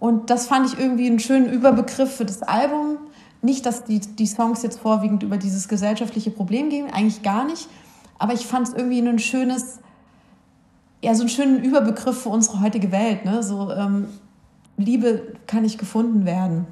Und 0.00 0.30
das 0.30 0.46
fand 0.46 0.64
ich 0.66 0.80
irgendwie 0.80 1.06
einen 1.06 1.18
schönen 1.18 1.52
Überbegriff 1.52 2.16
für 2.16 2.24
das 2.24 2.42
Album. 2.42 2.96
Nicht, 3.42 3.66
dass 3.66 3.84
die, 3.84 4.00
die 4.00 4.26
Songs 4.26 4.62
jetzt 4.62 4.80
vorwiegend 4.80 5.22
über 5.22 5.36
dieses 5.36 5.68
gesellschaftliche 5.68 6.30
Problem 6.30 6.70
gehen, 6.70 6.86
eigentlich 6.90 7.22
gar 7.22 7.44
nicht. 7.44 7.68
Aber 8.18 8.32
ich 8.32 8.46
fand 8.46 8.66
es 8.66 8.72
irgendwie 8.72 8.98
ein 8.98 9.18
schönes, 9.18 9.80
ja, 11.02 11.14
so 11.14 11.20
einen 11.20 11.28
schönen 11.28 11.62
Überbegriff 11.62 12.22
für 12.22 12.30
unsere 12.30 12.62
heutige 12.62 12.92
Welt. 12.92 13.26
Ne? 13.26 13.42
So, 13.42 13.70
ähm, 13.70 14.06
Liebe 14.78 15.34
kann 15.46 15.64
nicht 15.64 15.76
gefunden 15.76 16.24
werden. 16.24 16.66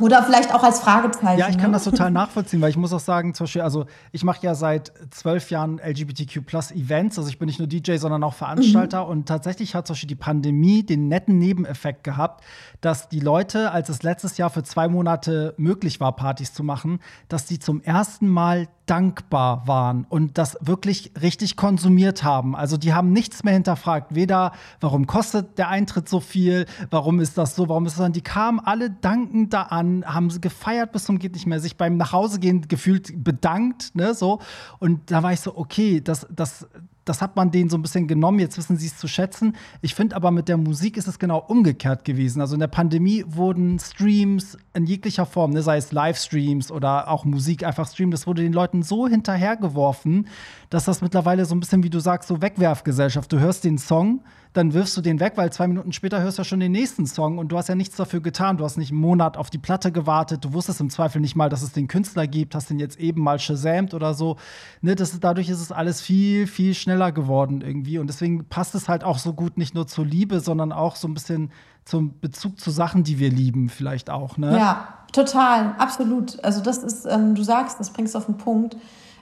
Oder 0.00 0.22
vielleicht 0.22 0.54
auch 0.54 0.62
als 0.62 0.80
Fragezeichen. 0.80 1.38
Ja, 1.38 1.48
ich 1.48 1.58
kann 1.58 1.70
ne? 1.70 1.76
das 1.76 1.84
total 1.84 2.10
nachvollziehen, 2.10 2.60
weil 2.60 2.70
ich 2.70 2.76
muss 2.76 2.92
auch 2.92 3.00
sagen, 3.00 3.34
zum 3.34 3.44
Beispiel, 3.44 3.62
also 3.62 3.86
ich 4.12 4.24
mache 4.24 4.44
ja 4.44 4.54
seit 4.54 4.92
zwölf 5.10 5.50
Jahren 5.50 5.78
LGBTQ 5.78 6.44
Plus 6.46 6.70
Events, 6.72 7.18
also 7.18 7.28
ich 7.28 7.38
bin 7.38 7.46
nicht 7.46 7.58
nur 7.58 7.68
DJ, 7.68 7.96
sondern 7.96 8.24
auch 8.24 8.34
Veranstalter 8.34 9.04
mhm. 9.04 9.10
und 9.10 9.28
tatsächlich 9.28 9.74
hat 9.74 9.86
zum 9.86 9.94
Beispiel 9.94 10.08
die 10.08 10.16
Pandemie 10.16 10.82
den 10.82 11.08
netten 11.08 11.38
Nebeneffekt 11.38 12.02
gehabt, 12.02 12.42
dass 12.80 13.08
die 13.08 13.20
Leute, 13.20 13.70
als 13.72 13.88
es 13.88 14.02
letztes 14.02 14.38
Jahr 14.38 14.50
für 14.50 14.62
zwei 14.62 14.88
Monate 14.88 15.54
möglich 15.58 16.00
war, 16.00 16.16
Partys 16.16 16.54
zu 16.54 16.64
machen, 16.64 17.00
dass 17.28 17.44
die 17.44 17.58
zum 17.58 17.82
ersten 17.82 18.28
Mal 18.28 18.68
dankbar 18.90 19.68
waren 19.68 20.04
und 20.08 20.36
das 20.36 20.58
wirklich 20.60 21.12
richtig 21.22 21.54
konsumiert 21.54 22.24
haben. 22.24 22.56
Also 22.56 22.76
die 22.76 22.92
haben 22.92 23.12
nichts 23.12 23.44
mehr 23.44 23.54
hinterfragt. 23.54 24.16
Weder, 24.16 24.50
warum 24.80 25.06
kostet 25.06 25.58
der 25.58 25.68
Eintritt 25.68 26.08
so 26.08 26.18
viel, 26.18 26.66
warum 26.90 27.20
ist 27.20 27.38
das 27.38 27.54
so, 27.54 27.68
warum 27.68 27.86
ist 27.86 27.98
das 27.98 28.06
so. 28.06 28.12
Die 28.12 28.20
kamen 28.20 28.58
alle 28.58 28.90
dankend 28.90 29.52
da 29.52 29.62
an, 29.62 30.04
haben 30.04 30.28
sie 30.28 30.40
gefeiert 30.40 30.90
bis 30.90 31.04
zum 31.04 31.20
geht 31.20 31.34
nicht 31.34 31.46
mehr, 31.46 31.60
sich 31.60 31.76
beim 31.76 31.96
Nachhausegehen 31.96 32.66
gefühlt 32.66 33.22
bedankt, 33.22 33.94
ne, 33.94 34.12
so. 34.14 34.40
Und 34.80 35.10
da 35.12 35.22
war 35.22 35.32
ich 35.32 35.40
so, 35.40 35.56
okay, 35.56 36.00
das, 36.00 36.26
das, 36.30 36.66
das 37.04 37.22
hat 37.22 37.36
man 37.36 37.50
denen 37.50 37.70
so 37.70 37.78
ein 37.78 37.82
bisschen 37.82 38.06
genommen, 38.06 38.38
jetzt 38.38 38.58
wissen 38.58 38.76
sie 38.76 38.86
es 38.86 38.98
zu 38.98 39.08
schätzen. 39.08 39.56
Ich 39.80 39.94
finde 39.94 40.16
aber 40.16 40.30
mit 40.30 40.48
der 40.48 40.56
Musik 40.56 40.96
ist 40.96 41.08
es 41.08 41.18
genau 41.18 41.38
umgekehrt 41.38 42.04
gewesen. 42.04 42.40
Also 42.40 42.54
in 42.54 42.60
der 42.60 42.68
Pandemie 42.68 43.24
wurden 43.26 43.78
Streams 43.78 44.58
in 44.74 44.84
jeglicher 44.84 45.26
Form, 45.26 45.52
ne, 45.52 45.62
sei 45.62 45.76
es 45.76 45.92
Livestreams 45.92 46.70
oder 46.70 47.08
auch 47.08 47.24
Musik 47.24 47.64
einfach 47.64 47.88
streamen, 47.88 48.10
das 48.12 48.26
wurde 48.26 48.42
den 48.42 48.52
Leuten 48.52 48.82
so 48.82 49.08
hinterhergeworfen, 49.08 50.28
dass 50.70 50.84
das 50.84 51.02
mittlerweile 51.02 51.44
so 51.44 51.54
ein 51.54 51.60
bisschen, 51.60 51.82
wie 51.82 51.90
du 51.90 51.98
sagst, 51.98 52.28
so 52.28 52.40
Wegwerfgesellschaft. 52.40 53.30
Du 53.32 53.40
hörst 53.40 53.64
den 53.64 53.76
Song, 53.76 54.20
dann 54.52 54.72
wirfst 54.72 54.96
du 54.96 55.00
den 55.00 55.18
weg, 55.18 55.32
weil 55.34 55.52
zwei 55.52 55.66
Minuten 55.66 55.92
später 55.92 56.22
hörst 56.22 56.38
du 56.38 56.42
ja 56.42 56.44
schon 56.44 56.60
den 56.60 56.70
nächsten 56.70 57.06
Song 57.06 57.38
und 57.38 57.48
du 57.48 57.58
hast 57.58 57.68
ja 57.68 57.74
nichts 57.74 57.96
dafür 57.96 58.20
getan. 58.20 58.56
Du 58.56 58.64
hast 58.64 58.76
nicht 58.76 58.92
einen 58.92 59.00
Monat 59.00 59.36
auf 59.36 59.50
die 59.50 59.58
Platte 59.58 59.90
gewartet, 59.90 60.44
du 60.44 60.52
wusstest 60.52 60.80
im 60.80 60.88
Zweifel 60.88 61.20
nicht 61.20 61.34
mal, 61.34 61.48
dass 61.48 61.62
es 61.62 61.72
den 61.72 61.88
Künstler 61.88 62.28
gibt, 62.28 62.54
hast 62.54 62.70
den 62.70 62.78
jetzt 62.78 63.00
eben 63.00 63.20
mal 63.20 63.40
shazamt 63.40 63.94
oder 63.94 64.14
so. 64.14 64.36
Ne, 64.80 64.94
das 64.94 65.18
dadurch 65.18 65.48
ist 65.48 65.60
es 65.60 65.72
alles 65.72 66.00
viel, 66.00 66.46
viel 66.46 66.74
schneller 66.74 67.10
geworden 67.10 67.62
irgendwie 67.62 67.98
und 67.98 68.06
deswegen 68.06 68.44
passt 68.44 68.76
es 68.76 68.88
halt 68.88 69.02
auch 69.02 69.18
so 69.18 69.32
gut 69.32 69.58
nicht 69.58 69.74
nur 69.74 69.88
zur 69.88 70.06
Liebe, 70.06 70.38
sondern 70.38 70.70
auch 70.70 70.94
so 70.94 71.08
ein 71.08 71.14
bisschen 71.14 71.50
zum 71.84 72.20
Bezug 72.20 72.60
zu 72.60 72.70
Sachen, 72.70 73.02
die 73.02 73.18
wir 73.18 73.30
lieben, 73.30 73.68
vielleicht 73.70 74.08
auch. 74.08 74.36
Ne? 74.36 74.56
Ja, 74.56 74.98
total, 75.12 75.74
absolut. 75.78 76.42
Also 76.44 76.60
das 76.60 76.78
ist, 76.78 77.06
ähm, 77.06 77.34
du 77.34 77.42
sagst, 77.42 77.80
das 77.80 77.90
bringst 77.90 78.16
auf 78.16 78.26
den 78.26 78.36
Punkt. 78.36 78.76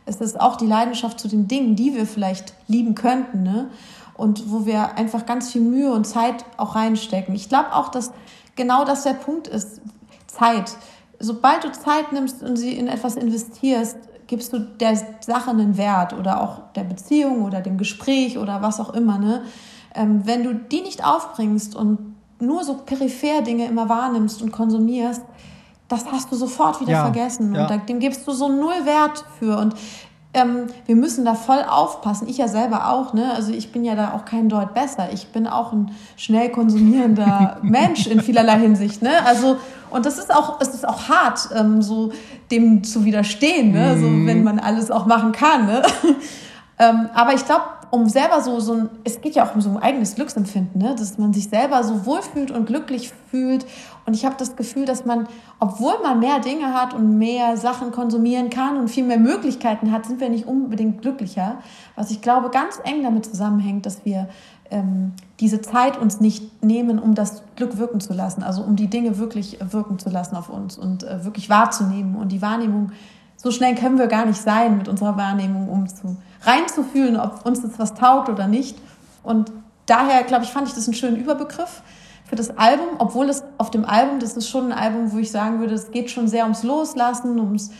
Es 0.08 0.20
ist 0.20 0.40
auch 0.40 0.56
die 0.56 0.66
Leidenschaft 0.66 1.20
zu 1.20 1.28
den 1.28 1.46
Dingen, 1.46 1.76
die 1.76 1.94
wir 1.94 2.06
vielleicht 2.06 2.54
lieben 2.66 2.94
könnten. 2.94 3.42
Ne? 3.42 3.70
und 4.18 4.50
wo 4.50 4.66
wir 4.66 4.96
einfach 4.98 5.24
ganz 5.24 5.52
viel 5.52 5.62
Mühe 5.62 5.92
und 5.92 6.04
Zeit 6.04 6.44
auch 6.58 6.74
reinstecken. 6.74 7.34
Ich 7.34 7.48
glaube 7.48 7.72
auch, 7.72 7.88
dass 7.88 8.12
genau 8.56 8.84
das 8.84 9.04
der 9.04 9.14
Punkt 9.14 9.46
ist. 9.46 9.80
Zeit. 10.26 10.76
Sobald 11.20 11.64
du 11.64 11.72
Zeit 11.72 12.12
nimmst 12.12 12.42
und 12.42 12.56
sie 12.56 12.76
in 12.76 12.88
etwas 12.88 13.16
investierst, 13.16 13.96
gibst 14.26 14.52
du 14.52 14.58
der 14.58 14.96
Sache 15.20 15.50
einen 15.50 15.78
Wert 15.78 16.12
oder 16.12 16.42
auch 16.42 16.72
der 16.74 16.84
Beziehung 16.84 17.44
oder 17.44 17.60
dem 17.60 17.78
Gespräch 17.78 18.36
oder 18.36 18.60
was 18.60 18.78
auch 18.78 18.92
immer. 18.92 19.18
Ne? 19.18 19.42
Ähm, 19.94 20.22
wenn 20.24 20.44
du 20.44 20.54
die 20.54 20.82
nicht 20.82 21.04
aufbringst 21.04 21.74
und 21.74 22.16
nur 22.40 22.62
so 22.62 22.74
peripher 22.74 23.42
Dinge 23.42 23.66
immer 23.66 23.88
wahrnimmst 23.88 24.42
und 24.42 24.52
konsumierst, 24.52 25.22
das 25.88 26.04
hast 26.12 26.30
du 26.30 26.36
sofort 26.36 26.80
wieder 26.80 26.92
ja, 26.92 27.02
vergessen. 27.02 27.54
Ja. 27.54 27.66
Und 27.66 27.88
dem 27.88 27.98
gibst 27.98 28.26
du 28.26 28.32
so 28.32 28.48
null 28.48 28.84
Wert 28.84 29.24
für. 29.38 29.58
Und 29.58 29.74
ähm, 30.34 30.66
wir 30.86 30.94
müssen 30.94 31.24
da 31.24 31.34
voll 31.34 31.64
aufpassen. 31.68 32.28
Ich 32.28 32.36
ja 32.36 32.48
selber 32.48 32.90
auch, 32.90 33.14
ne? 33.14 33.32
Also 33.34 33.52
ich 33.52 33.72
bin 33.72 33.84
ja 33.84 33.94
da 33.94 34.12
auch 34.12 34.26
kein 34.26 34.50
Deut 34.50 34.74
besser. 34.74 35.08
Ich 35.12 35.28
bin 35.28 35.46
auch 35.46 35.72
ein 35.72 35.90
schnell 36.16 36.50
konsumierender 36.50 37.58
Mensch 37.62 38.06
in 38.06 38.20
vielerlei 38.20 38.58
Hinsicht, 38.58 39.00
ne? 39.00 39.24
Also 39.24 39.56
und 39.90 40.04
das 40.04 40.18
ist 40.18 40.34
auch, 40.34 40.60
es 40.60 40.68
ist 40.68 40.86
auch 40.86 41.08
hart, 41.08 41.48
ähm, 41.56 41.80
so 41.80 42.12
dem 42.50 42.84
zu 42.84 43.06
widerstehen, 43.06 43.72
ne? 43.72 43.96
Mm. 43.96 44.00
So 44.00 44.06
mhm. 44.06 44.26
wenn 44.26 44.44
man 44.44 44.58
alles 44.58 44.90
auch 44.90 45.06
machen 45.06 45.32
kann, 45.32 45.66
ne? 45.66 45.82
ähm, 46.78 47.08
aber 47.14 47.32
ich 47.32 47.46
glaube, 47.46 47.64
um 47.90 48.08
selber 48.08 48.40
so, 48.42 48.60
so 48.60 48.72
ein, 48.74 48.90
es 49.04 49.20
geht 49.20 49.34
ja 49.34 49.46
auch 49.46 49.54
um 49.54 49.60
so 49.60 49.70
ein 49.70 49.78
eigenes 49.78 50.14
Glücksempfinden, 50.14 50.80
ne? 50.80 50.94
dass 50.94 51.18
man 51.18 51.32
sich 51.32 51.48
selber 51.48 51.82
so 51.84 52.06
wohlfühlt 52.06 52.50
und 52.50 52.66
glücklich 52.66 53.12
fühlt. 53.30 53.66
Und 54.06 54.14
ich 54.14 54.24
habe 54.24 54.36
das 54.38 54.56
Gefühl, 54.56 54.84
dass 54.84 55.04
man, 55.04 55.28
obwohl 55.58 55.94
man 56.02 56.20
mehr 56.20 56.40
Dinge 56.40 56.74
hat 56.74 56.94
und 56.94 57.18
mehr 57.18 57.56
Sachen 57.56 57.92
konsumieren 57.92 58.50
kann 58.50 58.76
und 58.76 58.88
viel 58.88 59.04
mehr 59.04 59.18
Möglichkeiten 59.18 59.92
hat, 59.92 60.06
sind 60.06 60.20
wir 60.20 60.28
nicht 60.28 60.46
unbedingt 60.46 61.02
glücklicher. 61.02 61.58
Was 61.96 62.10
ich 62.10 62.20
glaube, 62.20 62.50
ganz 62.50 62.80
eng 62.84 63.02
damit 63.02 63.26
zusammenhängt, 63.26 63.86
dass 63.86 64.04
wir 64.04 64.28
ähm, 64.70 65.12
diese 65.40 65.60
Zeit 65.60 65.98
uns 65.98 66.20
nicht 66.20 66.62
nehmen, 66.62 66.98
um 66.98 67.14
das 67.14 67.42
Glück 67.56 67.78
wirken 67.78 68.00
zu 68.00 68.12
lassen, 68.12 68.42
also 68.42 68.62
um 68.62 68.76
die 68.76 68.88
Dinge 68.88 69.18
wirklich 69.18 69.58
wirken 69.60 69.98
zu 69.98 70.10
lassen 70.10 70.36
auf 70.36 70.48
uns 70.48 70.76
und 70.76 71.04
äh, 71.04 71.24
wirklich 71.24 71.48
wahrzunehmen. 71.48 72.16
Und 72.16 72.32
die 72.32 72.42
Wahrnehmung, 72.42 72.92
so 73.38 73.52
schnell 73.52 73.76
können 73.76 73.98
wir 73.98 74.08
gar 74.08 74.26
nicht 74.26 74.40
sein 74.40 74.76
mit 74.76 74.88
unserer 74.88 75.16
Wahrnehmung, 75.16 75.68
um 75.68 75.88
zu 75.88 76.16
reinzufühlen, 76.42 77.16
ob 77.16 77.46
uns 77.46 77.62
das 77.62 77.78
was 77.78 77.94
taugt 77.94 78.28
oder 78.28 78.48
nicht. 78.48 78.76
Und 79.22 79.52
daher, 79.86 80.24
glaube 80.24 80.44
ich, 80.44 80.50
fand 80.50 80.68
ich 80.68 80.74
das 80.74 80.86
einen 80.86 80.94
schönen 80.94 81.16
Überbegriff 81.16 81.82
für 82.24 82.36
das 82.36 82.58
Album, 82.58 82.88
obwohl 82.98 83.28
es 83.28 83.44
auf 83.56 83.70
dem 83.70 83.84
Album, 83.84 84.18
das 84.18 84.36
ist 84.36 84.48
schon 84.48 84.72
ein 84.72 84.78
Album, 84.78 85.12
wo 85.12 85.18
ich 85.18 85.30
sagen 85.30 85.60
würde, 85.60 85.74
es 85.74 85.92
geht 85.92 86.10
schon 86.10 86.28
sehr 86.28 86.42
ums 86.44 86.62
Loslassen, 86.64 87.38
ums 87.38 87.70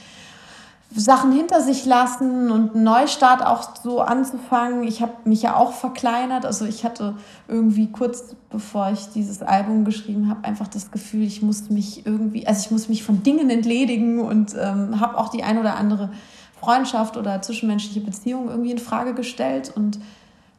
Sachen 0.95 1.33
hinter 1.33 1.61
sich 1.61 1.85
lassen 1.85 2.51
und 2.51 2.75
einen 2.75 2.85
Neustart 2.85 3.45
auch 3.45 3.77
so 3.83 4.01
anzufangen. 4.01 4.85
Ich 4.85 5.03
habe 5.03 5.13
mich 5.25 5.43
ja 5.43 5.57
auch 5.57 5.73
verkleinert. 5.73 6.47
Also 6.47 6.65
ich 6.65 6.85
hatte 6.85 7.15
irgendwie 7.47 7.93
kurz 7.93 8.35
bevor 8.51 8.91
ich 8.91 9.09
dieses 9.11 9.43
Album 9.43 9.85
geschrieben 9.85 10.29
habe, 10.31 10.45
einfach 10.45 10.69
das 10.69 10.91
Gefühl, 10.91 11.23
ich 11.25 11.43
muss 11.43 11.69
mich 11.71 12.07
irgendwie, 12.07 12.47
also 12.47 12.61
ich 12.65 12.71
muss 12.71 12.89
mich 12.89 13.03
von 13.03 13.23
Dingen 13.23 13.51
entledigen 13.51 14.21
und 14.21 14.55
ähm, 14.59 15.01
habe 15.01 15.19
auch 15.19 15.29
die 15.29 15.43
ein 15.43 15.59
oder 15.59 15.77
andere 15.77 16.11
Freundschaft 16.59 17.17
oder 17.17 17.43
zwischenmenschliche 17.43 18.01
Beziehung 18.01 18.49
irgendwie 18.49 18.71
in 18.71 18.79
Frage 18.79 19.15
gestellt 19.15 19.73
und 19.75 19.99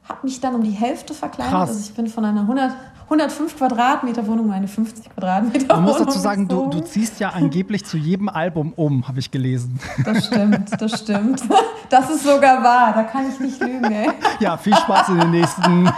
habe 0.08 0.20
mich 0.24 0.40
dann 0.40 0.56
um 0.56 0.64
die 0.64 0.72
Hälfte 0.72 1.14
verkleinert. 1.14 1.54
Krass. 1.54 1.70
Also 1.70 1.82
ich 1.82 1.96
bin 1.96 2.08
von 2.08 2.26
einer 2.26 2.42
100, 2.42 2.72
105 3.10 3.57
Quadratmeter 3.57 4.28
Wohnung 4.28 4.51
eine 4.51 4.68
50 4.68 5.10
Quadratmeter 5.10 5.70
Wohnung. 5.70 5.84
Man 5.84 5.84
muss 5.84 5.97
dazu 5.97 6.20
sagen, 6.20 6.47
du, 6.47 6.68
du, 6.68 6.80
ziehst 6.82 7.20
ja 7.20 7.30
angeblich 7.30 7.84
zu 7.84 7.97
jedem 7.97 8.30
Album 8.30 8.72
um, 8.76 9.07
habe 9.07 9.20
ich 9.20 9.32
gelesen. 9.32 9.80
Das 10.05 10.28
stimmt, 10.28 10.70
das 10.80 10.99
stimmt. 10.99 11.41
Das 11.89 12.10
ist 12.12 12.24
sogar 12.24 12.64
wahr, 12.64 12.93
da 12.93 13.03
kann 13.03 13.28
ich 13.28 13.39
nicht 13.39 13.60
lügen, 13.60 13.91
ey. 13.91 14.12
Ja, 14.39 14.57
viel 14.57 14.76
Spaß 14.76 15.10
in 15.10 15.20
den 15.20 15.32
nächsten 15.32 15.89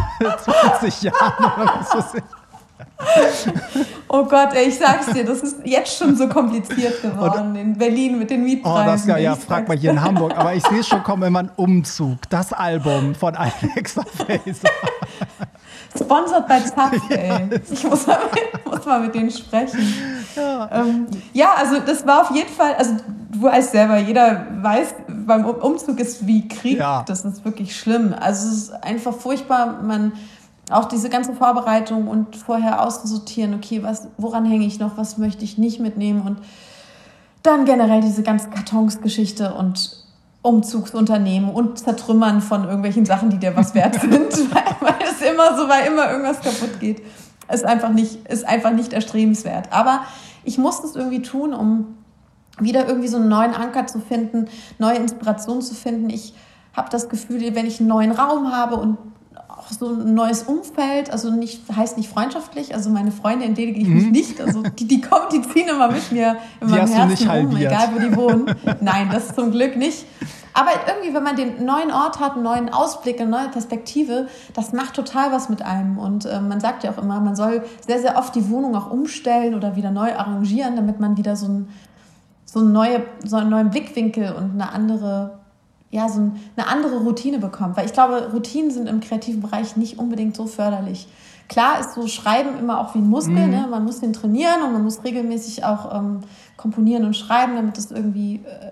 20 0.79 1.01
Jahren. 1.01 2.23
Oh 4.07 4.23
Gott, 4.25 4.53
ey, 4.53 4.67
ich 4.67 4.77
sag's 4.77 5.07
dir, 5.07 5.25
das 5.25 5.41
ist 5.41 5.57
jetzt 5.65 5.97
schon 5.97 6.15
so 6.15 6.27
kompliziert 6.27 7.01
geworden 7.01 7.55
in 7.55 7.77
Berlin 7.77 8.19
mit 8.19 8.29
den 8.29 8.43
Mietpreisen. 8.43 8.81
Oh, 8.81 8.85
das 8.85 9.05
ja, 9.05 9.17
ja 9.17 9.35
frag 9.35 9.67
mal 9.67 9.77
hier 9.77 9.91
in 9.91 10.01
Hamburg. 10.01 10.37
Aber 10.37 10.53
ich 10.53 10.65
sehe 10.67 10.83
schon 10.83 11.03
kommen 11.03 11.23
immer 11.23 11.39
ein 11.39 11.51
Umzug. 11.55 12.17
Das 12.29 12.53
Album 12.53 13.15
von 13.15 13.35
Alexa 13.35 14.03
Faser. 14.03 14.69
Sponsored 15.95 16.47
bei 16.47 16.59
Zapf, 16.61 16.97
ey. 17.09 17.49
Ich 17.69 17.83
muss 17.83 18.07
mal, 18.07 18.19
mit, 18.33 18.65
muss 18.65 18.85
mal 18.85 18.99
mit 19.01 19.13
denen 19.13 19.31
sprechen. 19.31 19.93
Ja. 20.35 20.69
Ähm, 20.71 21.07
ja, 21.33 21.53
also 21.57 21.79
das 21.79 22.05
war 22.05 22.21
auf 22.21 22.35
jeden 22.35 22.49
Fall, 22.49 22.75
also 22.75 22.95
du 23.31 23.43
weißt 23.43 23.71
selber, 23.71 23.97
jeder 23.97 24.47
weiß, 24.61 24.95
beim 25.07 25.45
Umzug 25.45 25.99
ist 25.99 26.25
wie 26.25 26.47
Krieg. 26.47 26.79
Ja. 26.79 27.03
Das 27.05 27.25
ist 27.25 27.43
wirklich 27.43 27.77
schlimm. 27.77 28.15
Also 28.17 28.47
es 28.47 28.53
ist 28.53 28.83
einfach 28.83 29.13
furchtbar. 29.13 29.81
Man 29.81 30.13
auch 30.71 30.85
diese 30.85 31.09
ganze 31.09 31.33
Vorbereitung 31.33 32.07
und 32.07 32.35
vorher 32.35 32.81
auszusortieren, 32.81 33.53
okay, 33.53 33.83
was, 33.83 34.07
woran 34.17 34.45
hänge 34.45 34.65
ich 34.65 34.79
noch, 34.79 34.97
was 34.97 35.17
möchte 35.17 35.43
ich 35.43 35.57
nicht 35.57 35.79
mitnehmen 35.79 36.21
und 36.21 36.37
dann 37.43 37.65
generell 37.65 38.01
diese 38.01 38.23
ganze 38.23 38.49
Kartonsgeschichte 38.49 39.53
und 39.53 39.97
Umzugsunternehmen 40.41 41.51
und 41.51 41.77
Zertrümmern 41.79 42.41
von 42.41 42.63
irgendwelchen 42.63 43.05
Sachen, 43.05 43.29
die 43.29 43.37
dir 43.37 43.55
was 43.55 43.75
wert 43.75 43.99
sind, 44.01 44.11
weil, 44.53 44.75
weil 44.79 44.95
es 45.03 45.21
immer 45.21 45.55
so, 45.57 45.69
weil 45.69 45.87
immer 45.87 46.09
irgendwas 46.11 46.41
kaputt 46.41 46.79
geht, 46.79 47.03
ist 47.51 47.65
einfach 47.65 47.89
nicht, 47.89 48.27
ist 48.27 48.47
einfach 48.47 48.71
nicht 48.71 48.93
erstrebenswert. 48.93 49.71
Aber 49.71 50.01
ich 50.43 50.57
muss 50.57 50.81
das 50.81 50.95
irgendwie 50.95 51.21
tun, 51.21 51.53
um 51.53 51.97
wieder 52.59 52.87
irgendwie 52.87 53.07
so 53.07 53.17
einen 53.17 53.29
neuen 53.29 53.53
Anker 53.53 53.87
zu 53.87 53.99
finden, 53.99 54.47
neue 54.79 54.97
Inspiration 54.97 55.61
zu 55.61 55.75
finden. 55.75 56.09
Ich 56.09 56.33
habe 56.73 56.89
das 56.89 57.09
Gefühl, 57.09 57.53
wenn 57.55 57.65
ich 57.65 57.79
einen 57.79 57.89
neuen 57.89 58.11
Raum 58.11 58.51
habe 58.51 58.77
und 58.77 58.97
so 59.71 59.87
ein 59.89 60.13
neues 60.13 60.43
Umfeld, 60.43 61.11
also 61.11 61.31
nicht, 61.31 61.61
heißt 61.75 61.97
nicht 61.97 62.09
freundschaftlich, 62.09 62.73
also 62.73 62.89
meine 62.89 63.11
Freunde 63.11 63.45
entledige 63.45 63.79
ich 63.79 63.87
mhm. 63.87 63.95
mich 63.95 64.11
nicht, 64.11 64.41
also 64.41 64.61
die, 64.61 64.87
die 64.87 65.01
kommen, 65.01 65.25
die 65.31 65.41
ziehen 65.41 65.69
immer 65.69 65.91
mit 65.91 66.11
mir 66.11 66.37
in 66.59 66.67
die 66.67 66.73
meinem 66.73 66.87
Herzen 66.87 67.29
rum, 67.29 67.57
egal 67.57 67.89
wo 67.93 67.99
die 67.99 68.15
wohnen. 68.15 68.55
Nein, 68.81 69.09
das 69.11 69.35
zum 69.35 69.51
Glück 69.51 69.75
nicht. 69.75 70.05
Aber 70.53 70.71
irgendwie, 70.87 71.13
wenn 71.13 71.23
man 71.23 71.35
den 71.35 71.65
neuen 71.65 71.91
Ort 71.91 72.19
hat, 72.19 72.33
einen 72.33 72.43
neuen 72.43 72.69
Ausblick, 72.73 73.21
eine 73.21 73.29
neue 73.29 73.47
Perspektive, 73.49 74.27
das 74.53 74.73
macht 74.73 74.95
total 74.95 75.31
was 75.31 75.49
mit 75.49 75.61
einem. 75.61 75.97
Und 75.97 76.25
äh, 76.25 76.41
man 76.41 76.59
sagt 76.59 76.83
ja 76.83 76.91
auch 76.91 76.97
immer, 76.97 77.21
man 77.21 77.35
soll 77.35 77.63
sehr, 77.85 77.99
sehr 77.99 78.17
oft 78.17 78.35
die 78.35 78.49
Wohnung 78.49 78.75
auch 78.75 78.91
umstellen 78.91 79.55
oder 79.55 79.75
wieder 79.75 79.91
neu 79.91 80.13
arrangieren, 80.13 80.75
damit 80.75 80.99
man 80.99 81.15
wieder 81.15 81.35
so, 81.35 81.47
ein, 81.47 81.69
so, 82.43 82.59
eine 82.59 82.69
neue, 82.69 83.03
so 83.25 83.37
einen 83.37 83.49
neuen 83.49 83.69
Blickwinkel 83.69 84.33
und 84.33 84.51
eine 84.61 84.71
andere 84.71 85.40
ja, 85.91 86.07
so 86.07 86.31
eine 86.55 86.67
andere 86.67 86.99
Routine 86.99 87.37
bekommt. 87.39 87.77
Weil 87.77 87.85
ich 87.85 87.93
glaube, 87.93 88.31
Routinen 88.33 88.71
sind 88.71 88.87
im 88.87 89.01
kreativen 89.01 89.41
Bereich 89.41 89.75
nicht 89.75 89.99
unbedingt 89.99 90.35
so 90.35 90.47
förderlich. 90.47 91.07
Klar 91.49 91.81
ist 91.81 91.93
so 91.93 92.07
Schreiben 92.07 92.57
immer 92.57 92.79
auch 92.79 92.95
wie 92.95 92.99
ein 92.99 93.09
Muskel, 93.09 93.45
mhm. 93.45 93.51
ne? 93.51 93.67
man 93.69 93.83
muss 93.83 93.99
den 93.99 94.13
trainieren 94.13 94.63
und 94.63 94.71
man 94.71 94.83
muss 94.83 95.03
regelmäßig 95.03 95.65
auch 95.65 95.93
ähm, 95.93 96.21
komponieren 96.55 97.03
und 97.03 97.13
schreiben, 97.13 97.55
damit 97.55 97.77
es 97.77 97.91
irgendwie, 97.91 98.35
äh, 98.35 98.71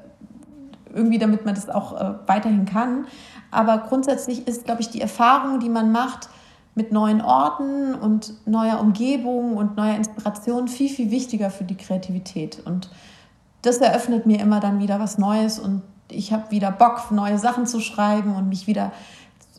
irgendwie, 0.95 1.17
damit 1.17 1.45
man 1.45 1.55
das 1.55 1.70
auch 1.70 1.99
äh, 1.99 2.13
weiterhin 2.26 2.63
kann. 2.63 3.05
Aber 3.51 3.80
grundsätzlich 3.80 4.47
ist, 4.47 4.63
glaube 4.63 4.80
ich, 4.80 4.89
die 4.89 5.01
Erfahrung, 5.01 5.59
die 5.59 5.67
man 5.67 5.91
macht 5.91 6.30
mit 6.74 6.93
neuen 6.93 7.22
Orten 7.22 7.95
und 7.95 8.34
neuer 8.47 8.80
Umgebung 8.80 9.57
und 9.57 9.76
neuer 9.76 9.95
Inspiration 9.95 10.70
viel, 10.70 10.89
viel 10.89 11.11
wichtiger 11.11 11.49
für 11.49 11.65
die 11.65 11.76
Kreativität. 11.76 12.61
Und 12.63 12.89
das 13.61 13.80
eröffnet 13.80 14.26
mir 14.26 14.39
immer 14.39 14.61
dann 14.61 14.80
wieder 14.80 15.01
was 15.01 15.17
Neues 15.17 15.59
und 15.59 15.82
ich 16.10 16.34
habe 16.34 16.51
wieder 16.51 16.72
Bock, 16.72 17.12
neue 17.12 17.38
Sachen 17.38 17.66
zu 17.66 17.80
schreiben 17.80 18.36
und 18.36 18.49
mich 18.49 18.68
wieder 18.68 18.91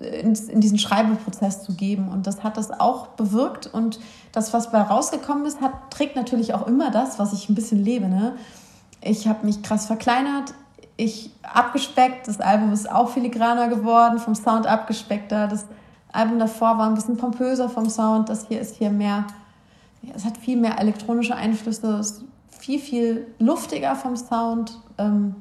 in, 0.01 0.35
in, 0.35 0.61
diesen 0.61 0.79
Schreibeprozess 0.79 1.63
zu 1.63 1.75
geben. 1.75 2.09
Und 2.09 2.27
das 2.27 2.43
hat 2.43 2.57
das 2.57 2.71
auch 2.71 3.09
bewirkt. 3.09 3.67
Und 3.67 4.01
das, 4.33 4.53
was 4.53 4.73
bei 4.73 4.81
rausgekommen 4.81 5.45
ist, 5.45 5.61
hat, 5.61 5.73
trägt 5.91 6.17
natürlich 6.17 6.55
auch 6.55 6.67
immer 6.67 6.91
das, 6.91 7.19
was 7.19 7.33
ich 7.33 7.49
ein 7.49 7.55
bisschen 7.55 7.85
lebe. 7.85 8.09
Ne? 8.09 8.35
Ich 9.03 9.29
habe 9.29 9.45
mich 9.45 9.63
krass 9.63 9.87
verkleinert, 9.87 10.55
ich 10.97 11.31
abgespeckt. 11.43 12.29
Das 12.29 12.41
Album 12.41 12.73
ist 12.73 12.91
auch 12.91 13.11
filigraner 13.11 13.69
geworden, 13.69 14.19
vom 14.19 14.35
Sound 14.35 14.67
abgespeckter. 14.67 15.47
Das 15.49 15.67
Album 16.13 16.39
davor 16.39 16.79
war 16.79 16.89
ein 16.89 16.95
bisschen 16.95 17.17
pompöser 17.17 17.69
vom 17.69 17.89
Sound. 17.89 18.29
Das 18.29 18.49
hier 18.49 18.61
ist 18.61 18.77
hier 18.77 18.91
mehr, 18.91 19.27
es 20.15 20.25
hat 20.25 20.37
viel 20.39 20.57
mehr 20.57 20.79
elektronische 20.79 21.37
Einflüsse, 21.37 21.99
ist 21.99 22.25
viel, 22.51 22.79
viel 22.79 23.27
luftiger 23.39 23.97
vom 23.97 24.17
Sound. 24.17 24.79
Ähm, 24.99 25.37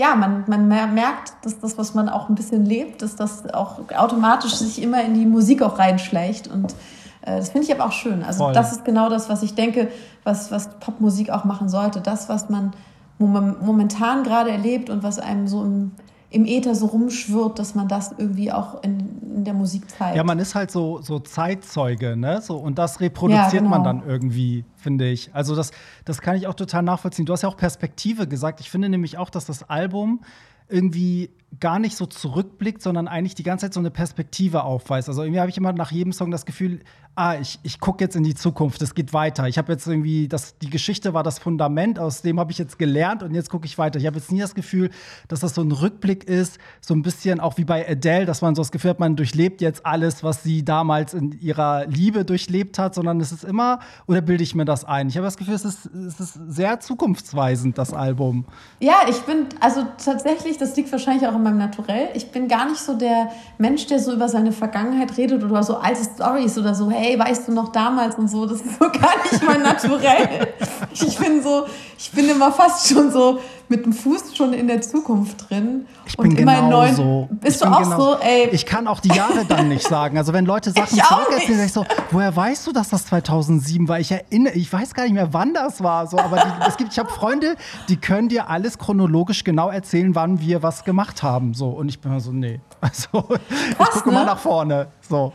ja, 0.00 0.14
man, 0.14 0.44
man 0.46 0.66
merkt, 0.66 1.34
dass 1.42 1.60
das, 1.60 1.76
was 1.76 1.92
man 1.92 2.08
auch 2.08 2.30
ein 2.30 2.34
bisschen 2.34 2.64
lebt, 2.64 3.02
dass 3.02 3.16
das 3.16 3.52
auch 3.52 3.80
automatisch 3.94 4.54
sich 4.54 4.80
immer 4.82 5.04
in 5.04 5.12
die 5.12 5.26
Musik 5.26 5.60
auch 5.60 5.78
reinschleicht. 5.78 6.48
Und 6.48 6.72
äh, 7.20 7.36
das 7.36 7.50
finde 7.50 7.66
ich 7.66 7.74
aber 7.74 7.84
auch 7.84 7.92
schön. 7.92 8.24
Also 8.24 8.44
Voll. 8.44 8.54
das 8.54 8.72
ist 8.72 8.86
genau 8.86 9.10
das, 9.10 9.28
was 9.28 9.42
ich 9.42 9.54
denke, 9.54 9.88
was, 10.24 10.50
was 10.50 10.70
Popmusik 10.80 11.28
auch 11.28 11.44
machen 11.44 11.68
sollte. 11.68 12.00
Das, 12.00 12.30
was 12.30 12.48
man 12.48 12.72
momentan 13.18 14.22
gerade 14.22 14.50
erlebt 14.50 14.88
und 14.88 15.02
was 15.02 15.18
einem 15.18 15.46
so 15.46 15.62
im, 15.64 15.92
im 16.30 16.46
Äther 16.46 16.76
so 16.76 16.86
rumschwirrt, 16.86 17.58
dass 17.58 17.74
man 17.74 17.88
das 17.88 18.14
irgendwie 18.16 18.52
auch 18.52 18.82
in, 18.84 19.20
in 19.36 19.44
der 19.44 19.54
Musik 19.54 19.90
zeigt. 19.90 20.16
Ja, 20.16 20.22
man 20.22 20.38
ist 20.38 20.54
halt 20.54 20.70
so, 20.70 21.00
so 21.02 21.18
Zeitzeuge, 21.18 22.16
ne? 22.16 22.40
So, 22.40 22.56
und 22.56 22.78
das 22.78 23.00
reproduziert 23.00 23.52
ja, 23.52 23.58
genau. 23.58 23.70
man 23.70 23.84
dann 23.84 24.02
irgendwie, 24.06 24.64
finde 24.76 25.08
ich. 25.08 25.34
Also, 25.34 25.56
das, 25.56 25.72
das 26.04 26.20
kann 26.20 26.36
ich 26.36 26.46
auch 26.46 26.54
total 26.54 26.82
nachvollziehen. 26.82 27.26
Du 27.26 27.32
hast 27.32 27.42
ja 27.42 27.48
auch 27.48 27.56
Perspektive 27.56 28.28
gesagt. 28.28 28.60
Ich 28.60 28.70
finde 28.70 28.88
nämlich 28.88 29.18
auch, 29.18 29.28
dass 29.28 29.44
das 29.44 29.68
Album 29.68 30.20
irgendwie 30.68 31.30
gar 31.58 31.78
nicht 31.78 31.96
so 31.96 32.06
zurückblickt, 32.06 32.80
sondern 32.80 33.08
eigentlich 33.08 33.34
die 33.34 33.42
ganze 33.42 33.66
Zeit 33.66 33.74
so 33.74 33.80
eine 33.80 33.90
Perspektive 33.90 34.62
aufweist. 34.62 35.08
Also 35.08 35.22
irgendwie 35.22 35.40
habe 35.40 35.50
ich 35.50 35.56
immer 35.56 35.72
nach 35.72 35.90
jedem 35.90 36.12
Song 36.12 36.30
das 36.30 36.46
Gefühl, 36.46 36.80
ah, 37.16 37.36
ich, 37.40 37.58
ich 37.62 37.80
gucke 37.80 38.04
jetzt 38.04 38.16
in 38.16 38.22
die 38.22 38.34
Zukunft, 38.34 38.80
es 38.82 38.94
geht 38.94 39.12
weiter. 39.12 39.48
Ich 39.48 39.58
habe 39.58 39.72
jetzt 39.72 39.86
irgendwie, 39.86 40.28
das, 40.28 40.56
die 40.58 40.70
Geschichte 40.70 41.12
war 41.12 41.22
das 41.22 41.38
Fundament, 41.38 41.98
aus 41.98 42.22
dem 42.22 42.38
habe 42.38 42.52
ich 42.52 42.58
jetzt 42.58 42.78
gelernt 42.78 43.22
und 43.22 43.34
jetzt 43.34 43.50
gucke 43.50 43.66
ich 43.66 43.76
weiter. 43.78 43.98
Ich 43.98 44.06
habe 44.06 44.16
jetzt 44.16 44.30
nie 44.30 44.40
das 44.40 44.54
Gefühl, 44.54 44.90
dass 45.28 45.40
das 45.40 45.54
so 45.54 45.62
ein 45.62 45.72
Rückblick 45.72 46.24
ist, 46.24 46.58
so 46.80 46.94
ein 46.94 47.02
bisschen 47.02 47.40
auch 47.40 47.58
wie 47.58 47.64
bei 47.64 47.86
Adele, 47.88 48.26
dass 48.26 48.42
man 48.42 48.54
so 48.54 48.62
das 48.62 48.70
Gefühl 48.70 48.90
hat, 48.90 49.00
man 49.00 49.16
durchlebt 49.16 49.60
jetzt 49.60 49.84
alles, 49.84 50.22
was 50.22 50.42
sie 50.42 50.64
damals 50.64 51.12
in 51.12 51.32
ihrer 51.40 51.86
Liebe 51.86 52.24
durchlebt 52.24 52.78
hat, 52.78 52.94
sondern 52.94 53.20
es 53.20 53.32
ist 53.32 53.44
immer, 53.44 53.80
oder 54.06 54.20
bilde 54.20 54.44
ich 54.44 54.54
mir 54.54 54.64
das 54.64 54.84
ein? 54.84 55.08
Ich 55.08 55.16
habe 55.16 55.26
das 55.26 55.36
Gefühl, 55.36 55.54
es 55.54 55.64
ist, 55.64 55.86
es 55.86 56.20
ist 56.20 56.38
sehr 56.48 56.80
zukunftsweisend, 56.80 57.76
das 57.76 57.92
Album. 57.92 58.46
Ja, 58.78 59.00
ich 59.08 59.20
bin, 59.22 59.46
also 59.60 59.84
tatsächlich, 60.02 60.58
das 60.58 60.76
liegt 60.76 60.90
wahrscheinlich 60.92 61.26
auch 61.26 61.34
in 61.40 61.44
meinem 61.44 61.58
Naturell. 61.58 62.08
Ich 62.14 62.30
bin 62.30 62.48
gar 62.48 62.68
nicht 62.68 62.80
so 62.80 62.94
der 62.94 63.30
Mensch, 63.58 63.86
der 63.86 63.98
so 63.98 64.12
über 64.12 64.28
seine 64.28 64.52
Vergangenheit 64.52 65.16
redet 65.16 65.42
oder 65.42 65.62
so 65.62 65.76
alte 65.76 66.02
Stories 66.04 66.56
oder 66.58 66.74
so, 66.74 66.90
hey, 66.90 67.18
weißt 67.18 67.48
du 67.48 67.52
noch 67.52 67.72
damals 67.72 68.16
und 68.16 68.28
so. 68.28 68.46
Das 68.46 68.60
ist 68.60 68.78
so 68.78 68.90
gar 68.90 69.16
nicht 69.30 69.42
mein 69.46 69.62
Naturell. 69.62 70.48
Ich 70.92 71.18
bin 71.18 71.42
so, 71.42 71.66
ich 71.96 72.10
bin 72.10 72.28
immer 72.28 72.50
fast 72.50 72.88
schon 72.88 73.12
so 73.12 73.38
mit 73.70 73.84
dem 73.84 73.92
Fuß 73.92 74.36
schon 74.36 74.52
in 74.52 74.66
der 74.66 74.82
Zukunft 74.82 75.48
drin. 75.48 75.86
Ich 76.04 76.16
bin 76.16 76.34
genau 76.34 76.68
neuen, 76.68 76.94
so. 76.96 77.28
Bist 77.30 77.62
ich 77.62 77.68
du 77.68 77.72
auch 77.72 77.82
genau, 77.82 78.00
so, 78.00 78.16
ey? 78.18 78.48
Ich 78.50 78.66
kann 78.66 78.88
auch 78.88 78.98
die 78.98 79.10
Jahre 79.10 79.44
dann 79.48 79.68
nicht 79.68 79.86
sagen. 79.86 80.18
Also 80.18 80.32
wenn 80.32 80.44
Leute 80.44 80.72
Sachen 80.72 80.98
zurückerzählen, 80.98 81.56
sage 81.56 81.66
ich 81.66 81.72
so, 81.72 81.86
woher 82.10 82.34
weißt 82.34 82.66
du, 82.66 82.72
dass 82.72 82.88
das 82.88 83.06
2007 83.06 83.88
war? 83.88 84.00
Ich 84.00 84.10
erinnere, 84.10 84.54
ich 84.54 84.70
weiß 84.72 84.92
gar 84.92 85.04
nicht 85.04 85.12
mehr, 85.12 85.32
wann 85.32 85.54
das 85.54 85.84
war. 85.84 86.08
So, 86.08 86.18
aber 86.18 86.38
die, 86.38 86.68
es 86.68 86.76
gibt, 86.76 86.92
ich 86.92 86.98
habe 86.98 87.08
Freunde, 87.10 87.54
die 87.88 87.96
können 87.96 88.28
dir 88.28 88.50
alles 88.50 88.76
chronologisch 88.76 89.44
genau 89.44 89.70
erzählen, 89.70 90.16
wann 90.16 90.40
wir 90.40 90.64
was 90.64 90.84
gemacht 90.84 91.22
haben. 91.22 91.54
So 91.54 91.68
und 91.68 91.88
ich 91.88 92.00
bin 92.00 92.10
immer 92.10 92.20
so, 92.20 92.32
nee. 92.32 92.60
Also 92.80 93.08
Krass, 93.10 93.40
ich 93.78 93.88
gucke 93.88 94.08
ne? 94.08 94.14
mal 94.14 94.24
nach 94.24 94.38
vorne. 94.38 94.88
So. 95.08 95.32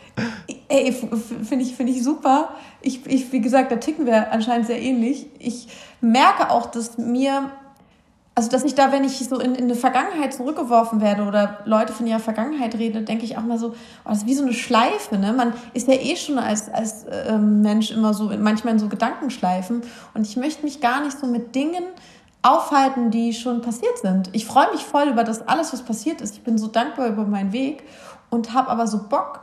Ey, 0.68 0.92
finde 0.92 1.64
ich, 1.64 1.76
find 1.76 1.90
ich 1.90 2.04
super. 2.04 2.50
Ich, 2.82 3.06
ich, 3.06 3.32
wie 3.32 3.40
gesagt, 3.40 3.72
da 3.72 3.76
ticken 3.78 4.06
wir 4.06 4.32
anscheinend 4.32 4.68
sehr 4.68 4.82
ähnlich. 4.82 5.28
Ich 5.40 5.68
merke 6.02 6.50
auch, 6.50 6.66
dass 6.66 6.98
mir 6.98 7.52
also 8.38 8.50
dass 8.50 8.66
ich 8.66 8.76
da, 8.76 8.92
wenn 8.92 9.06
ich 9.06 9.18
so 9.20 9.40
in, 9.40 9.56
in 9.56 9.64
eine 9.64 9.76
Vergangenheit 9.76 10.34
zurückgeworfen 10.34 11.00
werde 11.00 11.24
oder 11.24 11.60
Leute 11.64 11.94
von 11.94 12.06
ihrer 12.06 12.20
Vergangenheit 12.20 12.76
reden, 12.76 13.06
denke 13.06 13.24
ich 13.24 13.38
auch 13.38 13.44
mal 13.44 13.58
so, 13.58 13.70
oh, 13.70 14.10
das 14.10 14.20
ist 14.20 14.26
wie 14.28 14.36
so 14.36 14.44
eine 14.44 14.54
Schleife. 14.54 15.18
Ne? 15.18 15.32
Man 15.32 15.54
ist 15.74 15.88
ja 15.88 15.94
eh 15.94 16.18
schon 16.18 16.38
als, 16.38 16.70
als 16.70 17.06
ähm, 17.30 17.62
Mensch 17.62 17.92
immer 17.92 18.14
so, 18.14 18.30
manchmal 18.38 18.74
in 18.74 18.80
so 18.80 18.90
Gedankenschleifen. 18.90 19.84
Und 20.14 20.28
ich 20.28 20.36
möchte 20.36 20.66
mich 20.66 20.82
gar 20.82 21.02
nicht 21.02 21.18
so 21.18 21.28
mit 21.28 21.56
Dingen 21.56 21.84
aufhalten, 22.42 23.10
die 23.10 23.34
schon 23.34 23.62
passiert 23.62 23.98
sind. 24.00 24.30
Ich 24.34 24.46
freue 24.46 24.70
mich 24.74 24.84
voll 24.84 25.08
über 25.08 25.24
das 25.24 25.48
alles, 25.48 25.72
was 25.72 25.84
passiert 25.84 26.20
ist. 26.20 26.36
Ich 26.36 26.44
bin 26.44 26.58
so 26.58 26.68
dankbar 26.68 27.08
über 27.08 27.24
meinen 27.24 27.54
Weg 27.54 27.84
und 28.30 28.54
habe 28.54 28.70
aber 28.70 28.86
so 28.86 29.08
Bock, 29.08 29.40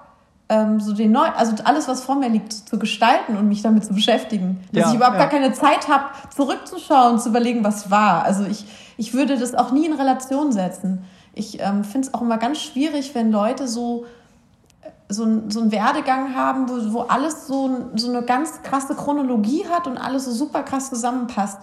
ähm, 0.51 0.81
so 0.81 0.93
den 0.93 1.13
neu, 1.13 1.27
also 1.35 1.55
alles, 1.65 1.89
was 1.89 2.05
vor 2.05 2.17
mir 2.17 2.29
liegt, 2.29 2.53
zu 2.53 2.79
gestalten 2.79 3.37
und 3.39 3.49
mich 3.49 3.63
damit 3.63 3.87
zu 3.87 3.95
beschäftigen. 3.95 4.63
Dass 4.71 4.83
ja, 4.83 4.89
ich 4.91 4.97
überhaupt 4.97 5.17
ja. 5.17 5.23
gar 5.23 5.31
keine 5.31 5.53
Zeit 5.53 5.89
habe, 5.89 6.05
zurückzuschauen, 6.35 7.19
zu 7.19 7.31
überlegen, 7.31 7.65
was 7.65 7.91
war. 7.91 8.25
Also 8.25 8.45
ich, 8.45 8.67
ich 8.97 9.15
würde 9.15 9.39
das 9.39 9.55
auch 9.55 9.73
nie 9.73 9.87
in 9.87 9.93
Relation 9.93 10.53
setzen. 10.53 11.05
Ich 11.35 11.61
ähm, 11.61 11.85
finde 11.85 12.09
es 12.09 12.15
auch 12.15 12.23
immer 12.23 12.39
ganz 12.39 12.61
schwierig, 12.61 13.15
wenn 13.15 13.33
Leute 13.33 13.69
so 13.69 14.05
so, 15.09 15.25
ein, 15.25 15.51
so 15.51 15.61
einen 15.61 15.73
Werdegang 15.73 16.35
haben, 16.35 16.69
wo, 16.69 16.93
wo 16.93 17.01
alles 17.03 17.47
so, 17.47 17.91
so 17.95 18.09
eine 18.09 18.23
ganz 18.23 18.63
krasse 18.63 18.95
Chronologie 18.95 19.65
hat 19.69 19.87
und 19.87 19.99
alles 19.99 20.25
so 20.25 20.33
super 20.33 20.63
krass 20.63 20.89
zusammenpasst. 20.89 21.59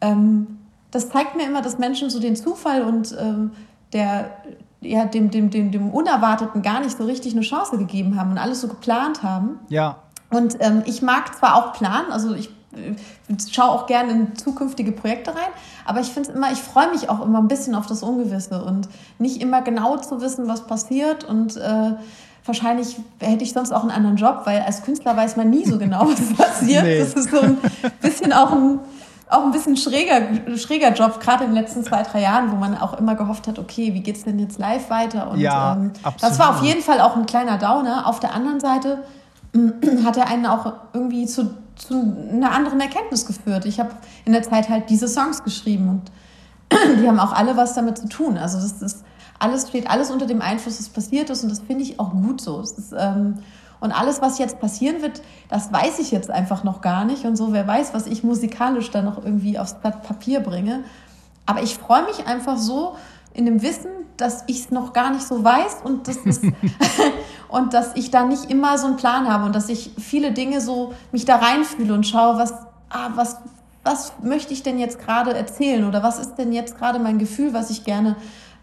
Ähm, 0.00 0.58
das 0.90 1.10
zeigt 1.10 1.36
mir 1.36 1.46
immer, 1.46 1.62
dass 1.62 1.78
Menschen 1.78 2.10
so 2.10 2.20
den 2.20 2.36
Zufall 2.36 2.82
und 2.82 3.14
ähm, 3.18 3.52
der, 3.92 4.30
ja, 4.80 5.04
dem, 5.04 5.30
dem, 5.30 5.50
dem, 5.50 5.70
dem 5.70 5.90
Unerwarteten 5.90 6.62
gar 6.62 6.80
nicht 6.80 6.96
so 6.96 7.04
richtig 7.04 7.32
eine 7.32 7.42
Chance 7.42 7.76
gegeben 7.78 8.18
haben 8.18 8.32
und 8.32 8.38
alles 8.38 8.60
so 8.60 8.68
geplant 8.68 9.22
haben. 9.22 9.58
Ja. 9.68 9.96
Und 10.30 10.56
ähm, 10.60 10.82
ich 10.86 11.02
mag 11.02 11.36
zwar 11.36 11.56
auch 11.56 11.72
planen, 11.72 12.12
also 12.12 12.34
ich 12.34 12.50
äh, 12.72 12.94
schaue 13.50 13.70
auch 13.70 13.86
gerne 13.86 14.12
in 14.12 14.36
zukünftige 14.36 14.92
Projekte 14.92 15.34
rein, 15.34 15.50
aber 15.90 15.98
ich 15.98 16.06
finde 16.06 16.30
es 16.30 16.36
immer, 16.36 16.52
ich 16.52 16.60
freue 16.60 16.88
mich 16.92 17.10
auch 17.10 17.20
immer 17.20 17.40
ein 17.40 17.48
bisschen 17.48 17.74
auf 17.74 17.84
das 17.84 18.04
Ungewisse 18.04 18.62
und 18.62 18.88
nicht 19.18 19.42
immer 19.42 19.60
genau 19.60 19.96
zu 19.96 20.20
wissen, 20.20 20.46
was 20.46 20.64
passiert 20.68 21.24
und 21.24 21.56
äh, 21.56 21.90
wahrscheinlich 22.44 22.96
hätte 23.18 23.42
ich 23.42 23.52
sonst 23.52 23.72
auch 23.72 23.82
einen 23.82 23.90
anderen 23.90 24.14
Job, 24.14 24.42
weil 24.44 24.60
als 24.60 24.84
Künstler 24.84 25.16
weiß 25.16 25.36
man 25.36 25.50
nie 25.50 25.64
so 25.64 25.78
genau, 25.78 26.06
was 26.08 26.32
passiert. 26.34 26.84
Nee. 26.84 27.00
Das 27.00 27.14
ist 27.14 27.30
so 27.32 27.40
ein 27.40 27.58
bisschen 28.00 28.32
auch 28.32 28.52
ein, 28.52 28.78
auch 29.28 29.44
ein 29.44 29.50
bisschen 29.50 29.76
schräger, 29.76 30.20
schräger 30.56 30.92
Job, 30.92 31.18
gerade 31.18 31.42
in 31.42 31.50
den 31.50 31.60
letzten 31.60 31.82
zwei, 31.82 32.04
drei 32.04 32.20
Jahren, 32.20 32.52
wo 32.52 32.54
man 32.54 32.78
auch 32.78 32.96
immer 32.96 33.16
gehofft 33.16 33.48
hat, 33.48 33.58
okay, 33.58 33.92
wie 33.92 34.00
geht 34.00 34.16
es 34.16 34.22
denn 34.22 34.38
jetzt 34.38 34.60
live 34.60 34.90
weiter? 34.90 35.28
Und 35.28 35.40
ja, 35.40 35.72
ähm, 35.72 35.90
das 36.20 36.38
war 36.38 36.50
auf 36.50 36.62
jeden 36.62 36.82
Fall 36.82 37.00
auch 37.00 37.16
ein 37.16 37.26
kleiner 37.26 37.58
Downer. 37.58 38.06
Auf 38.06 38.20
der 38.20 38.32
anderen 38.32 38.60
Seite 38.60 39.02
hat 40.04 40.16
er 40.16 40.28
einen 40.28 40.46
auch 40.46 40.72
irgendwie 40.92 41.26
zu, 41.26 41.50
zu 41.80 41.94
einer 41.94 42.52
anderen 42.52 42.80
Erkenntnis 42.80 43.26
geführt. 43.26 43.64
Ich 43.64 43.80
habe 43.80 43.90
in 44.24 44.32
der 44.32 44.42
Zeit 44.42 44.68
halt 44.68 44.90
diese 44.90 45.08
Songs 45.08 45.42
geschrieben 45.42 45.88
und 45.88 46.12
die 47.00 47.08
haben 47.08 47.18
auch 47.18 47.32
alle 47.32 47.56
was 47.56 47.74
damit 47.74 47.98
zu 47.98 48.08
tun. 48.08 48.36
Also 48.36 48.58
das 48.58 48.82
ist 48.82 49.04
alles 49.38 49.68
steht 49.68 49.88
alles 49.88 50.10
unter 50.10 50.26
dem 50.26 50.42
Einfluss, 50.42 50.78
was 50.78 50.90
passiert 50.90 51.30
ist 51.30 51.42
und 51.42 51.48
das 51.48 51.60
finde 51.60 51.82
ich 51.82 51.98
auch 51.98 52.12
gut 52.12 52.40
so. 52.40 52.60
Ist, 52.60 52.92
ähm, 52.96 53.38
und 53.80 53.92
alles, 53.92 54.20
was 54.20 54.38
jetzt 54.38 54.60
passieren 54.60 55.00
wird, 55.00 55.22
das 55.48 55.72
weiß 55.72 55.98
ich 56.00 56.10
jetzt 56.10 56.30
einfach 56.30 56.64
noch 56.64 56.82
gar 56.82 57.06
nicht 57.06 57.24
und 57.24 57.36
so. 57.36 57.54
Wer 57.54 57.66
weiß, 57.66 57.94
was 57.94 58.06
ich 58.06 58.22
musikalisch 58.22 58.90
dann 58.90 59.06
noch 59.06 59.24
irgendwie 59.24 59.58
aufs 59.58 59.74
Blatt 59.74 60.02
Papier 60.02 60.40
bringe. 60.40 60.84
Aber 61.46 61.62
ich 61.62 61.78
freue 61.78 62.04
mich 62.04 62.26
einfach 62.26 62.58
so 62.58 62.96
in 63.32 63.46
dem 63.46 63.62
Wissen, 63.62 63.90
dass 64.20 64.44
ich 64.46 64.60
es 64.60 64.70
noch 64.70 64.92
gar 64.92 65.10
nicht 65.10 65.26
so 65.26 65.42
weiß 65.42 65.78
und 65.84 66.08
das 66.08 66.16
ist 66.18 66.42
und 67.48 67.74
dass 67.74 67.96
ich 67.96 68.10
da 68.10 68.24
nicht 68.24 68.50
immer 68.50 68.78
so 68.78 68.86
einen 68.86 68.96
Plan 68.96 69.28
habe 69.28 69.44
und 69.46 69.54
dass 69.54 69.68
ich 69.68 69.92
viele 69.98 70.32
Dinge 70.32 70.60
so 70.60 70.92
mich 71.12 71.24
da 71.24 71.36
reinfühle 71.36 71.94
und 71.94 72.06
schaue, 72.06 72.38
was, 72.38 72.52
ah, 72.90 73.10
was, 73.14 73.38
was 73.82 74.12
möchte 74.22 74.52
ich 74.52 74.62
denn 74.62 74.78
jetzt 74.78 74.98
gerade 75.00 75.34
erzählen 75.34 75.84
oder 75.84 76.02
was 76.02 76.18
ist 76.18 76.36
denn 76.36 76.52
jetzt 76.52 76.78
gerade 76.78 76.98
mein 76.98 77.18
Gefühl, 77.18 77.52
was 77.52 77.70
ich 77.70 77.84
gerne 77.84 78.16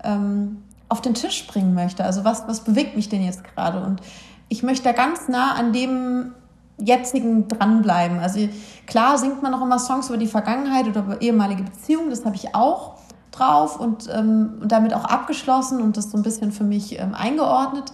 ähm, 0.03 0.64
auf 0.89 1.01
den 1.01 1.14
Tisch 1.14 1.47
bringen 1.47 1.74
möchte. 1.74 2.03
Also 2.03 2.24
was, 2.24 2.47
was 2.47 2.62
bewegt 2.62 2.95
mich 2.95 3.10
denn 3.10 3.24
jetzt 3.24 3.43
gerade? 3.43 3.82
Und 3.82 4.01
ich 4.47 4.64
möchte 4.64 4.86
da 4.86 4.93
ganz 4.93 5.28
nah 5.28 5.55
an 5.55 5.74
dem 5.74 6.34
jetzigen 6.78 7.47
dranbleiben. 7.47 8.20
Also 8.20 8.47
klar 8.86 9.18
singt 9.18 9.41
man 9.41 9.53
auch 9.53 9.62
immer 9.62 9.80
Songs 9.80 10.10
über 10.10 10.18
die 10.18 10.28
Vergangenheit 10.28 10.88
oder 10.88 11.01
über 11.01 11.22
ehemalige 11.22 11.64
Beziehungen, 11.64 12.10
das 12.10 12.24
habe 12.24 12.36
ich 12.36 12.53
auch 12.53 12.95
drauf 13.38 13.79
und, 13.79 14.09
ähm, 14.13 14.61
damit 14.65 14.93
auch 14.93 15.05
abgeschlossen 15.05 15.81
und 15.81 15.97
das 15.97 16.11
so 16.11 16.17
ein 16.17 16.23
bisschen 16.23 16.51
für 16.51 16.63
mich 16.63 16.99
ähm, 16.99 17.13
eingeordnet 17.13 17.91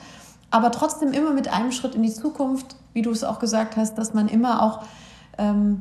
aber 0.53 0.69
trotzdem 0.69 1.13
immer 1.13 1.33
mit 1.33 1.51
einem 1.51 1.71
Schritt 1.71 1.95
in 1.95 2.03
die 2.03 2.13
Zukunft, 2.13 2.75
wie 2.93 3.01
du 3.01 3.09
es 3.09 3.23
auch 3.23 3.39
gesagt 3.39 3.75
hast, 3.75 3.97
dass 3.97 4.13
man 4.13 4.27
immer 4.27 4.61
auch 4.61 4.83
ähm, 5.39 5.79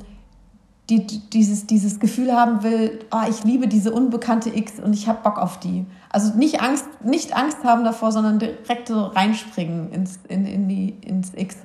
die, 0.88 1.06
dieses, 1.06 1.66
dieses 1.66 2.00
Gefühl 2.00 2.32
haben 2.32 2.62
will, 2.62 3.00
oh, 3.10 3.28
ich 3.28 3.44
liebe 3.44 3.68
diese 3.68 3.92
unbekannte 3.92 4.48
X 4.48 4.80
und 4.80 4.94
ich 4.94 5.08
habe 5.08 5.18
Bock 5.22 5.36
auf 5.36 5.60
die. 5.60 5.84
Also 6.08 6.32
nicht 6.38 6.62
Angst, 6.62 6.86
nicht 7.04 7.36
Angst 7.36 7.62
haben 7.64 7.84
davor, 7.84 8.12
sondern 8.12 8.38
direkt 8.38 8.88
so 8.88 9.08
reinspringen 9.08 9.92
ins, 9.92 10.20
in, 10.28 10.46
in 10.46 10.68
die, 10.68 10.96
ins 11.02 11.32
X. 11.34 11.58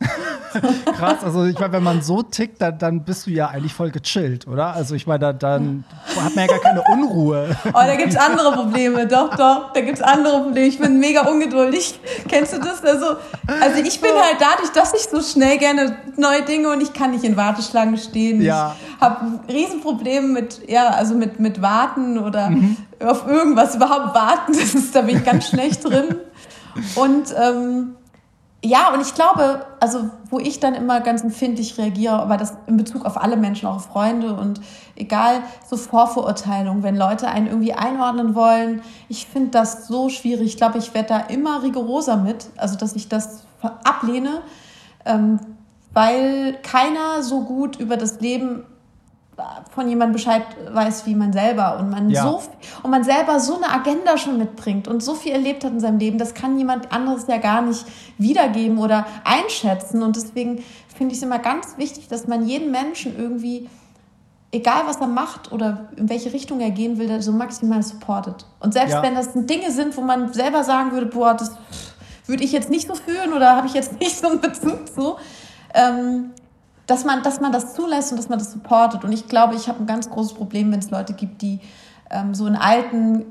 Krass, 0.96 1.22
also 1.22 1.44
ich 1.44 1.58
meine, 1.58 1.74
wenn 1.74 1.82
man 1.82 2.00
so 2.00 2.22
tickt, 2.22 2.62
dann, 2.62 2.78
dann 2.78 3.04
bist 3.04 3.26
du 3.26 3.30
ja 3.30 3.48
eigentlich 3.48 3.74
voll 3.74 3.90
gechillt, 3.90 4.46
oder? 4.46 4.74
Also 4.74 4.94
ich 4.94 5.06
meine, 5.06 5.18
da, 5.18 5.32
dann 5.32 5.84
hat 6.18 6.34
man 6.34 6.46
ja 6.46 6.52
gar 6.52 6.60
keine 6.60 6.82
Unruhe. 6.92 7.56
Oh, 7.72 7.82
da 7.86 7.94
gibt 7.94 8.10
es 8.10 8.16
andere 8.16 8.52
Probleme, 8.52 9.06
doch, 9.06 9.30
doch, 9.36 9.72
da 9.72 9.80
gibt 9.80 9.98
es 9.98 10.02
andere 10.02 10.42
Probleme. 10.42 10.66
Ich 10.66 10.78
bin 10.78 10.98
mega 10.98 11.22
ungeduldig. 11.22 12.00
Kennst 12.28 12.52
du 12.52 12.58
das? 12.58 12.82
Also, 12.82 13.16
also 13.46 13.82
ich 13.82 14.00
bin 14.00 14.10
halt 14.10 14.36
dadurch, 14.40 14.70
dass 14.72 14.92
ich 14.92 15.08
so 15.08 15.20
schnell 15.20 15.58
gerne 15.58 15.96
neue 16.16 16.42
Dinge 16.42 16.70
und 16.70 16.80
ich 16.82 16.92
kann 16.92 17.12
nicht 17.12 17.24
in 17.24 17.36
Warteschlangen 17.36 17.96
stehen. 17.96 18.42
Ja. 18.42 18.74
Ich 18.96 19.00
habe 19.00 19.40
Riesenprobleme 19.48 20.26
mit, 20.26 20.68
ja, 20.68 20.88
also 20.88 21.14
mit, 21.14 21.38
mit 21.38 21.62
Warten 21.62 22.18
oder 22.18 22.50
mhm. 22.50 22.76
auf 23.04 23.26
irgendwas 23.26 23.76
überhaupt 23.76 24.14
warten. 24.14 24.52
Das 24.60 24.74
ist, 24.74 24.94
da 24.94 25.02
bin 25.02 25.18
ich 25.18 25.24
ganz 25.24 25.48
schlecht 25.48 25.84
drin. 25.84 26.16
Und 26.96 27.34
ähm, 27.36 27.96
ja, 28.62 28.92
und 28.92 29.00
ich 29.00 29.14
glaube, 29.14 29.64
also 29.80 30.10
wo 30.28 30.38
ich 30.38 30.60
dann 30.60 30.74
immer 30.74 31.00
ganz 31.00 31.22
empfindlich 31.22 31.78
reagiere, 31.78 32.20
aber 32.20 32.36
das 32.36 32.54
in 32.66 32.76
Bezug 32.76 33.06
auf 33.06 33.16
alle 33.16 33.36
Menschen, 33.36 33.66
auch 33.66 33.76
auf 33.76 33.86
Freunde 33.86 34.34
und 34.34 34.60
egal, 34.96 35.40
so 35.66 35.78
Vorverurteilung, 35.78 36.82
wenn 36.82 36.94
Leute 36.94 37.28
einen 37.28 37.46
irgendwie 37.46 37.72
einordnen 37.72 38.34
wollen, 38.34 38.82
ich 39.08 39.26
finde 39.26 39.50
das 39.50 39.86
so 39.86 40.10
schwierig. 40.10 40.46
Ich 40.46 40.56
glaube, 40.58 40.76
ich 40.76 40.92
werde 40.92 41.08
da 41.08 41.18
immer 41.20 41.62
rigoroser 41.62 42.18
mit, 42.18 42.50
also 42.58 42.76
dass 42.76 42.94
ich 42.94 43.08
das 43.08 43.44
ablehne, 43.62 44.42
ähm, 45.06 45.40
weil 45.94 46.58
keiner 46.62 47.22
so 47.22 47.40
gut 47.44 47.76
über 47.76 47.96
das 47.96 48.20
Leben 48.20 48.64
von 49.74 49.88
jemandem 49.88 50.14
Bescheid 50.14 50.42
weiß 50.70 51.06
wie 51.06 51.14
man 51.14 51.32
selber 51.32 51.78
und 51.78 51.90
man 51.90 52.10
ja. 52.10 52.22
so 52.22 52.42
und 52.82 52.90
man 52.90 53.04
selber 53.04 53.40
so 53.40 53.56
eine 53.56 53.70
Agenda 53.70 54.16
schon 54.18 54.38
mitbringt 54.38 54.88
und 54.88 55.02
so 55.02 55.14
viel 55.14 55.32
erlebt 55.32 55.64
hat 55.64 55.72
in 55.72 55.80
seinem 55.80 55.98
Leben, 55.98 56.18
das 56.18 56.34
kann 56.34 56.58
jemand 56.58 56.92
anderes 56.92 57.26
ja 57.26 57.38
gar 57.38 57.62
nicht 57.62 57.84
wiedergeben 58.18 58.78
oder 58.78 59.06
einschätzen 59.24 60.02
und 60.02 60.16
deswegen 60.16 60.62
finde 60.94 61.12
ich 61.12 61.18
es 61.18 61.22
immer 61.22 61.38
ganz 61.38 61.78
wichtig, 61.78 62.08
dass 62.08 62.26
man 62.26 62.46
jeden 62.46 62.70
Menschen 62.70 63.18
irgendwie 63.18 63.68
egal 64.52 64.82
was 64.86 64.96
er 64.96 65.06
macht 65.06 65.52
oder 65.52 65.88
in 65.96 66.08
welche 66.08 66.32
Richtung 66.32 66.60
er 66.60 66.70
gehen 66.70 66.98
will, 66.98 67.22
so 67.22 67.32
maximal 67.32 67.82
supportet. 67.82 68.46
Und 68.58 68.72
selbst 68.72 68.94
ja. 68.94 69.02
wenn 69.02 69.14
das 69.14 69.30
Dinge 69.34 69.70
sind, 69.70 69.96
wo 69.96 70.00
man 70.00 70.32
selber 70.32 70.64
sagen 70.64 70.92
würde, 70.92 71.06
boah, 71.06 71.34
das 71.34 71.52
würde 72.26 72.44
ich 72.44 72.52
jetzt 72.52 72.70
nicht 72.70 72.88
so 72.88 72.94
fühlen 72.94 73.32
oder 73.32 73.56
habe 73.56 73.66
ich 73.66 73.74
jetzt 73.74 73.92
nicht 74.00 74.18
so 74.18 74.28
einen 74.28 74.40
Bezug 74.40 74.92
zu, 74.92 75.16
ähm, 75.74 76.32
dass 76.90 77.04
man, 77.04 77.22
dass 77.22 77.40
man 77.40 77.52
das 77.52 77.74
zulässt 77.74 78.10
und 78.10 78.18
dass 78.18 78.28
man 78.28 78.40
das 78.40 78.50
supportet. 78.50 79.04
Und 79.04 79.12
ich 79.12 79.28
glaube, 79.28 79.54
ich 79.54 79.68
habe 79.68 79.78
ein 79.78 79.86
ganz 79.86 80.10
großes 80.10 80.34
Problem, 80.34 80.72
wenn 80.72 80.80
es 80.80 80.90
Leute 80.90 81.12
gibt, 81.12 81.40
die 81.40 81.60
ähm, 82.10 82.34
so 82.34 82.46
in 82.48 82.56
alten 82.56 83.24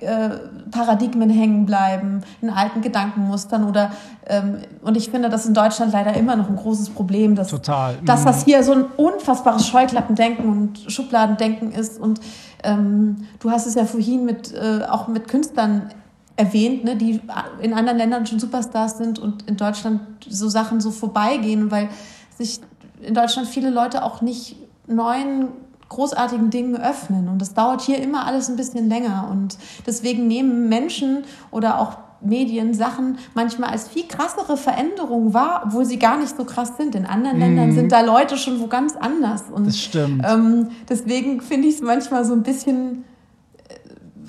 äh, 0.00 0.30
Paradigmen 0.70 1.28
hängen 1.28 1.66
bleiben, 1.66 2.22
in 2.40 2.48
alten 2.48 2.80
Gedankenmustern 2.80 3.68
oder 3.68 3.92
ähm, 4.26 4.58
und 4.82 4.96
ich 4.96 5.10
finde, 5.10 5.28
das 5.28 5.42
ist 5.42 5.48
in 5.48 5.54
Deutschland 5.54 5.92
leider 5.92 6.14
immer 6.14 6.36
noch 6.36 6.48
ein 6.48 6.56
großes 6.56 6.90
Problem, 6.90 7.34
dass, 7.34 7.48
Total. 7.48 7.98
dass 8.04 8.24
das 8.24 8.40
mhm. 8.40 8.44
hier 8.46 8.62
so 8.64 8.72
ein 8.72 8.84
unfassbares 8.96 9.66
Scheuklappendenken 9.66 10.48
und 10.48 10.90
Schubladendenken 10.90 11.70
ist. 11.70 12.00
Und 12.00 12.20
ähm, 12.64 13.28
du 13.40 13.50
hast 13.50 13.66
es 13.66 13.74
ja 13.74 13.84
vorhin 13.84 14.24
mit, 14.24 14.54
äh, 14.54 14.84
auch 14.88 15.06
mit 15.06 15.28
Künstlern 15.28 15.90
erwähnt, 16.36 16.84
ne, 16.84 16.96
die 16.96 17.20
in 17.60 17.74
anderen 17.74 17.98
Ländern 17.98 18.26
schon 18.26 18.38
Superstars 18.38 18.96
sind 18.96 19.18
und 19.18 19.42
in 19.48 19.58
Deutschland 19.58 20.00
so 20.26 20.48
Sachen 20.48 20.80
so 20.80 20.90
vorbeigehen, 20.90 21.70
weil 21.70 21.90
sich 22.38 22.60
in 23.02 23.14
Deutschland 23.14 23.48
viele 23.48 23.70
Leute 23.70 24.04
auch 24.04 24.20
nicht 24.20 24.56
neuen 24.86 25.48
großartigen 25.88 26.50
Dingen 26.50 26.76
öffnen. 26.76 27.28
Und 27.28 27.38
das 27.38 27.54
dauert 27.54 27.82
hier 27.82 27.98
immer 27.98 28.26
alles 28.26 28.48
ein 28.48 28.56
bisschen 28.56 28.88
länger. 28.88 29.28
Und 29.30 29.58
deswegen 29.86 30.26
nehmen 30.26 30.68
Menschen 30.68 31.24
oder 31.50 31.78
auch 31.78 31.98
Medien 32.24 32.72
Sachen 32.72 33.18
manchmal 33.34 33.70
als 33.70 33.88
viel 33.88 34.06
krassere 34.06 34.56
Veränderungen 34.56 35.34
wahr, 35.34 35.64
obwohl 35.66 35.84
sie 35.84 35.98
gar 35.98 36.16
nicht 36.16 36.36
so 36.36 36.44
krass 36.44 36.76
sind. 36.76 36.94
In 36.94 37.04
anderen 37.04 37.36
mhm. 37.36 37.42
Ländern 37.42 37.72
sind 37.72 37.92
da 37.92 38.00
Leute 38.00 38.36
schon 38.36 38.60
wo 38.60 38.68
ganz 38.68 38.96
anders. 38.96 39.44
Und, 39.52 39.66
das 39.66 39.78
stimmt. 39.78 40.24
Ähm, 40.26 40.68
deswegen 40.88 41.40
finde 41.40 41.68
ich 41.68 41.76
es 41.76 41.82
manchmal 41.82 42.24
so 42.24 42.32
ein 42.32 42.42
bisschen 42.42 43.04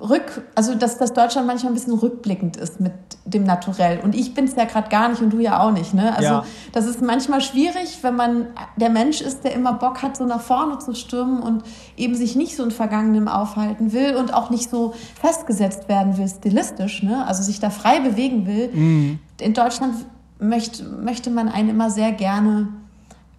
rück, 0.08 0.44
also 0.54 0.76
dass, 0.76 0.98
dass 0.98 1.14
Deutschland 1.14 1.48
manchmal 1.48 1.72
ein 1.72 1.76
bisschen 1.76 1.94
rückblickend 1.94 2.58
ist 2.58 2.82
mit 2.82 2.92
dem 3.26 3.46
Naturell. 3.46 4.00
Und 4.02 4.16
ich 4.16 4.34
bin 4.34 4.46
es 4.46 4.56
ja 4.56 4.66
gerade 4.66 4.90
gar 4.90 5.08
nicht 5.08 5.22
und 5.22 5.32
du 5.32 5.40
ja 5.40 5.62
auch 5.62 5.72
nicht. 5.72 5.94
Ne? 5.94 6.14
Also 6.16 6.30
ja. 6.30 6.46
das 6.74 6.86
ist 6.86 7.02
manchmal 7.02 7.40
schwierig, 7.40 8.00
wenn 8.02 8.16
man 8.16 8.48
der 8.76 8.90
Mensch 8.90 9.22
ist, 9.22 9.44
der 9.44 9.54
immer 9.54 9.74
Bock 9.74 10.02
hat, 10.02 10.18
so 10.18 10.26
nach 10.26 10.42
vorne 10.42 10.80
zu 10.80 10.94
stürmen 10.94 11.42
und 11.42 11.64
eben 11.96 12.16
sich 12.16 12.36
nicht 12.36 12.56
so 12.56 12.64
in 12.64 12.72
Vergangenem 12.72 13.28
aufhalten 13.28 13.94
will 13.94 14.16
und 14.16 14.34
auch 14.34 14.50
nicht 14.50 14.70
so 14.70 14.94
festgesetzt 15.20 15.88
werden 15.88 16.18
will, 16.18 16.28
stilistisch, 16.28 17.02
ne? 17.02 17.26
also 17.26 17.42
sich 17.42 17.60
da 17.60 17.70
frei 17.70 18.02
bewegen 18.02 18.46
will. 18.46 18.70
Mhm. 18.74 19.20
In 19.40 19.54
Deutschland 19.54 19.96
möchte, 20.40 20.84
möchte 20.84 21.30
man 21.30 21.48
einen 21.48 21.70
immer 21.70 21.90
sehr 21.90 22.12
gerne 22.12 22.68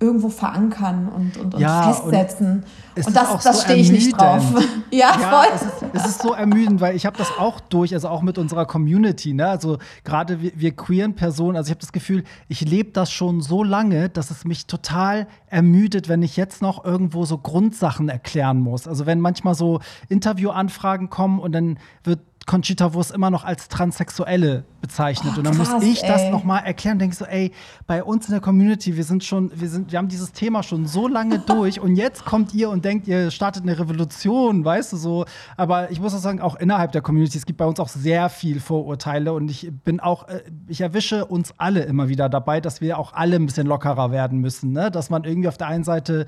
irgendwo 0.04 0.28
verankern 0.28 1.08
und, 1.08 1.36
und, 1.36 1.54
und 1.54 1.60
ja, 1.60 1.92
festsetzen. 1.92 2.64
Und, 2.94 3.06
und 3.06 3.16
das, 3.16 3.42
das 3.42 3.56
so 3.56 3.62
stehe 3.64 3.78
ich 3.78 3.90
nicht 3.90 4.12
drauf. 4.16 4.44
ja, 4.90 5.16
ja. 5.20 5.44
Es 5.54 5.62
ist, 5.62 5.72
es 5.92 6.06
ist, 6.06 6.22
so 6.22 6.32
ermüdend, 6.32 6.80
weil 6.80 6.94
ich 6.94 7.06
habe 7.06 7.16
das 7.16 7.30
auch 7.38 7.60
durch, 7.60 7.94
also 7.94 8.08
auch 8.08 8.22
mit 8.22 8.38
unserer 8.38 8.66
Community. 8.66 9.32
Ne? 9.32 9.48
Also 9.48 9.78
gerade 10.04 10.40
wir, 10.42 10.52
wir 10.54 10.72
queeren 10.76 11.14
Personen, 11.14 11.56
also 11.56 11.68
ich 11.68 11.72
habe 11.72 11.80
das 11.80 11.92
Gefühl, 11.92 12.24
ich 12.48 12.60
lebe 12.60 12.90
das 12.92 13.10
schon 13.10 13.40
so 13.40 13.64
lange, 13.64 14.08
dass 14.10 14.30
es 14.30 14.44
mich 14.44 14.66
total 14.66 15.26
ermüdet, 15.46 16.08
wenn 16.08 16.22
ich 16.22 16.36
jetzt 16.36 16.62
noch 16.62 16.84
irgendwo 16.84 17.24
so 17.24 17.38
Grundsachen 17.38 18.08
erklären 18.08 18.60
muss. 18.60 18.86
Also 18.86 19.06
wenn 19.06 19.20
manchmal 19.20 19.54
so 19.54 19.80
Interviewanfragen 20.08 21.10
kommen 21.10 21.38
und 21.38 21.52
dann 21.52 21.78
wird 22.04 22.20
Conchita 22.46 22.92
Wurst 22.92 23.10
immer 23.10 23.30
noch 23.30 23.44
als 23.44 23.68
Transsexuelle 23.68 24.64
bezeichnet. 24.80 25.32
Oh, 25.34 25.38
und 25.38 25.44
dann 25.44 25.56
krass, 25.56 25.70
muss 25.70 25.82
ich 25.82 26.02
ey. 26.02 26.08
das 26.08 26.30
nochmal 26.30 26.64
erklären. 26.64 26.98
Denke 26.98 27.16
so, 27.16 27.24
ey, 27.24 27.52
bei 27.86 28.04
uns 28.04 28.26
in 28.26 28.32
der 28.32 28.40
Community, 28.40 28.96
wir 28.96 29.04
sind 29.04 29.24
schon, 29.24 29.50
wir 29.54 29.68
sind, 29.68 29.92
wir 29.92 29.98
haben 29.98 30.08
dieses 30.08 30.32
Thema 30.32 30.62
schon 30.62 30.86
so 30.86 31.08
lange 31.08 31.38
durch 31.46 31.80
und 31.80 31.96
jetzt 31.96 32.24
kommt 32.24 32.52
ihr 32.52 32.68
und 32.70 32.84
denkt, 32.84 33.08
ihr 33.08 33.30
startet 33.30 33.62
eine 33.62 33.78
Revolution, 33.78 34.64
weißt 34.64 34.92
du 34.92 34.96
so. 34.96 35.24
Aber 35.56 35.90
ich 35.90 36.00
muss 36.00 36.14
auch 36.14 36.18
sagen, 36.18 36.40
auch 36.40 36.56
innerhalb 36.56 36.92
der 36.92 37.00
Community, 37.00 37.38
es 37.38 37.46
gibt 37.46 37.58
bei 37.58 37.66
uns 37.66 37.80
auch 37.80 37.88
sehr 37.88 38.28
viel 38.28 38.60
Vorurteile 38.60 39.32
und 39.32 39.50
ich 39.50 39.70
bin 39.84 40.00
auch, 40.00 40.28
äh, 40.28 40.42
ich 40.68 40.80
erwische 40.80 41.24
uns 41.24 41.54
alle 41.56 41.82
immer 41.84 42.08
wieder 42.08 42.28
dabei, 42.28 42.60
dass 42.60 42.80
wir 42.80 42.98
auch 42.98 43.14
alle 43.14 43.36
ein 43.36 43.46
bisschen 43.46 43.66
lockerer 43.66 44.10
werden 44.10 44.40
müssen, 44.40 44.72
ne? 44.72 44.90
Dass 44.90 45.08
man 45.08 45.24
irgendwie 45.24 45.48
auf 45.48 45.56
der 45.56 45.68
einen 45.68 45.84
Seite 45.84 46.26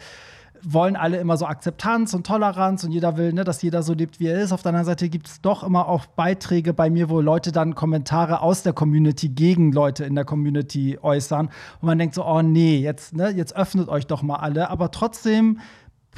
wollen 0.62 0.96
alle 0.96 1.18
immer 1.18 1.36
so 1.36 1.46
Akzeptanz 1.46 2.14
und 2.14 2.26
Toleranz 2.26 2.84
und 2.84 2.92
jeder 2.92 3.16
will, 3.16 3.32
ne, 3.32 3.44
dass 3.44 3.62
jeder 3.62 3.82
so 3.82 3.94
lebt, 3.94 4.20
wie 4.20 4.26
er 4.26 4.40
ist. 4.40 4.52
Auf 4.52 4.62
der 4.62 4.70
anderen 4.70 4.86
Seite 4.86 5.08
gibt 5.08 5.28
es 5.28 5.40
doch 5.40 5.62
immer 5.62 5.88
auch 5.88 6.06
Beiträge 6.06 6.72
bei 6.74 6.90
mir, 6.90 7.08
wo 7.08 7.20
Leute 7.20 7.52
dann 7.52 7.74
Kommentare 7.74 8.40
aus 8.40 8.62
der 8.62 8.72
Community 8.72 9.28
gegen 9.28 9.72
Leute 9.72 10.04
in 10.04 10.14
der 10.14 10.24
Community 10.24 10.98
äußern. 11.00 11.46
Und 11.80 11.86
man 11.86 11.98
denkt 11.98 12.14
so, 12.14 12.24
oh 12.24 12.42
nee, 12.42 12.78
jetzt, 12.78 13.14
ne, 13.14 13.30
jetzt 13.30 13.56
öffnet 13.56 13.88
euch 13.88 14.06
doch 14.06 14.22
mal 14.22 14.36
alle. 14.36 14.70
Aber 14.70 14.90
trotzdem 14.90 15.60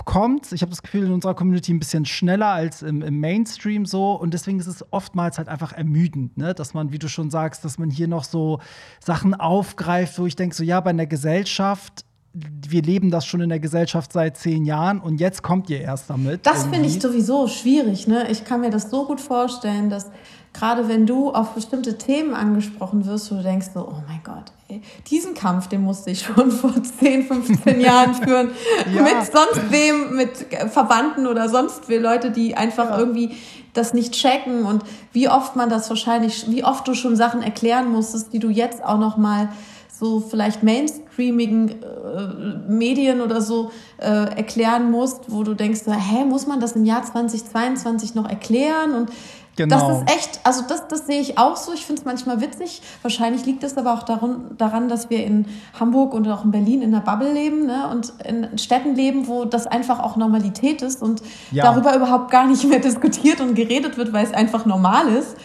kommt, 0.05 0.53
ich 0.53 0.63
habe 0.63 0.71
das 0.71 0.83
Gefühl, 0.83 1.05
in 1.05 1.13
unserer 1.13 1.35
Community 1.35 1.73
ein 1.73 1.79
bisschen 1.79 2.05
schneller 2.05 2.49
als 2.49 2.83
im, 2.83 3.03
im, 3.03 3.21
Mainstream 3.21 3.87
so. 3.87 4.13
Und 4.13 4.35
deswegen 4.35 4.61
ist 4.61 4.67
es 4.67 4.85
oftmals 4.93 5.39
halt 5.39 5.49
einfach 5.49 5.73
ermüdend, 5.73 6.37
ne? 6.37 6.55
dass 6.55 6.75
man, 6.75 6.93
wie 6.93 6.99
du 6.99 7.09
schon 7.09 7.31
sagst, 7.31 7.65
dass 7.65 7.79
man 7.79 7.91
hier 7.91 8.09
noch 8.09 8.25
so 8.25 8.61
Sachen 9.01 9.35
aufgreift, 9.35 10.19
wo 10.19 10.27
ich 10.27 10.37
denke, 10.37 10.55
so 10.55 10.65
ja, 10.65 10.81
bei 10.81 10.91
einer 10.91 11.07
Gesellschaft 11.07 12.05
wir 12.35 12.83
leben 12.83 13.11
das 13.11 13.27
schon 13.27 13.41
in 13.41 13.49
der 13.49 13.59
Gesellschaft 13.59 14.13
seit 14.13 14.37
zehn 14.37 14.65
Jahren 14.65 15.01
und 15.01 15.19
jetzt 15.19 15.43
kommt 15.43 15.71
ihr 15.71 15.81
erst 15.81 16.11
damit. 16.11 16.47
Das 16.47 16.65
finde 16.65 16.87
ich 16.87 17.01
sowieso 17.01 17.49
schwierig. 17.49 18.07
Ne? 18.07 18.31
Ich 18.31 18.45
kann 18.45 18.61
mir 18.61 18.71
das 18.71 18.91
so 18.91 19.07
gut 19.07 19.21
vorstellen, 19.21 19.91
dass 19.91 20.11
gerade 20.53 20.89
wenn 20.89 21.07
du 21.07 21.31
auf 21.33 21.55
bestimmte 21.55 21.99
Themen 21.99 22.35
angesprochen 22.35 23.07
wirst, 23.07 23.31
du 23.31 23.43
denkst 23.43 23.69
so, 23.75 23.89
oh 23.89 24.03
mein 24.07 24.21
Gott, 24.25 24.53
ey, 24.69 24.83
diesen 25.09 25.35
Kampf, 25.35 25.69
den 25.69 25.83
musste 25.83 26.11
ich 26.11 26.23
schon 26.23 26.51
vor 26.51 26.75
10, 26.83 27.25
15 27.25 27.81
Jahren 27.81 28.15
führen. 28.23 28.51
ja. 28.95 29.03
Mit 29.03 29.33
sonst 29.33 29.71
wem, 29.71 30.17
mit 30.17 30.31
Verwandten 30.71 31.27
oder 31.27 31.49
sonst 31.49 31.89
wie 31.89 31.97
Leute, 31.97 32.31
die 32.31 32.57
einfach 32.57 32.91
ja. 32.91 32.99
irgendwie 32.99 33.37
das 33.73 33.95
nicht 33.95 34.13
checken 34.13 34.65
und 34.65 34.83
wie 35.13 35.29
oft 35.29 35.57
man 35.57 35.71
das 35.71 35.89
wahrscheinlich, 35.89 36.51
wie 36.51 36.65
oft 36.65 36.87
du 36.89 36.95
schon 36.95 37.17
Sachen 37.17 37.43
erklären 37.43 37.91
musstest, 37.91 38.33
die 38.33 38.39
du 38.39 38.49
jetzt 38.49 38.85
auch 38.85 38.99
noch 38.99 39.17
mal 39.17 39.51
so 39.99 40.21
vielleicht 40.21 40.63
mainstreamigen 40.63 41.83
äh, 41.83 42.71
Medien 42.71 43.21
oder 43.21 43.41
so 43.41 43.71
äh, 43.99 44.07
erklären 44.07 44.91
musst, 44.91 45.31
wo 45.33 45.43
du 45.43 45.55
denkst, 45.55 45.81
hä, 45.87 46.25
muss 46.25 46.47
man 46.47 46.61
das 46.61 46.73
im 46.73 46.85
Jahr 46.85 47.03
2022 47.03 48.15
noch 48.15 48.29
erklären? 48.29 48.95
Und 48.95 49.11
Genau. 49.59 49.77
Das 49.77 49.99
ist 49.99 50.11
echt, 50.17 50.41
also 50.45 50.63
das, 50.69 50.87
das 50.87 51.09
sehe 51.09 51.21
ich 51.21 51.37
auch 51.37 51.57
so. 51.57 51.73
Ich 51.73 51.85
finde 51.85 52.01
es 52.01 52.05
manchmal 52.05 52.41
witzig. 52.41 52.81
Wahrscheinlich 53.03 53.45
liegt 53.45 53.65
es 53.65 53.77
aber 53.77 53.93
auch 53.93 54.05
daran, 54.05 54.53
daran, 54.57 54.89
dass 54.89 55.11
wir 55.11 55.25
in 55.25 55.47
Hamburg 55.79 56.15
und 56.15 56.29
auch 56.29 56.45
in 56.45 56.53
Berlin 56.53 56.81
in 56.81 56.93
der 56.93 57.01
Bubble 57.01 57.33
leben 57.33 57.67
ne? 57.67 57.89
und 57.91 58.13
in 58.25 58.57
Städten 58.57 58.95
leben, 58.95 59.27
wo 59.27 59.47
das 59.47 59.67
einfach 59.67 59.99
auch 59.99 60.15
Normalität 60.15 60.81
ist 60.81 61.03
und 61.03 61.23
ja. 61.51 61.65
darüber 61.65 61.97
überhaupt 61.97 62.31
gar 62.31 62.47
nicht 62.47 62.69
mehr 62.69 62.79
diskutiert 62.79 63.41
und 63.41 63.57
geredet 63.57 63.97
wird, 63.97 64.13
weil 64.13 64.25
es 64.25 64.33
einfach 64.33 64.65
normal 64.65 65.09
ist. 65.09 65.37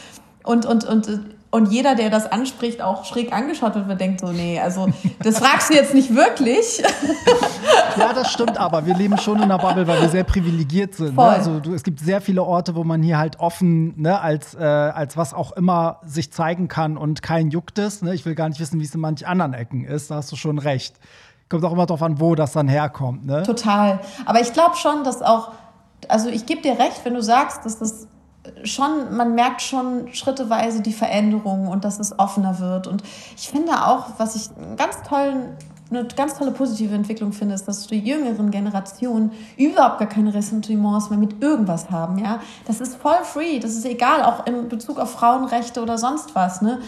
Und, 0.43 0.67
und, 0.67 0.85
und 0.85 1.07
und 1.53 1.71
jeder, 1.71 1.93
der 1.93 2.09
das 2.09 2.31
anspricht, 2.31 2.81
auch 2.81 3.05
schräg 3.05 3.31
angeschaut 3.31 3.75
wird, 3.75 4.01
denkt 4.01 4.21
so, 4.21 4.31
nee, 4.31 4.59
also 4.59 4.87
das 5.21 5.37
fragst 5.37 5.69
du 5.69 5.75
jetzt 5.75 5.93
nicht 5.93 6.15
wirklich. 6.15 6.81
ja, 7.97 8.11
das 8.11 8.31
stimmt 8.31 8.57
aber. 8.57 8.87
Wir 8.87 8.95
leben 8.95 9.19
schon 9.19 9.37
in 9.37 9.43
einer 9.43 9.59
Bubble, 9.59 9.85
weil 9.85 10.01
wir 10.01 10.09
sehr 10.09 10.23
privilegiert 10.23 10.95
sind. 10.95 11.15
Ne? 11.15 11.21
Also 11.21 11.59
du, 11.59 11.75
es 11.75 11.83
gibt 11.83 11.99
sehr 11.99 12.21
viele 12.21 12.41
Orte, 12.41 12.73
wo 12.73 12.83
man 12.83 13.03
hier 13.03 13.19
halt 13.19 13.39
offen, 13.39 14.01
ne, 14.01 14.19
als, 14.19 14.55
äh, 14.55 14.63
als 14.63 15.15
was 15.15 15.35
auch 15.35 15.51
immer 15.51 15.99
sich 16.03 16.31
zeigen 16.31 16.69
kann 16.69 16.97
und 16.97 17.21
kein 17.21 17.51
juckt 17.51 17.77
es. 17.77 18.01
Ne? 18.01 18.15
Ich 18.15 18.25
will 18.25 18.33
gar 18.33 18.49
nicht 18.49 18.59
wissen, 18.59 18.79
wie 18.79 18.85
es 18.85 18.95
in 18.95 19.01
manchen 19.01 19.27
anderen 19.27 19.53
Ecken 19.53 19.85
ist. 19.85 20.09
Da 20.09 20.15
hast 20.15 20.31
du 20.31 20.35
schon 20.35 20.57
recht. 20.57 20.95
Kommt 21.49 21.63
auch 21.65 21.73
immer 21.73 21.85
darauf 21.85 22.01
an, 22.01 22.19
wo 22.19 22.33
das 22.33 22.53
dann 22.53 22.67
herkommt. 22.67 23.27
Ne? 23.27 23.43
Total. 23.43 23.99
Aber 24.25 24.41
ich 24.41 24.53
glaube 24.53 24.75
schon, 24.75 25.03
dass 25.03 25.21
auch, 25.21 25.51
also 26.07 26.29
ich 26.29 26.47
gebe 26.47 26.63
dir 26.63 26.79
recht, 26.79 27.01
wenn 27.03 27.13
du 27.13 27.21
sagst, 27.21 27.63
dass 27.63 27.77
das 27.77 28.07
schon, 28.63 29.15
man 29.15 29.35
merkt 29.35 29.61
schon 29.61 30.13
schritteweise 30.13 30.81
die 30.81 30.93
Veränderung 30.93 31.67
und 31.67 31.85
dass 31.85 31.99
es 31.99 32.17
offener 32.17 32.59
wird. 32.59 32.87
Und 32.87 33.03
ich 33.35 33.49
finde 33.49 33.73
auch, 33.85 34.07
was 34.17 34.35
ich 34.35 34.49
einen 34.57 34.75
ganz 34.75 35.01
tollen 35.03 35.57
eine 35.89 36.07
ganz 36.07 36.37
tolle 36.37 36.51
positive 36.51 36.95
Entwicklung 36.95 37.33
finde, 37.33 37.55
ist, 37.55 37.67
dass 37.67 37.87
die 37.87 37.99
jüngeren 37.99 38.51
Generationen 38.51 39.31
überhaupt 39.57 39.99
gar 39.99 40.09
keine 40.09 40.33
Ressentiments 40.33 41.09
mehr 41.09 41.19
mit 41.19 41.41
irgendwas 41.41 41.91
haben. 41.91 42.17
Ja, 42.17 42.39
das 42.65 42.81
ist 42.81 42.95
voll 42.95 43.23
free, 43.23 43.59
das 43.59 43.75
ist 43.75 43.85
egal, 43.85 44.23
auch 44.23 44.45
in 44.47 44.69
Bezug 44.69 44.99
auf 44.99 45.11
Frauenrechte 45.11 45.81
oder 45.81 45.97
sonst 45.97 46.35
was. 46.35 46.61
Ne? 46.61 46.79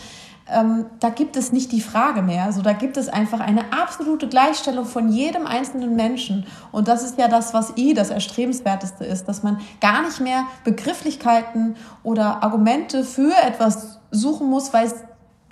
Ähm, 0.52 0.86
da 1.00 1.10
gibt 1.10 1.38
es 1.38 1.52
nicht 1.52 1.72
die 1.72 1.82
Frage 1.82 2.22
mehr. 2.22 2.44
Also 2.44 2.62
da 2.62 2.74
gibt 2.74 2.98
es 2.98 3.10
einfach 3.10 3.40
eine 3.40 3.74
absolute 3.74 4.28
Gleichstellung 4.28 4.86
von 4.86 5.10
jedem 5.10 5.48
einzelnen 5.48 5.96
Menschen. 5.96 6.46
Und 6.72 6.88
das 6.88 7.04
ist 7.04 7.18
ja 7.18 7.28
das, 7.28 7.54
was 7.54 7.74
eh 7.78 7.94
das 7.94 8.12
Erstrebenswerteste 8.12 9.06
ist, 9.06 9.28
dass 9.28 9.42
man 9.42 9.60
gar 9.82 10.04
nicht 10.04 10.20
mehr 10.20 10.44
Begrifflichkeiten 10.64 11.76
oder 12.04 12.44
Argumente 12.44 13.04
für 13.04 13.34
etwas 13.44 14.00
suchen 14.12 14.50
muss, 14.50 14.74
weil 14.74 14.88
es 14.88 14.96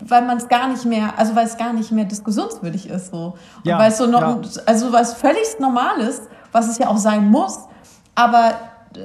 weil 0.06 0.24
man 0.24 0.38
es 0.38 0.50
gar 0.50 0.68
nicht 0.68 0.84
mehr, 0.84 1.18
also 1.18 1.36
weil 1.36 1.46
es 1.46 1.56
gar 1.56 1.72
nicht 1.72 1.92
mehr 1.92 2.04
diskussionswürdig 2.04 2.90
ist 2.90 3.12
so. 3.12 3.36
Und 3.58 3.66
ja, 3.66 3.80
weil 3.80 3.90
es 3.90 3.98
so 3.98 4.06
noch, 4.06 4.22
ja. 4.22 4.42
also 4.66 4.92
was 4.92 5.14
völlig 5.14 5.60
normal 5.60 6.00
ist, 6.00 6.24
was 6.52 6.68
es 6.68 6.78
ja 6.78 6.88
auch 6.90 6.98
sein 6.98 7.30
muss. 7.30 7.60
Aber 8.14 8.56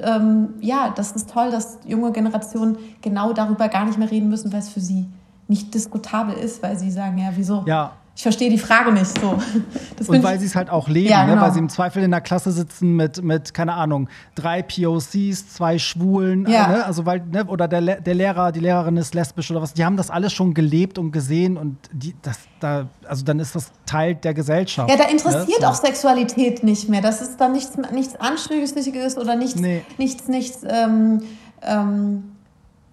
ähm, 0.03 0.55
ja, 0.59 0.91
das 0.93 1.13
ist 1.13 1.29
toll, 1.29 1.51
dass 1.51 1.77
junge 1.85 2.11
Generationen 2.11 2.77
genau 3.01 3.31
darüber 3.31 3.69
gar 3.69 3.85
nicht 3.85 3.97
mehr 3.97 4.11
reden 4.11 4.29
müssen, 4.29 4.51
weil 4.51 4.59
es 4.59 4.69
für 4.69 4.81
sie 4.81 5.07
nicht 5.49 5.73
diskutabel 5.73 6.35
ist, 6.35 6.61
weil 6.61 6.77
sie 6.77 6.91
sagen, 6.91 7.17
ja, 7.17 7.31
wieso? 7.35 7.63
Ja. 7.65 7.93
Ich 8.15 8.23
verstehe 8.23 8.49
die 8.49 8.57
Frage 8.57 8.91
nicht 8.91 9.17
so. 9.17 9.39
und 10.07 10.23
weil 10.23 10.37
sie 10.39 10.45
es 10.45 10.53
halt 10.53 10.69
auch 10.69 10.89
leben, 10.89 11.09
ja, 11.09 11.23
genau. 11.23 11.35
ne? 11.35 11.41
weil 11.41 11.53
sie 11.53 11.59
im 11.59 11.69
Zweifel 11.69 12.03
in 12.03 12.11
der 12.11 12.19
Klasse 12.19 12.51
sitzen 12.51 12.97
mit, 12.97 13.23
mit 13.23 13.53
keine 13.53 13.75
Ahnung, 13.75 14.09
drei 14.35 14.61
POCs, 14.61 15.53
zwei 15.53 15.79
Schwulen, 15.79 16.45
ja. 16.45 16.67
ne? 16.67 16.85
also 16.85 17.05
weil, 17.05 17.21
ne? 17.31 17.45
oder 17.45 17.69
der, 17.69 18.01
der 18.01 18.13
Lehrer, 18.13 18.51
die 18.51 18.59
Lehrerin 18.59 18.97
ist 18.97 19.15
lesbisch 19.15 19.49
oder 19.51 19.61
was. 19.61 19.73
Die 19.73 19.85
haben 19.85 19.95
das 19.95 20.09
alles 20.11 20.33
schon 20.33 20.53
gelebt 20.53 20.97
und 20.97 21.13
gesehen 21.13 21.55
und 21.55 21.77
die, 21.93 22.13
das, 22.21 22.39
da, 22.59 22.87
also 23.07 23.23
dann 23.23 23.39
ist 23.39 23.55
das 23.55 23.71
Teil 23.85 24.15
der 24.15 24.33
Gesellschaft. 24.33 24.89
Ja, 24.89 24.97
da 24.97 25.05
interessiert 25.05 25.61
ne? 25.61 25.69
auch 25.69 25.75
Sexualität 25.75 26.61
nicht 26.61 26.89
mehr. 26.89 27.01
Das 27.01 27.21
ist 27.21 27.39
dann 27.39 27.53
nichts, 27.53 27.77
nichts 27.93 28.17
Anstößiges 28.17 29.17
oder 29.17 29.37
nichts, 29.37 29.61
nee. 29.61 29.81
nichts, 29.97 30.27
nichts 30.27 30.59
ähm, 30.67 31.21
ähm, 31.61 32.35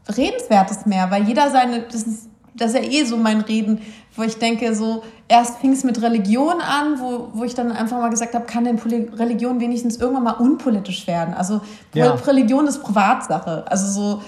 Redenswertes 0.08 0.86
mehr, 0.86 1.10
weil 1.10 1.24
jeder 1.24 1.50
seine, 1.50 1.82
das 1.82 2.04
ist 2.04 2.28
das 2.56 2.74
ist 2.74 2.84
ja 2.84 2.90
eh 2.90 3.04
so 3.04 3.16
mein 3.16 3.40
Reden, 3.40 3.80
wo 4.16 4.22
ich 4.22 4.38
denke, 4.38 4.74
so 4.74 5.02
erst 5.28 5.58
fing 5.58 5.72
es 5.72 5.84
mit 5.84 6.00
Religion 6.00 6.60
an, 6.60 6.98
wo, 7.00 7.28
wo 7.34 7.44
ich 7.44 7.54
dann 7.54 7.72
einfach 7.72 7.98
mal 7.98 8.08
gesagt 8.08 8.34
habe, 8.34 8.46
kann 8.46 8.64
denn 8.64 8.78
Religion 8.78 9.60
wenigstens 9.60 9.96
irgendwann 9.96 10.24
mal 10.24 10.32
unpolitisch 10.32 11.06
werden? 11.06 11.34
Also 11.34 11.60
ja. 11.94 12.12
Religion 12.12 12.66
ist 12.66 12.82
Privatsache. 12.82 13.64
Also 13.68 13.86
so, 13.88 14.22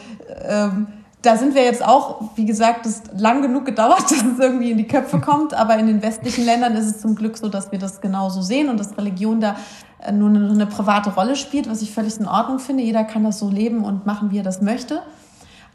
ähm, 0.47 0.89
da 1.23 1.37
sind 1.37 1.55
wir 1.55 1.65
jetzt 1.65 1.85
auch, 1.85 2.23
wie 2.37 2.45
gesagt, 2.45 2.87
es 2.87 3.03
lang 3.17 3.43
genug 3.43 3.65
gedauert, 3.65 4.03
dass 4.11 4.23
es 4.23 4.39
irgendwie 4.39 4.71
in 4.71 4.79
die 4.79 4.87
Köpfe 4.87 5.21
kommt, 5.21 5.55
aber 5.55 5.79
in 5.79 5.87
den 5.87 6.03
westlichen 6.03 6.45
Ländern 6.45 6.75
ist 6.75 6.87
es 6.87 7.01
zum 7.01 7.15
Glück 7.15 7.39
so, 7.39 7.49
dass 7.49 7.73
wir 7.73 7.79
das 7.79 8.01
genauso 8.01 8.43
sehen 8.43 8.69
und 8.69 8.79
dass 8.79 8.97
Religion 8.97 9.41
da 9.41 9.57
äh, 10.03 10.13
nur 10.13 10.29
eine, 10.29 10.51
eine 10.51 10.67
private 10.67 11.11
Rolle 11.11 11.37
spielt, 11.37 11.69
was 11.69 11.83
ich 11.83 11.93
völlig 11.93 12.19
in 12.21 12.27
Ordnung 12.27 12.59
finde. 12.59 12.83
Jeder 12.83 13.05
kann 13.05 13.25
das 13.25 13.39
so 13.39 13.49
leben 13.49 13.85
und 13.85 14.07
machen, 14.07 14.31
wie 14.31 14.39
er 14.39 14.45
das 14.45 14.61
möchte. 14.61 15.03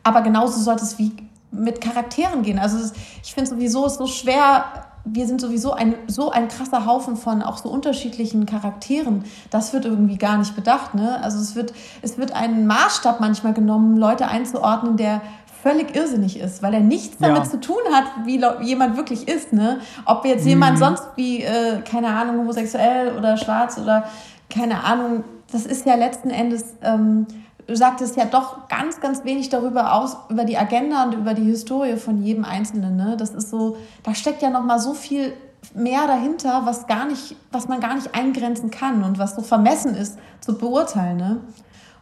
Aber 0.04 0.22
genauso 0.22 0.60
sollte 0.60 0.84
es 0.84 1.00
wie 1.00 1.14
mit 1.54 1.82
Charakteren 1.82 2.44
gehen. 2.44 2.60
Also 2.60 2.78
ich 3.24 3.34
finde 3.34 3.50
sowieso 3.50 3.86
es 3.86 3.96
so 3.96 4.08
schwer, 4.08 4.66
wir 5.06 5.28
sind 5.28 5.42
sowieso 5.42 5.74
ein, 5.74 5.96
so 6.08 6.32
ein 6.32 6.48
krasser 6.48 6.86
Haufen 6.86 7.18
von 7.18 7.42
auch 7.42 7.58
so 7.58 7.70
unterschiedlichen 7.70 8.46
Charakteren. 8.46 9.26
Das 9.50 9.74
wird 9.74 9.86
irgendwie 9.86 10.18
gar 10.18 10.38
nicht 10.38 10.56
bedacht. 10.56 10.96
Ne? 10.96 11.22
Also 11.22 11.40
es 11.40 11.56
wird, 11.56 11.74
es 12.02 12.18
wird 12.18 12.34
ein 12.34 12.66
Maßstab 12.68 13.20
manchmal 13.20 13.54
genommen, 13.54 13.98
Leute 13.98 14.28
einzuordnen, 14.28 14.96
der 14.98 15.22
völlig 15.62 15.96
irrsinnig 15.96 16.40
ist, 16.40 16.62
weil 16.62 16.74
er 16.74 16.82
nichts 16.82 17.18
damit 17.20 17.44
ja. 17.46 17.50
zu 17.50 17.60
tun 17.60 17.82
hat, 17.94 18.04
wie 18.26 18.44
jemand 18.66 18.98
wirklich 18.98 19.28
ist. 19.28 19.54
Ne? 19.54 19.80
Ob 20.06 20.26
jetzt 20.26 20.46
jemand 20.46 20.76
mhm. 20.76 20.80
sonst 20.80 21.04
wie, 21.16 21.42
äh, 21.42 21.82
keine 21.82 22.10
Ahnung, 22.10 22.40
homosexuell 22.40 23.18
oder 23.18 23.38
schwarz 23.38 23.78
oder 23.78 24.06
keine 24.50 24.84
Ahnung, 24.84 25.24
das 25.52 25.66
ist 25.66 25.86
ja 25.86 25.96
letzten 25.96 26.30
Endes 26.30 26.76
ähm, 26.82 27.28
du 27.68 27.76
sagtest 27.76 28.18
ja 28.18 28.26
doch 28.26 28.68
ganz, 28.68 29.00
ganz 29.00 29.24
wenig 29.24 29.50
darüber 29.50 29.94
aus, 29.94 30.18
über 30.30 30.46
die 30.46 30.58
Agenda 30.58 31.04
und 31.04 31.14
über 31.14 31.34
die 31.34 31.44
Historie 31.44 31.98
von 31.98 32.24
jedem 32.24 32.46
Einzelnen. 32.46 32.96
Ne? 32.96 33.16
Das 33.18 33.32
ist 33.32 33.50
so, 33.50 33.78
da 34.04 34.14
steckt 34.16 34.42
ja 34.42 34.50
noch 34.50 34.64
mal 34.64 34.80
so 34.80 34.94
viel 34.94 35.34
mehr 35.74 36.08
dahinter, 36.08 36.64
was 36.66 36.88
gar 36.88 37.06
nicht, 37.06 37.36
was 37.52 37.68
man 37.68 37.80
gar 37.80 37.96
nicht 37.96 38.14
eingrenzen 38.14 38.70
kann 38.70 39.04
und 39.04 39.18
was 39.18 39.36
so 39.36 39.42
vermessen 39.42 39.96
ist 39.96 40.18
zu 40.42 40.58
beurteilen. 40.58 41.18
Ne? 41.18 41.38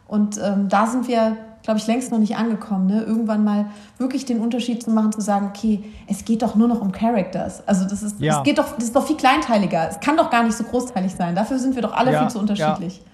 Und 0.08 0.38
ähm, 0.42 0.68
da 0.68 0.86
sind 0.86 1.06
wir, 1.08 1.36
glaube 1.62 1.78
ich, 1.78 1.86
längst 1.86 2.10
noch 2.10 2.18
nicht 2.18 2.36
angekommen. 2.36 2.86
Ne? 2.86 3.02
Irgendwann 3.02 3.44
mal 3.44 3.66
wirklich 3.98 4.26
den 4.26 4.40
Unterschied 4.40 4.82
zu 4.82 4.90
machen, 4.90 5.12
zu 5.12 5.20
sagen, 5.20 5.50
okay, 5.54 5.84
es 6.08 6.24
geht 6.24 6.42
doch 6.42 6.54
nur 6.56 6.68
noch 6.68 6.80
um 6.80 6.92
Characters. 6.92 7.66
Also 7.66 7.84
das 7.88 8.02
ist, 8.02 8.20
ja. 8.20 8.38
es 8.38 8.42
geht 8.42 8.58
doch, 8.58 8.74
das 8.74 8.84
ist 8.84 8.96
doch 8.96 9.06
viel 9.06 9.16
kleinteiliger. 9.16 9.88
Es 9.88 10.00
kann 10.00 10.16
doch 10.16 10.30
gar 10.30 10.42
nicht 10.42 10.56
so 10.56 10.64
großteilig 10.64 11.14
sein. 11.14 11.34
Dafür 11.34 11.58
sind 11.58 11.76
wir 11.76 11.82
doch 11.82 11.94
alle 11.94 12.12
ja, 12.12 12.20
viel 12.20 12.30
zu 12.30 12.38
unterschiedlich. 12.40 12.98
Ja. 12.98 13.11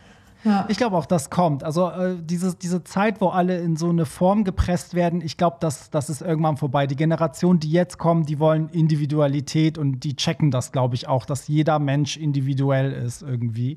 Ja. 0.49 0.65
Ich 0.69 0.79
glaube 0.79 0.97
auch, 0.97 1.05
das 1.05 1.29
kommt. 1.29 1.63
Also 1.63 1.91
äh, 1.91 2.17
diese, 2.19 2.55
diese 2.55 2.83
Zeit, 2.83 3.21
wo 3.21 3.29
alle 3.29 3.59
in 3.59 3.77
so 3.77 3.91
eine 3.91 4.07
Form 4.07 4.45
gepresst 4.45 4.95
werden, 4.95 5.21
ich 5.21 5.37
glaube, 5.37 5.59
das, 5.61 5.91
das 5.91 6.09
ist 6.09 6.23
irgendwann 6.23 6.57
vorbei. 6.57 6.87
Die 6.87 6.97
Generation, 6.97 7.61
die 7.61 7.71
jetzt 7.71 7.99
kommen, 7.99 8.25
die 8.25 8.39
wollen 8.39 8.71
Individualität 8.71 9.77
und 9.77 10.01
die 10.05 10.17
checken 10.17 10.51
das, 10.51 10.73
glaube 10.73 10.95
ich, 10.95 11.07
auch, 11.07 11.27
dass 11.27 11.49
jeder 11.49 11.79
Mensch 11.79 12.17
individuell 12.17 12.93
ist 12.93 13.21
irgendwie. 13.23 13.77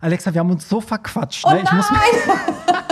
Alexa, 0.00 0.32
wir 0.32 0.38
haben 0.38 0.50
uns 0.50 0.68
so 0.68 0.80
verquatscht. 0.80 1.46
Ne? 1.46 1.58
Oh 1.58 1.62
ich, 1.64 1.72
muss 1.72 1.90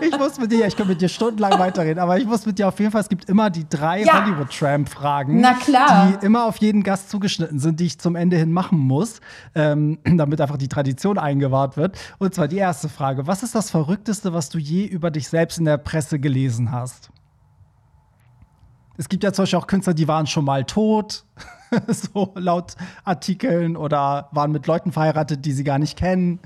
ich 0.00 0.18
muss 0.18 0.38
mit 0.38 0.52
dir, 0.52 0.66
ich 0.66 0.76
könnte 0.76 0.92
mit 0.92 1.00
dir 1.00 1.08
stundenlang 1.08 1.58
weiterreden, 1.58 1.98
aber 1.98 2.18
ich 2.18 2.26
muss 2.26 2.46
mit 2.46 2.58
dir 2.58 2.68
auf 2.68 2.78
jeden 2.78 2.90
Fall, 2.90 3.00
es 3.00 3.08
gibt 3.08 3.28
immer 3.28 3.50
die 3.50 3.68
drei 3.68 4.02
ja. 4.02 4.24
Hollywood-Tramp-Fragen, 4.24 5.38
die 6.20 6.26
immer 6.26 6.46
auf 6.46 6.56
jeden 6.58 6.82
Gast 6.82 7.10
zugeschnitten 7.10 7.58
sind, 7.58 7.80
die 7.80 7.86
ich 7.86 7.98
zum 7.98 8.16
Ende 8.16 8.36
hin 8.36 8.52
machen 8.52 8.78
muss, 8.78 9.20
ähm, 9.54 9.98
damit 10.04 10.40
einfach 10.40 10.56
die 10.56 10.68
Tradition 10.68 11.18
eingewahrt 11.18 11.76
wird. 11.76 11.98
Und 12.18 12.34
zwar 12.34 12.48
die 12.48 12.58
erste 12.58 12.88
Frage: 12.88 13.26
Was 13.26 13.42
ist 13.42 13.54
das 13.54 13.70
Verrückteste, 13.70 14.32
was 14.32 14.48
du 14.48 14.58
je 14.58 14.84
über 14.84 15.10
dich 15.10 15.28
selbst 15.28 15.58
in 15.58 15.64
der 15.64 15.78
Presse 15.78 16.18
gelesen 16.18 16.72
hast? 16.72 17.10
Es 18.96 19.08
gibt 19.08 19.22
ja 19.22 19.32
zum 19.32 19.44
Beispiel 19.44 19.58
auch 19.60 19.68
Künstler, 19.68 19.94
die 19.94 20.08
waren 20.08 20.26
schon 20.26 20.44
mal 20.44 20.64
tot. 20.64 21.24
so 21.86 22.32
laut 22.34 22.74
Artikeln 23.04 23.76
oder 23.76 24.28
waren 24.32 24.50
mit 24.50 24.66
Leuten 24.66 24.92
verheiratet, 24.92 25.44
die 25.44 25.52
sie 25.52 25.64
gar 25.64 25.78
nicht 25.78 25.96
kennen. 25.96 26.40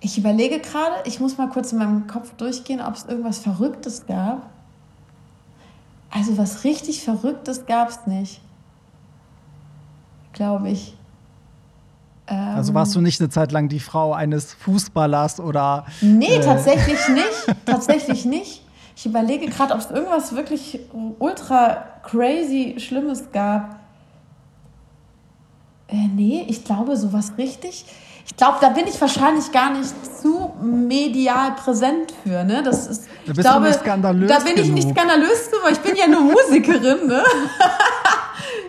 Ich 0.00 0.16
überlege 0.16 0.60
gerade, 0.60 0.94
ich 1.04 1.18
muss 1.18 1.38
mal 1.38 1.48
kurz 1.48 1.72
in 1.72 1.78
meinem 1.78 2.06
Kopf 2.06 2.32
durchgehen, 2.34 2.80
ob 2.80 2.94
es 2.94 3.04
irgendwas 3.04 3.38
Verrücktes 3.38 4.06
gab. 4.06 4.48
Also 6.10 6.38
was 6.38 6.64
richtig 6.64 7.02
Verrücktes 7.02 7.66
gab 7.66 7.88
es 7.88 8.06
nicht. 8.06 8.40
Glaube 10.32 10.70
ich. 10.70 10.96
Ähm, 12.28 12.36
also 12.56 12.74
warst 12.74 12.94
du 12.94 13.00
nicht 13.00 13.20
eine 13.20 13.28
Zeit 13.28 13.52
lang 13.52 13.68
die 13.68 13.80
Frau 13.80 14.12
eines 14.12 14.54
Fußballers 14.54 15.40
oder. 15.40 15.86
Nee, 16.00 16.36
äh 16.36 16.40
tatsächlich 16.40 17.08
nicht. 17.08 17.56
tatsächlich 17.66 18.24
nicht. 18.24 18.62
Ich 18.94 19.06
überlege 19.06 19.46
gerade, 19.46 19.74
ob 19.74 19.80
es 19.80 19.90
irgendwas 19.90 20.34
wirklich 20.34 20.80
ultra 21.18 21.84
crazy 22.02 22.76
Schlimmes 22.78 23.30
gab. 23.32 23.76
Äh, 25.88 26.08
nee, 26.14 26.44
ich 26.48 26.64
glaube, 26.64 26.96
sowas 26.96 27.32
richtig. 27.38 27.84
Ich 28.28 28.36
glaube, 28.36 28.58
da 28.60 28.68
bin 28.68 28.86
ich 28.86 29.00
wahrscheinlich 29.00 29.50
gar 29.52 29.72
nicht 29.72 29.92
zu 30.20 30.52
medial 30.60 31.52
präsent 31.52 32.12
für. 32.22 32.44
Ne? 32.44 32.62
Das 32.62 32.86
ist, 32.86 33.08
da 33.26 33.32
bist 33.32 33.40
glaube, 33.40 33.62
du 33.62 33.68
nicht 33.68 33.80
skandalös. 33.80 34.28
Da 34.28 34.38
bin 34.38 34.54
genug. 34.54 34.66
ich 34.66 34.72
nicht 34.72 34.90
skandalös 34.90 35.50
weil 35.64 35.72
ich 35.72 35.80
bin 35.80 35.96
ja 35.96 36.06
nur 36.06 36.20
Musikerin. 36.32 37.06
Ne? 37.06 37.22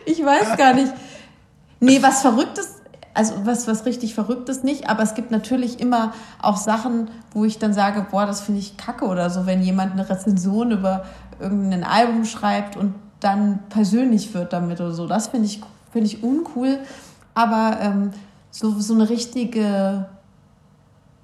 ich 0.05 0.24
weiß 0.24 0.57
gar 0.57 0.74
nicht. 0.74 0.91
Nee, 1.82 2.01
was 2.01 2.22
Verrücktes, 2.22 2.78
also 3.14 3.34
was, 3.43 3.68
was 3.68 3.86
richtig 3.86 4.16
Verrücktes 4.16 4.64
nicht, 4.64 4.89
aber 4.89 5.03
es 5.03 5.14
gibt 5.14 5.30
natürlich 5.30 5.80
immer 5.80 6.14
auch 6.41 6.57
Sachen, 6.57 7.12
wo 7.34 7.45
ich 7.45 7.60
dann 7.60 7.74
sage, 7.74 8.05
boah, 8.10 8.26
das 8.26 8.41
finde 8.41 8.62
ich 8.62 8.78
kacke 8.78 9.05
oder 9.05 9.30
so, 9.30 9.45
wenn 9.45 9.62
jemand 9.62 9.93
eine 9.93 10.10
Rezension 10.10 10.72
über 10.72 11.05
irgendein 11.39 11.84
Album 11.84 12.26
schreibt 12.26 12.76
und 12.76 12.95
dann 13.20 13.60
persönlich 13.70 14.34
wird 14.34 14.53
damit 14.53 14.80
oder 14.80 14.93
so. 14.93 15.05
Das 15.05 15.28
finde 15.28 15.47
ich, 15.47 15.62
find 15.91 16.05
ich 16.05 16.24
uncool 16.24 16.80
aber 17.39 17.78
ähm, 17.82 18.12
so, 18.52 18.80
so 18.80 18.93
eine 18.93 19.10
richtige, 19.10 20.10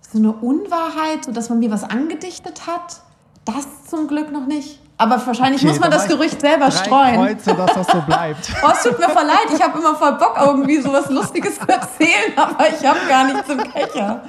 so 0.02 0.18
eine 0.18 0.34
Unwahrheit, 0.34 1.26
so 1.26 1.32
dass 1.32 1.50
man 1.50 1.60
mir 1.60 1.72
was 1.72 1.84
angedichtet 1.84 2.68
hat, 2.68 3.02
das 3.46 3.86
zum 3.86 4.08
Glück 4.08 4.32
noch 4.32 4.46
nicht. 4.46 4.80
Aber 4.98 5.22
wahrscheinlich 5.26 5.62
okay, 5.62 5.72
muss 5.72 5.80
man 5.80 5.92
das 5.92 6.08
Gerücht 6.08 6.40
selber 6.40 6.72
streuen. 6.72 7.16
Kreuze, 7.16 7.54
dass 7.54 7.74
das 7.74 7.88
so 7.88 8.02
bleibt. 8.02 8.50
oh, 8.64 8.70
es 8.72 8.84
tut 8.84 8.98
mir 8.98 9.10
voll 9.10 9.26
leid. 9.26 9.48
Ich 9.54 9.62
habe 9.62 9.78
immer 9.78 9.94
voll 9.96 10.14
Bock, 10.14 10.38
irgendwie 10.40 10.80
so 10.80 10.92
was 10.94 11.10
Lustiges 11.10 11.60
zu 11.60 11.68
erzählen, 11.68 12.32
aber 12.38 12.66
ich 12.70 12.86
habe 12.86 13.00
gar 13.10 13.26
nichts 13.26 13.50
im 13.50 13.58
Köcher. 13.58 14.22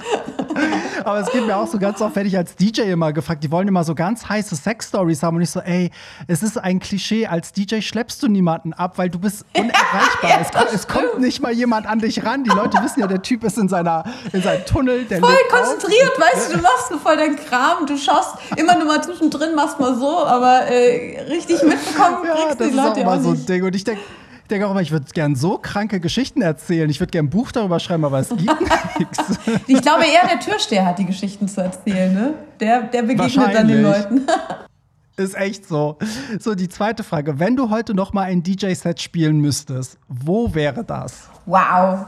aber 1.05 1.21
es 1.21 1.31
geht 1.31 1.47
mir 1.47 1.57
auch 1.57 1.69
so 1.69 1.79
ganz 1.79 2.01
oft, 2.01 2.17
werde 2.17 2.29
ich 2.29 2.37
als 2.37 2.57
DJ 2.57 2.83
immer 2.83 3.13
gefragt, 3.13 3.45
die 3.45 3.53
wollen 3.53 3.69
immer 3.69 3.85
so 3.85 3.95
ganz 3.95 4.29
heiße 4.29 4.57
Sex-Stories 4.57 5.23
haben 5.23 5.37
und 5.37 5.43
ich 5.43 5.51
so, 5.51 5.61
ey, 5.61 5.93
es 6.27 6.43
ist 6.43 6.59
ein 6.59 6.81
Klischee, 6.81 7.29
als 7.29 7.53
DJ 7.53 7.81
schleppst 7.81 8.21
du 8.25 8.27
niemanden 8.27 8.73
ab, 8.73 8.99
weil 8.99 9.09
du 9.09 9.21
bist 9.21 9.45
unerreichbar. 9.57 10.03
ja, 10.31 10.39
es, 10.41 10.51
kommt, 10.51 10.73
es, 10.73 10.89
kommt, 10.89 11.21
nicht 11.21 11.41
mal 11.41 11.53
jemand 11.53 11.87
an 11.87 12.01
dich 12.01 12.25
ran. 12.25 12.43
Die 12.43 12.51
Leute 12.51 12.83
wissen 12.83 13.01
ja, 13.01 13.07
der 13.07 13.23
Typ 13.23 13.45
ist 13.45 13.57
in, 13.57 13.69
seiner, 13.69 14.03
in 14.33 14.43
seinem 14.43 14.65
Tunnel. 14.65 15.05
Der 15.05 15.21
voll 15.21 15.37
konzentriert, 15.49 16.13
auf. 16.17 16.21
weißt 16.21 16.51
du, 16.51 16.57
du 16.57 16.63
machst 16.63 16.89
so 16.89 16.99
voll 16.99 17.17
deinen 17.17 17.37
Kram, 17.37 17.87
du 17.87 17.97
schaust 17.97 18.35
immer 18.57 18.77
nur 18.77 18.87
mal 18.87 19.03
zwischendrin, 19.03 19.55
machst 19.55 19.79
mal 19.79 19.95
so, 19.95 20.27
aber 20.27 20.56
äh, 20.65 21.21
richtig 21.29 21.63
mitbekommen 21.63 22.25
ja, 22.27 22.35
kriegst 22.35 22.61
das 22.61 22.69
die 22.69 22.75
Leute 22.75 23.01
ist 23.01 23.07
auch, 23.07 23.17
auch 23.17 23.21
so 23.21 23.31
ein 23.31 23.47
Ding. 23.47 23.63
Und 23.65 23.75
ich 23.75 23.85
denke, 23.85 24.01
ich 24.47 24.49
denke 24.49 24.67
auch 24.67 24.71
immer, 24.71 24.81
ich 24.81 24.93
würde 24.93 25.07
gerne 25.13 25.35
so 25.35 25.59
kranke 25.59 25.99
Geschichten 25.99 26.41
erzählen. 26.41 26.89
Ich 26.89 27.01
würde 27.01 27.11
gerne 27.11 27.27
ein 27.27 27.31
Buch 27.31 27.51
darüber 27.51 27.81
schreiben, 27.81 28.05
aber 28.05 28.21
es 28.21 28.29
gibt 28.29 28.61
nichts. 28.99 29.19
Ich 29.67 29.83
glaube 29.83 30.05
eher, 30.05 30.29
der 30.29 30.39
Türsteher 30.39 30.87
hat 30.87 30.99
die 30.99 31.05
Geschichten 31.05 31.49
zu 31.49 31.63
erzählen. 31.63 32.15
Ne? 32.15 32.35
Der, 32.61 32.83
der 32.83 33.03
begegnet 33.03 33.55
dann 33.55 33.69
den 33.69 33.83
Leuten. 33.83 34.27
Ist 35.17 35.35
echt 35.35 35.67
so. 35.67 35.97
So, 36.39 36.55
die 36.55 36.69
zweite 36.69 37.03
Frage. 37.03 37.39
Wenn 37.39 37.57
du 37.57 37.71
heute 37.71 37.95
noch 37.95 38.13
mal 38.13 38.23
ein 38.23 38.43
DJ-Set 38.43 39.01
spielen 39.01 39.41
müsstest, 39.41 39.99
wo 40.09 40.55
wäre 40.55 40.85
das? 40.85 41.29
Wow. 41.47 42.07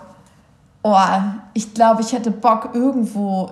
Oh, 0.83 0.97
ich 1.55 1.73
glaube, 1.73 2.03
ich 2.03 2.13
hätte 2.13 2.31
Bock, 2.31 2.71
irgendwo 2.75 3.51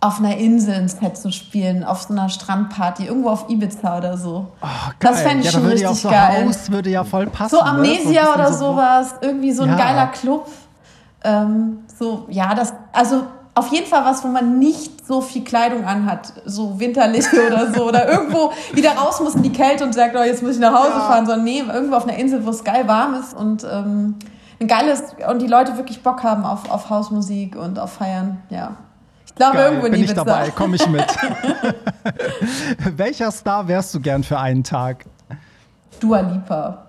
auf 0.00 0.18
einer 0.18 0.36
Insel 0.38 0.74
ein 0.74 0.88
Set 0.88 1.18
zu 1.18 1.30
spielen, 1.30 1.84
auf 1.84 2.02
so 2.02 2.14
einer 2.14 2.30
Strandparty, 2.30 3.04
irgendwo 3.04 3.28
auf 3.28 3.50
Ibiza 3.50 3.98
oder 3.98 4.16
so. 4.16 4.46
Oh, 4.62 4.66
das 4.98 5.20
fände 5.20 5.40
ich 5.40 5.46
ja, 5.46 5.52
schon 5.52 5.66
richtig 5.66 5.82
ja 5.82 5.90
auch 5.90 5.94
so 5.94 6.08
geil. 6.08 6.46
Haus 6.46 6.70
würde 6.70 6.90
ja 6.90 7.04
voll 7.04 7.26
passen. 7.26 7.56
So 7.56 7.60
Amnesia 7.60 8.22
ne? 8.22 8.26
so 8.26 8.34
oder 8.34 8.52
so 8.52 8.58
sowas, 8.70 9.14
irgendwie 9.20 9.52
so 9.52 9.64
ein 9.64 9.70
ja. 9.70 9.76
geiler 9.76 10.06
Club. 10.06 10.46
Ähm, 11.22 11.80
so, 11.98 12.24
ja, 12.30 12.54
das, 12.54 12.72
also 12.92 13.24
auf 13.54 13.68
jeden 13.72 13.86
Fall 13.86 14.06
was, 14.06 14.24
wo 14.24 14.28
man 14.28 14.58
nicht 14.58 15.06
so 15.06 15.20
viel 15.20 15.44
Kleidung 15.44 15.84
anhat, 15.84 16.32
so 16.46 16.80
winterliche 16.80 17.46
oder 17.46 17.70
so, 17.74 17.88
oder 17.88 18.08
irgendwo 18.08 18.52
wieder 18.72 18.92
raus 18.92 19.20
muss 19.20 19.34
in 19.34 19.42
die 19.42 19.52
Kälte 19.52 19.84
und 19.84 19.92
sagt, 19.92 20.16
oh, 20.16 20.22
jetzt 20.22 20.42
muss 20.42 20.54
ich 20.54 20.60
nach 20.60 20.72
Hause 20.72 20.94
ja. 20.94 21.00
fahren, 21.00 21.26
sondern 21.26 21.44
nee, 21.44 21.58
irgendwo 21.60 21.96
auf 21.96 22.08
einer 22.08 22.16
Insel, 22.16 22.46
wo 22.46 22.50
es 22.50 22.64
geil 22.64 22.88
warm 22.88 23.14
ist 23.14 23.34
und 23.34 23.64
ähm, 23.64 24.14
ein 24.60 24.66
geiles, 24.66 25.02
und 25.30 25.42
die 25.42 25.46
Leute 25.46 25.76
wirklich 25.76 26.02
Bock 26.02 26.22
haben 26.22 26.44
auf, 26.44 26.70
auf 26.70 26.88
Hausmusik 26.88 27.54
und 27.56 27.78
auf 27.78 27.92
Feiern, 27.92 28.42
ja. 28.48 28.76
Glaube, 29.40 29.56
Geil, 29.56 29.66
irgendwo 29.68 29.86
in 29.86 29.92
bin 29.92 30.04
ich 30.04 30.12
dabei, 30.12 30.50
komme 30.50 30.76
ich 30.76 30.86
mit. 30.86 31.02
Welcher 32.98 33.32
Star 33.32 33.66
wärst 33.66 33.94
du 33.94 34.00
gern 34.00 34.22
für 34.22 34.38
einen 34.38 34.62
Tag? 34.62 35.06
Dua 35.98 36.20
Lipa. 36.20 36.84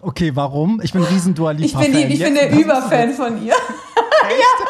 Okay, 0.00 0.34
warum? 0.34 0.80
Ich 0.82 0.94
bin 0.94 1.02
ein 1.02 1.08
riesen 1.08 1.34
Dua 1.34 1.50
Lipa. 1.50 1.82
Ich 1.82 1.92
bin, 1.92 2.10
ich 2.10 2.24
bin 2.24 2.34
der 2.34 2.52
Überfan 2.52 3.12
von 3.12 3.44
ihr. 3.44 3.52
ja. 3.52 4.68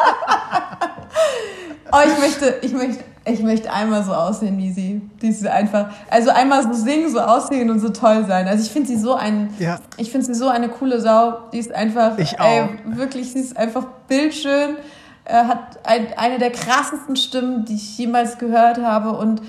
Oh, 1.93 1.99
ich 2.05 2.19
möchte, 2.19 2.57
ich 2.63 2.73
möchte, 2.73 3.05
ich 3.27 3.43
möchte 3.43 3.73
einmal 3.73 4.03
so 4.03 4.13
aussehen 4.13 4.59
wie 4.59 4.73
sie. 4.73 5.03
Die 5.23 5.29
ist 5.29 5.47
einfach, 5.47 5.91
also 6.11 6.31
einmal 6.31 6.65
so 6.65 6.73
singen, 6.73 7.13
so 7.13 7.21
aussehen 7.21 7.71
und 7.71 7.79
so 7.79 7.91
toll 7.91 8.25
sein. 8.27 8.49
Also 8.49 8.65
ich 8.65 8.73
finde 8.73 8.89
sie 8.89 8.97
so 8.97 9.15
ein, 9.15 9.55
ja. 9.61 9.79
ich 9.99 10.11
finde 10.11 10.27
sie 10.27 10.35
so 10.35 10.49
eine 10.49 10.69
coole 10.69 11.01
Sau. 11.01 11.49
Die 11.53 11.59
ist 11.59 11.73
einfach, 11.73 12.19
ich 12.19 12.41
auch. 12.41 12.45
Ey, 12.45 12.69
wirklich, 12.87 13.33
sie 13.33 13.39
ist 13.39 13.57
einfach 13.57 13.87
bildschön 14.09 14.79
hat 15.27 15.87
ein, 15.87 16.09
eine 16.17 16.39
der 16.39 16.51
krassesten 16.51 17.17
Stimmen, 17.17 17.65
die 17.65 17.75
ich 17.75 17.99
jemals 17.99 18.39
gehört 18.39 18.79
habe. 18.83 19.13
Und 19.13 19.43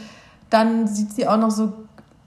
dann 0.49 0.87
sieht 0.87 1.13
sie 1.13 1.27
auch 1.27 1.37
noch 1.37 1.51
so, 1.51 1.73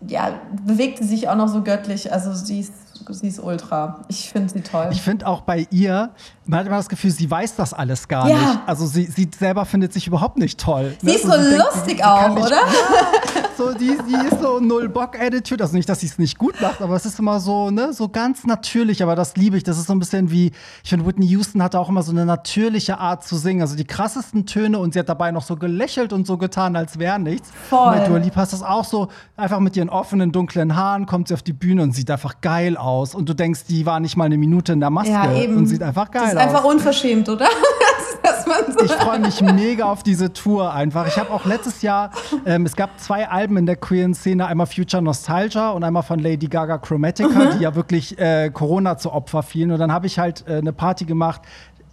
ja, 0.06 0.30
bewegt 0.64 0.98
sie 0.98 1.04
sich 1.04 1.28
auch 1.28 1.36
noch 1.36 1.48
so 1.48 1.62
göttlich. 1.62 2.12
Also 2.12 2.32
sie 2.32 2.60
ist 2.60 2.72
sie 3.14 3.28
ist 3.28 3.40
ultra. 3.40 4.00
Ich 4.08 4.30
finde 4.30 4.52
sie 4.52 4.60
toll. 4.60 4.88
Ich 4.90 5.02
finde 5.02 5.26
auch 5.26 5.42
bei 5.42 5.66
ihr, 5.70 6.10
man 6.44 6.60
hat 6.60 6.66
immer 6.66 6.76
das 6.76 6.88
Gefühl, 6.88 7.10
sie 7.10 7.30
weiß 7.30 7.56
das 7.56 7.72
alles 7.72 8.08
gar 8.08 8.28
ja. 8.28 8.36
nicht. 8.36 8.60
Also 8.66 8.86
sie, 8.86 9.04
sie 9.04 9.30
selber 9.36 9.64
findet 9.64 9.92
sich 9.92 10.06
überhaupt 10.06 10.38
nicht 10.38 10.58
toll. 10.58 10.96
Sie 11.00 11.06
ne? 11.06 11.12
ist 11.14 11.22
so, 11.22 11.30
so 11.30 11.36
lustig 11.36 11.98
denkt, 11.98 12.04
auch, 12.04 12.30
oder? 12.36 12.60
so, 13.56 13.72
die, 13.72 13.96
die 14.08 14.26
ist 14.26 14.40
so 14.40 14.60
null 14.60 14.88
Bock-Attitude. 14.88 15.62
Also 15.62 15.76
nicht, 15.76 15.88
dass 15.88 16.00
sie 16.00 16.06
es 16.06 16.18
nicht 16.18 16.38
gut 16.38 16.60
macht, 16.60 16.82
aber 16.82 16.96
es 16.96 17.06
ist 17.06 17.18
immer 17.18 17.40
so, 17.40 17.70
ne, 17.70 17.92
so 17.92 18.08
ganz 18.08 18.44
natürlich. 18.44 19.02
Aber 19.02 19.14
das 19.14 19.36
liebe 19.36 19.56
ich. 19.56 19.64
Das 19.64 19.78
ist 19.78 19.86
so 19.86 19.92
ein 19.92 19.98
bisschen 19.98 20.30
wie, 20.30 20.52
ich 20.82 20.90
finde, 20.90 21.06
Whitney 21.06 21.26
Houston 21.26 21.62
hatte 21.62 21.78
auch 21.78 21.88
immer 21.88 22.02
so 22.02 22.12
eine 22.12 22.26
natürliche 22.26 22.98
Art 22.98 23.24
zu 23.24 23.36
singen. 23.36 23.60
Also 23.60 23.76
die 23.76 23.86
krassesten 23.86 24.46
Töne 24.46 24.78
und 24.78 24.94
sie 24.94 24.98
hat 24.98 25.08
dabei 25.08 25.30
noch 25.30 25.42
so 25.42 25.56
gelächelt 25.56 26.12
und 26.12 26.26
so 26.26 26.38
getan, 26.38 26.76
als 26.76 26.98
wäre 26.98 27.18
nichts. 27.18 27.50
Voll. 27.68 27.78
Und 27.78 27.98
bei 27.98 28.08
Dua 28.08 28.18
Lipa 28.18 28.42
ist 28.42 28.52
das 28.52 28.62
auch 28.62 28.84
so, 28.84 29.08
einfach 29.36 29.60
mit 29.60 29.76
ihren 29.76 29.88
offenen, 29.88 30.32
dunklen 30.32 30.76
Haaren 30.76 31.06
kommt 31.06 31.28
sie 31.28 31.34
auf 31.34 31.42
die 31.42 31.52
Bühne 31.52 31.82
und 31.82 31.92
sieht 31.92 32.10
einfach 32.10 32.40
geil 32.40 32.76
aus 32.76 32.96
aus 32.96 33.14
und 33.14 33.28
du 33.28 33.34
denkst, 33.34 33.64
die 33.68 33.86
war 33.86 34.00
nicht 34.00 34.16
mal 34.16 34.24
eine 34.24 34.38
Minute 34.38 34.72
in 34.72 34.80
der 34.80 34.90
Maske 34.90 35.12
ja, 35.12 35.24
und 35.24 35.66
sieht 35.66 35.82
einfach 35.82 36.10
geil 36.10 36.22
aus. 36.22 36.32
Das 36.32 36.42
ist 36.42 36.48
einfach 36.48 36.64
unverschämt, 36.64 37.28
oder? 37.28 37.46
so 38.46 38.84
ich 38.84 38.92
freue 38.92 39.18
mich 39.18 39.40
mega 39.54 39.84
auf 39.84 40.02
diese 40.02 40.32
Tour 40.32 40.72
einfach. 40.72 41.06
Ich 41.06 41.18
habe 41.18 41.30
auch 41.30 41.44
letztes 41.44 41.82
Jahr, 41.82 42.10
ähm, 42.44 42.66
es 42.66 42.76
gab 42.76 42.98
zwei 43.00 43.28
Alben 43.28 43.56
in 43.56 43.66
der 43.66 43.76
queeren 43.76 44.14
Szene, 44.14 44.46
einmal 44.46 44.66
Future 44.66 45.02
Nostalgia 45.02 45.70
und 45.70 45.84
einmal 45.84 46.02
von 46.02 46.18
Lady 46.18 46.46
Gaga 46.46 46.78
Chromatica, 46.78 47.28
mhm. 47.28 47.58
die 47.58 47.62
ja 47.62 47.74
wirklich 47.74 48.18
äh, 48.18 48.50
Corona 48.50 48.98
zu 48.98 49.12
Opfer 49.12 49.42
fielen. 49.42 49.70
Und 49.72 49.78
dann 49.78 49.92
habe 49.92 50.06
ich 50.06 50.18
halt 50.18 50.44
äh, 50.46 50.58
eine 50.58 50.72
Party 50.72 51.04
gemacht, 51.04 51.42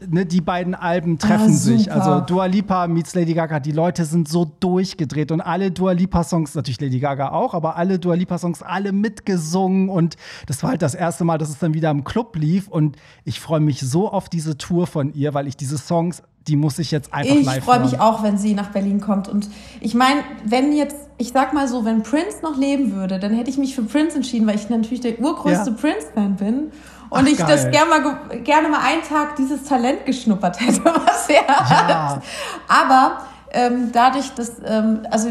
ne, 0.08 0.26
die 0.26 0.42
beiden 0.42 0.76
Alben 0.76 1.18
treffen 1.18 1.50
ah, 1.50 1.58
sich. 1.58 1.92
Also 1.92 2.22
Dua 2.22 2.46
Lipa 2.46 2.88
meets 2.88 3.16
Lady 3.16 3.34
Gaga. 3.34 3.60
Die 3.60 3.72
Leute 3.72 4.06
sind 4.06 4.28
so 4.28 4.46
durchgedreht 4.60 5.32
und 5.32 5.42
alle 5.42 5.72
Dua 5.72 5.92
Lipa 5.92 6.24
Songs, 6.24 6.56
natürlich 6.56 6.82
Lady 6.82 7.00
Gaga 7.00 7.32
auch, 7.32 7.54
aber 7.54 7.76
alle 7.76 8.00
Dua 8.00 8.16
Lipa 8.16 8.38
Songs 8.38 8.62
alle 8.62 8.92
mitgesungen 8.92 9.90
und 9.90 10.16
das 10.48 10.64
war 10.64 10.72
halt 10.72 10.82
das 10.82 10.96
erste 10.96 11.24
Mal, 11.24 11.38
dass 11.38 11.50
es 11.50 11.60
dann 11.60 11.74
wieder 11.74 11.92
im 11.92 12.04
Club 12.04 12.36
lief 12.36 12.68
und 12.68 12.98
ich 13.24 13.40
freue 13.40 13.60
mich 13.60 13.80
so 13.82 14.10
auf 14.10 14.30
diese 14.30 14.58
Tour 14.58 14.88
von 14.88 15.14
ihr, 15.14 15.34
weil 15.34 15.48
ich 15.48 15.58
diese 15.58 15.78
Songs 15.78 16.24
die 16.48 16.56
muss 16.56 16.80
ich 16.80 16.92
jetzt 16.92 17.14
einfach 17.14 17.36
ich 17.36 17.46
live 17.46 17.58
Ich 17.58 17.64
freue 17.64 17.80
mich 17.80 18.00
auch, 18.00 18.24
wenn 18.24 18.38
sie 18.38 18.54
nach 18.54 18.70
Berlin 18.70 19.00
kommt. 19.00 19.30
Und 19.30 19.50
ich 19.80 19.94
meine, 19.94 20.22
wenn 20.46 20.74
jetzt, 20.74 20.98
ich 21.18 21.32
sag 21.32 21.54
mal 21.54 21.68
so, 21.68 21.86
wenn 21.86 22.04
Prince 22.04 22.38
noch 22.42 22.58
leben 22.58 22.94
würde, 22.94 23.20
dann 23.20 23.34
hätte 23.34 23.50
ich 23.50 23.58
mich 23.58 23.76
für 23.76 23.84
Prince 23.84 24.18
entschieden, 24.18 24.46
weil 24.48 24.56
ich 24.56 24.70
natürlich 24.70 25.02
der 25.02 25.20
urgrößte 25.20 25.72
ja. 25.72 25.76
Prince-Fan 25.76 26.36
bin. 26.36 26.72
Und 27.10 27.20
Ach, 27.20 27.28
ich 27.28 27.38
geil. 27.38 27.48
das 27.48 27.72
gerne 27.72 27.90
mal, 27.90 28.40
gerne 28.44 28.70
mal 28.70 28.80
einen 28.80 29.04
Tag 29.04 29.36
dieses 29.36 29.64
Talent 29.64 30.06
geschnuppert 30.06 30.60
hätte, 30.60 30.84
was 30.86 31.30
er 31.30 31.46
ja. 31.48 31.70
hat. 31.70 32.24
Aber 32.68 33.20
ähm, 33.54 33.92
dadurch, 33.94 34.32
dass, 34.32 34.54
ähm, 34.66 35.02
also 35.12 35.30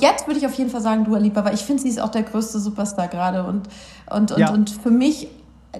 jetzt 0.00 0.26
würde 0.26 0.38
ich 0.38 0.46
auf 0.46 0.54
jeden 0.54 0.70
Fall 0.70 0.80
sagen 0.80 1.04
Dua 1.04 1.18
Lipa, 1.18 1.44
weil 1.44 1.54
ich 1.54 1.64
finde, 1.64 1.82
sie 1.82 1.88
ist 1.88 2.00
auch 2.00 2.10
der 2.10 2.22
größte 2.22 2.60
Superstar 2.60 3.08
gerade 3.08 3.44
und, 3.44 3.68
und, 4.08 4.30
und, 4.30 4.38
ja. 4.38 4.50
und 4.50 4.70
für 4.70 4.92
mich 4.92 5.28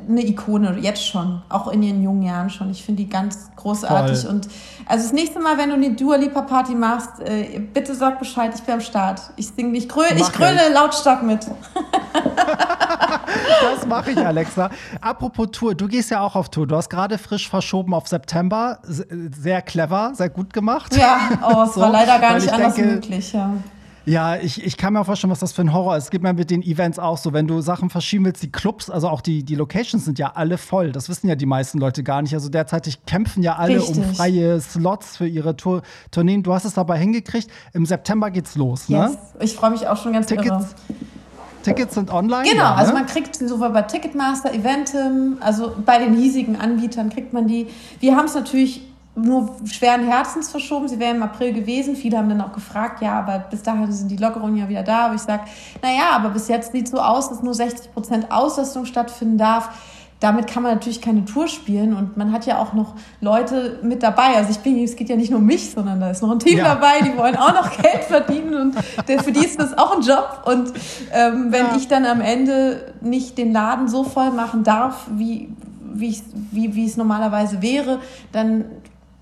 eine 0.08 0.26
Ikone, 0.26 0.78
jetzt 0.80 1.06
schon, 1.06 1.42
auch 1.48 1.68
in 1.68 1.82
ihren 1.82 2.02
jungen 2.02 2.22
Jahren 2.22 2.50
schon. 2.50 2.70
Ich 2.70 2.84
finde 2.84 3.02
die 3.02 3.08
ganz 3.08 3.50
großartig. 3.56 4.20
Voll. 4.20 4.30
Und 4.30 4.48
also 4.86 5.04
das 5.04 5.12
nächste 5.12 5.40
Mal, 5.40 5.56
wenn 5.58 5.70
du 5.70 5.74
eine 5.74 5.92
Dua 5.92 6.16
Lipa 6.16 6.42
Party 6.42 6.74
machst, 6.74 7.20
äh, 7.20 7.58
bitte 7.58 7.94
sag 7.94 8.18
Bescheid, 8.18 8.52
ich 8.54 8.62
bin 8.62 8.74
am 8.74 8.80
Start. 8.80 9.20
Ich 9.36 9.48
singe, 9.48 9.76
ich 9.76 9.88
gröle, 9.88 10.14
ich 10.16 10.32
gröle 10.32 10.72
lautstark 10.72 11.22
mit. 11.22 11.40
das 13.62 13.86
mache 13.86 14.10
ich, 14.12 14.18
Alexa. 14.18 14.70
Apropos 15.00 15.48
Tour, 15.52 15.74
du 15.74 15.88
gehst 15.88 16.10
ja 16.10 16.20
auch 16.20 16.36
auf 16.36 16.48
Tour. 16.48 16.66
Du 16.66 16.76
hast 16.76 16.90
gerade 16.90 17.18
frisch 17.18 17.48
verschoben 17.48 17.94
auf 17.94 18.08
September. 18.08 18.78
Sehr 18.84 19.62
clever, 19.62 20.12
sehr 20.14 20.30
gut 20.30 20.52
gemacht. 20.52 20.96
Ja, 20.96 21.18
oh, 21.42 21.62
es 21.64 21.74
so, 21.74 21.80
war 21.80 21.90
leider 21.90 22.18
gar 22.18 22.34
nicht 22.34 22.52
anders 22.52 22.74
denke, 22.74 22.90
möglich, 22.92 23.32
ja. 23.32 23.54
Ja, 24.06 24.36
ich, 24.36 24.62
ich 24.62 24.76
kann 24.76 24.92
mir 24.92 25.04
vorstellen, 25.04 25.30
was 25.30 25.38
das 25.38 25.52
für 25.52 25.62
ein 25.62 25.72
Horror 25.72 25.96
ist. 25.96 26.04
Es 26.04 26.10
gibt 26.10 26.22
mir 26.22 26.32
mit 26.34 26.50
den 26.50 26.62
Events 26.62 26.98
auch 26.98 27.16
so, 27.16 27.32
wenn 27.32 27.46
du 27.46 27.60
Sachen 27.62 27.88
verschieben 27.88 28.26
willst, 28.26 28.42
die 28.42 28.52
Clubs, 28.52 28.90
also 28.90 29.08
auch 29.08 29.22
die, 29.22 29.44
die 29.44 29.54
Locations 29.54 30.04
sind 30.04 30.18
ja 30.18 30.32
alle 30.34 30.58
voll. 30.58 30.92
Das 30.92 31.08
wissen 31.08 31.28
ja 31.28 31.34
die 31.34 31.46
meisten 31.46 31.78
Leute 31.78 32.02
gar 32.02 32.20
nicht. 32.20 32.34
Also 32.34 32.50
derzeitig 32.50 33.06
kämpfen 33.06 33.42
ja 33.42 33.56
alle 33.56 33.76
Richtig. 33.76 33.96
um 33.96 34.14
freie 34.14 34.60
Slots 34.60 35.16
für 35.16 35.26
ihre 35.26 35.56
Tour 35.56 35.82
Tourneen. 36.10 36.42
Du 36.42 36.52
hast 36.52 36.64
es 36.64 36.74
dabei 36.74 36.98
hingekriegt. 36.98 37.48
Im 37.72 37.86
September 37.86 38.30
geht's 38.30 38.56
los, 38.56 38.88
ne? 38.88 38.98
yes. 38.98 39.12
ne? 39.12 39.44
Ich 39.44 39.54
freue 39.54 39.70
mich 39.70 39.86
auch 39.86 39.96
schon 39.96 40.12
ganz 40.12 40.26
Tickets, 40.26 40.48
irre. 40.48 40.66
Tickets 41.62 41.94
sind 41.94 42.12
online? 42.12 42.44
Genau, 42.48 42.62
ja, 42.62 42.74
also 42.74 42.92
ne? 42.92 42.98
man 42.98 43.06
kriegt 43.06 43.34
sie 43.36 43.48
sowohl 43.48 43.70
bei 43.70 43.82
Ticketmaster, 43.82 44.52
Eventim, 44.52 45.38
also 45.40 45.74
bei 45.84 45.98
den 45.98 46.14
hiesigen 46.14 46.56
Anbietern 46.56 47.08
kriegt 47.08 47.32
man 47.32 47.48
die. 47.48 47.68
Wir 48.00 48.16
haben 48.16 48.26
es 48.26 48.34
natürlich 48.34 48.82
nur 49.16 49.56
schweren 49.70 50.06
Herzens 50.06 50.50
verschoben. 50.50 50.88
Sie 50.88 50.98
wäre 50.98 51.14
im 51.14 51.22
April 51.22 51.52
gewesen. 51.52 51.94
Viele 51.94 52.18
haben 52.18 52.28
dann 52.28 52.40
auch 52.40 52.52
gefragt, 52.52 53.00
ja, 53.00 53.18
aber 53.18 53.38
bis 53.38 53.62
dahin 53.62 53.90
sind 53.92 54.10
die 54.10 54.16
Lockerungen 54.16 54.56
ja 54.56 54.68
wieder 54.68 54.82
da. 54.82 55.06
Aber 55.06 55.14
ich 55.14 55.20
sage, 55.20 55.44
naja, 55.82 56.10
aber 56.12 56.30
bis 56.30 56.48
jetzt 56.48 56.72
sieht 56.72 56.88
so 56.88 56.98
aus, 56.98 57.28
dass 57.28 57.42
nur 57.42 57.54
60 57.54 57.92
Prozent 57.92 58.30
Auslastung 58.30 58.86
stattfinden 58.86 59.38
darf. 59.38 59.70
Damit 60.20 60.46
kann 60.46 60.62
man 60.62 60.72
natürlich 60.72 61.02
keine 61.02 61.24
Tour 61.26 61.48
spielen 61.48 61.94
und 61.94 62.16
man 62.16 62.32
hat 62.32 62.46
ja 62.46 62.58
auch 62.58 62.72
noch 62.72 62.94
Leute 63.20 63.80
mit 63.82 64.02
dabei. 64.02 64.36
Also 64.36 64.50
ich 64.50 64.58
bin, 64.58 64.82
es 64.82 64.96
geht 64.96 65.10
ja 65.10 65.16
nicht 65.16 65.30
nur 65.30 65.40
um 65.40 65.44
mich, 65.44 65.70
sondern 65.70 66.00
da 66.00 66.10
ist 66.10 66.22
noch 66.22 66.30
ein 66.30 66.38
Team 66.38 66.58
ja. 66.58 66.64
dabei, 66.64 67.00
die 67.02 67.16
wollen 67.18 67.36
auch 67.36 67.52
noch 67.52 67.70
Geld 67.82 68.04
verdienen 68.04 68.54
und 68.54 68.74
für 69.22 69.32
die 69.32 69.44
ist 69.44 69.60
das 69.60 69.76
auch 69.76 69.96
ein 69.96 70.02
Job. 70.02 70.44
Und 70.46 70.72
ähm, 71.12 71.52
wenn 71.52 71.66
ja. 71.66 71.76
ich 71.76 71.88
dann 71.88 72.06
am 72.06 72.22
Ende 72.22 72.94
nicht 73.02 73.36
den 73.36 73.52
Laden 73.52 73.86
so 73.86 74.02
voll 74.02 74.30
machen 74.30 74.64
darf, 74.64 75.06
wie, 75.10 75.50
wie, 75.92 76.18
wie, 76.52 76.74
wie 76.74 76.86
es 76.86 76.96
normalerweise 76.96 77.60
wäre, 77.60 77.98
dann 78.32 78.64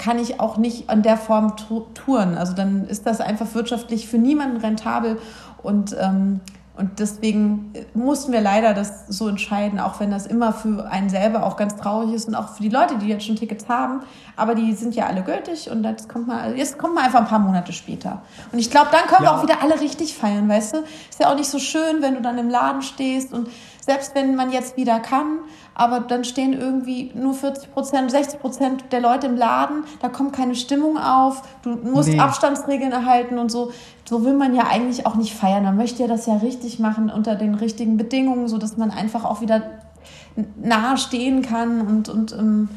kann 0.03 0.19
ich 0.19 0.41
auch 0.41 0.57
nicht 0.57 0.91
in 0.91 1.03
der 1.03 1.17
Form 1.17 1.55
touren. 1.95 2.37
Also 2.37 2.55
dann 2.55 2.87
ist 2.89 3.07
das 3.07 3.21
einfach 3.21 3.55
wirtschaftlich 3.55 4.09
für 4.09 4.19
niemanden 4.19 4.57
rentabel 4.59 5.19
und 5.63 5.97
ähm, 5.99 6.41
und 6.75 7.01
deswegen 7.01 7.75
mussten 7.93 8.33
wir 8.33 8.41
leider 8.41 8.73
das 8.73 9.07
so 9.07 9.29
entscheiden, 9.29 9.79
auch 9.79 10.01
wenn 10.01 10.11
das 10.11 10.27
immer 10.27 10.55
für 10.55 10.91
einen 10.91 11.11
selber 11.11 11.45
auch 11.45 11.59
ganz 11.59 11.77
traurig 11.77 12.15
ist 12.15 12.29
und 12.29 12.35
auch 12.35 12.49
für 12.49 12.63
die 12.63 12.71
Leute, 12.71 12.97
die 12.97 13.09
jetzt 13.09 13.27
schon 13.27 13.37
Tickets 13.37 13.69
haben. 13.69 14.01
Aber 14.37 14.55
die 14.55 14.73
sind 14.73 14.95
ja 14.95 15.07
alle 15.07 15.23
gültig 15.23 15.71
und 15.71 15.85
jetzt 15.85 16.09
kommt 16.09 16.29
man, 16.29 16.57
jetzt 16.57 16.79
kommt 16.79 16.95
man 16.95 17.05
einfach 17.05 17.21
ein 17.21 17.27
paar 17.27 17.41
Monate 17.41 17.75
später. 17.75 18.23
Und 18.53 18.59
ich 18.59 18.71
glaube, 18.71 18.89
dann 18.91 19.03
können 19.03 19.23
ja. 19.23 19.33
wir 19.33 19.39
auch 19.39 19.43
wieder 19.43 19.61
alle 19.61 19.79
richtig 19.81 20.15
feiern, 20.15 20.49
weißt 20.49 20.75
du? 20.75 20.79
Ist 21.11 21.21
ja 21.21 21.31
auch 21.31 21.37
nicht 21.37 21.51
so 21.51 21.59
schön, 21.59 22.01
wenn 22.01 22.15
du 22.15 22.23
dann 22.23 22.39
im 22.39 22.49
Laden 22.49 22.81
stehst 22.81 23.35
und 23.35 23.49
selbst 23.85 24.15
wenn 24.15 24.37
man 24.37 24.53
jetzt 24.53 24.77
wieder 24.77 25.01
kann, 25.01 25.41
aber 25.75 26.01
dann 26.01 26.25
stehen 26.25 26.53
irgendwie 26.53 27.11
nur 27.15 27.35
40 27.35 27.73
Prozent, 27.73 28.11
60 28.11 28.41
Prozent 28.41 28.85
der 28.93 29.01
Leute 29.01 29.27
im 29.27 29.37
Laden, 29.37 29.85
da 30.01 30.09
kommt 30.09 30.33
keine 30.33 30.55
Stimmung 30.55 30.99
auf, 30.99 31.43
du 31.63 31.71
musst 31.71 32.09
nee. 32.09 32.19
Abstandsregeln 32.19 32.93
erhalten 32.93 33.39
und 33.39 33.51
so. 33.51 33.73
So 34.09 34.25
will 34.25 34.35
man 34.35 34.55
ja 34.55 34.67
eigentlich 34.69 35.07
auch 35.07 35.15
nicht 35.15 35.35
feiern. 35.35 35.65
Man 35.65 35.77
möchte 35.77 36.03
ja 36.03 36.09
das 36.09 36.27
ja 36.27 36.37
richtig 36.37 36.79
machen 36.79 37.11
unter 37.11 37.35
den 37.35 37.55
richtigen 37.55 37.97
Bedingungen, 37.97 38.47
sodass 38.49 38.77
man 38.77 38.91
einfach 38.91 39.25
auch 39.25 39.41
wieder 39.41 39.63
nahe 40.57 40.97
stehen 40.97 41.43
kann 41.43 41.81
und, 41.81 42.09
und 42.09 42.33
ähm, 42.33 42.69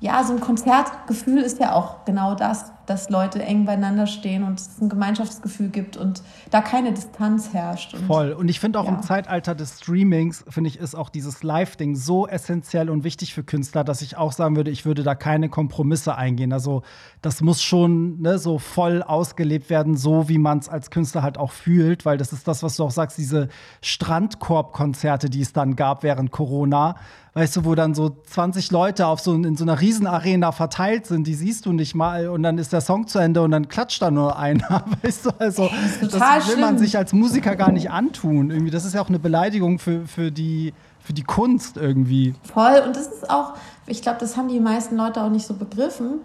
ja, 0.00 0.24
so 0.24 0.32
ein 0.32 0.40
Konzertgefühl 0.40 1.38
ist 1.38 1.60
ja 1.60 1.74
auch 1.74 2.04
genau 2.04 2.34
das, 2.34 2.71
dass 2.86 3.10
Leute 3.10 3.42
eng 3.42 3.64
beieinander 3.64 4.06
stehen 4.06 4.42
und 4.42 4.60
es 4.60 4.80
ein 4.80 4.88
Gemeinschaftsgefühl 4.88 5.68
gibt 5.68 5.96
und 5.96 6.22
da 6.50 6.60
keine 6.60 6.92
Distanz 6.92 7.52
herrscht. 7.52 7.94
Und, 7.94 8.06
Voll. 8.06 8.32
Und 8.32 8.48
ich 8.48 8.60
finde 8.60 8.80
auch 8.80 8.86
ja. 8.86 8.94
im 8.94 9.02
Zeitalter 9.02 9.54
des 9.54 9.78
Streamings, 9.78 10.44
finde 10.48 10.68
ich, 10.68 10.78
ist 10.78 10.94
auch 10.94 11.08
dieses 11.08 11.42
Live-Ding 11.42 11.94
so 11.94 12.26
essentiell 12.26 12.90
und 12.90 13.04
wichtig 13.04 13.34
für 13.34 13.42
Künstler, 13.42 13.84
dass 13.84 14.02
ich 14.02 14.16
auch 14.16 14.32
sagen 14.32 14.56
würde, 14.56 14.70
ich 14.70 14.84
würde 14.84 15.02
da 15.02 15.14
keine 15.14 15.48
Kompromisse 15.48 16.16
eingehen. 16.16 16.52
Also 16.52 16.82
das 17.20 17.40
muss 17.40 17.62
schon 17.62 18.20
ne, 18.20 18.38
so 18.38 18.58
voll 18.58 19.02
ausgelebt 19.02 19.70
werden, 19.70 19.96
so 19.96 20.28
wie 20.28 20.38
man 20.38 20.58
es 20.58 20.68
als 20.68 20.90
Künstler 20.90 21.22
halt 21.22 21.38
auch 21.38 21.52
fühlt, 21.52 22.04
weil 22.04 22.18
das 22.18 22.32
ist 22.32 22.48
das, 22.48 22.62
was 22.62 22.76
du 22.76 22.84
auch 22.84 22.90
sagst, 22.90 23.18
diese 23.18 23.48
Strandkorb-Konzerte, 23.82 25.30
die 25.30 25.40
es 25.40 25.52
dann 25.52 25.76
gab 25.76 26.02
während 26.02 26.30
Corona 26.30 26.96
weißt 27.34 27.56
du, 27.56 27.64
wo 27.64 27.74
dann 27.74 27.94
so 27.94 28.16
20 28.26 28.70
Leute 28.70 29.06
auf 29.06 29.20
so, 29.20 29.32
in 29.34 29.56
so 29.56 29.64
einer 29.64 29.80
Riesenarena 29.80 30.52
verteilt 30.52 31.06
sind, 31.06 31.26
die 31.26 31.34
siehst 31.34 31.66
du 31.66 31.72
nicht 31.72 31.94
mal 31.94 32.28
und 32.28 32.42
dann 32.42 32.58
ist 32.58 32.72
der 32.72 32.80
Song 32.80 33.06
zu 33.06 33.18
Ende 33.18 33.42
und 33.42 33.50
dann 33.50 33.68
klatscht 33.68 34.02
da 34.02 34.10
nur 34.10 34.38
einer, 34.38 34.84
weißt 35.02 35.26
du, 35.26 35.30
also 35.38 35.70
das, 36.00 36.10
das 36.10 36.48
will 36.48 36.58
man 36.58 36.78
sich 36.78 36.96
als 36.96 37.12
Musiker 37.12 37.56
gar 37.56 37.72
nicht 37.72 37.90
antun. 37.90 38.50
Irgendwie, 38.50 38.70
das 38.70 38.84
ist 38.84 38.94
ja 38.94 39.02
auch 39.02 39.08
eine 39.08 39.18
Beleidigung 39.18 39.78
für, 39.78 40.06
für 40.06 40.30
die 40.30 40.72
für 41.02 41.12
die 41.12 41.24
Kunst 41.24 41.76
irgendwie. 41.76 42.34
Voll 42.44 42.80
und 42.86 42.94
das 42.94 43.08
ist 43.08 43.28
auch, 43.28 43.54
ich 43.86 44.02
glaube, 44.02 44.18
das 44.20 44.36
haben 44.36 44.48
die 44.48 44.60
meisten 44.60 44.96
Leute 44.96 45.20
auch 45.22 45.30
nicht 45.30 45.46
so 45.46 45.54
begriffen, 45.54 46.20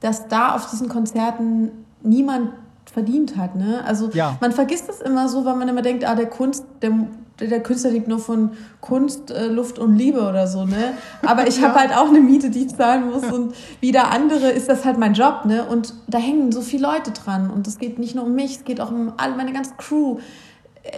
dass 0.00 0.28
da 0.28 0.54
auf 0.54 0.70
diesen 0.70 0.88
Konzerten 0.88 1.70
niemand 2.02 2.50
verdient 2.86 3.36
hat. 3.36 3.54
Ne? 3.56 3.82
Also 3.86 4.10
ja. 4.12 4.36
man 4.40 4.52
vergisst 4.52 4.88
es 4.88 5.00
immer 5.00 5.28
so, 5.28 5.44
weil 5.44 5.56
man 5.56 5.68
immer 5.68 5.82
denkt, 5.82 6.06
ah, 6.06 6.14
der 6.14 6.26
Kunst, 6.26 6.64
der 6.80 6.92
der 7.40 7.62
Künstler 7.62 7.90
lebt 7.90 8.08
nur 8.08 8.18
von 8.18 8.50
Kunst, 8.80 9.30
äh, 9.30 9.46
Luft 9.46 9.78
und 9.78 9.96
Liebe 9.96 10.20
oder 10.20 10.46
so, 10.46 10.64
ne? 10.64 10.94
Aber 11.22 11.46
ich 11.48 11.60
habe 11.62 11.74
ja. 11.74 11.80
halt 11.80 11.96
auch 11.96 12.08
eine 12.08 12.20
Miete, 12.20 12.50
die 12.50 12.66
ich 12.66 12.76
zahlen 12.76 13.10
muss 13.10 13.24
und 13.24 13.54
wie 13.80 13.92
der 13.92 14.12
andere 14.12 14.50
ist 14.50 14.68
das 14.68 14.84
halt 14.84 14.98
mein 14.98 15.14
Job, 15.14 15.44
ne? 15.44 15.64
Und 15.64 15.94
da 16.06 16.18
hängen 16.18 16.52
so 16.52 16.60
viele 16.60 16.86
Leute 16.86 17.10
dran 17.10 17.50
und 17.50 17.66
es 17.66 17.78
geht 17.78 17.98
nicht 17.98 18.14
nur 18.14 18.24
um 18.24 18.34
mich, 18.34 18.56
es 18.56 18.64
geht 18.64 18.80
auch 18.80 18.90
um 18.90 19.12
all 19.16 19.34
meine 19.36 19.52
ganze 19.52 19.74
Crew. 19.76 20.18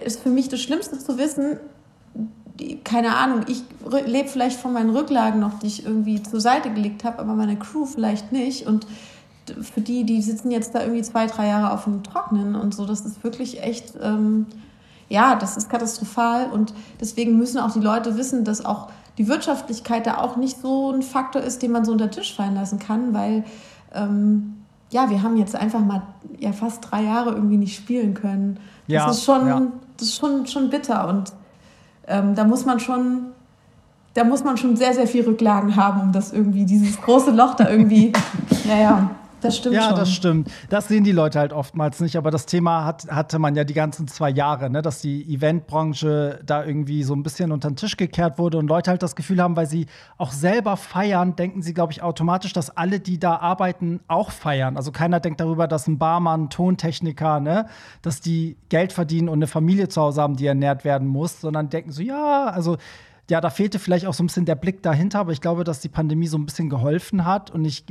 Ist 0.05 0.21
für 0.21 0.31
mich 0.31 0.49
das 0.49 0.61
Schlimmste 0.61 0.99
zu 0.99 1.17
wissen, 1.17 1.59
die, 2.59 2.79
keine 2.79 3.17
Ahnung, 3.17 3.43
ich 3.49 3.63
lebe 4.07 4.29
vielleicht 4.29 4.59
von 4.59 4.73
meinen 4.73 4.91
Rücklagen 4.91 5.41
noch, 5.41 5.59
die 5.59 5.67
ich 5.67 5.85
irgendwie 5.85 6.23
zur 6.23 6.41
Seite 6.41 6.71
gelegt 6.71 7.05
habe, 7.05 7.19
aber 7.19 7.35
meine 7.35 7.57
Crew 7.57 7.87
vielleicht 7.87 8.33
nicht 8.33 8.67
und 8.67 8.87
für 9.63 9.81
die, 9.81 10.05
die 10.05 10.23
sitzen 10.23 10.51
jetzt 10.51 10.75
da 10.75 10.81
irgendwie 10.81 11.03
zwei, 11.03 11.27
drei 11.27 11.47
Jahre 11.47 11.73
auf 11.73 11.85
dem 11.85 12.03
Trocknen 12.03 12.57
und 12.57 12.75
so, 12.75 12.85
das 12.85 13.03
ist 13.03 13.23
wirklich 13.23 13.63
echt 13.63 13.95
ähm, 14.03 14.47
ja, 15.09 15.37
das 15.37 15.57
ist 15.57 15.71
katastrophal 15.71 16.51
und 16.51 16.75
deswegen 17.01 17.39
müssen 17.39 17.59
auch 17.59 17.73
die 17.73 17.81
Leute 17.81 18.17
wissen, 18.17 18.45
dass 18.45 18.65
auch 18.65 18.89
die 19.19 19.29
Wirtschaftlichkeit 19.29 20.07
da 20.07 20.19
auch 20.19 20.37
nicht 20.37 20.61
so 20.61 20.91
ein 20.91 21.03
Faktor 21.03 21.43
ist, 21.43 21.63
den 21.63 21.73
man 21.73 21.85
so 21.85 21.93
unter 21.93 22.07
den 22.07 22.13
Tisch 22.13 22.35
fallen 22.35 22.55
lassen 22.55 22.79
kann, 22.79 23.15
weil 23.15 23.45
ähm, 23.95 24.57
ja, 24.91 25.11
wir 25.11 25.23
haben 25.23 25.37
jetzt 25.37 25.57
einfach 25.57 25.81
mal 25.81 26.03
ja 26.39 26.53
fast 26.53 26.91
drei 26.91 27.03
Jahre 27.03 27.31
irgendwie 27.31 27.57
nicht 27.57 27.77
spielen 27.77 28.15
können. 28.15 28.59
Das 28.89 28.95
ja, 28.95 29.11
ist 29.11 29.25
schon, 29.25 29.47
ja. 29.47 29.63
das 29.97 30.09
ist 30.09 30.17
schon, 30.17 30.47
schon 30.47 30.71
bitter 30.71 31.09
und 31.09 31.33
ähm, 32.07 32.35
da 32.35 32.45
muss 32.45 32.65
man 32.65 32.79
schon, 32.79 33.27
da 34.15 34.25
muss 34.25 34.45
man 34.45 34.57
schon 34.57 34.77
sehr, 34.77 34.95
sehr 34.95 35.07
viel 35.07 35.25
Rücklagen 35.25 35.77
haben, 35.77 36.01
um 36.01 36.13
das 36.13 36.33
irgendwie, 36.33 36.65
dieses 36.65 37.01
große 37.01 37.31
Loch 37.31 37.55
da 37.55 37.69
irgendwie, 37.69 38.13
naja, 38.67 39.11
das 39.47 39.57
stimmt 39.57 39.75
ja, 39.75 39.89
schon. 39.89 39.97
das 39.97 40.13
stimmt. 40.13 40.51
Das 40.69 40.89
sehen 40.89 41.05
die 41.05 41.13
Leute 41.13 41.39
halt 41.39 41.53
oftmals 41.53 42.01
nicht. 42.01 42.17
Aber 42.17 42.31
das 42.31 42.47
Thema 42.47 42.85
hat, 42.85 43.07
hatte 43.09 43.39
man 43.39 43.55
ja 43.55 43.65
die 43.65 43.75
ganzen 43.75 44.09
zwei 44.09 44.31
Jahre, 44.31 44.71
ne? 44.71 44.83
dass 44.83 45.01
die 45.01 45.23
Eventbranche 45.33 46.41
da 46.45 46.65
irgendwie 46.65 47.03
so 47.03 47.15
ein 47.15 47.23
bisschen 47.23 47.53
unter 47.53 47.71
den 47.71 47.77
Tisch 47.77 47.97
gekehrt 47.97 48.39
wurde 48.39 48.59
und 48.59 48.67
Leute 48.67 48.91
halt 48.91 49.03
das 49.03 49.17
Gefühl 49.17 49.43
haben, 49.43 49.57
weil 49.57 49.67
sie 49.67 49.87
auch 50.19 50.33
selber 50.33 50.77
feiern, 50.77 51.37
denken 51.37 51.63
sie, 51.63 51.75
glaube 51.75 51.93
ich, 51.93 52.03
automatisch, 52.03 52.53
dass 52.53 52.77
alle, 52.77 53.01
die 53.01 53.19
da 53.19 53.37
arbeiten, 53.37 54.01
auch 54.09 54.31
feiern. 54.31 54.77
Also 54.77 54.93
keiner 54.93 55.21
denkt 55.21 55.41
darüber, 55.41 55.69
dass 55.69 55.87
ein 55.87 55.99
Barmann, 55.99 56.51
Tontechniker, 56.51 57.41
ne, 57.41 57.67
dass 58.03 58.21
die 58.21 58.57
Geld 58.69 58.93
verdienen 58.93 59.29
und 59.29 59.39
eine 59.39 59.47
Familie 59.47 59.89
zu 59.89 60.03
Hause 60.03 60.23
haben, 60.23 60.37
die 60.37 60.47
ernährt 60.47 60.85
werden 60.85 61.07
muss, 61.07 61.41
sondern 61.41 61.71
denken 61.71 61.93
so, 61.93 62.03
ja, 62.03 62.47
also 62.47 62.77
ja, 63.29 63.41
da 63.41 63.51
fehlte 63.51 63.81
vielleicht 63.81 64.07
auch 64.07 64.15
so 64.15 64.23
ein 64.23 64.29
bisschen 64.29 64.45
der 64.45 64.55
Blick 64.55 64.83
dahinter, 64.83 65.19
aber 65.19 65.33
ich 65.33 65.41
glaube, 65.41 65.65
dass 65.65 65.81
die 65.81 65.89
Pandemie 65.89 66.29
so 66.29 66.39
ein 66.39 66.47
bisschen 66.47 66.71
geholfen 66.71 67.25
hat. 67.25 67.51
Und 67.51 67.65
ich, 67.65 67.85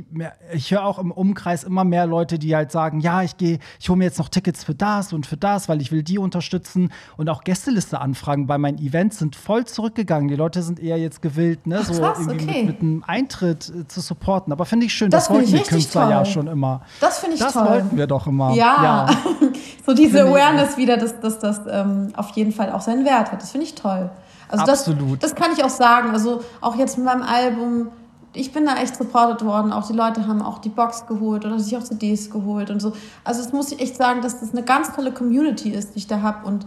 ich 0.54 0.70
höre 0.70 0.84
auch 0.84 0.98
im 0.98 1.10
Umkreis 1.10 1.62
immer 1.62 1.84
mehr 1.84 2.06
Leute, 2.06 2.38
die 2.38 2.56
halt 2.56 2.72
sagen, 2.72 3.00
ja, 3.00 3.22
ich 3.22 3.36
gehe, 3.36 3.58
ich 3.78 3.90
hole 3.90 3.98
mir 3.98 4.04
jetzt 4.04 4.18
noch 4.18 4.30
Tickets 4.30 4.64
für 4.64 4.74
das 4.74 5.12
und 5.12 5.26
für 5.26 5.36
das, 5.36 5.68
weil 5.68 5.82
ich 5.82 5.92
will 5.92 6.02
die 6.02 6.16
unterstützen. 6.16 6.90
Und 7.18 7.28
auch 7.28 7.44
Gästeliste-Anfragen 7.44 8.46
bei 8.46 8.56
meinen 8.56 8.78
Events 8.78 9.18
sind 9.18 9.36
voll 9.36 9.66
zurückgegangen. 9.66 10.28
Die 10.28 10.36
Leute 10.36 10.62
sind 10.62 10.80
eher 10.80 10.96
jetzt 10.96 11.20
gewillt, 11.20 11.66
ne, 11.66 11.80
Ach, 11.82 11.84
so 11.86 12.02
irgendwie 12.02 12.44
okay. 12.44 12.64
mit, 12.64 12.66
mit, 12.66 12.80
einem 12.80 13.04
Eintritt 13.06 13.68
äh, 13.68 13.86
zu 13.86 14.00
supporten. 14.00 14.54
Aber 14.54 14.64
finde 14.64 14.86
ich 14.86 14.94
schön, 14.94 15.10
das, 15.10 15.24
das 15.24 15.34
wollten 15.34 15.52
die 15.52 15.60
Künstler 15.60 16.02
toll. 16.02 16.10
ja 16.12 16.24
schon 16.24 16.46
immer. 16.46 16.80
Das 17.00 17.18
finde 17.18 17.34
ich 17.34 17.40
das 17.40 17.52
toll. 17.52 17.62
Das 17.62 17.72
wollten 17.72 17.96
wir 17.98 18.06
doch 18.06 18.26
immer. 18.26 18.54
Ja, 18.54 18.82
ja. 18.82 19.08
so 19.86 19.92
diese 19.92 20.22
Awareness 20.22 20.78
wieder, 20.78 20.96
dass, 20.96 21.20
dass 21.20 21.38
das 21.38 21.60
ähm, 21.70 22.14
auf 22.16 22.30
jeden 22.30 22.52
Fall 22.52 22.72
auch 22.72 22.80
seinen 22.80 23.04
Wert 23.04 23.32
hat. 23.32 23.42
Das 23.42 23.50
finde 23.50 23.66
ich 23.66 23.74
toll. 23.74 24.10
Also 24.48 24.64
Absolut. 24.64 25.22
Das, 25.22 25.32
das 25.32 25.40
kann 25.40 25.52
ich 25.52 25.64
auch 25.64 25.70
sagen. 25.70 26.10
Also 26.10 26.42
auch 26.60 26.76
jetzt 26.76 26.96
mit 26.98 27.06
meinem 27.06 27.22
Album, 27.22 27.88
ich 28.32 28.52
bin 28.52 28.66
da 28.66 28.76
echt 28.76 28.96
supported 28.96 29.44
worden. 29.44 29.72
Auch 29.72 29.86
die 29.86 29.92
Leute 29.94 30.26
haben 30.26 30.42
auch 30.42 30.58
die 30.58 30.68
Box 30.68 31.06
geholt 31.06 31.44
oder 31.44 31.58
sich 31.58 31.76
auch 31.76 31.82
CDs 31.82 32.30
geholt 32.30 32.70
und 32.70 32.80
so. 32.80 32.92
Also 33.24 33.42
das 33.42 33.52
muss 33.52 33.72
ich 33.72 33.80
echt 33.80 33.96
sagen, 33.96 34.20
dass 34.22 34.40
das 34.40 34.52
eine 34.52 34.62
ganz 34.62 34.94
tolle 34.94 35.12
Community 35.12 35.70
ist, 35.70 35.94
die 35.94 35.98
ich 35.98 36.06
da 36.06 36.22
habe. 36.22 36.46
Und, 36.46 36.66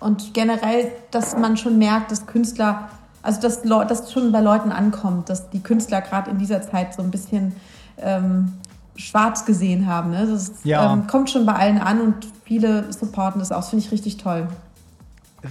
und 0.00 0.34
generell, 0.34 0.90
dass 1.10 1.36
man 1.36 1.56
schon 1.56 1.78
merkt, 1.78 2.10
dass 2.10 2.26
Künstler, 2.26 2.88
also 3.22 3.40
dass 3.40 3.62
das 3.62 4.12
schon 4.12 4.32
bei 4.32 4.40
Leuten 4.40 4.72
ankommt, 4.72 5.28
dass 5.28 5.50
die 5.50 5.60
Künstler 5.60 6.00
gerade 6.00 6.30
in 6.30 6.38
dieser 6.38 6.62
Zeit 6.62 6.94
so 6.94 7.02
ein 7.02 7.10
bisschen 7.10 7.54
ähm, 7.98 8.54
schwarz 8.96 9.44
gesehen 9.44 9.86
haben. 9.86 10.10
Ne? 10.10 10.26
Das 10.26 10.52
ja. 10.64 10.92
ähm, 10.92 11.06
kommt 11.06 11.30
schon 11.30 11.46
bei 11.46 11.54
allen 11.54 11.78
an 11.78 12.00
und 12.00 12.14
viele 12.44 12.92
supporten 12.92 13.40
das 13.40 13.52
auch. 13.52 13.56
Das 13.56 13.70
finde 13.70 13.84
ich 13.84 13.92
richtig 13.92 14.16
toll. 14.16 14.48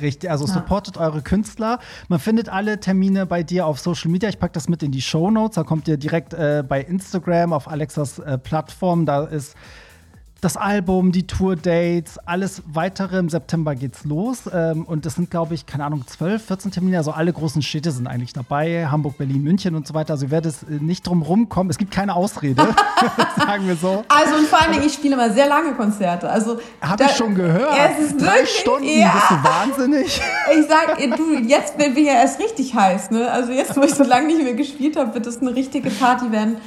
Richtig, 0.02 0.30
also 0.30 0.46
ja. 0.46 0.54
supportet 0.54 0.98
eure 0.98 1.22
Künstler. 1.22 1.80
Man 2.08 2.20
findet 2.20 2.50
alle 2.50 2.80
Termine 2.80 3.26
bei 3.26 3.44
dir 3.44 3.66
auf 3.66 3.80
Social 3.80 4.12
Media. 4.12 4.30
Ich 4.30 4.40
packe 4.40 4.54
das 4.54 4.70
mit 4.70 4.84
in 4.84 4.92
die 4.92 5.02
Show 5.02 5.32
Notes. 5.32 5.56
Da 5.56 5.64
kommt 5.64 5.88
ihr 5.88 5.98
direkt 5.98 6.34
äh, 6.34 6.64
bei 6.68 6.82
Instagram 6.82 7.54
auf 7.54 7.68
Alexas 7.68 8.20
äh, 8.20 8.38
Plattform. 8.38 9.06
Da 9.06 9.24
ist 9.26 9.56
das 10.42 10.56
Album, 10.58 11.12
die 11.12 11.28
Tour-Dates, 11.28 12.18
alles 12.26 12.64
weitere. 12.66 13.18
Im 13.18 13.30
September 13.30 13.76
geht's 13.76 14.06
los. 14.06 14.50
Ähm, 14.54 14.86
und 14.86 15.06
das 15.06 15.16
sind, 15.16 15.30
glaube 15.30 15.54
ich, 15.54 15.66
keine 15.66 15.86
Ahnung, 15.86 16.06
12, 16.08 16.46
14 16.46 16.72
Termine. 16.72 16.98
Also 16.98 17.12
alle 17.12 17.34
großen 17.34 17.62
Städte 17.62 17.92
sind 17.92 18.08
eigentlich 18.08 18.34
dabei. 18.34 18.88
Hamburg, 18.88 19.18
Berlin, 19.18 19.44
München 19.44 19.76
und 19.76 19.88
so 19.88 19.94
weiter. 19.94 20.14
Also 20.14 20.26
ihr 20.28 20.32
werdet 20.32 20.56
äh, 20.70 20.84
nicht 20.84 21.06
drum 21.06 21.22
rumkommen. 21.22 21.70
Es 21.70 21.78
gibt 21.78 21.92
keine 21.92 22.16
Ausrede, 22.16 22.68
sagen 23.38 23.68
wir 23.68 23.76
so. 23.76 24.04
Also 24.08 24.36
und 24.36 24.48
vor 24.48 24.62
allen 24.62 24.72
Dingen, 24.74 24.86
ich 24.86 24.94
spiele 24.94 25.16
immer 25.16 25.32
sehr 25.32 25.48
lange 25.48 25.74
Konzerte. 25.74 26.30
Also 26.30 26.60
Habe 26.82 27.04
ich 27.04 27.12
schon 27.12 27.36
gehört. 27.36 27.76
Es 27.98 28.06
ist 28.06 28.22
Drei 28.22 28.40
wirklich, 28.40 28.60
Stunden, 28.60 28.88
ja. 28.88 29.12
bist 29.12 29.32
du 29.32 29.44
wahnsinnig. 29.44 30.22
Ich 30.52 30.68
sag, 30.68 30.98
du, 30.98 31.38
jetzt 31.38 31.78
bin 31.78 31.96
wir 31.96 32.04
ja 32.04 32.14
erst 32.14 32.40
richtig 32.40 32.74
heiß. 32.74 33.12
Ne? 33.12 33.30
Also 33.30 33.52
jetzt, 33.52 33.78
wo 33.78 33.84
ich 33.84 33.94
so 33.94 34.04
lange 34.04 34.28
nicht 34.28 34.42
mehr 34.42 34.56
gespielt 34.56 34.98
habe, 34.98 35.14
wird 35.14 35.28
es 35.28 35.42
eine 35.42 35.54
richtige 35.54 35.92
Party 35.92 36.32
werden. 36.32 36.58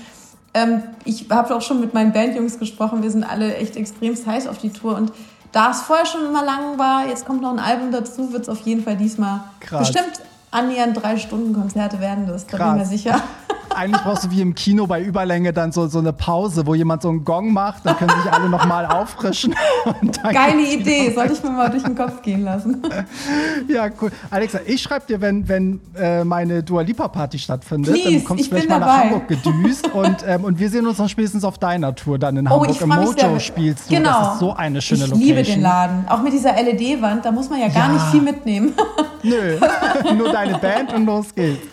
Ähm, 0.55 0.83
ich 1.05 1.27
habe 1.31 1.55
auch 1.55 1.63
schon 1.63 1.81
mit 1.81 1.95
meinen 1.95 2.13
Bandjungs 2.13 2.59
gesprochen. 2.59 3.03
Wir 3.03 3.11
sind 3.11 3.25
alle 3.25 3.57
echt 3.57 3.77
extrem 3.77 4.15
heiß 4.15 4.47
auf 4.47 4.59
die 4.59 4.71
Tour. 4.71 4.97
Und 4.97 5.13
da 5.53 5.71
es 5.71 5.83
vorher 5.83 6.07
schon 6.07 6.27
immer 6.27 6.45
lang 6.45 6.79
war, 6.79 7.07
jetzt 7.09 7.25
kommt 7.25 7.43
noch 7.43 7.53
ein 7.53 7.59
Album 7.59 7.93
dazu, 7.93 8.33
wird 8.33 8.43
es 8.43 8.49
auf 8.49 8.61
jeden 8.61 8.83
Fall 8.83 8.97
diesmal 8.97 9.45
Krass. 9.61 9.91
bestimmt 9.91 10.21
annähernd 10.53 11.03
drei 11.03 11.17
Stunden 11.17 11.53
Konzerte 11.53 12.01
werden. 12.01 12.27
Das 12.29 12.45
bin 12.45 12.61
ich 12.61 12.67
mir 12.67 12.87
sicher. 12.87 13.21
Eigentlich 13.75 14.03
brauchst 14.03 14.25
du 14.25 14.31
wie 14.31 14.41
im 14.41 14.55
Kino 14.55 14.87
bei 14.87 15.03
Überlänge 15.03 15.53
dann 15.53 15.73
so, 15.73 15.87
so 15.87 15.99
eine 15.99 16.13
Pause, 16.13 16.67
wo 16.67 16.75
jemand 16.75 17.03
so 17.03 17.09
einen 17.09 17.25
Gong 17.25 17.53
macht, 17.53 17.87
dann 17.87 17.97
können 17.97 18.13
sich 18.23 18.33
alle 18.33 18.49
nochmal 18.49 18.87
auffrischen. 18.87 19.55
Geile 20.23 20.63
Idee, 20.63 21.13
sollte 21.15 21.33
ich 21.33 21.43
mir 21.43 21.51
mal 21.51 21.71
durch 21.71 21.83
den 21.83 21.95
Kopf 21.95 22.23
gehen 22.23 22.45
lassen. 22.45 22.83
ja, 23.69 23.89
cool. 24.01 24.11
Alexa, 24.31 24.61
ich 24.67 24.83
schreibe 24.83 25.07
dir, 25.07 25.21
wenn, 25.21 25.49
wenn 25.49 25.81
äh, 25.97 26.25
meine 26.25 26.63
Dua 26.63 26.83
Lipa 26.83 27.09
Party 27.09 27.39
stattfindet, 27.39 27.95
Please, 27.95 28.17
dann 28.17 28.25
kommst 28.25 28.45
du 28.45 28.49
vielleicht 28.51 28.69
mal 28.69 28.81
dabei. 28.81 28.93
nach 28.93 29.05
Hamburg 29.05 29.29
gedüst 29.29 29.89
und, 29.93 30.17
ähm, 30.27 30.45
und 30.45 30.59
wir 30.59 30.69
sehen 30.69 30.87
uns 30.87 30.99
dann 30.99 31.09
spätestens 31.09 31.45
auf 31.45 31.59
deiner 31.59 31.95
Tour 31.95 32.19
dann 32.19 32.37
in 32.37 32.47
oh, 32.49 32.61
Hamburg. 32.61 32.81
Im 32.81 32.89
Mojo 32.89 33.39
spielst 33.39 33.91
du. 33.91 33.95
Genau. 33.95 34.21
Das 34.21 34.33
ist 34.35 34.41
so 34.41 34.53
eine 34.53 34.83
schöne 34.83 35.05
ich 35.05 35.11
Location. 35.11 35.31
Ich 35.31 35.37
liebe 35.37 35.43
den 35.51 35.63
Laden. 35.63 36.05
Auch 36.09 36.23
mit 36.23 36.33
dieser 36.33 36.53
LED-Wand, 36.53 37.25
da 37.25 37.33
muss 37.33 37.49
man 37.49 37.61
ja 37.61 37.69
gar 37.69 37.87
ja. 37.87 37.93
nicht 37.93 38.05
viel 38.07 38.23
mitnehmen. 38.23 38.75
Nö, 39.23 39.57
nur 40.17 40.33
deine 40.45 40.59
Band 40.59 40.93
und 40.93 41.07
los 41.07 41.35
geht's. 41.35 41.67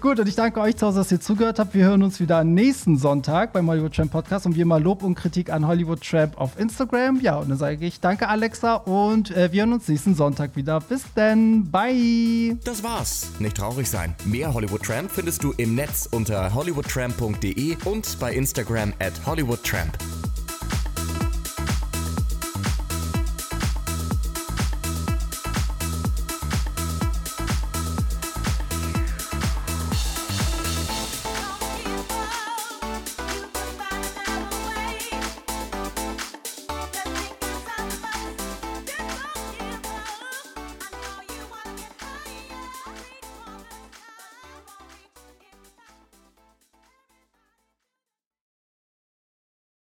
Gut, 0.00 0.20
und 0.20 0.28
ich 0.28 0.34
danke 0.34 0.60
euch 0.60 0.76
zu 0.76 0.86
Hause, 0.86 0.98
dass 0.98 1.10
ihr 1.10 1.20
zugehört 1.20 1.58
habt. 1.58 1.74
Wir 1.74 1.84
hören 1.84 2.02
uns 2.02 2.20
wieder 2.20 2.44
nächsten 2.44 2.96
Sonntag 2.96 3.52
beim 3.52 3.68
Hollywood 3.68 3.94
Tramp 3.94 4.12
Podcast 4.12 4.46
und 4.46 4.56
wie 4.56 4.60
immer 4.60 4.78
Lob 4.78 5.02
und 5.02 5.14
Kritik 5.14 5.50
an 5.50 5.66
Hollywood 5.66 6.02
Tramp 6.02 6.38
auf 6.38 6.58
Instagram. 6.58 7.20
Ja, 7.20 7.36
und 7.36 7.48
dann 7.48 7.58
sage 7.58 7.84
ich 7.84 8.00
danke, 8.00 8.28
Alexa, 8.28 8.74
und 8.74 9.30
äh, 9.36 9.52
wir 9.52 9.62
hören 9.62 9.72
uns 9.72 9.88
nächsten 9.88 10.14
Sonntag 10.14 10.54
wieder. 10.54 10.80
Bis 10.80 11.02
dann, 11.14 11.70
bye. 11.70 12.56
Das 12.64 12.82
war's. 12.82 13.30
Nicht 13.38 13.56
traurig 13.56 13.88
sein. 13.88 14.14
Mehr 14.24 14.52
Hollywood 14.52 14.82
Tramp 14.82 15.10
findest 15.10 15.42
du 15.42 15.52
im 15.56 15.74
Netz 15.74 16.08
unter 16.10 16.54
hollywoodtramp.de 16.54 17.76
und 17.84 18.18
bei 18.20 18.32
Instagram 18.32 18.92
at 19.00 19.12
hollywoodtramp. 19.26 19.98